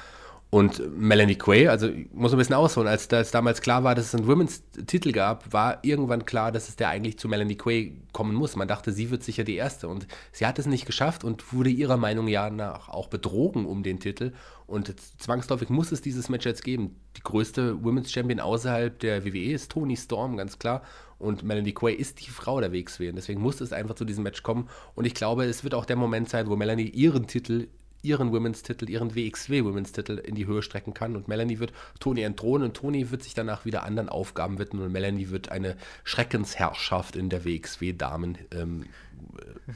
Und 0.49 0.97
Melanie 0.97 1.35
Quay, 1.35 1.67
also 1.67 1.89
ich 1.89 2.07
muss 2.13 2.31
ein 2.31 2.37
bisschen 2.37 2.55
ausholen, 2.55 2.87
als 2.87 3.09
das 3.09 3.31
damals 3.31 3.59
klar 3.59 3.83
war, 3.83 3.95
dass 3.95 4.05
es 4.05 4.15
einen 4.15 4.27
Women's-Titel 4.27 5.11
gab, 5.11 5.51
war 5.51 5.79
irgendwann 5.81 6.25
klar, 6.25 6.53
dass 6.53 6.69
es 6.69 6.77
der 6.77 6.87
eigentlich 6.87 7.19
zu 7.19 7.27
Melanie 7.27 7.57
Quay 7.57 7.97
kommen 8.13 8.33
muss. 8.33 8.55
Man 8.55 8.69
dachte, 8.69 8.93
sie 8.93 9.11
wird 9.11 9.23
sicher 9.23 9.43
die 9.43 9.55
Erste. 9.55 9.89
Und 9.89 10.07
sie 10.31 10.45
hat 10.45 10.57
es 10.57 10.65
nicht 10.65 10.85
geschafft 10.85 11.25
und 11.25 11.51
wurde 11.51 11.69
ihrer 11.69 11.97
Meinung 11.97 12.29
nach 12.55 12.87
auch 12.87 13.09
betrogen 13.09 13.65
um 13.65 13.83
den 13.83 13.99
Titel. 13.99 14.31
Und 14.67 14.95
zwangsläufig 15.19 15.69
muss 15.69 15.91
es 15.91 16.01
dieses 16.01 16.29
Match 16.29 16.45
jetzt 16.45 16.63
geben. 16.63 16.95
Die 17.17 17.23
größte 17.23 17.83
Women's 17.83 18.11
Champion 18.11 18.39
außerhalb 18.39 18.97
der 18.99 19.25
WWE 19.25 19.51
ist 19.51 19.71
Tony 19.71 19.97
Storm, 19.97 20.37
ganz 20.37 20.59
klar. 20.59 20.81
Und 21.19 21.43
Melanie 21.43 21.73
Quay 21.73 21.93
ist 21.93 22.25
die 22.25 22.29
Frau 22.29 22.61
der 22.61 22.71
WXW. 22.71 23.11
Deswegen 23.11 23.41
muss 23.41 23.59
es 23.59 23.73
einfach 23.73 23.95
zu 23.95 24.05
diesem 24.05 24.23
Match 24.23 24.43
kommen. 24.43 24.69
Und 24.95 25.03
ich 25.03 25.13
glaube, 25.13 25.43
es 25.43 25.65
wird 25.65 25.73
auch 25.73 25.85
der 25.85 25.97
Moment 25.97 26.29
sein, 26.29 26.47
wo 26.47 26.55
Melanie 26.55 26.87
ihren 26.87 27.27
Titel 27.27 27.67
ihren 28.07 28.31
Women's-Titel, 28.31 28.89
ihren 28.89 29.15
WXW 29.15 29.63
Women's-Titel 29.63 30.17
in 30.17 30.35
die 30.35 30.47
Höhe 30.47 30.61
strecken 30.61 30.93
kann. 30.93 31.15
Und 31.15 31.27
Melanie 31.27 31.59
wird 31.59 31.73
Toni 31.99 32.21
entthronen 32.21 32.69
und 32.69 32.77
Toni 32.77 33.11
wird 33.11 33.23
sich 33.23 33.33
danach 33.33 33.65
wieder 33.65 33.83
anderen 33.83 34.09
Aufgaben 34.09 34.59
widmen 34.59 34.83
und 34.83 34.91
Melanie 34.91 35.29
wird 35.29 35.49
eine 35.51 35.75
Schreckensherrschaft 36.03 37.15
in 37.15 37.29
der 37.29 37.45
WXW-Damen, 37.45 38.37
ähm, 38.51 38.85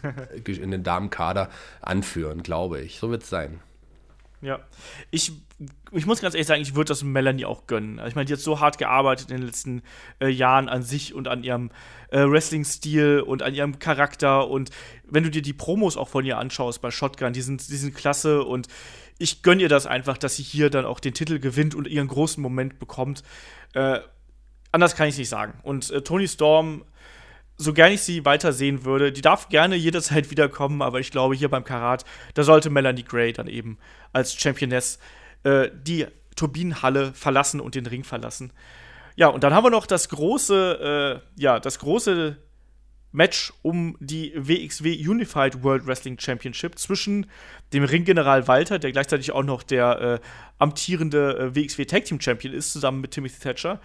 äh, 0.03 0.51
in 0.51 0.71
den 0.71 0.83
Damenkader 0.83 1.49
anführen, 1.81 2.43
glaube 2.43 2.81
ich. 2.81 2.99
So 2.99 3.09
wird 3.09 3.23
es 3.23 3.29
sein. 3.29 3.59
Ja, 4.41 4.59
ich, 5.11 5.31
ich 5.91 6.05
muss 6.07 6.21
ganz 6.21 6.33
ehrlich 6.33 6.47
sagen, 6.47 6.61
ich 6.61 6.73
würde 6.73 6.89
das 6.89 7.03
Melanie 7.03 7.45
auch 7.45 7.67
gönnen. 7.67 7.99
Also 7.99 8.09
ich 8.09 8.15
meine, 8.15 8.25
die 8.25 8.33
hat 8.33 8.39
so 8.39 8.59
hart 8.59 8.79
gearbeitet 8.79 9.29
in 9.29 9.37
den 9.37 9.45
letzten 9.45 9.83
äh, 10.19 10.29
Jahren 10.29 10.67
an 10.67 10.81
sich 10.81 11.13
und 11.13 11.27
an 11.27 11.43
ihrem 11.43 11.69
äh, 12.09 12.21
Wrestling-Stil 12.21 13.21
und 13.21 13.43
an 13.43 13.53
ihrem 13.53 13.77
Charakter. 13.77 14.47
Und 14.47 14.71
wenn 15.03 15.23
du 15.23 15.29
dir 15.29 15.43
die 15.43 15.53
Promos 15.53 15.95
auch 15.95 16.09
von 16.09 16.25
ihr 16.25 16.39
anschaust 16.39 16.81
bei 16.81 16.89
Shotgun, 16.89 17.33
die 17.33 17.41
sind, 17.41 17.69
die 17.69 17.77
sind 17.77 17.93
klasse 17.93 18.43
und 18.43 18.67
ich 19.19 19.43
gönne 19.43 19.61
ihr 19.61 19.69
das 19.69 19.85
einfach, 19.85 20.17
dass 20.17 20.37
sie 20.37 20.43
hier 20.43 20.71
dann 20.71 20.85
auch 20.85 20.99
den 20.99 21.13
Titel 21.13 21.37
gewinnt 21.37 21.75
und 21.75 21.87
ihren 21.87 22.07
großen 22.07 22.41
Moment 22.41 22.79
bekommt. 22.79 23.21
Äh, 23.73 23.99
anders 24.71 24.95
kann 24.95 25.07
ich 25.07 25.13
es 25.13 25.19
nicht 25.19 25.29
sagen. 25.29 25.53
Und 25.61 25.91
äh, 25.91 26.01
Tony 26.01 26.27
Storm 26.27 26.83
so 27.61 27.73
gern 27.73 27.91
ich 27.91 28.01
sie 28.01 28.25
weitersehen 28.25 28.85
würde, 28.85 29.11
die 29.11 29.21
darf 29.21 29.49
gerne 29.49 29.75
jederzeit 29.75 30.31
wiederkommen, 30.31 30.81
aber 30.81 30.99
ich 30.99 31.11
glaube, 31.11 31.35
hier 31.35 31.49
beim 31.49 31.63
Karat, 31.63 32.05
da 32.33 32.43
sollte 32.43 32.69
Melanie 32.69 33.03
Gray 33.03 33.33
dann 33.33 33.47
eben 33.47 33.77
als 34.13 34.33
Championess 34.33 34.99
äh, 35.43 35.69
die 35.73 36.07
Turbinenhalle 36.35 37.13
verlassen 37.13 37.59
und 37.59 37.75
den 37.75 37.85
Ring 37.85 38.03
verlassen. 38.03 38.51
Ja, 39.15 39.27
und 39.27 39.43
dann 39.43 39.53
haben 39.53 39.65
wir 39.65 39.69
noch 39.69 39.85
das 39.85 40.09
große, 40.09 41.21
äh, 41.37 41.41
ja, 41.41 41.59
das 41.59 41.79
große 41.79 42.37
Match 43.11 43.51
um 43.61 43.97
die 43.99 44.33
WXW 44.35 45.07
Unified 45.07 45.63
World 45.63 45.85
Wrestling 45.85 46.17
Championship 46.17 46.79
zwischen 46.79 47.25
dem 47.73 47.83
Ringgeneral 47.83 48.47
Walter, 48.47 48.79
der 48.79 48.91
gleichzeitig 48.91 49.33
auch 49.33 49.43
noch 49.43 49.63
der 49.63 50.01
äh, 50.01 50.19
amtierende 50.59 51.37
äh, 51.37 51.55
WXW 51.55 51.85
Tag 51.85 52.05
Team 52.05 52.21
Champion 52.21 52.53
ist, 52.53 52.71
zusammen 52.71 53.01
mit 53.01 53.11
Timothy 53.11 53.39
Thatcher, 53.39 53.81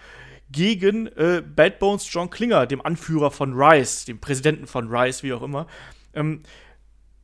gegen 0.51 1.07
äh, 1.09 1.43
Bad 1.45 1.79
Bones 1.79 2.13
John 2.13 2.31
Klinger, 2.31 2.67
dem 2.67 2.81
Anführer 2.81 3.31
von 3.31 3.53
Rice, 3.55 4.05
dem 4.05 4.21
Präsidenten 4.21 4.67
von 4.67 4.89
Rice, 4.89 5.23
wie 5.23 5.33
auch 5.33 5.43
immer. 5.43 5.67
Ähm, 6.15 6.43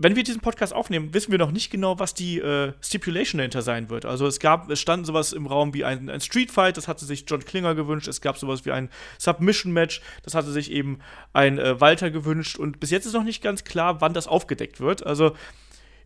wenn 0.03 0.16
wir 0.16 0.25
diesen 0.25 0.41
Podcast 0.41 0.73
aufnehmen, 0.75 1.14
wissen 1.14 1.31
wir 1.31 1.39
noch 1.39 1.53
nicht 1.53 1.70
genau, 1.70 2.01
was 2.01 2.12
die 2.12 2.41
äh, 2.41 2.73
Stipulation 2.81 3.39
dahinter 3.39 3.62
sein 3.62 3.89
wird. 3.89 4.05
Also 4.05 4.27
es 4.27 4.41
gab, 4.41 4.68
es 4.68 4.81
stand 4.81 5.07
sowas 5.07 5.33
im 5.33 5.47
Raum 5.47 5.75
wie 5.75 5.85
ein, 5.85 6.11
ein 6.11 6.20
Street 6.20 6.51
Fight, 6.51 6.77
das 6.77 6.89
hatte 6.89 7.05
sich 7.05 7.25
John 7.29 7.45
Klinger 7.45 7.77
gewünscht. 7.77 8.09
Es 8.09 8.20
gab 8.20 8.37
sowas 8.37 8.64
wie 8.64 8.73
ein 8.73 8.91
Submission 9.18 9.73
Match, 9.73 10.03
das 10.25 10.35
hatte 10.35 10.51
sich 10.51 10.73
eben 10.73 10.99
ein 11.33 11.61
äh, 11.61 11.81
Walter 11.81 12.11
gewünscht. 12.11 12.59
Und 12.59 12.81
bis 12.81 12.91
jetzt 12.91 13.07
ist 13.07 13.12
noch 13.12 13.23
nicht 13.23 13.43
ganz 13.43 13.62
klar, 13.62 14.01
wann 14.01 14.12
das 14.12 14.27
aufgedeckt 14.27 14.81
wird. 14.81 15.07
Also 15.07 15.37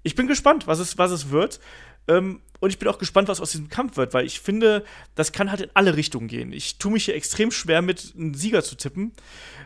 ich 0.02 0.14
bin 0.14 0.26
gespannt, 0.26 0.66
was 0.66 0.78
es, 0.78 0.98
was 0.98 1.10
es 1.10 1.30
wird. 1.30 1.58
Ähm, 2.08 2.40
und 2.60 2.70
ich 2.70 2.78
bin 2.78 2.88
auch 2.88 2.98
gespannt, 2.98 3.28
was 3.28 3.40
aus 3.40 3.50
diesem 3.50 3.68
Kampf 3.68 3.96
wird, 3.96 4.14
weil 4.14 4.24
ich 4.24 4.40
finde, 4.40 4.84
das 5.14 5.32
kann 5.32 5.50
halt 5.50 5.60
in 5.60 5.70
alle 5.74 5.96
Richtungen 5.96 6.28
gehen. 6.28 6.52
Ich 6.52 6.78
tue 6.78 6.92
mich 6.92 7.04
hier 7.04 7.14
extrem 7.14 7.50
schwer 7.50 7.82
mit, 7.82 8.14
einen 8.16 8.34
Sieger 8.34 8.62
zu 8.62 8.76
tippen. 8.76 9.12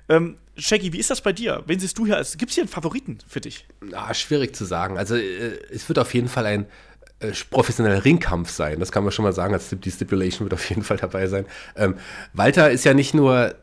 Ähm, 0.09 0.39
Shaggy, 0.57 0.93
wie 0.93 0.99
ist 0.99 1.11
das 1.11 1.21
bei 1.21 1.33
dir? 1.33 1.63
Wen 1.67 1.79
siehst 1.79 1.97
du 1.99 2.07
hier 2.07 2.17
als. 2.17 2.37
Gibt 2.37 2.51
es 2.51 2.57
hier 2.57 2.63
einen 2.63 2.69
Favoriten 2.69 3.19
für 3.27 3.41
dich? 3.41 3.67
Ah, 3.93 4.13
schwierig 4.13 4.55
zu 4.57 4.65
sagen. 4.65 4.99
Also, 4.99 5.15
äh, 5.15 5.59
es 5.71 5.89
wird 5.89 5.99
auf 5.99 6.13
jeden 6.15 6.29
Fall 6.29 6.47
ein 6.47 6.67
äh, 7.21 7.33
professioneller 7.51 8.05
Ringkampf 8.05 8.51
sein. 8.51 8.81
Das 8.81 8.91
kann 8.93 9.05
man 9.05 9.13
schon 9.13 9.25
mal 9.25 9.33
sagen. 9.33 9.59
Die 9.73 9.91
Stipulation 9.91 10.47
wird 10.47 10.55
auf 10.55 10.69
jeden 10.69 10.83
Fall 10.83 10.97
dabei 10.97 11.27
sein. 11.29 11.47
Ähm, 11.77 11.97
Walter 12.33 12.71
ist 12.71 12.85
ja 12.85 12.93
nicht 12.93 13.15
nur 13.15 13.55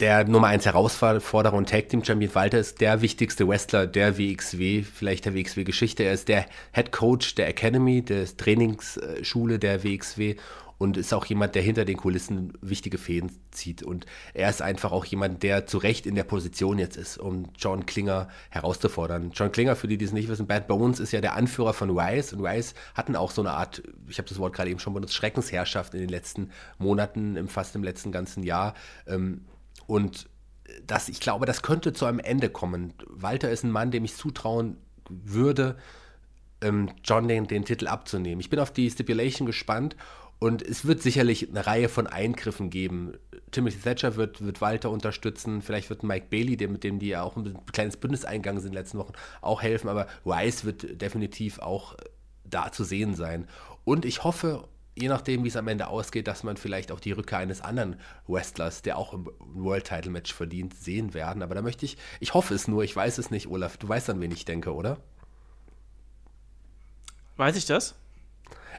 der 0.00 0.24
Nummer 0.24 0.48
1 0.48 0.64
Herausforderer 0.64 1.52
und 1.52 1.68
Tag 1.68 1.90
Team 1.90 2.02
Champion 2.02 2.34
Walter 2.34 2.58
ist 2.58 2.80
der 2.80 3.02
wichtigste 3.02 3.46
Wrestler 3.46 3.86
der 3.86 4.16
WXW, 4.16 4.82
vielleicht 4.82 5.26
der 5.26 5.34
WXW-Geschichte. 5.34 6.04
Er 6.04 6.14
ist 6.14 6.28
der 6.28 6.46
Head 6.72 6.90
Coach 6.90 7.34
der 7.34 7.48
Academy, 7.48 8.02
der 8.02 8.24
Trainingsschule 8.24 9.58
der 9.58 9.84
WXW 9.84 10.36
und 10.78 10.96
ist 10.96 11.12
auch 11.12 11.26
jemand, 11.26 11.54
der 11.54 11.60
hinter 11.60 11.84
den 11.84 11.98
Kulissen 11.98 12.54
wichtige 12.62 12.96
Fäden 12.96 13.30
zieht. 13.50 13.82
Und 13.82 14.06
er 14.32 14.48
ist 14.48 14.62
einfach 14.62 14.92
auch 14.92 15.04
jemand, 15.04 15.42
der 15.42 15.66
zu 15.66 15.76
Recht 15.76 16.06
in 16.06 16.14
der 16.14 16.24
Position 16.24 16.78
jetzt 16.78 16.96
ist, 16.96 17.18
um 17.18 17.50
John 17.58 17.84
Klinger 17.84 18.28
herauszufordern. 18.48 19.32
John 19.34 19.52
Klinger, 19.52 19.76
für 19.76 19.88
die, 19.88 19.98
die 19.98 20.06
es 20.06 20.12
nicht 20.12 20.30
wissen, 20.30 20.46
Bad 20.46 20.66
Bones 20.66 20.98
ist 20.98 21.12
ja 21.12 21.20
der 21.20 21.36
Anführer 21.36 21.74
von 21.74 21.90
Rice. 21.90 22.32
Und 22.32 22.46
Rice 22.46 22.72
hatten 22.94 23.14
auch 23.14 23.32
so 23.32 23.42
eine 23.42 23.50
Art, 23.50 23.82
ich 24.08 24.16
habe 24.16 24.28
das 24.30 24.38
Wort 24.38 24.54
gerade 24.54 24.70
eben 24.70 24.80
schon 24.80 24.94
benutzt, 24.94 25.12
Schreckensherrschaft 25.12 25.92
in 25.92 26.00
den 26.00 26.08
letzten 26.08 26.50
Monaten, 26.78 27.46
fast 27.48 27.76
im 27.76 27.84
letzten 27.84 28.10
ganzen 28.10 28.42
Jahr. 28.42 28.72
Ähm, 29.06 29.42
und 29.90 30.28
das, 30.86 31.08
ich 31.08 31.18
glaube, 31.18 31.46
das 31.46 31.62
könnte 31.62 31.92
zu 31.92 32.06
einem 32.06 32.20
Ende 32.20 32.48
kommen. 32.48 32.94
Walter 33.08 33.50
ist 33.50 33.64
ein 33.64 33.72
Mann, 33.72 33.90
dem 33.90 34.04
ich 34.04 34.14
zutrauen 34.14 34.76
würde, 35.08 35.76
ähm, 36.60 36.90
John 37.02 37.26
den, 37.26 37.48
den 37.48 37.64
Titel 37.64 37.88
abzunehmen. 37.88 38.38
Ich 38.38 38.50
bin 38.50 38.60
auf 38.60 38.72
die 38.72 38.88
Stipulation 38.88 39.46
gespannt 39.46 39.96
und 40.38 40.62
es 40.62 40.84
wird 40.84 41.02
sicherlich 41.02 41.48
eine 41.48 41.66
Reihe 41.66 41.88
von 41.88 42.06
Eingriffen 42.06 42.70
geben. 42.70 43.14
Timothy 43.50 43.80
Thatcher 43.80 44.14
wird, 44.14 44.40
wird 44.44 44.60
Walter 44.60 44.92
unterstützen, 44.92 45.60
vielleicht 45.60 45.90
wird 45.90 46.04
Mike 46.04 46.26
Bailey, 46.30 46.56
der, 46.56 46.68
mit 46.68 46.84
dem 46.84 47.00
die 47.00 47.08
ja 47.08 47.22
auch 47.22 47.34
ein 47.34 47.58
kleines 47.72 47.96
Bündnis 47.96 48.24
eingegangen 48.24 48.60
sind 48.60 48.68
in 48.68 48.74
den 48.76 48.84
letzten 48.84 48.98
Wochen, 48.98 49.14
auch 49.40 49.60
helfen, 49.60 49.88
aber 49.88 50.06
Rice 50.24 50.64
wird 50.64 51.02
definitiv 51.02 51.58
auch 51.58 51.96
da 52.44 52.70
zu 52.70 52.84
sehen 52.84 53.16
sein. 53.16 53.48
Und 53.84 54.04
ich 54.04 54.22
hoffe 54.22 54.68
je 55.00 55.08
nachdem, 55.08 55.44
wie 55.44 55.48
es 55.48 55.56
am 55.56 55.68
Ende 55.68 55.88
ausgeht, 55.88 56.26
dass 56.26 56.42
man 56.42 56.56
vielleicht 56.56 56.92
auch 56.92 57.00
die 57.00 57.12
Rückkehr 57.12 57.38
eines 57.38 57.60
anderen 57.60 57.98
Wrestlers, 58.26 58.82
der 58.82 58.98
auch 58.98 59.12
im 59.12 59.30
World 59.38 59.86
Title 59.86 60.10
Match 60.10 60.32
verdient, 60.32 60.74
sehen 60.74 61.14
werden. 61.14 61.42
Aber 61.42 61.54
da 61.54 61.62
möchte 61.62 61.86
ich, 61.86 61.96
ich 62.20 62.34
hoffe 62.34 62.54
es 62.54 62.68
nur, 62.68 62.84
ich 62.84 62.94
weiß 62.94 63.18
es 63.18 63.30
nicht, 63.30 63.48
Olaf. 63.48 63.76
Du 63.76 63.88
weißt, 63.88 64.10
an 64.10 64.20
wen 64.20 64.30
ich 64.30 64.44
denke, 64.44 64.74
oder? 64.74 64.98
Weiß 67.36 67.56
ich 67.56 67.66
das? 67.66 67.94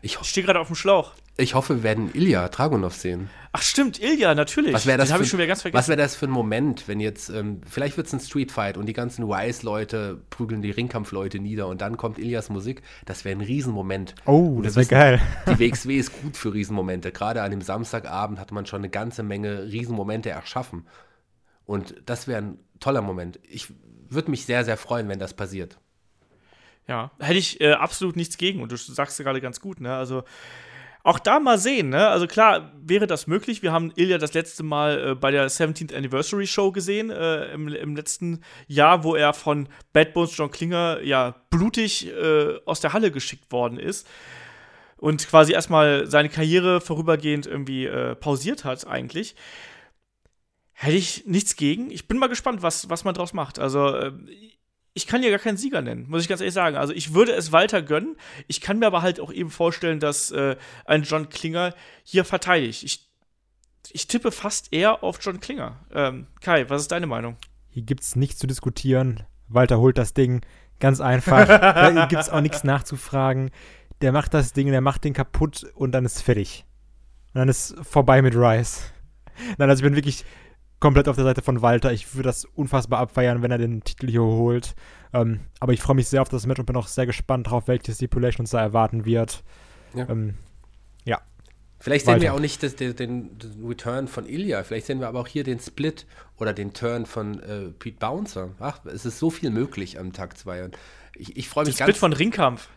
Ich, 0.01 0.19
ich 0.21 0.27
stehe 0.27 0.45
gerade 0.45 0.59
auf 0.59 0.67
dem 0.67 0.75
Schlauch. 0.75 1.13
Ich 1.41 1.55
hoffe, 1.55 1.77
wir 1.77 1.83
werden 1.83 2.11
Ilya 2.13 2.49
Dragunov 2.49 2.93
sehen. 2.93 3.29
Ach 3.51 3.63
stimmt, 3.63 3.99
Ilya, 3.99 4.35
natürlich. 4.35 4.73
Was 4.73 4.85
wäre 4.85 4.99
das, 4.99 5.11
für, 5.11 5.23
ich 5.23 5.29
schon 5.29 5.39
wieder 5.39 5.47
ganz 5.47 5.63
vergessen. 5.63 5.79
Was 5.79 5.87
wäre 5.87 5.97
das 5.97 6.15
für 6.15 6.27
ein 6.27 6.31
Moment, 6.31 6.87
wenn 6.87 6.99
jetzt, 6.99 7.29
ähm, 7.29 7.61
vielleicht 7.67 7.97
wird 7.97 8.05
es 8.05 8.13
ein 8.13 8.19
Streetfight 8.19 8.77
und 8.77 8.85
die 8.85 8.93
ganzen 8.93 9.27
Wise-Leute 9.27 10.21
prügeln 10.29 10.61
die 10.61 10.69
Ringkampfleute 10.69 11.39
nieder 11.39 11.67
und 11.67 11.81
dann 11.81 11.97
kommt 11.97 12.19
Ilyas 12.19 12.49
Musik. 12.49 12.83
Das 13.05 13.25
wäre 13.25 13.35
ein 13.35 13.41
Riesenmoment. 13.41 14.13
Oh, 14.25 14.61
das 14.61 14.75
wäre 14.75 14.85
geil. 14.85 15.21
Die 15.47 15.59
WXW 15.59 15.97
ist 15.97 16.21
gut 16.21 16.37
für 16.37 16.53
Riesenmomente. 16.53 17.11
Gerade 17.11 17.41
an 17.41 17.49
dem 17.49 17.61
Samstagabend 17.61 18.39
hat 18.39 18.51
man 18.51 18.67
schon 18.67 18.81
eine 18.81 18.89
ganze 18.89 19.23
Menge 19.23 19.63
Riesenmomente 19.63 20.29
erschaffen. 20.29 20.85
Und 21.65 21.95
das 22.05 22.27
wäre 22.27 22.41
ein 22.41 22.59
toller 22.79 23.01
Moment. 23.01 23.39
Ich 23.49 23.67
würde 24.09 24.29
mich 24.29 24.45
sehr, 24.45 24.63
sehr 24.63 24.77
freuen, 24.77 25.09
wenn 25.09 25.19
das 25.19 25.33
passiert. 25.33 25.79
Ja, 26.87 27.11
hätte 27.19 27.39
ich 27.39 27.59
äh, 27.61 27.73
absolut 27.73 28.15
nichts 28.15 28.37
gegen. 28.37 28.61
Und 28.61 28.71
du 28.71 28.75
sagst 28.75 29.17
gerade 29.17 29.41
ganz 29.41 29.59
gut, 29.59 29.81
ne? 29.81 29.95
Also 29.95 30.23
auch 31.03 31.19
da 31.19 31.39
mal 31.39 31.57
sehen, 31.57 31.89
ne? 31.89 32.07
Also 32.07 32.27
klar, 32.27 32.71
wäre 32.79 33.07
das 33.07 33.25
möglich. 33.25 33.63
Wir 33.63 33.71
haben 33.71 33.91
Ilya 33.95 34.17
das 34.17 34.33
letzte 34.33 34.63
Mal 34.63 35.11
äh, 35.11 35.15
bei 35.15 35.31
der 35.31 35.49
17th 35.49 35.95
Anniversary 35.95 36.45
Show 36.45 36.71
gesehen, 36.71 37.09
äh, 37.09 37.51
im, 37.53 37.67
im, 37.67 37.95
letzten 37.95 38.41
Jahr, 38.67 39.03
wo 39.03 39.15
er 39.15 39.33
von 39.33 39.67
Bad 39.93 40.13
Bones 40.13 40.35
John 40.37 40.51
Klinger 40.51 41.01
ja 41.01 41.35
blutig 41.49 42.07
äh, 42.07 42.59
aus 42.65 42.81
der 42.81 42.93
Halle 42.93 43.11
geschickt 43.11 43.51
worden 43.51 43.79
ist. 43.79 44.07
Und 44.97 45.27
quasi 45.27 45.53
erstmal 45.53 46.05
seine 46.05 46.29
Karriere 46.29 46.79
vorübergehend 46.79 47.47
irgendwie 47.47 47.85
äh, 47.87 48.15
pausiert 48.15 48.65
hat, 48.65 48.85
eigentlich. 48.85 49.35
Hätte 50.73 50.97
ich 50.97 51.25
nichts 51.25 51.55
gegen. 51.55 51.89
Ich 51.89 52.07
bin 52.07 52.19
mal 52.19 52.27
gespannt, 52.27 52.61
was, 52.61 52.89
was 52.89 53.03
man 53.03 53.15
draus 53.15 53.33
macht. 53.33 53.57
Also, 53.57 53.87
äh, 53.87 54.11
ich 54.93 55.07
kann 55.07 55.23
ja 55.23 55.29
gar 55.29 55.39
keinen 55.39 55.57
Sieger 55.57 55.81
nennen, 55.81 56.05
muss 56.09 56.21
ich 56.21 56.27
ganz 56.27 56.41
ehrlich 56.41 56.53
sagen. 56.53 56.75
Also 56.75 56.93
ich 56.93 57.13
würde 57.13 57.31
es 57.31 57.51
Walter 57.51 57.81
gönnen. 57.81 58.17
Ich 58.47 58.59
kann 58.61 58.79
mir 58.79 58.87
aber 58.87 59.01
halt 59.01 59.19
auch 59.19 59.31
eben 59.31 59.49
vorstellen, 59.49 59.99
dass 59.99 60.31
äh, 60.31 60.57
ein 60.85 61.03
John 61.03 61.29
Klinger 61.29 61.73
hier 62.03 62.25
verteidigt. 62.25 62.83
Ich, 62.83 63.09
ich 63.91 64.07
tippe 64.07 64.31
fast 64.31 64.73
eher 64.73 65.03
auf 65.03 65.19
John 65.21 65.39
Klinger. 65.39 65.79
Ähm, 65.93 66.27
Kai, 66.41 66.69
was 66.69 66.81
ist 66.81 66.91
deine 66.91 67.07
Meinung? 67.07 67.37
Hier 67.69 67.83
gibt 67.83 68.01
es 68.01 68.15
nichts 68.15 68.39
zu 68.39 68.47
diskutieren. 68.47 69.23
Walter 69.47 69.79
holt 69.79 69.97
das 69.97 70.13
Ding 70.13 70.41
ganz 70.79 70.99
einfach. 70.99 71.47
Hier 71.93 72.07
gibt 72.07 72.21
es 72.21 72.29
auch 72.29 72.41
nichts 72.41 72.65
nachzufragen. 72.65 73.51
Der 74.01 74.11
macht 74.11 74.33
das 74.33 74.51
Ding, 74.51 74.71
der 74.71 74.81
macht 74.81 75.05
den 75.05 75.13
kaputt 75.13 75.71
und 75.75 75.93
dann 75.93 76.03
ist 76.05 76.21
fertig. 76.21 76.65
Und 77.33 77.39
dann 77.39 77.49
ist 77.49 77.75
vorbei 77.81 78.21
mit 78.21 78.35
Rice. 78.35 78.91
Nein, 79.57 79.69
also 79.69 79.81
ich 79.81 79.89
bin 79.89 79.95
wirklich 79.95 80.25
komplett 80.81 81.07
auf 81.07 81.15
der 81.15 81.23
Seite 81.23 81.41
von 81.41 81.61
Walter. 81.61 81.93
Ich 81.93 82.15
würde 82.15 82.27
das 82.27 82.43
unfassbar 82.43 82.99
abfeiern, 82.99 83.41
wenn 83.41 83.51
er 83.51 83.57
den 83.57 83.83
Titel 83.83 84.09
hier 84.09 84.23
holt. 84.23 84.75
Ähm, 85.13 85.39
aber 85.61 85.71
ich 85.71 85.81
freue 85.81 85.95
mich 85.95 86.09
sehr 86.09 86.21
auf 86.21 86.27
das 86.27 86.45
Match 86.45 86.59
und 86.59 86.65
bin 86.65 86.75
auch 86.75 86.87
sehr 86.87 87.05
gespannt 87.05 87.47
darauf, 87.47 87.67
welche 87.67 87.93
Stipulation 87.93 88.43
uns 88.43 88.49
da 88.49 88.59
erwarten 88.59 89.05
wird. 89.05 89.43
Ja. 89.93 90.09
Ähm, 90.09 90.33
Ja. 91.05 91.21
Vielleicht 91.79 92.05
sehen 92.05 92.15
Weiter. 92.15 92.23
wir 92.23 92.33
auch 92.33 92.39
nicht 92.39 92.61
das, 92.61 92.75
den, 92.75 92.95
den, 92.95 93.37
Return 93.63 94.07
von 94.07 94.27
Ilya, 94.27 94.63
vielleicht 94.63 94.85
sehen 94.85 94.99
wir 94.99 95.07
aber 95.07 95.19
auch 95.19 95.27
hier 95.27 95.43
den 95.43 95.59
Split 95.59 96.05
oder 96.37 96.53
den 96.53 96.73
Turn 96.73 97.07
von 97.07 97.39
äh, 97.39 97.69
Pete 97.71 97.97
Bouncer. 97.97 98.49
Ach, 98.59 98.85
es 98.85 99.05
ist 99.05 99.17
so 99.17 99.31
viel 99.31 99.49
möglich 99.49 99.97
am 99.97 100.13
Tag 100.13 100.37
2 100.37 100.65
und 100.65 100.77
ich, 101.15 101.37
ich 101.37 101.49
freue 101.49 101.65
mich 101.65 101.77
Das 101.77 101.85
Split 101.85 101.97
von 101.97 102.13
Ringkampf. 102.13 102.69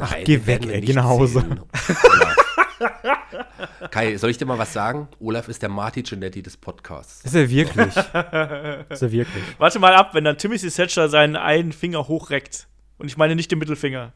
Ach, 0.00 0.10
Nein, 0.10 0.24
geh 0.24 0.34
wir 0.34 0.46
weg, 0.46 0.66
ey, 0.66 0.80
geh 0.80 0.92
nach 0.92 1.04
Hause. 1.04 1.44
Kai, 3.90 4.16
soll 4.16 4.30
ich 4.30 4.38
dir 4.38 4.46
mal 4.46 4.58
was 4.58 4.72
sagen? 4.72 5.08
Olaf 5.20 5.48
ist 5.48 5.62
der 5.62 5.68
Marty 5.68 6.02
Giannetti 6.02 6.42
des 6.42 6.56
Podcasts. 6.56 7.24
Ist 7.24 7.34
er 7.34 7.48
wirklich? 7.48 7.96
ist 7.96 8.12
er 9.02 9.12
wirklich? 9.12 9.44
Warte 9.58 9.78
mal 9.78 9.94
ab, 9.94 10.14
wenn 10.14 10.24
dann 10.24 10.38
Timothy 10.38 10.70
Thatcher 10.70 11.08
seinen 11.08 11.36
einen 11.36 11.72
Finger 11.72 12.08
hochreckt. 12.08 12.68
Und 12.98 13.08
ich 13.08 13.16
meine 13.16 13.36
nicht 13.36 13.50
den 13.50 13.58
Mittelfinger. 13.58 14.12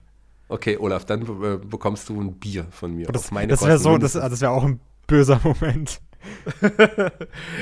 Okay, 0.48 0.76
Olaf, 0.78 1.04
dann 1.04 1.22
äh, 1.22 1.58
bekommst 1.58 2.08
du 2.08 2.20
ein 2.20 2.34
Bier 2.34 2.66
von 2.70 2.94
mir. 2.94 3.06
Das, 3.06 3.26
auf 3.26 3.30
meine 3.30 3.48
das 3.48 3.64
wäre 3.64 3.78
so, 3.78 3.98
das, 3.98 4.14
mindestens. 4.14 4.30
das 4.30 4.40
wäre 4.40 4.52
auch 4.52 4.64
ein 4.64 4.80
böser 5.06 5.40
Moment. 5.42 6.00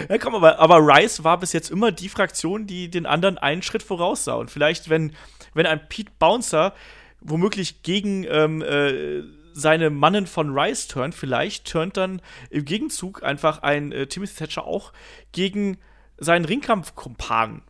Ja, 0.09 0.19
komm, 0.19 0.35
aber, 0.35 0.59
aber 0.59 0.79
Rice 0.79 1.23
war 1.23 1.39
bis 1.39 1.53
jetzt 1.53 1.71
immer 1.71 1.93
die 1.93 2.09
Fraktion, 2.09 2.67
die 2.67 2.91
den 2.91 3.07
anderen 3.07 3.39
einen 3.39 3.63
Schritt 3.63 3.85
voraussah. 3.85 4.35
Und 4.35 4.51
vielleicht, 4.51 4.89
wenn, 4.89 5.13
wenn 5.55 5.67
ein 5.67 5.89
Pete 5.89 6.11
Bouncer 6.19 6.73
womöglich 7.21 7.83
gegen 7.83 8.25
ähm, 8.25 8.63
äh, 8.63 9.23
seine 9.59 9.91
Mannen 9.91 10.27
von 10.27 10.57
Rice 10.57 10.87
turnt, 10.89 11.15
vielleicht 11.15 11.67
turnt 11.71 11.97
dann 11.97 12.23
im 12.51 12.65
Gegenzug 12.65 13.23
einfach 13.23 13.59
ein 13.63 13.93
äh, 13.93 14.07
Timothy 14.07 14.35
Thatcher 14.37 14.65
auch 14.65 14.93
gegen 15.33 15.79
seinen 16.17 16.45
Ringkampfkumpan. 16.45 17.63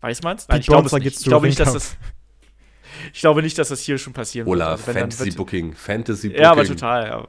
Weiß 0.00 0.22
man's? 0.22 0.46
Nein, 0.48 0.60
ich 0.60 0.66
glaube 0.66 0.88
nicht. 1.00 1.20
Ich 1.20 1.24
glaube 1.24 1.46
nicht, 1.46 1.58
dass 1.58 1.72
das. 1.72 1.96
Ich 3.12 3.20
glaube 3.20 3.42
nicht, 3.42 3.58
dass 3.58 3.68
das 3.68 3.80
hier 3.80 3.98
schon 3.98 4.12
passieren 4.14 4.48
Olaf, 4.48 4.70
Also 4.80 4.86
wenn, 4.86 4.94
dann 4.94 5.02
Fantasy 5.10 5.26
wird- 5.26 5.36
Booking, 5.36 5.74
Fantasy 5.74 6.28
Booking. 6.28 6.42
ja, 6.42 6.52
aber 6.52 6.64
total, 6.64 7.06
ja. 7.08 7.28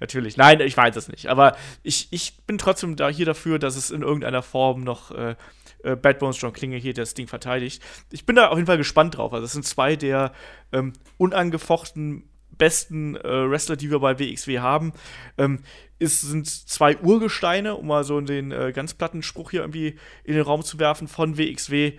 Natürlich. 0.00 0.36
Nein, 0.38 0.60
ich 0.60 0.74
weiß 0.76 0.96
es 0.96 1.08
nicht. 1.08 1.26
Aber 1.26 1.56
ich, 1.82 2.08
ich 2.12 2.38
bin 2.46 2.56
trotzdem 2.56 2.96
da 2.96 3.08
hier 3.10 3.26
dafür, 3.26 3.58
dass 3.58 3.76
es 3.76 3.90
in 3.90 4.02
irgendeiner 4.02 4.42
Form 4.42 4.84
noch 4.84 5.10
äh, 5.10 5.34
äh, 5.82 5.96
Bad 5.96 6.18
Bones 6.20 6.40
John 6.40 6.52
Klinge 6.52 6.76
hier 6.78 6.94
das 6.94 7.12
Ding 7.14 7.26
verteidigt. 7.26 7.82
Ich 8.10 8.24
bin 8.24 8.36
da 8.36 8.48
auf 8.48 8.56
jeden 8.56 8.66
Fall 8.66 8.78
gespannt 8.78 9.16
drauf. 9.18 9.34
Also, 9.34 9.44
es 9.44 9.52
sind 9.52 9.66
zwei 9.66 9.96
der 9.96 10.32
ähm, 10.72 10.94
unangefochten 11.18 12.24
besten 12.58 13.16
äh, 13.16 13.50
Wrestler, 13.50 13.76
die 13.76 13.90
wir 13.90 14.00
bei 14.00 14.18
WXW 14.18 14.60
haben. 14.60 14.92
Ähm, 15.38 15.60
es 15.98 16.20
sind 16.20 16.46
zwei 16.46 16.98
Urgesteine, 16.98 17.74
um 17.74 17.86
mal 17.86 18.04
so 18.04 18.20
den 18.20 18.52
äh, 18.52 18.72
ganz 18.74 18.94
platten 18.94 19.22
Spruch 19.22 19.50
hier 19.50 19.60
irgendwie 19.60 19.96
in 20.24 20.34
den 20.34 20.42
Raum 20.42 20.62
zu 20.62 20.78
werfen 20.78 21.08
von 21.08 21.38
WXW. 21.38 21.92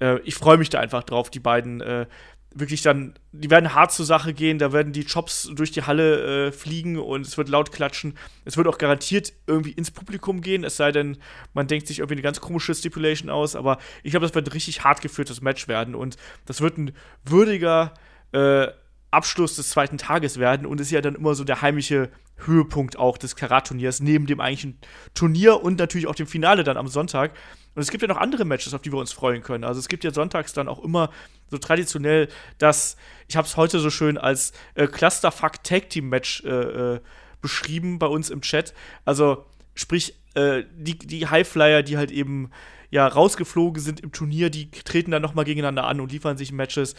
Äh, 0.00 0.18
ich 0.20 0.34
freue 0.34 0.58
mich 0.58 0.70
da 0.70 0.80
einfach 0.80 1.02
drauf, 1.02 1.30
die 1.30 1.40
beiden 1.40 1.80
äh, 1.80 2.06
wirklich 2.54 2.82
dann, 2.82 3.14
die 3.32 3.50
werden 3.50 3.74
hart 3.74 3.92
zur 3.92 4.06
Sache 4.06 4.32
gehen, 4.32 4.58
da 4.58 4.72
werden 4.72 4.92
die 4.92 5.04
Chops 5.04 5.50
durch 5.54 5.70
die 5.70 5.82
Halle 5.82 6.48
äh, 6.48 6.52
fliegen 6.52 6.98
und 6.98 7.26
es 7.26 7.36
wird 7.36 7.48
laut 7.48 7.72
klatschen. 7.72 8.16
Es 8.44 8.56
wird 8.56 8.66
auch 8.66 8.78
garantiert 8.78 9.32
irgendwie 9.46 9.72
ins 9.72 9.90
Publikum 9.90 10.40
gehen, 10.40 10.64
es 10.64 10.76
sei 10.76 10.92
denn, 10.92 11.18
man 11.52 11.66
denkt 11.66 11.86
sich 11.86 11.98
irgendwie 11.98 12.14
eine 12.14 12.22
ganz 12.22 12.40
komische 12.40 12.74
Stipulation 12.74 13.30
aus, 13.30 13.54
aber 13.54 13.78
ich 14.02 14.10
glaube, 14.10 14.26
das 14.26 14.34
wird 14.34 14.48
ein 14.48 14.52
richtig 14.52 14.82
hart 14.82 15.00
geführtes 15.00 15.40
Match 15.40 15.68
werden 15.68 15.94
und 15.94 16.16
das 16.46 16.60
wird 16.60 16.78
ein 16.78 16.92
würdiger 17.24 17.94
äh, 18.32 18.68
Abschluss 19.10 19.56
des 19.56 19.70
zweiten 19.70 19.98
Tages 19.98 20.38
werden 20.38 20.66
und 20.66 20.80
ist 20.80 20.90
ja 20.90 21.00
dann 21.00 21.14
immer 21.14 21.34
so 21.34 21.44
der 21.44 21.62
heimliche 21.62 22.10
Höhepunkt 22.36 22.98
auch 22.98 23.18
des 23.18 23.36
Karat-Turniers, 23.36 24.00
neben 24.00 24.26
dem 24.26 24.40
eigentlichen 24.40 24.78
Turnier 25.14 25.62
und 25.62 25.78
natürlich 25.78 26.06
auch 26.06 26.14
dem 26.14 26.26
Finale 26.26 26.62
dann 26.62 26.76
am 26.76 26.88
Sonntag. 26.88 27.32
Und 27.74 27.82
es 27.82 27.90
gibt 27.90 28.02
ja 28.02 28.08
noch 28.08 28.16
andere 28.16 28.44
Matches, 28.44 28.74
auf 28.74 28.82
die 28.82 28.92
wir 28.92 28.98
uns 28.98 29.12
freuen 29.12 29.42
können. 29.42 29.64
Also 29.64 29.80
es 29.80 29.88
gibt 29.88 30.04
ja 30.04 30.12
sonntags 30.12 30.52
dann 30.52 30.68
auch 30.68 30.82
immer 30.82 31.10
so 31.50 31.58
traditionell 31.58 32.28
das, 32.58 32.96
ich 33.28 33.36
habe 33.36 33.46
es 33.46 33.56
heute 33.56 33.80
so 33.80 33.90
schön 33.90 34.18
als 34.18 34.52
äh, 34.74 34.86
Clusterfuck 34.86 35.62
Tag 35.64 35.90
Team 35.90 36.08
Match 36.08 36.44
äh, 36.44 36.48
äh, 36.94 37.00
beschrieben 37.40 37.98
bei 37.98 38.06
uns 38.06 38.30
im 38.30 38.42
Chat. 38.42 38.74
Also 39.04 39.46
sprich, 39.74 40.14
äh, 40.34 40.64
die, 40.76 40.98
die 40.98 41.26
Highflyer, 41.26 41.82
die 41.82 41.96
halt 41.96 42.10
eben 42.10 42.50
ja 42.90 43.06
rausgeflogen 43.06 43.82
sind 43.82 44.00
im 44.00 44.12
Turnier, 44.12 44.50
die 44.50 44.70
treten 44.70 45.10
dann 45.10 45.22
nochmal 45.22 45.44
gegeneinander 45.44 45.84
an 45.84 46.00
und 46.00 46.12
liefern 46.12 46.36
sich 46.36 46.52
Matches. 46.52 46.94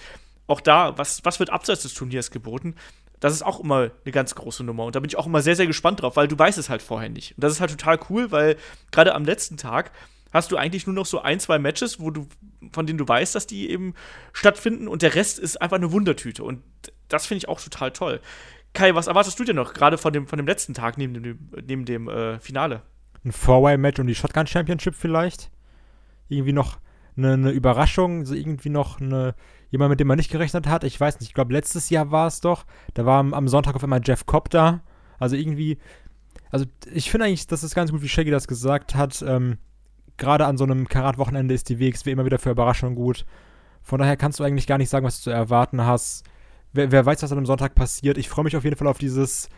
Auch 0.50 0.62
da, 0.62 0.98
was, 0.98 1.24
was 1.24 1.40
wird 1.40 1.52
abseits 1.52 1.84
des 1.84 1.94
Turniers 1.94 2.32
geboten? 2.32 2.74
Das 3.20 3.34
ist 3.34 3.44
auch 3.44 3.60
immer 3.60 3.92
eine 4.04 4.12
ganz 4.12 4.34
große 4.34 4.64
Nummer. 4.64 4.86
Und 4.86 4.96
da 4.96 5.00
bin 5.00 5.08
ich 5.08 5.16
auch 5.16 5.28
immer 5.28 5.44
sehr, 5.44 5.56
sehr 5.56 5.68
gespannt 5.68 6.02
drauf, 6.02 6.16
weil 6.16 6.28
du 6.28 6.40
weißt 6.40 6.58
es 6.58 6.70
halt 6.70 6.82
vorher 6.82 7.10
nicht. 7.10 7.38
Und 7.38 7.44
das 7.44 7.54
ist 7.54 7.62
halt 7.62 7.70
total 7.70 8.00
cool, 8.10 8.32
weil 8.32 8.58
gerade 8.92 9.14
am 9.14 9.26
letzten 9.26 9.58
Tag 9.58 9.92
hast 10.34 10.52
du 10.52 10.58
eigentlich 10.58 10.88
nur 10.88 10.96
noch 10.96 11.06
so 11.06 11.22
ein, 11.22 11.40
zwei 11.40 11.60
Matches, 11.60 12.00
wo 12.00 12.10
du, 12.10 12.28
von 12.72 12.88
denen 12.88 12.98
du 12.98 13.08
weißt, 13.08 13.36
dass 13.36 13.46
die 13.46 13.70
eben 13.70 13.94
stattfinden 14.34 14.88
und 14.88 15.04
der 15.04 15.14
Rest 15.14 15.38
ist 15.38 15.62
einfach 15.62 15.78
eine 15.78 15.92
Wundertüte. 15.92 16.44
Und 16.44 16.64
das 17.10 17.28
finde 17.28 17.40
ich 17.40 17.48
auch 17.48 17.62
total 17.62 17.92
toll. 17.92 18.20
Kai, 18.74 18.96
was 18.96 19.06
erwartest 19.06 19.40
du 19.40 19.44
denn 19.44 19.56
noch, 19.56 19.74
gerade 19.76 20.00
von 20.00 20.14
dem, 20.14 20.26
von 20.26 20.38
dem 20.38 20.48
letzten 20.48 20.74
Tag 20.74 20.98
neben 20.98 21.14
dem, 21.14 21.50
neben 21.64 21.86
dem 21.86 22.10
äh, 22.10 22.40
Finale? 22.40 22.82
Ein 23.24 23.34
Four-Way-Match 23.34 24.00
um 24.00 24.08
die 24.08 24.16
Shotgun 24.16 24.48
Championship 24.48 24.96
vielleicht. 24.96 25.52
Irgendwie 26.28 26.54
noch 26.54 26.80
eine, 27.18 27.34
eine 27.34 27.52
Überraschung, 27.52 28.26
so 28.26 28.34
irgendwie 28.34 28.70
noch 28.70 29.00
eine, 29.00 29.36
jemand, 29.70 29.92
mit 29.92 30.00
dem 30.00 30.08
man 30.08 30.18
nicht 30.18 30.32
gerechnet 30.32 30.68
hat. 30.68 30.84
Ich 30.84 31.00
weiß 31.00 31.20
nicht, 31.20 31.30
ich 31.30 31.34
glaube, 31.34 31.54
letztes 31.54 31.90
Jahr 31.90 32.12
war 32.12 32.28
es 32.28 32.42
doch. 32.42 32.66
Da 32.94 33.06
war 33.06 33.20
am, 33.20 33.34
am 33.34 33.48
Sonntag 33.48 33.76
auf 33.76 33.84
einmal 33.84 34.02
Jeff 34.04 34.26
Cobb 34.26 34.50
da. 34.50 34.82
Also 35.20 35.36
irgendwie, 35.36 35.78
also 36.52 36.66
ich 36.92 37.12
finde 37.12 37.26
eigentlich, 37.26 37.48
das 37.48 37.64
ist 37.64 37.76
ganz 37.76 37.92
gut, 37.92 38.02
wie 38.02 38.10
Shaggy 38.10 38.32
das 38.32 38.48
gesagt 38.48 38.96
hat. 38.96 39.24
Ähm, 39.26 39.58
Gerade 40.18 40.46
an 40.46 40.58
so 40.58 40.66
einem 40.66 40.88
Karat-Wochenende 40.88 41.54
ist 41.54 41.70
die 41.70 41.80
WXW 41.80 42.12
immer 42.12 42.26
wieder 42.26 42.40
für 42.40 42.52
Überraschungen 42.52 42.96
gut. 42.96 43.26
Von 43.82 44.00
daher 44.00 44.18
kannst 44.18 44.40
du 44.40 44.44
eigentlich 44.44 44.68
gar 44.68 44.78
nicht 44.78 44.90
sagen, 44.90 45.06
was 45.06 45.18
du 45.18 45.24
zu 45.24 45.30
erwarten 45.30 45.86
hast. 45.86 46.26
Wer, 46.74 46.92
wer 46.92 47.06
weiß, 47.06 47.24
was 47.24 47.32
an 47.32 47.38
einem 47.38 47.46
Sonntag 47.46 47.74
passiert. 47.74 48.18
Ich 48.18 48.28
freue 48.28 48.44
mich 48.44 48.58
auf 48.58 48.64
jeden 48.66 48.76
Fall 48.76 48.88
auf 48.88 48.98
dieses 48.98 49.50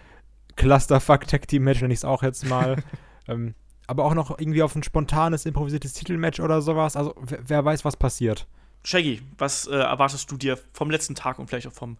Clusterfuck-Tag-Team-Match, 0.56 1.82
nenne 1.82 1.94
ich 1.94 2.02
es 2.02 2.06
auch 2.06 2.22
jetzt 2.22 2.48
mal. 2.48 2.84
ähm, 3.28 3.56
aber 3.88 4.06
auch 4.06 4.14
noch 4.14 4.40
irgendwie 4.40 4.62
auf 4.62 4.76
ein 4.76 4.84
spontanes, 4.84 5.46
improvisiertes 5.46 5.94
Titelmatch 5.94 6.40
oder 6.40 6.62
sowas. 6.62 6.96
Also 6.96 7.16
wer, 7.20 7.40
wer 7.48 7.66
weiß, 7.66 7.84
was 7.84 7.98
passiert. 7.98 8.48
Shaggy, 8.84 9.22
was 9.38 9.68
äh, 9.68 9.76
erwartest 9.76 10.32
du 10.32 10.38
dir 10.38 10.58
vom 10.74 10.90
letzten 10.90 11.16
Tag 11.16 11.40
und 11.40 11.48
vielleicht 11.48 11.68
auch 11.68 11.74
vom, 11.74 11.98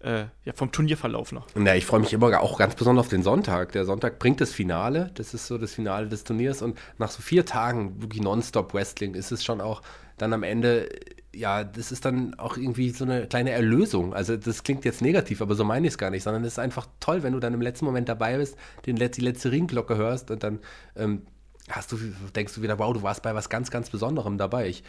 äh, 0.00 0.24
ja, 0.44 0.52
vom 0.54 0.72
Turnierverlauf 0.72 1.32
noch? 1.32 1.46
Na, 1.54 1.76
ich 1.76 1.86
freue 1.86 2.00
mich 2.00 2.12
immer 2.12 2.40
auch 2.40 2.58
ganz 2.58 2.74
besonders 2.74 3.06
auf 3.06 3.10
den 3.10 3.22
Sonntag. 3.22 3.72
Der 3.72 3.84
Sonntag 3.84 4.18
bringt 4.18 4.40
das 4.40 4.52
Finale. 4.52 5.10
Das 5.14 5.34
ist 5.34 5.46
so 5.46 5.58
das 5.58 5.74
Finale 5.74 6.08
des 6.08 6.24
Turniers. 6.24 6.62
Und 6.62 6.78
nach 6.98 7.10
so 7.10 7.22
vier 7.22 7.46
Tagen 7.46 8.02
wirklich 8.02 8.22
Nonstop 8.22 8.74
Wrestling 8.74 9.14
ist 9.14 9.30
es 9.30 9.44
schon 9.44 9.60
auch 9.60 9.82
dann 10.16 10.32
am 10.32 10.42
Ende, 10.42 10.88
ja, 11.34 11.64
das 11.64 11.90
ist 11.92 12.04
dann 12.04 12.34
auch 12.38 12.56
irgendwie 12.56 12.90
so 12.90 13.04
eine 13.04 13.26
kleine 13.26 13.50
Erlösung. 13.50 14.14
Also 14.14 14.36
das 14.36 14.62
klingt 14.62 14.84
jetzt 14.84 15.02
negativ, 15.02 15.40
aber 15.40 15.54
so 15.54 15.64
meine 15.64 15.86
ich 15.86 15.94
es 15.94 15.98
gar 15.98 16.10
nicht, 16.10 16.22
sondern 16.22 16.44
es 16.44 16.54
ist 16.54 16.58
einfach 16.58 16.86
toll, 17.00 17.22
wenn 17.22 17.32
du 17.32 17.40
dann 17.40 17.54
im 17.54 17.60
letzten 17.60 17.84
Moment 17.84 18.08
dabei 18.08 18.38
bist, 18.38 18.56
den, 18.86 18.96
die 18.96 19.20
letzte 19.20 19.50
Ringglocke 19.50 19.96
hörst 19.96 20.30
und 20.30 20.42
dann 20.42 20.60
ähm, 20.96 21.22
hast 21.70 21.90
du, 21.92 21.98
denkst 22.36 22.54
du 22.54 22.62
wieder, 22.62 22.78
wow, 22.78 22.92
du 22.92 23.02
warst 23.02 23.22
bei 23.22 23.34
was 23.34 23.48
ganz, 23.48 23.70
ganz 23.70 23.88
Besonderem 23.90 24.36
dabei. 24.36 24.68
Ich, 24.68 24.82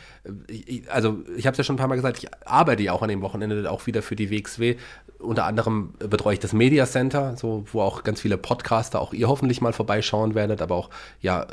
ich, 0.49 0.67
ich- 0.67 0.91
also 0.91 1.19
ich 1.37 1.45
habe 1.47 1.53
es 1.53 1.57
ja 1.57 1.63
schon 1.63 1.75
ein 1.75 1.79
paar 1.79 1.87
Mal 1.87 1.95
gesagt, 1.95 2.17
ich 2.17 2.27
arbeite 2.45 2.83
ja 2.83 2.91
auch 2.91 3.01
an 3.01 3.09
dem 3.09 3.21
Wochenende 3.21 3.69
auch 3.71 3.87
wieder 3.87 4.01
für 4.01 4.15
die 4.15 4.29
WXW. 4.29 4.75
Unter 5.19 5.45
anderem 5.45 5.93
betreue 5.99 6.33
ich 6.33 6.39
das 6.39 6.51
Media 6.53 6.85
Center, 6.85 7.37
so, 7.37 7.63
wo 7.71 7.81
auch 7.81 8.03
ganz 8.03 8.19
viele 8.21 8.37
Podcaster, 8.37 8.99
auch 8.99 9.13
ihr 9.13 9.27
hoffentlich 9.29 9.61
mal 9.61 9.73
vorbeischauen 9.73 10.35
werdet, 10.35 10.61
aber 10.61 10.75
auch 10.75 10.89
ja 11.21 11.47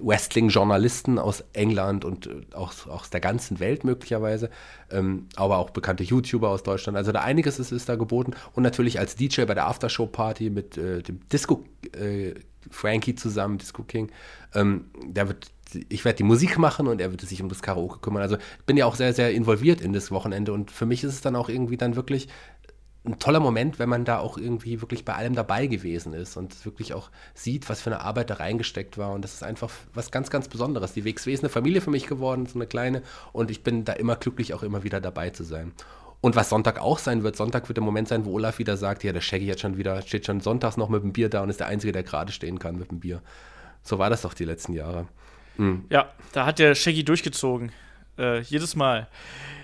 Wrestling-Journalisten 0.00 1.18
aus 1.18 1.44
England 1.52 2.04
und 2.04 2.26
äh, 2.26 2.30
auch 2.54 2.72
aus 2.88 3.10
der 3.10 3.20
ganzen 3.20 3.60
Welt 3.60 3.84
möglicherweise, 3.84 4.50
ähm, 4.90 5.26
aber 5.36 5.58
auch 5.58 5.70
bekannte 5.70 6.04
YouTuber 6.04 6.48
aus 6.48 6.62
Deutschland. 6.62 6.96
Also 6.96 7.12
da 7.12 7.20
einiges 7.20 7.58
ist, 7.58 7.72
ist 7.72 7.88
da 7.88 7.96
geboten 7.96 8.34
und 8.54 8.62
natürlich 8.62 8.98
als 8.98 9.16
DJ 9.16 9.44
bei 9.44 9.54
der 9.54 9.66
Aftershow-Party 9.66 10.50
mit 10.50 10.76
äh, 10.78 11.02
dem 11.02 11.20
Disco 11.28 11.64
äh, 11.98 12.34
Frankie 12.70 13.14
zusammen, 13.14 13.58
Disco 13.58 13.82
King. 13.82 14.10
Ähm, 14.54 14.86
der 15.06 15.28
wird, 15.28 15.46
ich 15.88 16.04
werde 16.04 16.16
die 16.16 16.22
Musik 16.24 16.58
machen 16.58 16.86
und 16.86 17.00
er 17.00 17.10
wird 17.10 17.20
sich 17.20 17.42
um 17.42 17.48
das 17.48 17.62
Karaoke 17.62 17.98
kümmern. 17.98 18.22
Also 18.22 18.36
ich 18.36 18.64
bin 18.66 18.76
ja 18.76 18.86
auch 18.86 18.96
sehr, 18.96 19.12
sehr 19.12 19.32
involviert 19.32 19.80
in 19.80 19.92
das 19.92 20.10
Wochenende 20.10 20.52
und 20.52 20.70
für 20.70 20.86
mich 20.86 21.04
ist 21.04 21.14
es 21.14 21.20
dann 21.20 21.36
auch 21.36 21.48
irgendwie 21.48 21.76
dann 21.76 21.96
wirklich 21.96 22.28
ein 23.04 23.18
toller 23.18 23.40
Moment, 23.40 23.78
wenn 23.78 23.88
man 23.88 24.04
da 24.04 24.18
auch 24.18 24.38
irgendwie 24.38 24.80
wirklich 24.80 25.04
bei 25.04 25.14
allem 25.14 25.34
dabei 25.34 25.66
gewesen 25.66 26.12
ist 26.12 26.36
und 26.36 26.64
wirklich 26.64 26.94
auch 26.94 27.10
sieht, 27.34 27.68
was 27.68 27.80
für 27.80 27.90
eine 27.90 28.00
Arbeit 28.00 28.30
da 28.30 28.34
reingesteckt 28.34 28.98
war. 28.98 29.12
Und 29.12 29.22
das 29.22 29.34
ist 29.34 29.42
einfach 29.42 29.70
was 29.94 30.10
ganz, 30.10 30.30
ganz 30.30 30.48
Besonderes. 30.48 30.92
Die 30.92 31.04
WXW 31.04 31.32
ist 31.32 31.42
eine 31.42 31.48
Familie 31.48 31.80
für 31.80 31.90
mich 31.90 32.06
geworden, 32.06 32.46
so 32.46 32.58
eine 32.58 32.66
kleine. 32.66 33.02
Und 33.32 33.50
ich 33.50 33.62
bin 33.62 33.84
da 33.84 33.94
immer 33.94 34.16
glücklich, 34.16 34.52
auch 34.52 34.62
immer 34.62 34.82
wieder 34.82 35.00
dabei 35.00 35.30
zu 35.30 35.44
sein. 35.44 35.72
Und 36.20 36.34
was 36.34 36.48
Sonntag 36.48 36.80
auch 36.80 36.98
sein 36.98 37.22
wird, 37.22 37.36
Sonntag 37.36 37.68
wird 37.68 37.76
der 37.76 37.84
Moment 37.84 38.08
sein, 38.08 38.24
wo 38.24 38.32
Olaf 38.32 38.58
wieder 38.58 38.76
sagt, 38.76 39.04
ja, 39.04 39.12
der 39.12 39.20
Shaggy 39.20 39.46
jetzt 39.46 39.60
schon 39.60 39.76
wieder, 39.76 40.02
steht 40.02 40.26
schon 40.26 40.40
sonntags 40.40 40.76
noch 40.76 40.88
mit 40.88 41.02
dem 41.02 41.12
Bier 41.12 41.28
da 41.28 41.42
und 41.42 41.50
ist 41.50 41.60
der 41.60 41.68
Einzige, 41.68 41.92
der 41.92 42.02
gerade 42.02 42.32
stehen 42.32 42.58
kann 42.58 42.76
mit 42.76 42.90
dem 42.90 42.98
Bier. 42.98 43.22
So 43.82 43.98
war 43.98 44.10
das 44.10 44.22
doch 44.22 44.34
die 44.34 44.44
letzten 44.44 44.72
Jahre. 44.72 45.06
Ja, 45.90 46.12
da 46.32 46.46
hat 46.46 46.58
der 46.58 46.74
Shaggy 46.74 47.04
durchgezogen. 47.04 47.72
Äh, 48.18 48.40
jedes 48.40 48.74
Mal. 48.74 49.06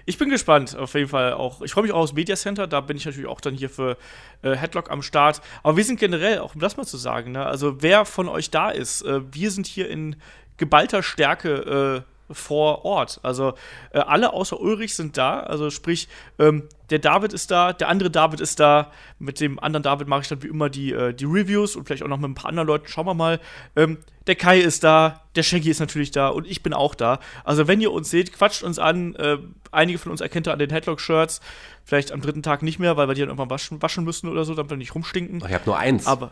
Ich 0.07 0.18
bin 0.18 0.28
gespannt, 0.28 0.76
auf 0.76 0.94
jeden 0.94 1.09
Fall 1.09 1.32
auch. 1.32 1.62
Ich 1.62 1.72
freue 1.72 1.84
mich 1.84 1.92
auch 1.92 2.00
aufs 2.00 2.12
Media 2.12 2.36
Center, 2.36 2.66
da 2.66 2.80
bin 2.80 2.96
ich 2.96 3.05
natürlich 3.05 3.28
auch 3.28 3.40
dann 3.40 3.55
hier 3.55 3.70
für 3.70 3.96
äh, 4.42 4.55
Headlock 4.55 4.90
am 4.90 5.02
Start. 5.02 5.40
Aber 5.62 5.76
wir 5.76 5.84
sind 5.84 5.98
generell, 5.98 6.38
auch 6.38 6.55
um 6.55 6.61
das 6.61 6.76
mal 6.76 6.84
zu 6.84 6.96
sagen, 6.96 7.32
ne, 7.32 7.44
also 7.44 7.82
wer 7.82 8.05
von 8.05 8.28
euch 8.28 8.50
da 8.50 8.70
ist, 8.70 9.02
äh, 9.02 9.20
wir 9.32 9.50
sind 9.50 9.66
hier 9.66 9.88
in 9.88 10.16
geballter 10.57 11.02
Stärke 11.02 12.05
äh, 12.07 12.14
vor 12.31 12.85
Ort. 12.85 13.20
Also 13.22 13.55
äh, 13.93 13.99
alle 13.99 14.33
außer 14.33 14.61
Ulrich 14.61 14.95
sind 14.95 15.16
da. 15.16 15.41
Also 15.41 15.70
sprich, 15.70 16.09
ähm, 16.39 16.68
der 16.91 16.99
David 16.99 17.33
ist 17.33 17.51
da, 17.51 17.72
der 17.72 17.89
andere 17.89 18.11
David 18.11 18.41
ist 18.41 18.61
da. 18.61 18.91
Mit 19.18 19.41
dem 19.41 19.59
anderen 19.59 19.83
David 19.83 20.09
mache 20.09 20.22
ich 20.22 20.29
dann 20.29 20.43
wie 20.43 20.49
immer 20.49 20.70
die, 20.70 20.93
äh, 20.93 21.12
die 21.14 21.25
Reviews 21.25 21.77
und 21.77 21.87
vielleicht 21.87 22.03
auch 22.03 22.09
noch 22.09 22.18
mit 22.18 22.31
ein 22.31 22.35
paar 22.35 22.49
anderen 22.49 22.66
Leuten. 22.66 22.89
Schauen 22.89 23.07
wir 23.07 23.14
mal. 23.14 23.41
Ähm, 23.77 23.99
der 24.27 24.37
Kai 24.37 24.59
ist 24.59 24.85
da, 24.85 25.22
der 25.37 25.43
Shaggy 25.43 25.70
ist 25.70 25.81
natürlich 25.81 26.11
da 26.11 26.29
und 26.29 26.47
ich 26.47 26.62
bin 26.62 26.72
auch 26.72 26.95
da. 26.95 27.20
Also 27.45 27.68
wenn 27.68 27.81
ihr 27.81 27.93
uns 27.93 28.11
seht, 28.11 28.33
quatscht 28.33 28.62
uns 28.62 28.79
an. 28.79 29.14
Äh, 29.16 29.39
einige 29.70 29.99
von 29.99 30.12
uns 30.12 30.20
erkennt 30.20 30.49
ihr 30.49 30.53
an 30.53 30.59
den 30.59 30.70
Headlock-Shirts. 30.70 31.41
Vielleicht 31.85 32.12
am 32.12 32.22
dritten 32.22 32.43
Tag 32.43 32.62
nicht 32.62 32.79
mehr, 32.79 32.97
weil 32.97 33.09
wir 33.09 33.14
die 33.14 33.20
dann 33.20 33.29
irgendwann 33.29 33.51
waschen, 33.51 33.83
waschen 33.83 34.05
müssen 34.05 34.29
oder 34.29 34.45
so, 34.45 34.55
damit 34.55 34.70
wir 34.70 34.77
nicht 34.79 34.95
rumstinken. 34.95 35.43
Ich 35.47 35.55
habe 35.55 35.64
nur 35.66 35.77
eins. 35.77 36.07
Aber 36.07 36.31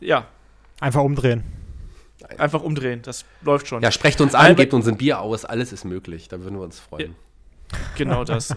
ja, 0.00 0.26
Einfach 0.80 1.02
umdrehen. 1.02 1.44
Einfach 2.38 2.62
umdrehen. 2.62 3.00
Das 3.02 3.24
läuft 3.42 3.68
schon. 3.68 3.82
ja, 3.82 3.90
sprecht 3.90 4.20
uns 4.20 4.34
an, 4.34 4.56
gebt 4.56 4.74
uns 4.74 4.86
ein 4.88 4.96
Bier 4.96 5.20
aus, 5.20 5.44
alles 5.44 5.72
ist 5.72 5.84
möglich. 5.84 6.28
Da 6.28 6.40
würden 6.40 6.56
wir 6.56 6.64
uns 6.64 6.80
freuen. 6.80 7.14
Genau 7.96 8.24
das. 8.24 8.54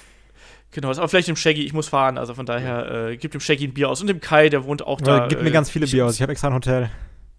genau 0.70 0.88
das. 0.88 0.98
Aber 0.98 1.08
vielleicht 1.08 1.28
dem 1.28 1.36
Shaggy, 1.36 1.64
ich 1.64 1.72
muss 1.72 1.88
fahren. 1.88 2.18
Also 2.18 2.34
von 2.34 2.46
daher, 2.46 3.08
äh, 3.10 3.16
gib 3.16 3.32
dem 3.32 3.40
Shaggy 3.40 3.66
ein 3.68 3.74
Bier 3.74 3.88
aus. 3.88 4.00
Und 4.00 4.06
dem 4.06 4.20
Kai, 4.20 4.48
der 4.48 4.64
wohnt 4.64 4.82
auch 4.86 5.00
da. 5.00 5.18
Ja, 5.18 5.26
gib 5.26 5.42
mir 5.42 5.48
äh, 5.48 5.52
ganz 5.52 5.70
viele 5.70 5.86
Bier 5.86 6.06
aus. 6.06 6.14
Ich 6.14 6.22
habe 6.22 6.32
extra 6.32 6.48
ein 6.48 6.54
Hotel. 6.54 6.90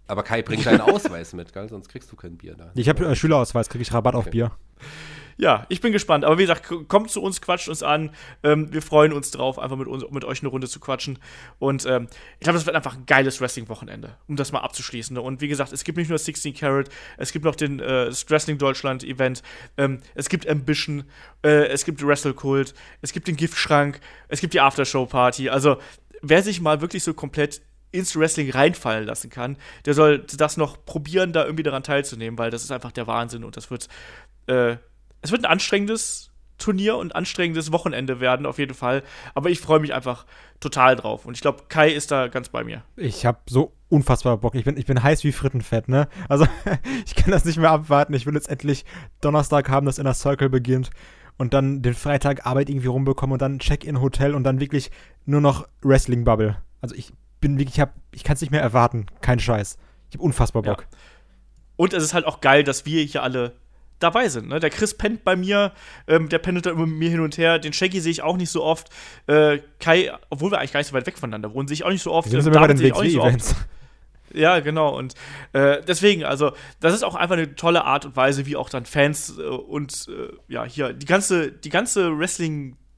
Aber 0.08 0.22
Kai, 0.22 0.42
bring 0.42 0.62
deinen 0.62 0.80
Ausweis 0.80 1.32
mit, 1.32 1.52
gell? 1.52 1.68
sonst 1.68 1.88
kriegst 1.88 2.10
du 2.12 2.16
kein 2.16 2.36
Bier 2.36 2.54
da. 2.54 2.70
Ich 2.74 2.88
habe 2.88 3.06
äh, 3.06 3.14
Schülerausweis, 3.16 3.68
kriege 3.68 3.82
ich 3.82 3.92
Rabatt 3.92 4.14
auf 4.14 4.26
Okay. 4.26 4.30
Bier. 4.30 4.52
Ja, 5.36 5.66
ich 5.68 5.80
bin 5.80 5.92
gespannt. 5.92 6.24
Aber 6.24 6.38
wie 6.38 6.42
gesagt, 6.42 6.70
kommt 6.88 7.10
zu 7.10 7.22
uns, 7.22 7.40
quatscht 7.40 7.68
uns 7.68 7.82
an. 7.82 8.10
Ähm, 8.42 8.72
wir 8.72 8.82
freuen 8.82 9.12
uns 9.12 9.30
drauf, 9.30 9.58
einfach 9.58 9.76
mit, 9.76 9.88
uns, 9.88 10.04
mit 10.10 10.24
euch 10.24 10.40
eine 10.42 10.48
Runde 10.48 10.68
zu 10.68 10.80
quatschen. 10.80 11.18
Und 11.58 11.86
ähm, 11.86 12.08
ich 12.38 12.44
glaube, 12.44 12.58
das 12.58 12.66
wird 12.66 12.76
einfach 12.76 12.96
ein 12.96 13.06
geiles 13.06 13.40
Wrestling-Wochenende, 13.40 14.16
um 14.28 14.36
das 14.36 14.52
mal 14.52 14.60
abzuschließen. 14.60 15.16
Und 15.18 15.40
wie 15.40 15.48
gesagt, 15.48 15.72
es 15.72 15.84
gibt 15.84 15.98
nicht 15.98 16.08
nur 16.08 16.18
16 16.18 16.54
Carat, 16.54 16.88
es 17.16 17.32
gibt 17.32 17.44
noch 17.44 17.56
den 17.56 17.80
äh, 17.80 18.10
Wrestling 18.28 18.58
Deutschland-Event, 18.58 19.42
ähm, 19.76 20.00
es 20.14 20.28
gibt 20.28 20.48
Ambition, 20.48 21.04
äh, 21.44 21.66
es 21.66 21.84
gibt 21.84 22.04
Wrestle 22.06 22.34
Kult, 22.34 22.74
es 23.00 23.12
gibt 23.12 23.28
den 23.28 23.36
Giftschrank, 23.36 24.00
es 24.28 24.40
gibt 24.40 24.54
die 24.54 24.60
Aftershow-Party. 24.60 25.48
Also, 25.48 25.78
wer 26.22 26.42
sich 26.42 26.60
mal 26.60 26.80
wirklich 26.80 27.02
so 27.02 27.14
komplett 27.14 27.62
ins 27.92 28.16
Wrestling 28.16 28.50
reinfallen 28.50 29.06
lassen 29.06 29.30
kann, 29.30 29.56
der 29.84 29.94
soll 29.94 30.20
das 30.20 30.56
noch 30.56 30.84
probieren, 30.84 31.32
da 31.32 31.44
irgendwie 31.44 31.62
daran 31.62 31.82
teilzunehmen, 31.82 32.38
weil 32.38 32.50
das 32.50 32.64
ist 32.64 32.72
einfach 32.72 32.92
der 32.92 33.06
Wahnsinn 33.06 33.44
und 33.44 33.56
das 33.56 33.70
wird 33.70 33.88
äh, 34.46 34.76
es 35.22 35.30
wird 35.32 35.44
ein 35.44 35.50
anstrengendes 35.50 36.28
Turnier 36.58 36.96
und 36.96 37.16
anstrengendes 37.16 37.72
Wochenende 37.72 38.20
werden, 38.20 38.46
auf 38.46 38.58
jeden 38.58 38.74
Fall. 38.74 39.02
Aber 39.34 39.50
ich 39.50 39.58
freue 39.60 39.80
mich 39.80 39.94
einfach 39.94 40.26
total 40.60 40.94
drauf. 40.94 41.24
Und 41.26 41.34
ich 41.34 41.40
glaube, 41.40 41.64
Kai 41.68 41.88
ist 41.90 42.12
da 42.12 42.28
ganz 42.28 42.50
bei 42.50 42.62
mir. 42.62 42.84
Ich 42.96 43.26
habe 43.26 43.38
so 43.48 43.72
unfassbar 43.88 44.36
Bock. 44.36 44.54
Ich 44.54 44.64
bin, 44.64 44.76
ich 44.76 44.86
bin 44.86 45.02
heiß 45.02 45.24
wie 45.24 45.32
Frittenfett, 45.32 45.88
ne? 45.88 46.06
Also, 46.28 46.46
ich 47.06 47.16
kann 47.16 47.32
das 47.32 47.44
nicht 47.44 47.56
mehr 47.58 47.70
abwarten. 47.70 48.14
Ich 48.14 48.26
will 48.26 48.34
jetzt 48.34 48.48
endlich 48.48 48.84
Donnerstag 49.20 49.68
haben, 49.70 49.86
dass 49.86 49.98
Inner 49.98 50.14
Circle 50.14 50.50
beginnt. 50.50 50.90
Und 51.36 51.52
dann 51.54 51.82
den 51.82 51.94
Freitag 51.94 52.46
Arbeit 52.46 52.68
irgendwie 52.68 52.86
rumbekommen 52.86 53.32
und 53.32 53.42
dann 53.42 53.58
Check-in-Hotel 53.58 54.34
und 54.34 54.44
dann 54.44 54.60
wirklich 54.60 54.90
nur 55.24 55.40
noch 55.40 55.66
Wrestling-Bubble. 55.80 56.56
Also, 56.80 56.94
ich 56.94 57.12
bin 57.40 57.58
wirklich, 57.58 57.76
ich, 57.76 57.80
hab- 57.80 57.94
ich 58.12 58.22
kann 58.22 58.34
es 58.34 58.40
nicht 58.40 58.50
mehr 58.52 58.60
erwarten. 58.62 59.06
Kein 59.20 59.40
Scheiß. 59.40 59.78
Ich 60.10 60.16
habe 60.16 60.24
unfassbar 60.24 60.64
Ja. 60.64 60.74
Bock. 60.74 60.86
Und 61.76 61.92
es 61.92 62.04
ist 62.04 62.14
halt 62.14 62.26
auch 62.26 62.40
geil, 62.40 62.62
dass 62.62 62.86
wir 62.86 63.02
hier 63.02 63.22
alle 63.24 63.54
dabei 64.02 64.28
sind. 64.28 64.48
Ne? 64.48 64.60
Der 64.60 64.70
Chris 64.70 64.94
pennt 64.96 65.24
bei 65.24 65.36
mir, 65.36 65.72
ähm, 66.06 66.28
der 66.28 66.38
pendelt 66.38 66.66
da 66.66 66.70
immer 66.70 66.86
mit 66.86 66.98
mir 66.98 67.10
hin 67.10 67.20
und 67.20 67.38
her. 67.38 67.58
Den 67.58 67.72
Shaggy 67.72 68.00
sehe 68.00 68.12
ich 68.12 68.22
auch 68.22 68.36
nicht 68.36 68.50
so 68.50 68.62
oft. 68.62 68.88
Äh, 69.26 69.58
Kai, 69.80 70.12
obwohl 70.30 70.50
wir 70.50 70.58
eigentlich 70.58 70.72
gar 70.72 70.80
nicht 70.80 70.88
so 70.88 70.94
weit 70.94 71.06
weg 71.06 71.18
voneinander 71.18 71.54
wohnen, 71.54 71.68
sehe 71.68 71.74
ich 71.74 71.84
auch 71.84 71.90
nicht 71.90 72.02
so 72.02 72.12
oft. 72.12 72.30
Wir 72.30 72.42
sind 72.42 72.52
Ähm, 72.52 72.60
bei 72.60 72.74
den 72.74 72.92
auch 72.92 73.02
nicht 73.02 73.14
so 73.14 73.22
oft. 73.22 73.54
Ja, 74.34 74.60
genau. 74.60 74.96
Und 74.96 75.14
äh, 75.52 75.82
deswegen, 75.86 76.24
also, 76.24 76.52
das 76.80 76.94
ist 76.94 77.02
auch 77.02 77.14
einfach 77.14 77.36
eine 77.36 77.54
tolle 77.54 77.84
Art 77.84 78.06
und 78.06 78.16
Weise, 78.16 78.46
wie 78.46 78.56
auch 78.56 78.70
dann 78.70 78.86
Fans 78.86 79.36
äh, 79.38 79.42
und 79.42 80.08
äh, 80.08 80.32
ja, 80.48 80.64
hier, 80.64 80.92
die 80.92 81.06
ganze, 81.06 81.52
die 81.52 81.68
ganze 81.68 82.08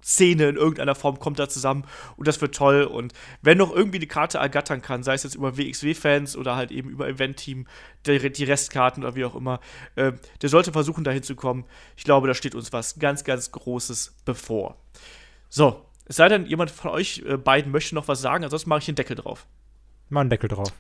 Wrestling-Szene 0.05 0.49
in 0.49 0.57
irgendeiner 0.57 0.95
Form 0.95 1.19
kommt 1.19 1.39
da 1.39 1.49
zusammen 1.49 1.85
und 2.17 2.29
das 2.29 2.41
wird 2.41 2.55
toll. 2.55 2.85
Und 2.85 3.13
wer 3.43 3.55
noch 3.55 3.75
irgendwie 3.75 3.99
die 3.99 4.07
Karte 4.07 4.39
ergattern 4.39 4.83
kann, 4.83 5.03
sei 5.03 5.15
es 5.15 5.23
jetzt 5.23 5.35
über 5.35 5.57
WXW-Fans 5.57 6.37
oder 6.37 6.57
halt 6.57 6.71
eben 6.71 6.91
über 6.91 7.09
Event-Team, 7.09 7.67
die, 8.07 8.33
die 8.33 8.45
Restkarten 8.45 9.03
oder 9.03 9.15
wie 9.15 9.25
auch 9.25 9.35
immer, 9.35 9.61
äh, 9.97 10.13
der 10.43 10.49
sollte 10.49 10.73
versuchen, 10.73 11.05
da 11.05 11.11
hinzukommen. 11.11 11.65
Ich 11.97 12.05
glaube, 12.05 12.29
da 12.29 12.35
steht 12.35 12.55
uns 12.55 12.73
was 12.73 12.99
ganz, 12.99 13.25
ganz 13.25 13.51
Großes 13.51 14.17
bevor. 14.25 14.77
So, 15.49 15.85
es 16.07 16.17
sei 16.17 16.29
denn, 16.29 16.47
jemand 16.47 16.71
von 16.71 16.91
euch 16.91 17.23
äh, 17.27 17.37
beiden 17.37 17.73
möchte 17.73 17.95
noch 17.95 18.09
was 18.09 18.21
sagen, 18.21 18.45
ansonsten 18.45 18.69
mache 18.69 18.81
ich 18.81 18.87
den 18.87 18.95
Deckel 18.95 19.17
drauf. 19.17 19.47
Mal 20.11 20.21
einen 20.21 20.31
Deckel 20.31 20.49
drauf. 20.49 20.73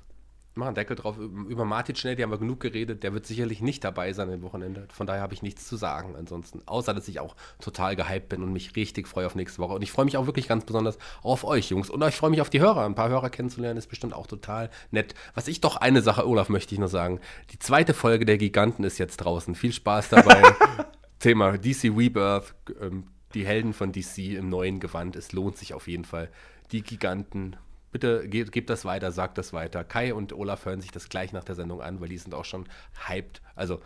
Mach 0.57 0.67
einen 0.67 0.77
Deckel 0.77 0.95
drauf. 0.95 1.19
Über 1.19 1.65
Martin 1.65 1.97
schnell, 1.97 2.15
die 2.15 2.23
haben 2.23 2.31
wir 2.31 2.39
genug 2.39 2.61
geredet. 2.61 3.03
Der 3.03 3.13
wird 3.13 3.27
sicherlich 3.27 3.61
nicht 3.61 3.83
dabei 3.83 4.13
sein 4.13 4.31
am 4.31 4.43
Wochenende. 4.43 4.87
Von 4.93 5.07
daher 5.07 5.21
habe 5.21 5.35
ich 5.35 5.43
nichts 5.43 5.67
zu 5.67 5.77
sagen 5.77 6.15
ansonsten. 6.17 6.63
Außer, 6.67 6.95
dass 6.95 7.09
ich 7.09 7.19
auch 7.19 7.35
total 7.61 7.97
gehypt 7.97 8.29
bin 8.29 8.41
und 8.43 8.53
mich 8.53 8.77
richtig 8.77 9.09
freue 9.09 9.27
auf 9.27 9.35
nächste 9.35 9.59
Woche. 9.59 9.75
Und 9.75 9.83
ich 9.83 9.91
freue 9.91 10.05
mich 10.05 10.17
auch 10.17 10.27
wirklich 10.27 10.47
ganz 10.47 10.65
besonders 10.65 10.97
auf 11.23 11.43
euch, 11.43 11.71
Jungs. 11.71 11.91
Und 11.91 12.05
ich 12.05 12.15
freue 12.15 12.31
mich 12.31 12.41
auf 12.41 12.51
die 12.51 12.61
Hörer. 12.61 12.85
Ein 12.85 12.95
paar 12.95 13.09
Hörer 13.09 13.31
kennenzulernen 13.31 13.79
ist 13.79 13.89
bestimmt 13.89 14.15
auch 14.15 14.29
total 14.29 14.71
nett. 14.93 15.15
Was 15.35 15.49
ich 15.49 15.61
doch 15.61 15.77
eine 15.77 16.03
Sache, 16.03 16.29
Olaf, 16.29 16.49
möchte 16.49 16.73
ich 16.73 16.81
noch 16.81 16.89
sagen. 16.89 17.19
Die 17.51 17.59
zweite 17.59 17.93
Folge 17.93 18.25
der 18.25 18.39
Giganten 18.39 18.85
ist 18.85 18.99
jetzt 18.99 19.17
draußen. 19.17 19.57
Viel 19.57 19.73
Spaß 19.73 20.11
dabei. 20.11 20.41
Thema 21.19 21.59
DC 21.59 21.93
Rebirth. 21.97 22.55
Ähm, 22.81 23.09
die 23.35 23.45
Helden 23.45 23.73
von 23.73 23.91
DC 23.91 24.19
im 24.19 24.51
neuen 24.51 24.79
Gewand. 24.79 25.17
Es 25.17 25.33
lohnt 25.33 25.57
sich 25.57 25.75
auf 25.75 25.89
jeden 25.89 26.05
Fall. 26.05 26.31
Die 26.71 26.83
Giganten. 26.83 27.57
Bitte 27.95 28.29
ge 28.29 28.43
gebt 28.43 28.71
das 28.71 28.85
weiter, 28.85 29.13
sagt 29.13 29.39
das 29.39 29.53
weiter. 29.53 29.85
Kai 29.85 30.13
und 30.15 30.33
Olaf 30.33 30.65
hören 30.65 30.81
sich 30.81 30.91
das 30.91 31.09
gleich 31.09 31.33
nach 31.33 31.45
der 31.45 31.55
Sendung 31.55 31.81
an, 31.81 32.01
weil 32.01 32.09
die 32.09 32.19
sind 32.19 32.35
auch 32.35 32.45
schon 32.45 32.69
hyped. 33.07 33.41
Also 33.55 33.81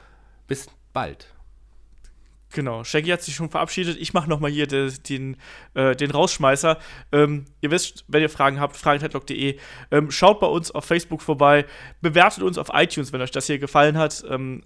bis 0.46 0.70
bald. 0.94 1.26
Genau, 2.54 2.84
Shaggy 2.84 3.11
hat 3.11 3.20
sich 3.20 3.34
schon 3.34 3.50
verabschiedet. 3.50 3.98
Ich 4.00 4.14
mache 4.14 4.26
nochmal 4.26 4.50
hier 4.50 4.66
de, 4.66 4.90
den, 4.90 5.36
äh, 5.74 5.94
den 5.94 6.11
Rausschmeißer. 6.11 6.78
Ähm, 7.12 7.44
ihr 7.61 7.70
wisst, 7.70 8.06
wenn 8.09 8.22
ihr 8.22 8.30
Fragen 8.30 8.59
habt, 8.61 8.78
fragen.headlock.de. 8.78 9.59
Ähm, 9.90 10.11
schaut 10.11 10.40
bei 10.40 10.46
uns 10.46 10.70
auf 10.70 10.86
Facebook 10.86 11.20
vorbei. 11.20 11.66
Bewertet 12.00 12.42
uns 12.42 12.56
auf 12.56 12.70
iTunes, 12.72 13.12
wenn 13.12 13.20
euch 13.20 13.30
das 13.30 13.46
hier 13.46 13.59
gefallen 13.59 13.98
hat. 13.98 14.24
Ähm, 14.26 14.62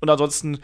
und 0.00 0.08
ansonsten, 0.08 0.60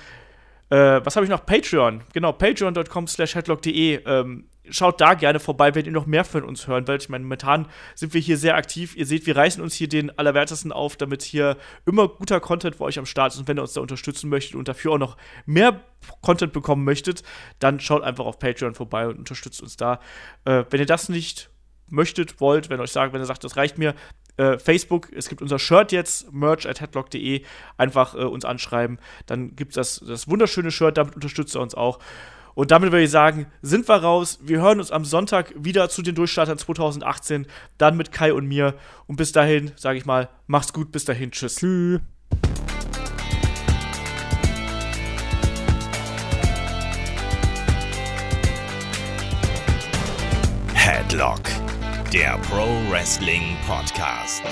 äh, 0.70 1.02
was 1.04 1.14
habe 1.14 1.26
ich 1.26 1.30
noch? 1.30 1.44
Patreon. 1.44 2.04
Genau, 2.14 2.32
patreon.com 2.32 3.06
slash 3.06 3.34
headlock.de. 3.34 4.02
Ähm, 4.06 4.48
schaut 4.70 5.00
da 5.00 5.14
gerne 5.14 5.40
vorbei, 5.40 5.74
wenn 5.74 5.84
ihr 5.84 5.92
noch 5.92 6.06
mehr 6.06 6.24
von 6.24 6.42
uns 6.42 6.66
hören 6.66 6.88
wollt. 6.88 7.02
Ich 7.02 7.08
meine, 7.08 7.24
momentan 7.24 7.68
sind 7.94 8.14
wir 8.14 8.20
hier 8.20 8.38
sehr 8.38 8.56
aktiv. 8.56 8.96
Ihr 8.96 9.06
seht, 9.06 9.26
wir 9.26 9.36
reißen 9.36 9.62
uns 9.62 9.74
hier 9.74 9.88
den 9.88 10.16
Allerwertesten 10.18 10.72
auf, 10.72 10.96
damit 10.96 11.22
hier 11.22 11.56
immer 11.86 12.08
guter 12.08 12.40
Content 12.40 12.76
für 12.76 12.84
euch 12.84 12.98
am 12.98 13.06
Start 13.06 13.32
ist. 13.32 13.38
Und 13.38 13.48
wenn 13.48 13.58
ihr 13.58 13.62
uns 13.62 13.74
da 13.74 13.80
unterstützen 13.80 14.28
möchtet 14.30 14.56
und 14.56 14.68
dafür 14.68 14.92
auch 14.92 14.98
noch 14.98 15.16
mehr 15.46 15.80
Content 16.22 16.52
bekommen 16.52 16.84
möchtet, 16.84 17.22
dann 17.58 17.80
schaut 17.80 18.02
einfach 18.02 18.24
auf 18.24 18.38
Patreon 18.38 18.74
vorbei 18.74 19.06
und 19.06 19.18
unterstützt 19.18 19.62
uns 19.62 19.76
da. 19.76 20.00
Äh, 20.44 20.64
wenn 20.70 20.80
ihr 20.80 20.86
das 20.86 21.08
nicht 21.08 21.50
möchtet, 21.88 22.40
wollt, 22.40 22.70
wenn 22.70 22.80
ihr 22.80 22.84
euch 22.84 22.92
sagt, 22.92 23.12
wenn 23.12 23.20
ihr 23.20 23.26
sagt, 23.26 23.44
das 23.44 23.56
reicht 23.56 23.78
mir, 23.78 23.94
äh, 24.36 24.58
Facebook, 24.58 25.12
es 25.12 25.28
gibt 25.28 25.42
unser 25.42 25.58
Shirt 25.58 25.92
jetzt, 25.92 26.32
merch 26.32 26.66
at 26.66 26.80
headlock.de, 26.80 27.42
einfach 27.76 28.14
äh, 28.14 28.24
uns 28.24 28.44
anschreiben, 28.44 28.98
dann 29.26 29.54
gibt 29.54 29.76
es 29.76 29.98
das, 30.00 30.08
das 30.08 30.28
wunderschöne 30.28 30.70
Shirt, 30.70 30.96
damit 30.96 31.14
unterstützt 31.14 31.54
ihr 31.54 31.60
uns 31.60 31.74
auch. 31.74 31.98
Und 32.55 32.70
damit 32.70 32.92
würde 32.92 33.05
ich 33.05 33.11
sagen, 33.11 33.46
sind 33.62 33.88
wir 33.88 33.96
raus. 33.96 34.38
Wir 34.42 34.61
hören 34.61 34.78
uns 34.78 34.90
am 34.90 35.05
Sonntag 35.05 35.52
wieder 35.57 35.88
zu 35.88 36.02
den 36.02 36.14
Durchstartern 36.14 36.59
2018, 36.59 37.46
dann 37.78 37.96
mit 37.96 38.12
Kai 38.12 38.32
und 38.32 38.46
mir. 38.46 38.74
Und 39.07 39.16
bis 39.16 39.32
dahin, 39.32 39.72
sage 39.76 39.98
ich 39.98 40.07
mal, 40.07 40.28
macht's 40.46 40.72
gut, 40.72 40.92
bis 40.92 41.05
dahin, 41.05 41.30
tschüss. 41.30 41.57
Tschüss. 41.57 42.00
Headlock, 50.74 51.40
der 52.12 52.38
Pro 52.48 52.66
Wrestling 52.90 53.57
Podcast. 53.66 54.42